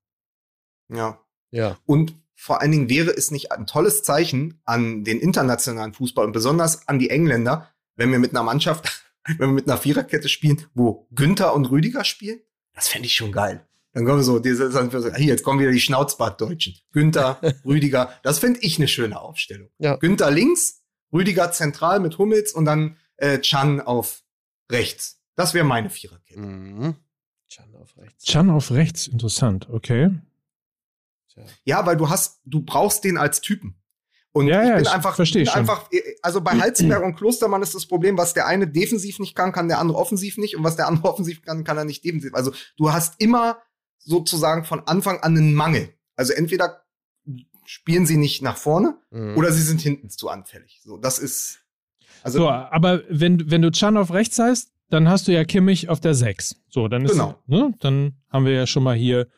Ja. 0.89 1.21
Ja. 1.51 1.79
Und 1.87 2.15
vor 2.35 2.61
allen 2.61 2.73
Dingen 2.73 2.91
wäre 2.91 3.11
es 3.11 3.31
nicht 3.31 3.53
ein 3.53 3.67
tolles 3.67 4.03
Zeichen 4.03 4.61
an 4.65 5.05
den 5.05 5.21
internationalen 5.21 5.93
Fußball 5.93 6.27
und 6.27 6.33
besonders 6.33 6.87
an 6.89 6.99
die 6.99 7.11
Engländer, 7.11 7.71
wenn 7.97 8.11
wir 8.11 8.19
mit 8.19 8.33
einer 8.33 8.43
Mannschaft, 8.43 9.04
wenn 9.27 9.39
wir 9.39 9.47
mit 9.49 9.69
einer 9.69 9.79
Viererkette 9.79 10.29
spielen, 10.29 10.67
wo 10.75 11.09
Günther 11.15 11.55
und 11.55 11.67
Rüdiger 11.67 12.05
spielen? 12.05 12.41
Das 12.75 12.89
fände 12.89 13.07
ich 13.07 13.15
schon 13.15 13.33
geil. 13.33 13.67
Dann 13.93 14.05
kommen 14.05 14.19
wir 14.19 14.25
so, 14.25 14.41
diese, 14.41 14.71
hier, 15.17 15.27
jetzt 15.27 15.45
kommen 15.45 15.61
wieder 15.61 15.71
die 15.71 15.81
Schnauzbart-Deutschen. 15.81 16.75
Günther, 16.93 17.41
Rüdiger, 17.65 18.13
das 18.23 18.41
fände 18.41 18.59
ich 18.61 18.79
eine 18.79 18.89
schöne 18.89 19.21
Aufstellung. 19.21 19.71
Ja. 19.79 19.97
Günther 19.97 20.31
links, 20.33 20.83
Rüdiger 21.13 21.53
zentral 21.53 22.01
mit 22.01 22.19
Hummels 22.19 22.53
und 22.53 22.65
dann 22.65 22.97
äh, 23.17 23.39
Chan 23.39 23.81
auf 23.81 24.25
rechts. 24.71 25.21
Das 25.37 25.55
wäre 25.55 25.65
meine 25.65 25.91
Viererkette. 25.91 26.41
Mhm. 26.41 26.97
Chan 27.49 27.73
auf 27.77 27.97
rechts. 27.97 28.25
Chan 28.25 28.51
auf 28.51 28.73
rechts, 28.73 29.07
interessant, 29.07 29.69
okay. 29.71 30.11
Tja. 31.33 31.45
Ja, 31.65 31.87
weil 31.87 31.97
du 31.97 32.09
hast, 32.09 32.41
du 32.45 32.63
brauchst 32.63 33.05
den 33.05 33.17
als 33.17 33.41
Typen. 33.41 33.77
Und 34.37 34.49
Ja, 34.49 34.63
ich 34.63 34.69
ja, 34.69 34.75
bin 34.75 34.83
ich 34.83 34.91
einfach, 34.91 35.17
bin 35.17 35.27
schon. 35.27 35.49
einfach, 35.49 35.89
also 36.23 36.41
bei 36.41 36.59
Halzenberg 36.59 37.05
und 37.05 37.15
Klostermann 37.15 37.63
ist 37.63 37.75
das 37.75 37.87
Problem, 37.87 38.19
was 38.19 38.35
der 38.35 38.47
eine 38.49 38.67
defensiv 38.67 39.21
nicht 39.21 39.37
kann, 39.37 39.53
kann 39.53 39.69
der 39.69 39.79
andere 39.79 39.97
offensiv 39.97 40.39
nicht 40.39 40.57
und 40.57 40.65
was 40.65 40.75
der 40.75 40.89
andere 40.89 41.09
offensiv 41.13 41.41
kann, 41.43 41.63
kann 41.63 41.79
er 41.79 41.85
nicht 41.85 42.05
defensiv. 42.05 42.35
Also 42.35 42.53
du 42.77 42.93
hast 42.93 43.21
immer 43.21 43.59
sozusagen 44.01 44.65
von 44.65 44.81
Anfang 44.87 45.21
an 45.21 45.37
einen 45.37 45.55
Mangel. 45.55 45.89
Also 46.17 46.33
entweder 46.33 46.83
spielen 47.65 48.07
sie 48.07 48.17
nicht 48.17 48.43
nach 48.43 48.57
vorne 48.57 48.99
Mhm. 49.11 49.37
oder 49.39 49.53
sie 49.53 49.63
sind 49.63 49.81
hinten 49.81 50.11
zu 50.11 50.29
anfällig. 50.29 50.81
So, 50.85 50.97
das 50.99 51.19
ist, 51.21 51.61
also 52.25 52.39
So, 52.41 52.51
aber 52.51 53.03
wenn, 53.09 53.51
wenn 53.53 53.63
du 53.63 53.71
Chan 53.71 53.97
auf 53.97 54.13
rechts 54.13 54.39
heißt, 54.39 54.73
dann 54.91 55.09
hast 55.09 55.29
du 55.29 55.33
ja 55.33 55.45
Kimmich 55.45 55.89
auf 55.89 56.01
der 56.01 56.15
6. 56.15 56.57
So, 56.69 56.89
dann 56.89 57.05
ist, 57.05 57.13
Genau. 57.13 57.41
ne, 57.47 57.73
dann 57.81 58.17
haben 58.31 58.45
wir 58.47 58.53
ja 58.53 58.67
schon 58.67 58.83
mal 58.83 58.97
hier 58.97 59.29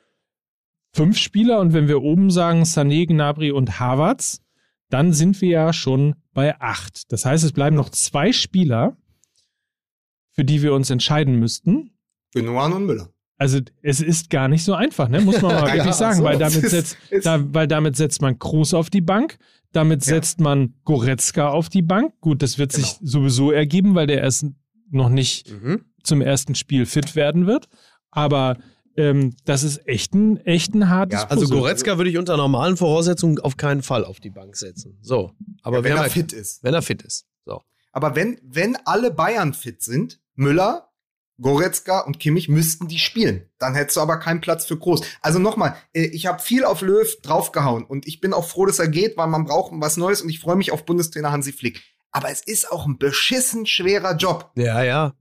fünf 0.94 1.18
Spieler 1.18 1.61
und 1.61 1.74
wenn 1.74 1.86
wir 1.86 2.01
oben 2.03 2.30
sagen 2.30 2.62
Sané, 2.62 3.07
Gnabry 3.07 3.51
und 3.53 3.78
Havertz, 3.78 4.40
dann 4.89 5.12
sind 5.12 5.41
wir 5.41 5.49
ja 5.49 5.72
schon 5.72 6.14
bei 6.32 6.61
acht. 6.61 7.11
Das 7.12 7.24
heißt, 7.24 7.45
es 7.45 7.53
bleiben 7.53 7.76
noch 7.76 7.91
zwei 7.91 8.32
Spieler, 8.32 8.97
für 10.32 10.45
die 10.45 10.62
wir 10.62 10.74
uns 10.74 10.91
entscheiden 10.91 11.39
müssten. 11.39 11.91
Benoit 12.32 12.72
und 12.72 12.87
Müller. 12.87 13.09
Also 13.39 13.61
es 13.82 14.01
ist 14.01 14.30
gar 14.30 14.49
nicht 14.49 14.64
so 14.64 14.74
einfach, 14.74 15.09
ne? 15.09 15.20
muss 15.20 15.43
man 15.43 15.55
mal 15.55 15.68
Ja, 15.68 15.74
wirklich 15.76 15.95
sagen, 15.95 16.18
so, 16.18 16.24
weil 16.24 16.39
damit 16.39 16.68
setzt, 16.70 16.97
ist- 17.11 17.26
da, 17.26 17.43
weil 17.55 17.66
damit 17.68 17.97
setzt 17.97 18.22
man 18.22 18.39
Kroos 18.39 18.72
auf 18.72 18.89
die 18.89 19.03
Bank, 19.03 19.39
damit 19.72 20.07
Ja. 20.07 20.14
setzt 20.14 20.41
man 20.41 20.74
Goretzka 20.84 21.49
auf 21.51 21.68
die 21.68 21.82
Bank. 21.82 22.14
Gut, 22.20 22.43
das 22.43 22.57
wird 22.59 22.72
sich 22.72 22.99
Genau. 22.99 23.11
sowieso 23.11 23.51
ergeben, 23.51 23.95
weil 23.95 24.07
der 24.07 24.22
erst 24.22 24.47
noch 24.91 25.11
nicht 25.11 25.51
Mhm. 25.53 25.84
zum 26.03 26.22
ersten 26.22 26.55
Spiel 26.55 26.87
fit 26.87 27.14
werden 27.14 27.47
wird. 27.47 27.68
Aber 28.11 28.57
ähm, 28.97 29.34
das 29.44 29.62
ist 29.62 29.86
echt 29.86 30.14
ein, 30.14 30.38
echt 30.44 30.74
ein 30.74 30.88
hartes 30.88 31.20
Ja, 31.20 31.28
Also. 31.28 31.49
Goretzka 31.49 31.97
würde 31.99 32.11
ich 32.11 32.18
unter 32.18 32.36
normalen 32.36 32.76
Voraussetzungen 32.76 33.38
auf 33.38 33.57
keinen 33.57 33.82
Fall 33.82 34.05
auf 34.05 34.20
die 34.20 34.30
Bank 34.30 34.57
setzen. 34.57 34.99
So. 35.03 35.32
Aber 35.62 35.78
Ja, 35.78 35.84
wenn 35.84 35.94
wer 35.94 36.03
er 36.03 36.11
fit 36.11 36.32
ist. 36.32 36.62
Wenn 36.62 36.74
er 36.74 36.82
fit 36.82 37.03
ist. 37.03 37.26
So. 37.44 37.62
Aber 37.92 38.14
wenn, 38.14 38.38
wenn 38.42 38.76
alle 38.84 39.11
Bayern 39.11 39.55
fit 39.55 39.82
sind, 39.82 40.20
Müller, 40.34 40.86
Goretzka 41.40 42.01
und 42.01 42.18
Kimmich 42.18 42.49
müssten 42.49 42.88
die 42.88 42.99
spielen. 42.99 43.49
Dann 43.59 43.74
hättest 43.74 43.97
du 43.97 44.01
aber 44.01 44.18
keinen 44.18 44.40
Platz 44.40 44.64
für 44.64 44.78
Groß. 44.78 45.03
Also 45.20 45.38
nochmal, 45.38 45.76
äh, 45.92 46.05
ich 46.07 46.26
habe 46.26 46.40
viel 46.40 46.64
auf 46.64 46.80
Löw 46.80 47.07
draufgehauen 47.22 47.84
und 47.84 48.07
ich 48.07 48.20
bin 48.20 48.32
auch 48.32 48.47
froh, 48.49 48.66
dass 48.66 48.78
er 48.78 48.88
geht, 48.88 49.16
weil 49.16 49.26
man 49.26 49.44
braucht 49.44 49.72
was 49.74 49.97
Neues 49.97 50.22
und 50.22 50.30
ich 50.30 50.40
freue 50.40 50.57
mich 50.57 50.72
auf 50.72 50.84
Bundestrainer 50.86 51.32
Hansi 51.32 51.53
Flick. 51.53 51.82
Aber 52.11 52.30
es 52.30 52.40
ist 52.40 52.70
auch 52.72 52.86
ein 52.86 52.97
beschissen 52.97 53.66
schwerer 53.66 54.16
Job. 54.16 54.51
Ja, 54.57 54.82
ja. 54.82 55.12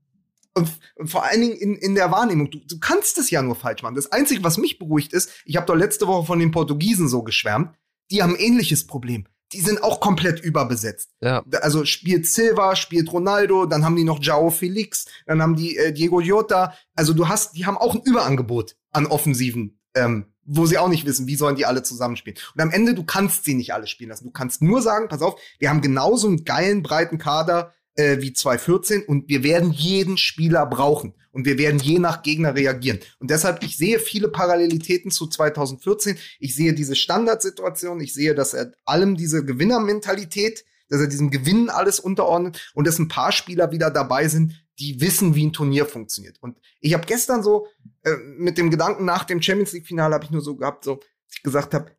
Und, 0.58 0.72
vor 1.10 1.26
allen 1.26 1.41
Dingen 1.41 1.58
in, 1.58 1.76
in 1.76 1.95
der 1.95 2.12
Wahrnehmung. 2.12 2.49
Du, 2.49 2.60
du 2.60 2.80
kannst 2.80 3.18
es 3.18 3.30
ja 3.30 3.41
nur 3.41 3.56
falsch 3.56 3.84
machen. 3.84 3.95
Das 3.95 4.12
Einzige, 4.12 4.43
was 4.43 4.58
mich 4.58 4.80
beruhigt 4.80 5.12
ist, 5.12 5.30
ich 5.43 5.58
habe 5.58 5.66
doch 5.66 5.76
letzte 5.76 6.08
Woche 6.08 6.26
von 6.26 6.39
den 6.39 6.51
Portugiesen 6.51 7.10
so 7.10 7.24
geschwärmt, 7.24 7.76
die 8.10 8.24
haben 8.24 8.36
ein 8.36 8.39
ähnliches 8.39 8.88
Problem. 8.88 9.26
Die 9.53 9.62
sind 9.62 9.84
auch 9.84 9.99
komplett 9.99 10.39
überbesetzt. 10.39 11.12
Ja. 11.22 11.43
Also 11.62 11.86
spielt 11.86 12.26
Silva, 12.26 12.76
spielt 12.76 13.12
Ronaldo, 13.12 13.66
dann 13.66 13.86
haben 13.86 13.95
die 13.95 14.03
noch 14.03 14.22
Jao 14.22 14.49
Felix, 14.49 15.06
dann 15.28 15.41
haben 15.41 15.56
die 15.56 15.78
äh, 15.78 15.93
Diego 15.93 16.20
Jota. 16.20 16.74
Also 16.95 17.14
du 17.14 17.28
hast, 17.28 17.56
die 17.56 17.66
haben 17.66 17.78
auch 17.78 17.93
ein 17.93 18.01
Überangebot 18.03 18.76
an 18.91 19.06
Offensiven, 19.06 19.80
ähm, 19.93 20.34
wo 20.45 20.66
sie 20.66 20.78
auch 20.78 20.88
nicht 20.88 21.06
wissen, 21.06 21.28
wie 21.28 21.36
sollen 21.36 21.56
die 21.56 21.66
alle 21.66 21.84
zusammenspielen. 21.84 22.39
Und 22.56 22.62
am 22.62 22.72
Ende, 22.72 22.93
du 22.93 23.03
kannst 23.03 23.43
sie 23.43 23.53
nicht 23.53 23.74
alle 23.74 23.88
spielen 23.88 24.10
lassen. 24.10 24.26
Du 24.26 24.32
kannst 24.32 24.62
nur 24.62 24.82
sagen, 24.82 25.10
pass 25.10 25.22
auf, 25.22 25.39
wir 25.60 25.70
haben 25.70 25.82
genauso 25.82 26.28
einen 26.28 26.43
geilen, 26.43 26.82
breiten 26.82 27.18
Kader 27.18 27.74
äh, 27.96 28.22
wie 28.22 28.34
2014 28.34 29.04
und 29.04 29.30
wir 29.30 29.43
werden 29.43 29.72
jeden 29.72 30.18
Spieler 30.18 30.66
brauchen 30.66 31.14
und 31.32 31.46
wir 31.46 31.58
werden 31.58 31.80
je 31.80 32.00
nach 32.00 32.24
Gegner 32.24 32.56
reagieren. 32.56 33.00
Und 33.20 33.30
deshalb, 33.30 33.64
ich 33.64 33.78
sehe 33.78 34.00
viele 34.00 34.30
Parallelitäten 34.30 35.12
zu 35.12 35.28
2014. 35.28 36.18
Ich 36.39 36.56
sehe 36.56 36.74
diese 36.74 36.96
Standardsituation, 36.96 38.00
ich 38.00 38.14
sehe, 38.14 38.36
dass 38.36 38.54
er 38.54 38.72
allem 38.86 39.16
diese 39.16 39.43
Gewinnermentalität, 39.43 40.66
dass 40.89 41.02
er 41.02 41.08
diesem 41.08 41.32
Gewinnen 41.32 41.70
alles 41.70 42.00
unterordnet 42.00 42.72
und 42.74 42.88
dass 42.88 43.00
ein 43.00 43.08
paar 43.08 43.32
Spieler 43.32 43.72
wieder 43.72 43.91
dabei 43.91 44.28
sind, 44.28 44.66
die 44.80 45.02
wissen, 45.02 45.36
wie 45.36 45.46
ein 45.46 45.54
Turnier 45.54 45.86
funktioniert. 45.86 46.38
Und 46.41 46.58
ich 46.80 46.93
habe 46.93 47.06
gestern 47.06 47.43
so 47.43 47.68
äh, 48.04 48.16
mit 48.38 48.58
dem 48.58 48.70
Gedanken 48.70 49.06
nach 49.06 49.24
dem 49.24 49.41
Champions 49.41 49.72
League 49.74 49.88
Finale 49.88 50.14
habe 50.14 50.26
ich 50.26 50.32
nur 50.32 50.41
so 50.41 50.56
gehabt, 50.56 50.84
so 50.84 50.96
dass 50.96 51.36
ich 51.38 51.43
gesagt 51.43 51.74
habe, 51.74 51.91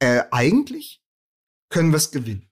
äh, 0.00 0.22
eigentlich 0.30 1.02
können 1.68 1.90
wir 1.90 1.96
es 1.96 2.10
gewinnen. 2.10 2.48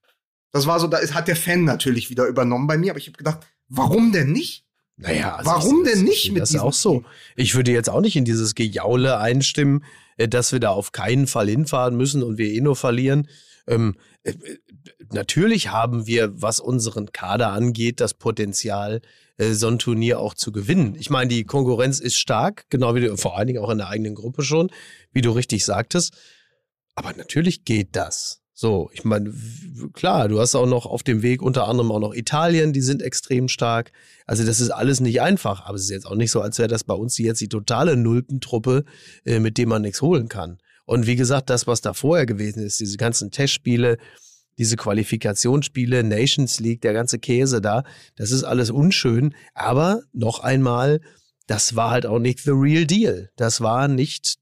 Das 0.52 0.66
war 0.66 0.80
so, 0.80 0.86
da 0.86 0.98
ist, 0.98 1.14
hat 1.14 1.28
der 1.28 1.36
Fan 1.36 1.64
natürlich 1.64 2.10
wieder 2.10 2.26
übernommen 2.26 2.66
bei 2.66 2.76
mir, 2.76 2.90
aber 2.90 2.98
ich 2.98 3.06
habe 3.06 3.16
gedacht, 3.16 3.46
warum 3.68 4.12
denn 4.12 4.32
nicht? 4.32 4.64
Naja, 5.00 5.36
also 5.36 5.50
Warum 5.50 5.82
ich, 5.84 5.92
denn 5.92 6.04
nicht 6.04 6.26
ich, 6.26 6.32
mit 6.32 6.42
Das 6.42 6.50
ist 6.50 6.60
auch 6.60 6.74
so. 6.74 7.04
Ich 7.34 7.54
würde 7.54 7.72
jetzt 7.72 7.88
auch 7.88 8.02
nicht 8.02 8.16
in 8.16 8.26
dieses 8.26 8.54
Gejaule 8.54 9.18
einstimmen, 9.18 9.82
äh, 10.18 10.28
dass 10.28 10.52
wir 10.52 10.60
da 10.60 10.70
auf 10.70 10.92
keinen 10.92 11.26
Fall 11.26 11.48
hinfahren 11.48 11.96
müssen 11.96 12.22
und 12.22 12.36
wir 12.36 12.50
eh 12.50 12.60
nur 12.60 12.76
verlieren. 12.76 13.26
Ähm, 13.66 13.96
äh, 14.24 14.32
äh, 14.32 14.58
natürlich 15.10 15.70
haben 15.70 16.06
wir, 16.06 16.42
was 16.42 16.60
unseren 16.60 17.12
Kader 17.12 17.50
angeht, 17.52 18.00
das 18.00 18.14
Potenzial, 18.14 19.00
so 19.52 19.68
ein 19.68 19.78
Turnier 19.78 20.20
auch 20.20 20.34
zu 20.34 20.52
gewinnen. 20.52 20.96
Ich 20.96 21.08
meine, 21.08 21.28
die 21.28 21.44
Konkurrenz 21.44 21.98
ist 21.98 22.18
stark, 22.18 22.66
genau 22.68 22.94
wie 22.94 23.00
du, 23.00 23.16
vor 23.16 23.38
allen 23.38 23.46
Dingen 23.46 23.64
auch 23.64 23.70
in 23.70 23.78
der 23.78 23.88
eigenen 23.88 24.14
Gruppe 24.14 24.42
schon, 24.42 24.70
wie 25.12 25.22
du 25.22 25.30
richtig 25.30 25.64
sagtest. 25.64 26.14
Aber 26.94 27.14
natürlich 27.14 27.64
geht 27.64 27.96
das. 27.96 28.39
So, 28.62 28.90
ich 28.92 29.04
meine, 29.04 29.32
klar, 29.94 30.28
du 30.28 30.38
hast 30.38 30.54
auch 30.54 30.66
noch 30.66 30.84
auf 30.84 31.02
dem 31.02 31.22
Weg 31.22 31.40
unter 31.40 31.66
anderem 31.66 31.90
auch 31.92 31.98
noch 31.98 32.12
Italien, 32.12 32.74
die 32.74 32.82
sind 32.82 33.00
extrem 33.00 33.48
stark. 33.48 33.90
Also 34.26 34.44
das 34.44 34.60
ist 34.60 34.68
alles 34.68 35.00
nicht 35.00 35.22
einfach, 35.22 35.64
aber 35.64 35.76
es 35.76 35.84
ist 35.84 35.88
jetzt 35.88 36.06
auch 36.06 36.14
nicht 36.14 36.30
so, 36.30 36.42
als 36.42 36.58
wäre 36.58 36.68
das 36.68 36.84
bei 36.84 36.92
uns 36.92 37.16
jetzt 37.16 37.40
die 37.40 37.48
totale 37.48 37.96
Nulpentruppe, 37.96 38.84
äh, 39.24 39.38
mit 39.38 39.56
dem 39.56 39.70
man 39.70 39.80
nichts 39.80 40.02
holen 40.02 40.28
kann. 40.28 40.58
Und 40.84 41.06
wie 41.06 41.16
gesagt, 41.16 41.48
das, 41.48 41.66
was 41.66 41.80
da 41.80 41.94
vorher 41.94 42.26
gewesen 42.26 42.62
ist, 42.62 42.78
diese 42.80 42.98
ganzen 42.98 43.30
Testspiele, 43.30 43.96
diese 44.58 44.76
Qualifikationsspiele, 44.76 46.04
Nations 46.04 46.60
League, 46.60 46.82
der 46.82 46.92
ganze 46.92 47.18
Käse 47.18 47.62
da, 47.62 47.82
das 48.16 48.30
ist 48.30 48.44
alles 48.44 48.70
unschön. 48.70 49.34
Aber 49.54 50.02
noch 50.12 50.40
einmal, 50.40 51.00
das 51.46 51.76
war 51.76 51.92
halt 51.92 52.04
auch 52.04 52.18
nicht 52.18 52.40
the 52.40 52.50
real 52.50 52.84
deal. 52.84 53.30
Das 53.36 53.62
war 53.62 53.88
nicht 53.88 54.34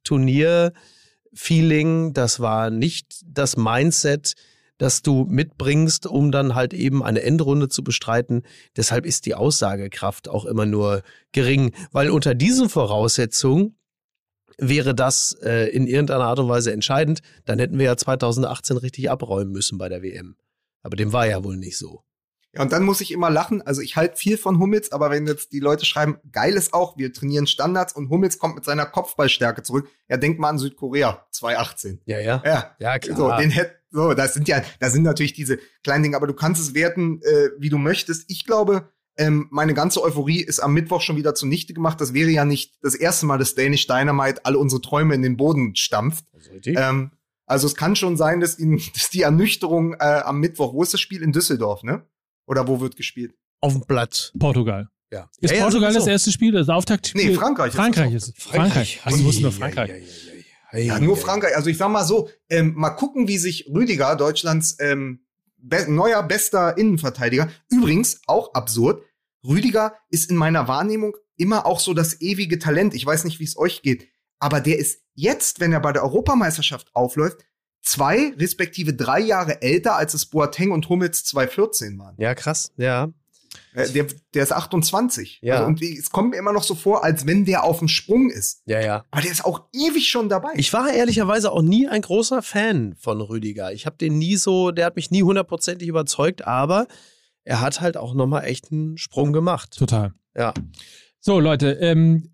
Turnier-Feeling, 1.38 2.12
das 2.12 2.40
war 2.40 2.70
nicht 2.70 3.22
das 3.24 3.56
Mindset, 3.56 4.34
das 4.76 5.02
du 5.02 5.24
mitbringst, 5.24 6.06
um 6.06 6.30
dann 6.30 6.54
halt 6.54 6.72
eben 6.72 7.02
eine 7.02 7.22
Endrunde 7.22 7.68
zu 7.68 7.82
bestreiten. 7.82 8.42
Deshalb 8.76 9.06
ist 9.06 9.26
die 9.26 9.34
Aussagekraft 9.34 10.28
auch 10.28 10.44
immer 10.44 10.66
nur 10.66 11.02
gering, 11.32 11.72
weil 11.90 12.10
unter 12.10 12.34
diesen 12.34 12.68
Voraussetzungen 12.68 13.76
wäre 14.56 14.94
das 14.94 15.36
äh, 15.42 15.68
in 15.70 15.86
irgendeiner 15.86 16.24
Art 16.24 16.38
und 16.38 16.48
Weise 16.48 16.72
entscheidend, 16.72 17.20
dann 17.44 17.58
hätten 17.58 17.78
wir 17.78 17.86
ja 17.86 17.96
2018 17.96 18.76
richtig 18.76 19.10
abräumen 19.10 19.52
müssen 19.52 19.78
bei 19.78 19.88
der 19.88 20.02
WM. 20.02 20.36
Aber 20.82 20.96
dem 20.96 21.12
war 21.12 21.26
ja 21.26 21.42
wohl 21.44 21.56
nicht 21.56 21.78
so. 21.78 22.02
Ja, 22.54 22.62
und 22.62 22.72
dann 22.72 22.82
muss 22.82 23.00
ich 23.00 23.12
immer 23.12 23.28
lachen. 23.28 23.60
Also 23.62 23.82
ich 23.82 23.96
halte 23.96 24.16
viel 24.16 24.38
von 24.38 24.58
Hummels, 24.58 24.90
aber 24.90 25.10
wenn 25.10 25.26
jetzt 25.26 25.52
die 25.52 25.60
Leute 25.60 25.84
schreiben, 25.84 26.18
geil 26.32 26.54
ist 26.54 26.72
auch, 26.72 26.96
wir 26.96 27.12
trainieren 27.12 27.46
Standards 27.46 27.92
und 27.92 28.08
Hummels 28.08 28.38
kommt 28.38 28.54
mit 28.54 28.64
seiner 28.64 28.86
Kopfballstärke 28.86 29.62
zurück. 29.62 29.88
Ja, 30.08 30.16
denk 30.16 30.38
mal 30.38 30.48
an 30.48 30.58
Südkorea 30.58 31.26
2018. 31.30 32.00
Ja, 32.06 32.18
ja. 32.20 32.42
Ja, 32.44 32.76
Ja, 32.78 32.98
klar. 32.98 33.16
so, 33.16 33.36
den 33.36 33.50
hätt, 33.50 33.72
so, 33.90 34.14
das 34.14 34.34
sind 34.34 34.48
ja, 34.48 34.62
das 34.80 34.92
sind 34.92 35.02
natürlich 35.02 35.34
diese 35.34 35.58
kleinen 35.82 36.02
Dinge, 36.02 36.16
aber 36.16 36.26
du 36.26 36.34
kannst 36.34 36.60
es 36.60 36.74
werten, 36.74 37.20
äh, 37.22 37.50
wie 37.58 37.68
du 37.68 37.78
möchtest. 37.78 38.30
Ich 38.30 38.46
glaube, 38.46 38.88
ähm, 39.18 39.48
meine 39.50 39.74
ganze 39.74 40.02
Euphorie 40.02 40.40
ist 40.40 40.60
am 40.60 40.72
Mittwoch 40.72 41.02
schon 41.02 41.16
wieder 41.16 41.34
zunichte 41.34 41.74
gemacht. 41.74 42.00
Das 42.00 42.14
wäre 42.14 42.30
ja 42.30 42.44
nicht 42.44 42.78
das 42.82 42.94
erste 42.94 43.26
Mal, 43.26 43.38
dass 43.38 43.54
Danish 43.54 43.86
Dynamite 43.86 44.44
alle 44.44 44.58
unsere 44.58 44.80
Träume 44.80 45.14
in 45.14 45.22
den 45.22 45.36
Boden 45.36 45.74
stampft. 45.74 46.24
Ähm, 46.64 47.10
also 47.44 47.66
es 47.66 47.74
kann 47.74 47.96
schon 47.96 48.16
sein, 48.16 48.40
dass, 48.40 48.58
ihn, 48.58 48.80
dass 48.94 49.10
die 49.10 49.22
Ernüchterung 49.22 49.94
äh, 49.94 50.22
am 50.24 50.38
Mittwoch, 50.38 50.72
wo 50.72 50.82
ist 50.82 50.94
das 50.94 51.00
Spiel? 51.00 51.22
In 51.22 51.32
Düsseldorf, 51.32 51.82
ne? 51.82 52.06
Oder 52.48 52.66
wo 52.66 52.80
wird 52.80 52.96
gespielt? 52.96 53.34
Auf 53.60 53.74
dem 53.74 53.82
Platz. 53.82 54.32
Portugal. 54.38 54.88
Ja. 55.12 55.30
Ist 55.40 55.50
ja, 55.50 55.58
ja, 55.58 55.62
Portugal 55.64 55.92
so. 55.92 55.98
das 56.00 56.08
erste 56.08 56.32
Spiel, 56.32 56.52
das 56.52 56.68
Auftaktspiel? 56.68 57.30
Nee, 57.30 57.34
Frankreich 57.34 57.68
ist 57.68 57.76
Frankreich 57.76 58.14
ist 58.14 58.28
es. 58.28 58.44
Frankreich. 58.44 59.00
Also, 59.04 59.18
du 59.18 59.24
musst 59.24 59.40
nur 59.40 59.52
Frankreich. 59.52 60.02
Ja, 60.72 60.98
nur 60.98 61.16
Frankreich. 61.16 61.56
Also 61.56 61.70
ich 61.70 61.78
sag 61.78 61.88
mal 61.90 62.04
so, 62.04 62.28
ähm, 62.50 62.74
mal 62.74 62.90
gucken, 62.90 63.26
wie 63.26 63.38
sich 63.38 63.70
Rüdiger, 63.72 64.16
Deutschlands 64.16 64.76
ähm, 64.80 65.20
be 65.56 65.86
neuer 65.90 66.22
bester 66.22 66.76
Innenverteidiger, 66.76 67.48
übrigens 67.70 68.20
auch 68.26 68.52
absurd, 68.54 69.02
Rüdiger 69.44 69.94
ist 70.10 70.30
in 70.30 70.36
meiner 70.36 70.68
Wahrnehmung 70.68 71.16
immer 71.36 71.64
auch 71.64 71.80
so 71.80 71.94
das 71.94 72.20
ewige 72.20 72.58
Talent. 72.58 72.94
Ich 72.94 73.06
weiß 73.06 73.24
nicht, 73.24 73.40
wie 73.40 73.44
es 73.44 73.56
euch 73.56 73.80
geht, 73.80 74.08
aber 74.38 74.60
der 74.60 74.78
ist 74.78 75.00
jetzt, 75.14 75.60
wenn 75.60 75.72
er 75.72 75.80
bei 75.80 75.92
der 75.92 76.02
Europameisterschaft 76.02 76.94
aufläuft, 76.94 77.46
zwei 77.82 78.32
respektive 78.36 78.94
drei 78.94 79.20
Jahre 79.20 79.62
älter, 79.62 79.96
als 79.96 80.14
es 80.14 80.26
Boateng 80.26 80.70
und 80.72 80.88
Hummels 80.88 81.24
2014 81.24 81.98
waren. 81.98 82.14
Ja, 82.18 82.34
krass. 82.34 82.72
Ja. 82.76 83.08
Äh, 83.74 83.88
der, 83.90 84.06
der 84.34 84.42
ist 84.42 84.52
28. 84.52 85.40
Ja. 85.42 85.54
Also, 85.54 85.66
und 85.66 85.82
es 85.82 86.10
kommt 86.10 86.30
mir 86.30 86.36
immer 86.36 86.52
noch 86.52 86.62
so 86.62 86.74
vor, 86.74 87.04
als 87.04 87.26
wenn 87.26 87.44
der 87.44 87.64
auf 87.64 87.78
dem 87.78 87.88
Sprung 87.88 88.30
ist. 88.30 88.62
Ja, 88.66 88.80
ja. 88.80 89.04
Aber 89.10 89.22
der 89.22 89.30
ist 89.30 89.44
auch 89.44 89.64
ewig 89.72 90.08
schon 90.08 90.28
dabei. 90.28 90.50
Ich 90.56 90.72
war 90.72 90.92
ehrlicherweise 90.92 91.52
auch 91.52 91.62
nie 91.62 91.88
ein 91.88 92.02
großer 92.02 92.42
Fan 92.42 92.94
von 92.98 93.20
Rüdiger. 93.20 93.72
Ich 93.72 93.86
habe 93.86 93.96
den 93.96 94.18
nie 94.18 94.36
so, 94.36 94.70
der 94.70 94.86
hat 94.86 94.96
mich 94.96 95.10
nie 95.10 95.22
hundertprozentig 95.22 95.88
überzeugt, 95.88 96.46
aber 96.46 96.86
er 97.44 97.60
hat 97.60 97.80
halt 97.80 97.96
auch 97.96 98.14
nochmal 98.14 98.44
echt 98.44 98.70
einen 98.70 98.98
Sprung 98.98 99.32
gemacht. 99.32 99.76
Total. 99.78 100.12
Ja. 100.36 100.52
So, 101.20 101.40
Leute, 101.40 101.72
ähm, 101.80 102.30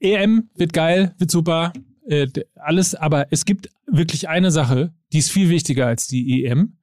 EM 0.00 0.50
wird 0.54 0.72
geil, 0.72 1.14
wird 1.18 1.30
super. 1.30 1.72
Äh, 2.08 2.26
alles, 2.54 2.94
aber 2.94 3.26
es 3.30 3.44
gibt 3.44 3.68
wirklich 3.86 4.28
eine 4.28 4.50
Sache, 4.50 4.94
die 5.12 5.18
ist 5.18 5.30
viel 5.30 5.48
wichtiger 5.50 5.86
als 5.86 6.06
die 6.06 6.44
EM. 6.44 6.76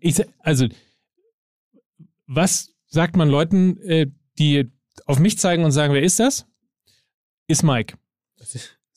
Ich, 0.00 0.20
also, 0.40 0.66
was 2.26 2.70
sagt 2.88 3.16
man 3.16 3.28
Leuten, 3.28 3.78
äh, 3.82 4.06
die 4.38 4.70
auf 5.06 5.18
mich 5.18 5.38
zeigen 5.38 5.64
und 5.64 5.72
sagen, 5.72 5.94
wer 5.94 6.02
ist 6.02 6.20
das? 6.20 6.46
Ist 7.48 7.62
Mike. 7.62 7.96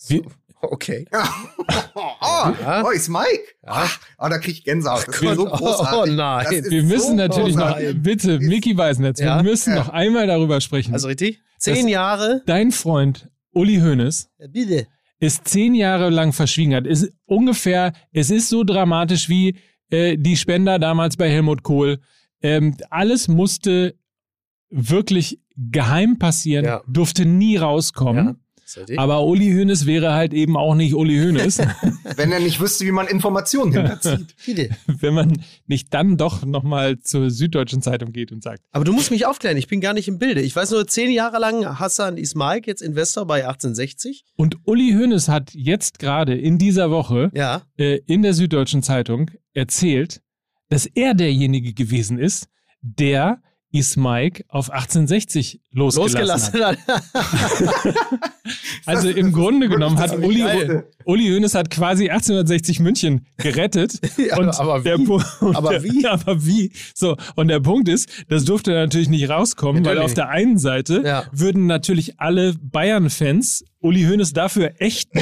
Wie- 0.08 0.24
Okay. 0.60 1.05
oh, 1.12 1.20
Ja. 2.62 2.84
oh, 2.84 2.89
ist 2.89 3.10
Mike. 3.10 3.43
Ja. 3.64 3.70
Ach, 3.74 3.99
oh, 4.18 4.28
da 4.28 4.39
krieg 4.39 4.55
ich 4.55 4.64
Gänsehaut. 4.64 5.08
Das 5.08 5.16
ist 5.16 5.22
Gott, 5.22 5.36
so 5.36 5.45
oh, 5.45 5.55
großartig. 5.55 6.14
oh 6.14 6.16
nein. 6.16 6.45
Das 6.45 6.53
ist 6.53 6.72
Wir 6.72 6.82
müssen 6.84 7.10
so 7.10 7.14
natürlich 7.14 7.55
noch, 7.55 7.68
großartig. 7.76 8.01
bitte, 8.01 8.39
Mickey 8.39 8.76
Weißnetz, 8.76 9.20
Ja? 9.20 9.36
wir 9.38 9.43
müssen 9.43 9.74
Ja. 9.76 9.80
noch 9.84 9.89
einmal 9.89 10.26
darüber 10.26 10.60
sprechen. 10.60 10.93
Also 10.93 11.10
richtig? 11.10 11.39
Zehn 11.60 11.88
Jahre? 11.88 12.41
Dein 12.47 12.72
Freund 12.72 13.30
Uli 13.58 13.78
Hoeneß 13.80 14.30
Bitte. 14.51 14.88
ist 15.20 15.47
zehn 15.47 15.74
Jahre 15.76 16.10
lang 16.10 16.32
verschwiegen 16.34 16.76
hat. 16.76 16.86
Ist 16.88 17.12
ungefähr, 17.26 17.93
es 18.14 18.30
ist 18.30 18.49
so 18.49 18.64
dramatisch 18.64 19.28
wie 19.30 19.55
äh, 19.89 20.18
die 20.18 20.38
Spender 20.38 20.80
damals 20.80 21.18
bei 21.18 21.30
Helmut 21.30 21.64
Kohl. 21.64 21.99
Ähm, 22.41 22.76
alles 22.89 23.28
musste 23.28 23.95
wirklich 24.70 25.39
geheim 25.55 26.20
passieren, 26.20 26.66
Ja. 26.66 26.82
durfte 26.88 27.26
nie 27.26 27.58
rauskommen. 27.58 28.26
Ja. 28.28 28.36
Aber 28.97 29.26
Uli 29.26 29.51
Hoeneß 29.51 29.86
wäre 29.86 30.13
halt 30.13 30.34
eben 30.34 30.57
auch 30.57 30.76
nicht 30.76 30.93
Uli 30.93 31.18
Hoeneß, 31.18 31.59
Wenn 32.15 32.32
er 32.32 32.39
nicht 32.39 32.59
wüsste, 32.59 32.86
wie 32.86 32.91
man 32.91 33.07
Informationen 33.07 33.72
hinterzieht. 33.72 34.36
Wenn 34.88 35.13
man 35.13 35.41
nicht 35.68 35.93
dann 35.93 36.18
doch 36.18 36.45
nochmal 36.45 36.99
zur 36.99 37.30
Süddeutschen 37.30 37.82
Zeitung 37.82 38.11
geht 38.11 38.32
und 38.32 38.43
sagt, 38.43 38.63
Aber 38.72 38.84
du 38.86 38.93
musst 38.93 39.11
mich 39.11 39.26
aufklären, 39.26 39.57
ich 39.57 39.68
bin 39.68 39.82
gar 39.82 39.93
nicht 39.93 40.07
im 40.07 40.20
Bilde. 40.20 40.41
Ich 40.41 40.55
weiß 40.55 40.72
nur, 40.72 40.88
zehn 40.88 41.11
Jahre 41.11 41.39
lang 41.39 41.80
Hassan 41.80 42.18
Ismail, 42.18 42.61
jetzt 42.65 42.82
Investor 42.82 43.26
bei 43.26 43.45
1860. 43.47 44.24
und 44.36 44.57
Uli 44.65 44.93
Hoeneß 44.93 45.30
hat 45.30 45.53
jetzt 45.53 46.00
gerade 46.00 46.36
in 46.36 46.58
dieser 46.58 46.92
Woche 46.92 47.32
Ja. 47.33 47.62
äh, 47.78 48.00
in 48.08 48.21
der 48.21 48.33
Süddeutschen 48.33 48.83
Zeitung 48.83 49.32
erzählt, 49.54 50.21
dass 50.70 50.86
er 50.86 51.13
derjenige 51.13 51.74
gewesen 51.74 52.17
ist, 52.20 52.47
der 52.82 53.42
Ismaik 53.72 54.46
auf 54.48 54.70
1860 54.72 55.60
losgelassen, 55.72 56.64
hat. 56.64 56.78
Losgelassen 56.88 57.68
hat. 57.68 57.96
Also 58.86 59.10
im 59.10 59.34
Grunde 59.34 59.68
genommen 59.68 60.00
hat 60.00 60.18
Uli. 60.18 60.46
Uli 61.04 61.28
Hoeneß 61.30 61.54
hat 61.56 61.70
quasi 61.70 62.10
1860 62.10 62.80
München 62.80 63.28
gerettet. 63.38 64.00
Ja, 64.18 64.38
und 64.38 64.50
aber 64.58 64.80
der 64.80 64.98
wie? 64.98 65.20
Aber 65.56 65.70
der, 65.72 65.84
wie? 65.84 66.08
Aber 66.08 66.46
wie? 66.46 66.72
So, 66.96 67.18
und 67.36 67.50
der 67.50 67.60
Punkt 67.60 67.88
ist, 67.89 68.10
das 68.30 68.46
durfte 68.46 68.72
natürlich 68.72 69.10
nicht 69.10 69.30
rauskommen, 69.30 69.84
weil 69.86 69.96
Natürlich. 69.96 70.06
auf 70.06 70.14
der 70.16 70.30
einen 70.30 70.58
Seite 70.58 71.04
Ja. 71.06 71.26
würden 71.32 71.68
natürlich 71.68 72.20
alle 72.20 72.54
Bayern-Fans 72.54 73.66
Uli 73.80 74.04
Hoeneß 74.04 74.34
dafür 74.34 74.72
ächten, 74.80 75.22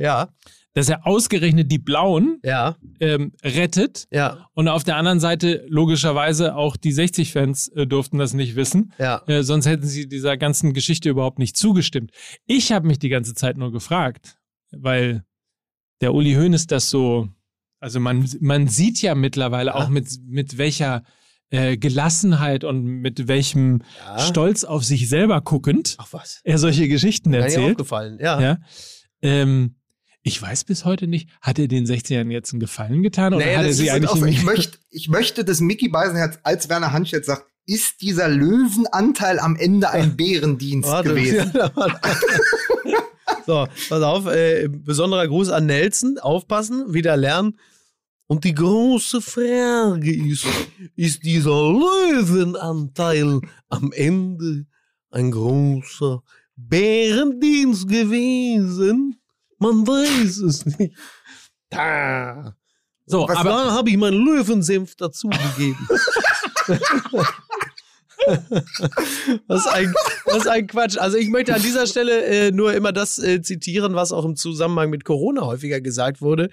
ja, 0.00 0.28
dass 0.74 0.88
er 0.88 1.06
ausgerechnet 1.06 1.70
die 1.70 1.78
Blauen 1.78 2.38
ja, 2.42 2.76
ähm, 3.00 3.32
rettet. 3.42 4.06
ja, 4.10 4.48
Und 4.54 4.68
auf 4.68 4.84
der 4.84 4.96
anderen 4.96 5.20
Seite, 5.20 5.64
logischerweise, 5.68 6.56
auch 6.56 6.76
die 6.76 6.94
60-Fans 6.94 7.68
äh, 7.68 7.86
durften 7.86 8.18
das 8.18 8.32
nicht 8.32 8.56
wissen. 8.56 8.92
ja. 8.98 9.22
Äh, 9.26 9.42
sonst 9.42 9.66
hätten 9.66 9.86
sie 9.86 10.08
dieser 10.08 10.36
ganzen 10.36 10.72
Geschichte 10.72 11.10
überhaupt 11.10 11.38
nicht 11.38 11.56
zugestimmt. 11.56 12.10
Ich 12.46 12.72
habe 12.72 12.86
mich 12.86 12.98
die 12.98 13.10
ganze 13.10 13.34
Zeit 13.34 13.58
nur 13.58 13.70
gefragt, 13.70 14.36
weil 14.70 15.24
der 16.00 16.14
Uli 16.14 16.34
Hoeneß 16.34 16.66
das 16.66 16.88
so, 16.88 17.28
also 17.78 18.00
man, 18.00 18.28
man 18.40 18.66
sieht 18.68 19.02
ja 19.02 19.14
mittlerweile 19.14 19.74
auch 19.74 19.88
mit, 19.88 20.08
mit 20.26 20.56
welcher 20.56 21.02
äh, 21.50 21.76
Gelassenheit 21.76 22.64
und 22.64 22.82
mit 22.82 23.28
welchem. 23.28 23.82
Stolz 24.16 24.64
auf 24.64 24.84
sich 24.84 25.08
selber 25.08 25.42
guckend 25.42 25.96
er 26.44 26.58
solche 26.58 26.88
Geschichten 26.88 27.30
Mir 27.30 27.40
erzählt. 27.40 27.72
aufgefallen, 27.72 28.18
ja. 28.20 28.40
Ja. 28.40 28.58
Ähm, 29.20 29.76
ich 30.22 30.40
weiß 30.40 30.64
bis 30.64 30.84
heute 30.84 31.06
nicht, 31.06 31.28
hat 31.40 31.58
er 31.58 31.68
den 31.68 31.84
16ern 31.84 32.30
jetzt 32.30 32.52
einen 32.52 32.60
Gefallen 32.60 33.02
getan 33.02 33.34
oder 33.34 33.44
Nee, 33.44 33.56
hat 33.56 33.66
er 33.66 33.72
sie 33.72 33.90
eigentlich 33.90 34.10
Auch 34.10 34.26
ich, 34.26 34.44
möchte, 34.44 34.78
ich 34.90 35.08
möchte, 35.08 35.44
dass 35.44 35.60
Mickey 35.60 35.88
Beisenherz 35.88 36.38
als 36.44 36.68
Werner 36.68 36.92
Hansch 36.92 37.10
jetzt 37.10 37.26
sagt, 37.26 37.46
ist 37.66 38.00
dieser 38.00 38.28
Löwenanteil 38.28 39.40
am 39.40 39.56
Ende 39.56 39.90
ein 39.90 40.16
Bärendienst 40.16 40.88
Warte. 40.88 41.10
gewesen? 41.10 41.52
so, 43.46 43.66
pass 43.88 44.02
auf, 44.02 44.26
äh, 44.26 44.68
besonderer 44.68 45.26
Gruß 45.26 45.50
an 45.50 45.66
Nelson, 45.66 46.18
aufpassen, 46.18 46.92
wieder 46.94 47.16
lernen. 47.16 47.58
Und 48.26 48.44
die 48.44 48.54
große 48.54 49.20
Frage 49.20 50.14
ist, 50.30 50.46
ist 50.96 51.22
dieser 51.24 51.50
Löwenanteil 51.50 53.40
am 53.68 53.92
Ende 53.92 54.66
ein 55.10 55.30
großer 55.32 56.22
Bärendienst 56.56 57.88
gewesen? 57.88 59.21
Man 59.62 59.86
weiß 59.86 60.38
es 60.38 60.66
nicht. 60.66 60.96
Da. 61.70 62.56
So, 63.06 63.28
Was 63.28 63.36
aber 63.36 63.50
da 63.50 63.70
habe 63.72 63.90
ich 63.90 63.96
meinen 63.96 64.24
Löwensenf 64.24 64.96
dazugegeben. 64.96 65.88
was, 69.46 69.66
ein, 69.68 69.94
was 70.26 70.46
ein 70.46 70.66
Quatsch. 70.66 70.98
Also 70.98 71.16
ich 71.16 71.28
möchte 71.28 71.54
an 71.54 71.62
dieser 71.62 71.86
Stelle 71.86 72.24
äh, 72.24 72.50
nur 72.50 72.74
immer 72.74 72.92
das 72.92 73.18
äh, 73.18 73.40
zitieren, 73.40 73.94
was 73.94 74.10
auch 74.12 74.24
im 74.24 74.34
Zusammenhang 74.36 74.90
mit 74.90 75.04
Corona 75.04 75.42
häufiger 75.42 75.80
gesagt 75.80 76.20
wurde. 76.20 76.50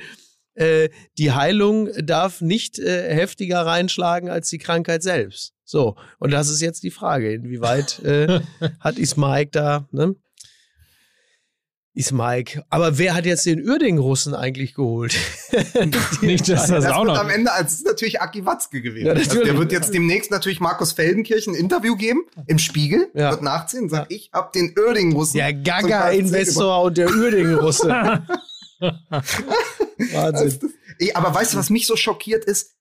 Äh, 0.54 0.90
die 1.18 1.32
Heilung 1.32 1.90
darf 2.04 2.42
nicht 2.42 2.78
äh, 2.78 3.14
heftiger 3.14 3.66
reinschlagen 3.66 4.30
als 4.30 4.50
die 4.50 4.58
Krankheit 4.60 5.02
selbst. 5.02 5.54
So, 5.64 5.96
und 6.20 6.32
das 6.32 6.50
ist 6.50 6.62
jetzt 6.62 6.84
die 6.84 6.92
Frage, 6.92 7.34
inwieweit 7.34 8.00
äh, 8.04 8.42
hat 8.80 8.98
Ismaik 9.00 9.52
da, 9.52 9.88
ne? 9.92 10.16
Ismaik. 11.96 12.62
Aber 12.70 12.98
wer 12.98 13.14
hat 13.16 13.26
jetzt 13.26 13.46
den 13.46 13.68
Uerding-Russen 13.68 14.34
eigentlich 14.36 14.76
geholt? 14.76 15.16
nicht, 16.22 16.48
dass 16.48 16.68
das, 16.68 16.84
Das 16.86 16.94
auch 16.94 17.06
wird 17.06 17.16
noch. 17.16 17.20
am 17.20 17.30
Ende, 17.30 17.52
als 17.52 17.74
es 17.74 17.78
ist 17.80 17.86
natürlich 17.86 18.22
Aki 18.22 18.46
Watzke 18.46 18.82
gewesen. 18.82 19.08
Ja, 19.08 19.14
also 19.14 19.44
der 19.44 19.58
wird 19.58 19.72
jetzt 19.72 19.94
demnächst 19.94 20.32
natürlich 20.32 20.60
Markus 20.60 20.94
Feldenkirchen 20.94 21.54
ein 21.56 21.60
Interview 21.60 21.96
geben 21.96 22.22
im 22.48 22.60
Spiegel, 22.60 23.10
Ja. 23.14 23.32
wird 23.32 23.42
nachziehen 23.42 23.84
und 23.84 23.90
sagt, 23.90 24.12
ich 24.14 24.30
hab 24.32 24.54
den 24.54 24.74
Oerding-Russen. 24.78 25.38
Der 25.38 25.54
Gaga-Investor 25.54 26.84
und 26.84 26.98
der 26.98 27.10
Uerding-Russe. 27.10 27.88
Wahnsinn. 30.14 30.72
Ey, 31.00 31.12
aber 31.14 31.34
weißt 31.34 31.54
du, 31.54 31.58
was 31.58 31.70
mich 31.70 31.88
so 31.88 31.96
schockiert 31.96 32.46
ist? 32.46 32.76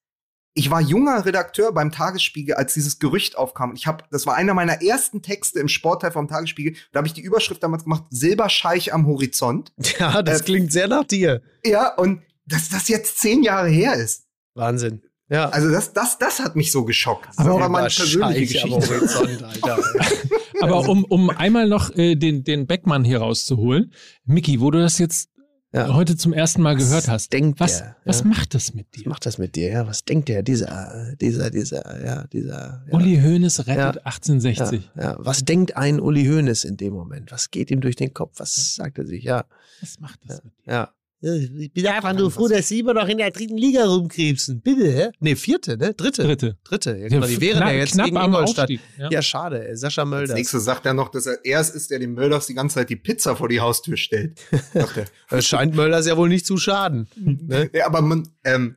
Ich 0.59 0.70
war 0.72 0.80
junger 0.80 1.24
Redakteur 1.24 1.70
beim 1.72 1.93
Tagesspiegel, 1.93 2.56
als 2.56 2.74
dieses 2.74 2.98
Gerücht 2.98 3.39
aufkam. 3.39 3.74
Ich 3.76 3.86
habe, 3.86 4.02
das 4.10 4.26
war 4.26 4.35
einer 4.35 4.55
meiner 4.55 4.82
ersten 4.82 5.22
Texte 5.22 5.60
im 5.60 5.68
Sportteil 5.68 6.10
vom 6.10 6.26
Tagesspiegel. 6.26 6.74
Da 6.90 6.98
habe 6.98 7.06
ich 7.06 7.12
die 7.14 7.20
Überschrift 7.20 7.62
damals 7.62 7.85
gemacht: 7.85 8.02
Silberscheich 8.10 8.93
am 8.93 9.06
Horizont. 9.06 9.72
Ja, 10.01 10.20
das 10.20 10.40
Äh, 10.40 10.44
klingt 10.44 10.72
sehr 10.72 10.89
nach 10.89 11.05
dir. 11.05 11.43
Ja, 11.64 11.94
und 11.94 12.22
dass 12.44 12.70
das 12.70 12.89
jetzt 12.89 13.18
zehn 13.20 13.44
Jahre 13.44 13.68
her 13.68 13.94
ist. 13.94 14.24
Wahnsinn. 14.55 15.02
Ja. 15.28 15.48
Also 15.51 15.70
das, 15.70 15.93
das, 15.93 16.18
das 16.18 16.40
hat 16.40 16.56
mich 16.56 16.72
so 16.72 16.85
geschockt. 16.85 17.28
Das 17.28 17.39
Aber 17.39 17.60
war 17.60 17.68
meine 17.68 17.86
persönliche 17.89 18.59
Scheich 18.59 18.72
am 18.72 18.80
Geschichte. 18.80 18.98
Horizont, 18.98 19.43
Alter. 19.44 19.78
Aber 20.60 20.89
um, 20.89 21.05
um 21.05 21.30
einmal 21.30 21.68
noch 21.68 21.94
äh, 21.97 22.16
den, 22.16 22.43
den 22.43 22.66
Beckmann 22.66 23.05
hier 23.05 23.18
rauszuholen. 23.18 23.93
Mickey, 24.24 24.60
wo 24.60 24.72
du 24.72 24.80
das 24.80 24.98
jetzt 24.98 25.28
Ja. 25.73 25.93
heute 25.95 26.16
zum 26.16 26.32
ersten 26.32 26.62
Mal 26.62 26.77
gehört 26.77 27.09
hast, 27.09 27.31
denkt 27.32 27.61
was, 27.61 27.78
der? 27.78 27.97
was 28.05 28.20
ja? 28.20 28.27
macht 28.27 28.55
das 28.55 28.73
mit 28.73 28.86
Was 28.95 29.03
dir? 29.03 29.09
macht 29.09 29.27
das 29.27 29.36
mit 29.39 29.55
dir? 29.55 29.70
Ja, 29.70 29.86
was 29.86 30.05
denkt 30.05 30.28
der? 30.31 30.43
Dieser, 30.43 31.15
dieser, 31.20 31.51
dieser, 31.51 32.05
ja, 32.05 32.27
dieser. 32.28 32.85
Ja. 32.86 32.95
Uli 32.95 33.20
Hoeneß 33.20 33.61
rettet 33.66 33.77
Ja. 33.97 34.03
1860. 34.03 34.90
Ja, 34.97 35.03
ja. 35.03 35.16
Was 35.19 35.45
denkt 35.45 35.77
ein 35.77 36.01
Uli 36.01 36.24
Hoeneß 36.27 36.65
in 36.65 36.77
dem 36.78 36.95
Moment? 36.95 37.31
Was 37.32 37.51
geht 37.51 37.70
ihm 37.70 37.81
durch 37.82 37.97
den 37.97 38.15
Kopf? 38.15 38.39
Was 38.40 38.77
sagt 38.77 38.97
er 38.99 39.07
sich? 39.07 39.24
Ja, 39.24 39.45
Was 39.81 40.01
macht 40.01 40.20
das 40.27 40.43
mit 40.43 40.53
dir? 40.66 40.73
ja. 40.73 40.90
Ich 41.20 41.73
bin 41.73 41.85
einfach 41.89 42.12
nur 42.12 42.31
froh, 42.31 42.47
dass 42.47 42.69
sie 42.69 42.78
immer 42.78 42.95
noch 42.95 43.09
in 43.09 43.19
der 43.19 43.32
dritten 43.32 43.57
Liga 43.57 43.85
rumkrebsen. 43.86 44.61
Bitte, 44.61 44.93
hä? 44.93 45.09
Nee, 45.19 45.35
vierte, 45.35 45.77
ne? 45.77 45.93
Dritte. 45.93 46.23
Dritte. 46.23 46.57
Dritte. 46.62 46.97
Ja, 46.97 47.09
genau, 47.09 47.27
die 47.27 47.40
wären 47.40 47.61
ja 47.66 47.73
jetzt 47.74 47.95
knapp 47.95 48.07
gegen 48.07 48.16
Ingolstadt. 48.19 48.65
Aufstieg. 48.70 48.81
Ja. 48.99 49.09
Ja, 49.11 49.23
schade. 49.23 49.69
ey. 49.69 49.77
Sascha 49.77 50.03
Als 50.03 50.11
Mölders. 50.11 50.36
nächstes 50.36 50.65
sagt 50.65 50.86
er 50.86 50.95
noch, 50.95 51.09
dass 51.09 51.27
er 51.27 51.45
erst 51.45 51.74
ist, 51.74 51.90
der 51.90 51.99
dem 51.99 52.15
Mölders 52.15 52.47
die 52.47 52.55
ganze 52.55 52.77
Zeit 52.77 52.89
die 52.90 52.95
Pizza 52.97 53.35
vor 53.35 53.49
die 53.49 53.61
Haustür 53.61 53.97
stellt. 53.97 54.40
Das 55.28 55.45
scheint 55.45 55.74
Mölders 55.74 56.07
ja 56.07 56.16
wohl 56.16 56.28
nicht 56.28 56.47
zu 56.47 56.57
schaden. 56.57 57.09
Ne? 57.16 57.69
Ja, 57.74 57.86
aber 57.86 58.01
man, 58.01 58.28
ähm, 58.45 58.77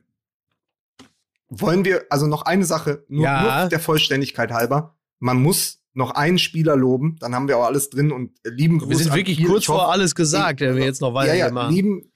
wollen 1.48 1.84
wir, 1.84 2.06
also 2.10 2.26
noch 2.26 2.42
eine 2.42 2.64
Sache, 2.64 3.04
nur, 3.08 3.24
Ja. 3.24 3.60
nur 3.62 3.68
der 3.68 3.80
Vollständigkeit 3.80 4.50
halber. 4.50 4.96
Man 5.20 5.40
muss 5.40 5.78
noch 5.94 6.12
einen 6.12 6.38
Spieler 6.38 6.74
loben, 6.74 7.16
dann 7.20 7.34
haben 7.34 7.48
wir 7.48 7.58
auch 7.58 7.64
alles 7.66 7.90
drin 7.90 8.10
und 8.12 8.30
lieben 8.44 8.78
Gruß 8.78 8.88
Wir 8.88 8.96
sind 8.96 9.14
wirklich 9.14 9.44
kurz 9.44 9.66
vor 9.66 9.92
alles 9.92 10.14
gesagt, 10.14 10.60
wenn 10.60 10.76
wir 10.76 10.84
jetzt 10.84 11.02
noch 11.02 11.10
Ja, 11.10 11.14
weiter 11.14 11.34
ja, 11.34 11.50
machen. 11.50 11.74
lieben, 11.74 12.11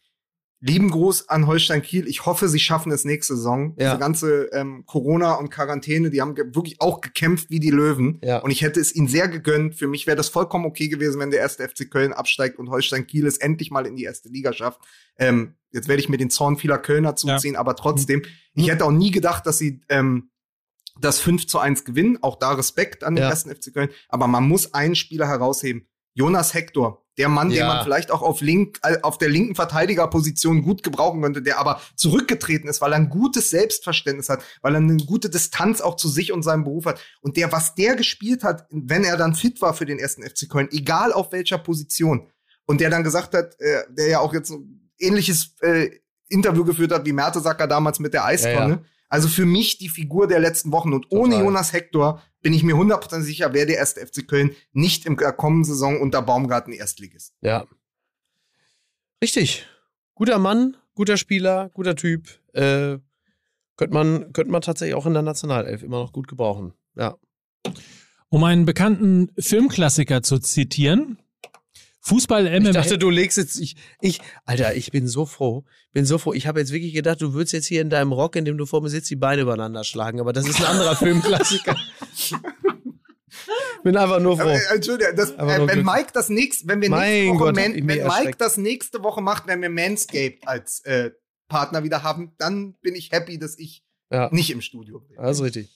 lieben 0.60 0.90
Gruß 0.90 1.28
an 1.28 1.46
Holstein 1.46 1.82
Kiel. 1.82 2.08
Ich 2.08 2.24
hoffe, 2.24 2.48
sie 2.48 2.58
schaffen 2.58 2.90
es 2.90 3.04
nächste 3.04 3.36
Saison. 3.36 3.74
Ja. 3.78 3.90
Diese 3.90 3.98
ganze 4.00 4.44
ähm, 4.52 4.84
Corona 4.86 5.34
und 5.34 5.50
Quarantäne, 5.50 6.10
die 6.10 6.20
haben 6.22 6.34
ge- 6.34 6.46
wirklich 6.54 6.80
auch 6.80 7.00
gekämpft 7.02 7.50
wie 7.50 7.60
die 7.60 7.70
Löwen. 7.70 8.18
Ja. 8.22 8.38
Und 8.38 8.50
ich 8.50 8.62
hätte 8.62 8.80
es 8.80 8.94
ihnen 8.94 9.06
sehr 9.06 9.28
gegönnt. 9.28 9.74
Für 9.74 9.86
mich 9.86 10.06
wäre 10.06 10.16
das 10.16 10.28
vollkommen 10.30 10.64
okay 10.64 10.88
gewesen, 10.88 11.20
wenn 11.20 11.30
der 11.30 11.40
erste 11.40 11.68
FC 11.68 11.90
Köln 11.90 12.12
absteigt 12.14 12.58
und 12.58 12.70
Holstein 12.70 13.06
Kiel 13.06 13.26
es 13.26 13.36
endlich 13.36 13.70
mal 13.70 13.86
in 13.86 13.96
die 13.96 14.04
erste 14.04 14.28
Liga 14.30 14.52
schafft. 14.52 14.80
Ähm, 15.18 15.54
jetzt 15.72 15.88
werde 15.88 16.00
ich 16.00 16.08
mir 16.08 16.16
den 16.18 16.30
Zorn 16.30 16.56
vieler 16.56 16.78
Kölner 16.78 17.16
zuziehen, 17.16 17.56
aber 17.56 17.76
trotzdem, 17.76 18.22
ich 18.54 18.70
hätte 18.70 18.84
auch 18.86 18.90
nie 18.92 19.10
gedacht, 19.10 19.46
dass 19.46 19.58
sie 19.58 19.82
ähm, 19.90 20.30
das 20.98 21.20
5 21.20 21.46
zu 21.46 21.58
1 21.58 21.84
gewinnen. 21.84 22.18
Auch 22.22 22.36
da 22.38 22.52
Respekt 22.52 23.04
an 23.04 23.14
den 23.14 23.22
Ja. 23.24 23.28
ersten 23.30 23.50
FC 23.54 23.74
Köln. 23.74 23.90
Aber 24.08 24.26
man 24.26 24.48
muss 24.48 24.72
einen 24.72 24.94
Spieler 24.96 25.28
herausheben. 25.28 25.86
Jonas 26.14 26.54
Hector, 26.54 27.05
der 27.18 27.28
Mann, 27.28 27.48
den 27.48 27.58
Ja. 27.58 27.66
man 27.68 27.84
vielleicht 27.84 28.10
auch 28.10 28.22
auf, 28.22 28.40
link, 28.40 28.78
äh, 28.82 28.98
auf 29.02 29.18
der 29.18 29.28
linken 29.28 29.54
Verteidigerposition 29.54 30.62
gut 30.62 30.82
gebrauchen 30.82 31.22
könnte, 31.22 31.42
der 31.42 31.58
aber 31.58 31.80
zurückgetreten 31.94 32.68
ist, 32.68 32.80
weil 32.80 32.92
er 32.92 32.96
ein 32.98 33.08
gutes 33.08 33.50
Selbstverständnis 33.50 34.28
hat, 34.28 34.42
weil 34.62 34.74
er 34.74 34.78
eine 34.78 34.96
gute 34.98 35.30
Distanz 35.30 35.80
auch 35.80 35.96
zu 35.96 36.08
sich 36.08 36.32
und 36.32 36.42
seinem 36.42 36.64
Beruf 36.64 36.86
hat. 36.86 37.00
Und 37.20 37.36
der, 37.36 37.52
was 37.52 37.74
der 37.74 37.96
gespielt 37.96 38.42
hat, 38.44 38.66
wenn 38.70 39.04
er 39.04 39.16
dann 39.16 39.34
fit 39.34 39.60
war 39.62 39.74
für 39.74 39.86
den 39.86 39.98
ersten 39.98 40.22
FC 40.22 40.48
Köln, 40.48 40.68
egal 40.70 41.12
auf 41.12 41.32
welcher 41.32 41.58
Position, 41.58 42.28
und 42.66 42.80
der 42.80 42.90
dann 42.90 43.04
gesagt 43.04 43.34
hat, 43.34 43.54
äh, 43.60 43.82
der 43.90 44.08
ja 44.08 44.20
auch 44.20 44.34
jetzt 44.34 44.50
ein 44.50 44.90
ähnliches 44.98 45.54
äh, 45.60 45.90
Interview 46.28 46.64
geführt 46.64 46.92
hat 46.92 47.06
wie 47.06 47.12
Mertesacker 47.12 47.66
damals 47.68 48.00
mit 48.00 48.12
der 48.12 48.24
Eistonne. 48.24 48.74
Ja, 48.74 48.82
Also 49.08 49.28
für 49.28 49.46
mich 49.46 49.78
die 49.78 49.88
Figur 49.88 50.26
der 50.26 50.40
letzten 50.40 50.72
Wochen. 50.72 50.92
Und 50.92 51.06
ohne 51.10 51.30
Total. 51.34 51.44
Jonas 51.44 51.72
Hector 51.72 52.20
bin 52.46 52.52
ich 52.52 52.62
mir 52.62 52.76
100% 52.76 53.22
sicher, 53.22 53.52
wäre 53.54 53.66
der 53.66 53.78
erste 53.78 54.06
FC 54.06 54.24
Köln 54.24 54.54
nicht 54.72 55.04
im 55.04 55.16
der 55.16 55.32
kommenden 55.32 55.64
Saison 55.64 56.00
unter 56.00 56.22
Baumgarten 56.22 56.72
Erstligist. 56.72 57.34
Ja. 57.40 57.66
Richtig. 59.20 59.66
Guter 60.14 60.38
Mann, 60.38 60.76
guter 60.94 61.16
Spieler, 61.16 61.70
guter 61.74 61.96
Typ. 61.96 62.28
Äh, 62.52 62.98
könnte 63.74 63.94
man, 63.94 64.32
könnte 64.32 64.52
man 64.52 64.62
tatsächlich 64.62 64.94
auch 64.94 65.06
in 65.06 65.14
der 65.14 65.24
Nationalelf 65.24 65.82
immer 65.82 65.98
noch 65.98 66.12
gut 66.12 66.28
gebrauchen. 66.28 66.72
Ja. 66.94 67.16
Um 68.28 68.44
einen 68.44 68.64
bekannten 68.64 69.32
Filmklassiker 69.36 70.22
zu 70.22 70.38
zitieren, 70.38 71.18
Fußball 72.06 72.46
Ich 72.46 72.60
MMA. 72.60 72.70
dachte, 72.70 72.98
du 72.98 73.10
legst 73.10 73.36
jetzt, 73.36 73.58
ich, 73.58 73.74
ich, 74.00 74.20
Alter, 74.44 74.76
ich 74.76 74.92
bin 74.92 75.08
so 75.08 75.26
froh, 75.26 75.64
bin 75.92 76.04
so 76.06 76.18
froh. 76.18 76.34
Ich 76.34 76.46
habe 76.46 76.60
jetzt 76.60 76.70
wirklich 76.72 76.94
gedacht, 76.94 77.20
du 77.20 77.32
würdest 77.34 77.52
jetzt 77.52 77.66
hier 77.66 77.80
in 77.82 77.90
deinem 77.90 78.12
Rock, 78.12 78.36
in 78.36 78.44
dem 78.44 78.56
du 78.56 78.64
vor 78.64 78.80
mir 78.80 78.90
sitzt, 78.90 79.10
die 79.10 79.16
Beine 79.16 79.42
übereinander 79.42 79.82
schlagen. 79.82 80.20
Aber 80.20 80.32
das 80.32 80.46
ist 80.46 80.60
ein 80.60 80.66
anderer 80.66 80.94
Filmklassiker. 80.96 81.76
bin 83.82 83.96
einfach 83.96 84.20
nur 84.20 84.36
froh. 84.36 84.42
Aber, 84.44 84.54
äh, 84.54 84.74
Entschuldigung, 84.74 85.16
das, 85.16 85.36
Aber 85.38 85.56
äh, 85.56 85.66
wenn. 85.68 85.84
Mike 85.84 86.10
das 86.14 86.28
nächste, 86.28 86.68
wenn 86.68 86.80
wir 86.80 86.90
Mein 86.90 87.10
nächste 87.12 87.34
Woche, 87.34 87.38
Gott, 87.52 87.58
ich 87.58 87.64
Man, 87.64 87.74
wenn 87.74 87.84
Mike 87.86 88.00
erschreckt. 88.02 88.40
das 88.40 88.56
nächste 88.56 89.02
Woche 89.02 89.20
macht, 89.20 89.46
wenn 89.46 89.60
wir 89.62 89.68
Manscaped 89.70 90.46
als 90.46 90.80
äh, 90.84 91.10
Partner 91.48 91.82
wieder 91.84 92.02
haben, 92.02 92.32
dann 92.38 92.74
bin 92.82 92.94
ich 92.94 93.10
happy, 93.12 93.38
dass 93.38 93.58
ich 93.58 93.82
Ja, 94.12 94.28
nicht 94.32 94.50
im 94.50 94.60
Studio 94.60 95.00
bin. 95.00 95.16
das 95.16 95.38
ist 95.38 95.42
richtig. 95.42 95.68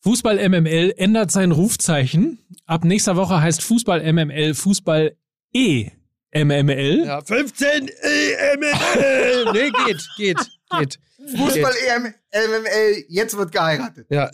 Fußball 0.00 0.48
MML 0.48 0.94
ändert 0.96 1.30
sein 1.32 1.50
Rufzeichen. 1.52 2.38
Ab 2.66 2.84
nächster 2.84 3.16
Woche 3.16 3.40
heißt 3.40 3.62
Fußball 3.62 4.12
MML 4.12 4.54
Fußball 4.54 5.16
E 5.52 5.90
MML. 6.34 7.04
Ja, 7.06 7.20
15 7.22 7.88
EML. 7.88 9.52
nee, 9.52 9.70
geht, 9.86 10.08
geht, 10.16 10.38
geht. 10.78 10.98
Fußball 11.36 11.72
Geht. 11.72 11.88
EM, 11.88 12.02
MML, 12.04 13.04
jetzt 13.08 13.36
wird 13.36 13.52
geheiratet. 13.52 14.06
Ja. 14.10 14.30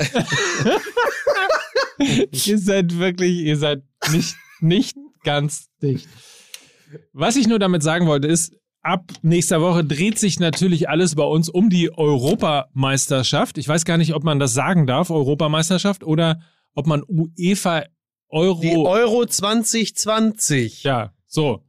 Ihr 2.47 2.59
seid 2.59 2.99
wirklich, 2.99 3.39
ihr 3.39 3.57
seid 3.57 3.83
nicht, 4.11 4.37
nicht 4.61 4.97
ganz 5.23 5.69
dicht. 5.81 6.09
Was 7.13 7.37
ich 7.37 7.47
nur 7.47 7.59
damit 7.59 7.83
sagen 7.83 8.07
wollte, 8.07 8.29
ist, 8.29 8.55
ab 8.83 9.11
nächster 9.23 9.61
Woche 9.61 9.85
dreht 9.85 10.19
sich 10.19 10.39
natürlich 10.39 10.89
alles 10.89 11.15
bei 11.15 11.25
uns 11.25 11.49
um 11.49 11.71
die 11.71 11.97
Europameisterschaft. 11.97 13.59
Ich 13.59 13.69
weiß 13.69 13.85
gar 13.85 13.97
nicht, 13.97 14.15
ob 14.15 14.25
man 14.25 14.39
das 14.39 14.55
sagen 14.55 14.87
darf, 14.87 15.11
Europameisterschaft, 15.11 16.05
oder 16.05 16.41
ob 16.75 16.87
man 16.87 17.03
UEFA 17.09 17.85
Euro. 18.35 18.61
Die 18.61 18.77
Euro 18.77 19.25
2020. 19.25 20.83
ja, 20.83 21.13
so. 21.27 21.63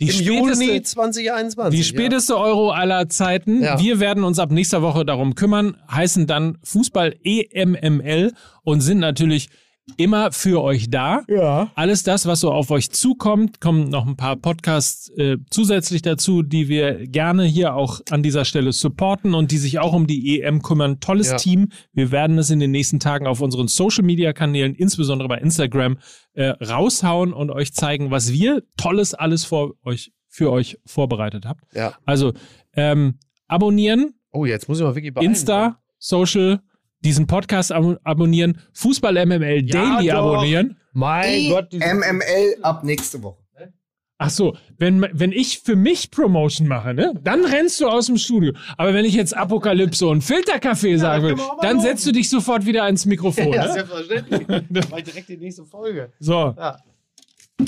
Die 0.00 0.08
Im 0.08 0.20
Juni 0.20 0.54
späteste, 0.54 0.82
2021. 0.96 1.78
die 1.78 1.84
späteste 1.84 2.36
Euro 2.36 2.72
aller 2.72 3.08
Zeiten. 3.08 3.62
Ja. 3.62 3.78
Wir 3.80 4.00
werden 4.00 4.24
uns 4.24 4.38
ab 4.38 4.50
nächster 4.50 4.82
Woche 4.82 5.04
darum 5.04 5.34
kümmern, 5.34 5.76
heißen 5.90 6.26
dann 6.26 6.58
Fußball 6.64 7.16
EMML 7.22 8.32
und 8.64 8.80
sind 8.80 8.98
natürlich 8.98 9.48
immer 9.96 10.32
für 10.32 10.62
euch 10.62 10.90
da. 10.90 11.22
Ja. 11.28 11.70
Alles 11.74 12.02
das, 12.02 12.26
was 12.26 12.40
so 12.40 12.50
auf 12.50 12.70
euch 12.70 12.90
zukommt, 12.90 13.60
kommen 13.60 13.88
noch 13.90 14.06
ein 14.06 14.16
paar 14.16 14.36
Podcasts 14.36 15.10
äh, 15.10 15.36
zusätzlich 15.50 16.02
dazu, 16.02 16.42
die 16.42 16.68
wir 16.68 17.06
gerne 17.06 17.44
hier 17.44 17.74
auch 17.74 18.00
an 18.10 18.22
dieser 18.22 18.44
Stelle 18.44 18.72
supporten 18.72 19.34
und 19.34 19.50
die 19.50 19.58
sich 19.58 19.78
auch 19.78 19.92
um 19.92 20.06
die 20.06 20.40
EM 20.40 20.62
kümmern. 20.62 21.00
Tolles 21.00 21.30
Ja. 21.30 21.36
Team. 21.36 21.68
Wir 21.92 22.10
werden 22.10 22.38
es 22.38 22.50
in 22.50 22.60
den 22.60 22.70
nächsten 22.70 22.98
Tagen 23.00 23.26
auf 23.26 23.40
unseren 23.40 23.68
Social 23.68 24.04
Media 24.04 24.32
Kanälen, 24.32 24.74
insbesondere 24.74 25.28
bei 25.28 25.38
Instagram, 25.38 25.98
äh, 26.32 26.48
raushauen 26.64 27.32
und 27.32 27.50
euch 27.50 27.74
zeigen, 27.74 28.10
was 28.10 28.32
wir 28.32 28.62
Tolles 28.76 29.14
alles 29.14 29.44
vor 29.44 29.74
euch, 29.84 30.12
für 30.28 30.50
euch 30.50 30.78
vorbereitet 30.86 31.44
habt. 31.46 31.62
Ja. 31.74 31.94
Also 32.04 32.32
ähm, 32.74 33.18
abonnieren, 33.48 34.14
Oh, 34.36 34.46
jetzt 34.46 34.68
muss 34.68 34.78
ich 34.78 34.84
mal 34.84 34.96
wirklich. 34.96 35.14
Insta, 35.22 35.78
Social, 35.98 36.60
diesen 37.04 37.26
Podcast 37.26 37.70
ab 37.72 37.98
abonnieren, 38.04 38.58
Fußball 38.72 39.14
MML 39.26 39.64
Ja, 39.68 39.96
Daily 39.96 40.08
doch. 40.08 40.14
abonnieren. 40.34 40.76
Mein 40.92 41.50
Gott. 41.50 41.72
diese- 41.72 41.84
MML 41.84 42.56
ab 42.62 42.84
nächste 42.84 43.22
Woche. 43.22 43.38
Ach 44.16 44.30
so, 44.30 44.56
wenn, 44.78 45.04
wenn 45.12 45.32
ich 45.32 45.58
für 45.58 45.74
mich 45.74 46.10
Promotion 46.12 46.68
mache, 46.68 46.94
ne, 46.94 47.12
dann 47.24 47.44
rennst 47.44 47.80
du 47.80 47.88
aus 47.88 48.06
dem 48.06 48.16
Studio. 48.16 48.52
Aber 48.78 48.94
wenn 48.94 49.04
ich 49.04 49.12
jetzt 49.12 49.36
Apokalypse 49.36 50.06
und 50.06 50.22
Filterkaffee 50.22 50.96
sagen 50.96 51.24
will, 51.24 51.36
dann 51.60 51.80
setzt 51.80 52.06
du 52.06 52.12
dich 52.12 52.30
sofort 52.30 52.64
wieder 52.64 52.84
ans 52.84 53.06
Mikrofon. 53.06 53.52
Ja, 53.52 53.66
ne? 53.66 53.72
selbstverständlich. 53.72 54.46
Dann 54.46 54.98
ich 54.98 55.04
direkt 55.04 55.28
die 55.28 55.36
nächste 55.36 55.64
Folge. 55.64 56.12
So, 56.20 56.54
Ja. 56.56 56.78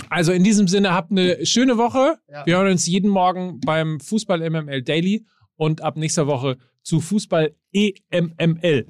also 0.09 0.31
in 0.31 0.45
diesem 0.45 0.69
Sinne 0.69 0.93
habt 0.95 1.11
eine 1.11 1.45
schöne 1.45 1.79
Woche. 1.79 2.17
Ja. 2.31 2.47
Wir 2.47 2.57
hören 2.59 2.71
uns 2.71 2.87
jeden 2.87 3.11
Morgen 3.11 3.59
beim 3.61 3.99
Fußball 3.99 4.49
MML 4.49 4.83
Daily 4.83 5.27
und 5.57 5.83
ab 5.83 5.97
nächster 5.97 6.29
Woche 6.29 6.59
zu 6.85 7.01
Fußball 7.01 7.57
EMML. 7.73 8.87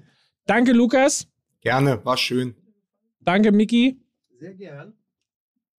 Danke, 0.47 0.73
Lukas. 0.73 1.27
Gerne, 1.61 2.05
war 2.05 2.17
schön. 2.17 2.55
Danke, 3.21 3.51
Miki. 3.51 4.01
Sehr 4.39 4.55
gern. 4.55 4.95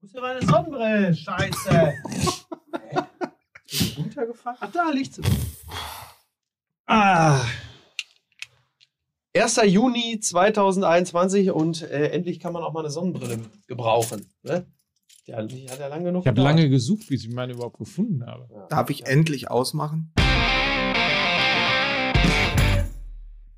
Wo 0.01 0.05
ist 0.05 0.13
denn 0.13 0.21
meine 0.21 0.45
Sonnenbrille? 0.45 1.15
Scheiße. 1.15 1.71
Hä? 1.71 2.99
Ist 3.65 3.79
die 3.97 4.01
runtergefallen? 4.01 4.57
Ach, 4.59 4.71
da 4.71 4.89
liegt 4.89 5.13
sie. 5.15 5.21
Ah. 6.85 7.39
1. 9.33 9.61
Juni 9.67 10.19
2021 10.19 11.51
und 11.51 11.83
äh, 11.83 12.09
endlich 12.09 12.41
kann 12.41 12.51
man 12.51 12.63
auch 12.63 12.73
mal 12.73 12.81
eine 12.81 12.89
Sonnenbrille 12.89 13.39
gebrauchen. 13.67 14.25
Ne? 14.43 14.65
Ja, 15.25 15.41
die 15.43 15.69
hat 15.69 15.79
ja 15.79 15.87
lange 15.87 16.05
genug 16.05 16.23
Ich 16.23 16.27
habe 16.27 16.41
lange 16.41 16.69
gesucht, 16.69 17.07
bis 17.07 17.23
ich 17.23 17.33
meine 17.33 17.53
überhaupt 17.53 17.77
gefunden 17.77 18.25
habe. 18.25 18.49
Darf 18.69 18.89
ich 18.89 19.05
endlich 19.05 19.49
ausmachen? 19.49 20.11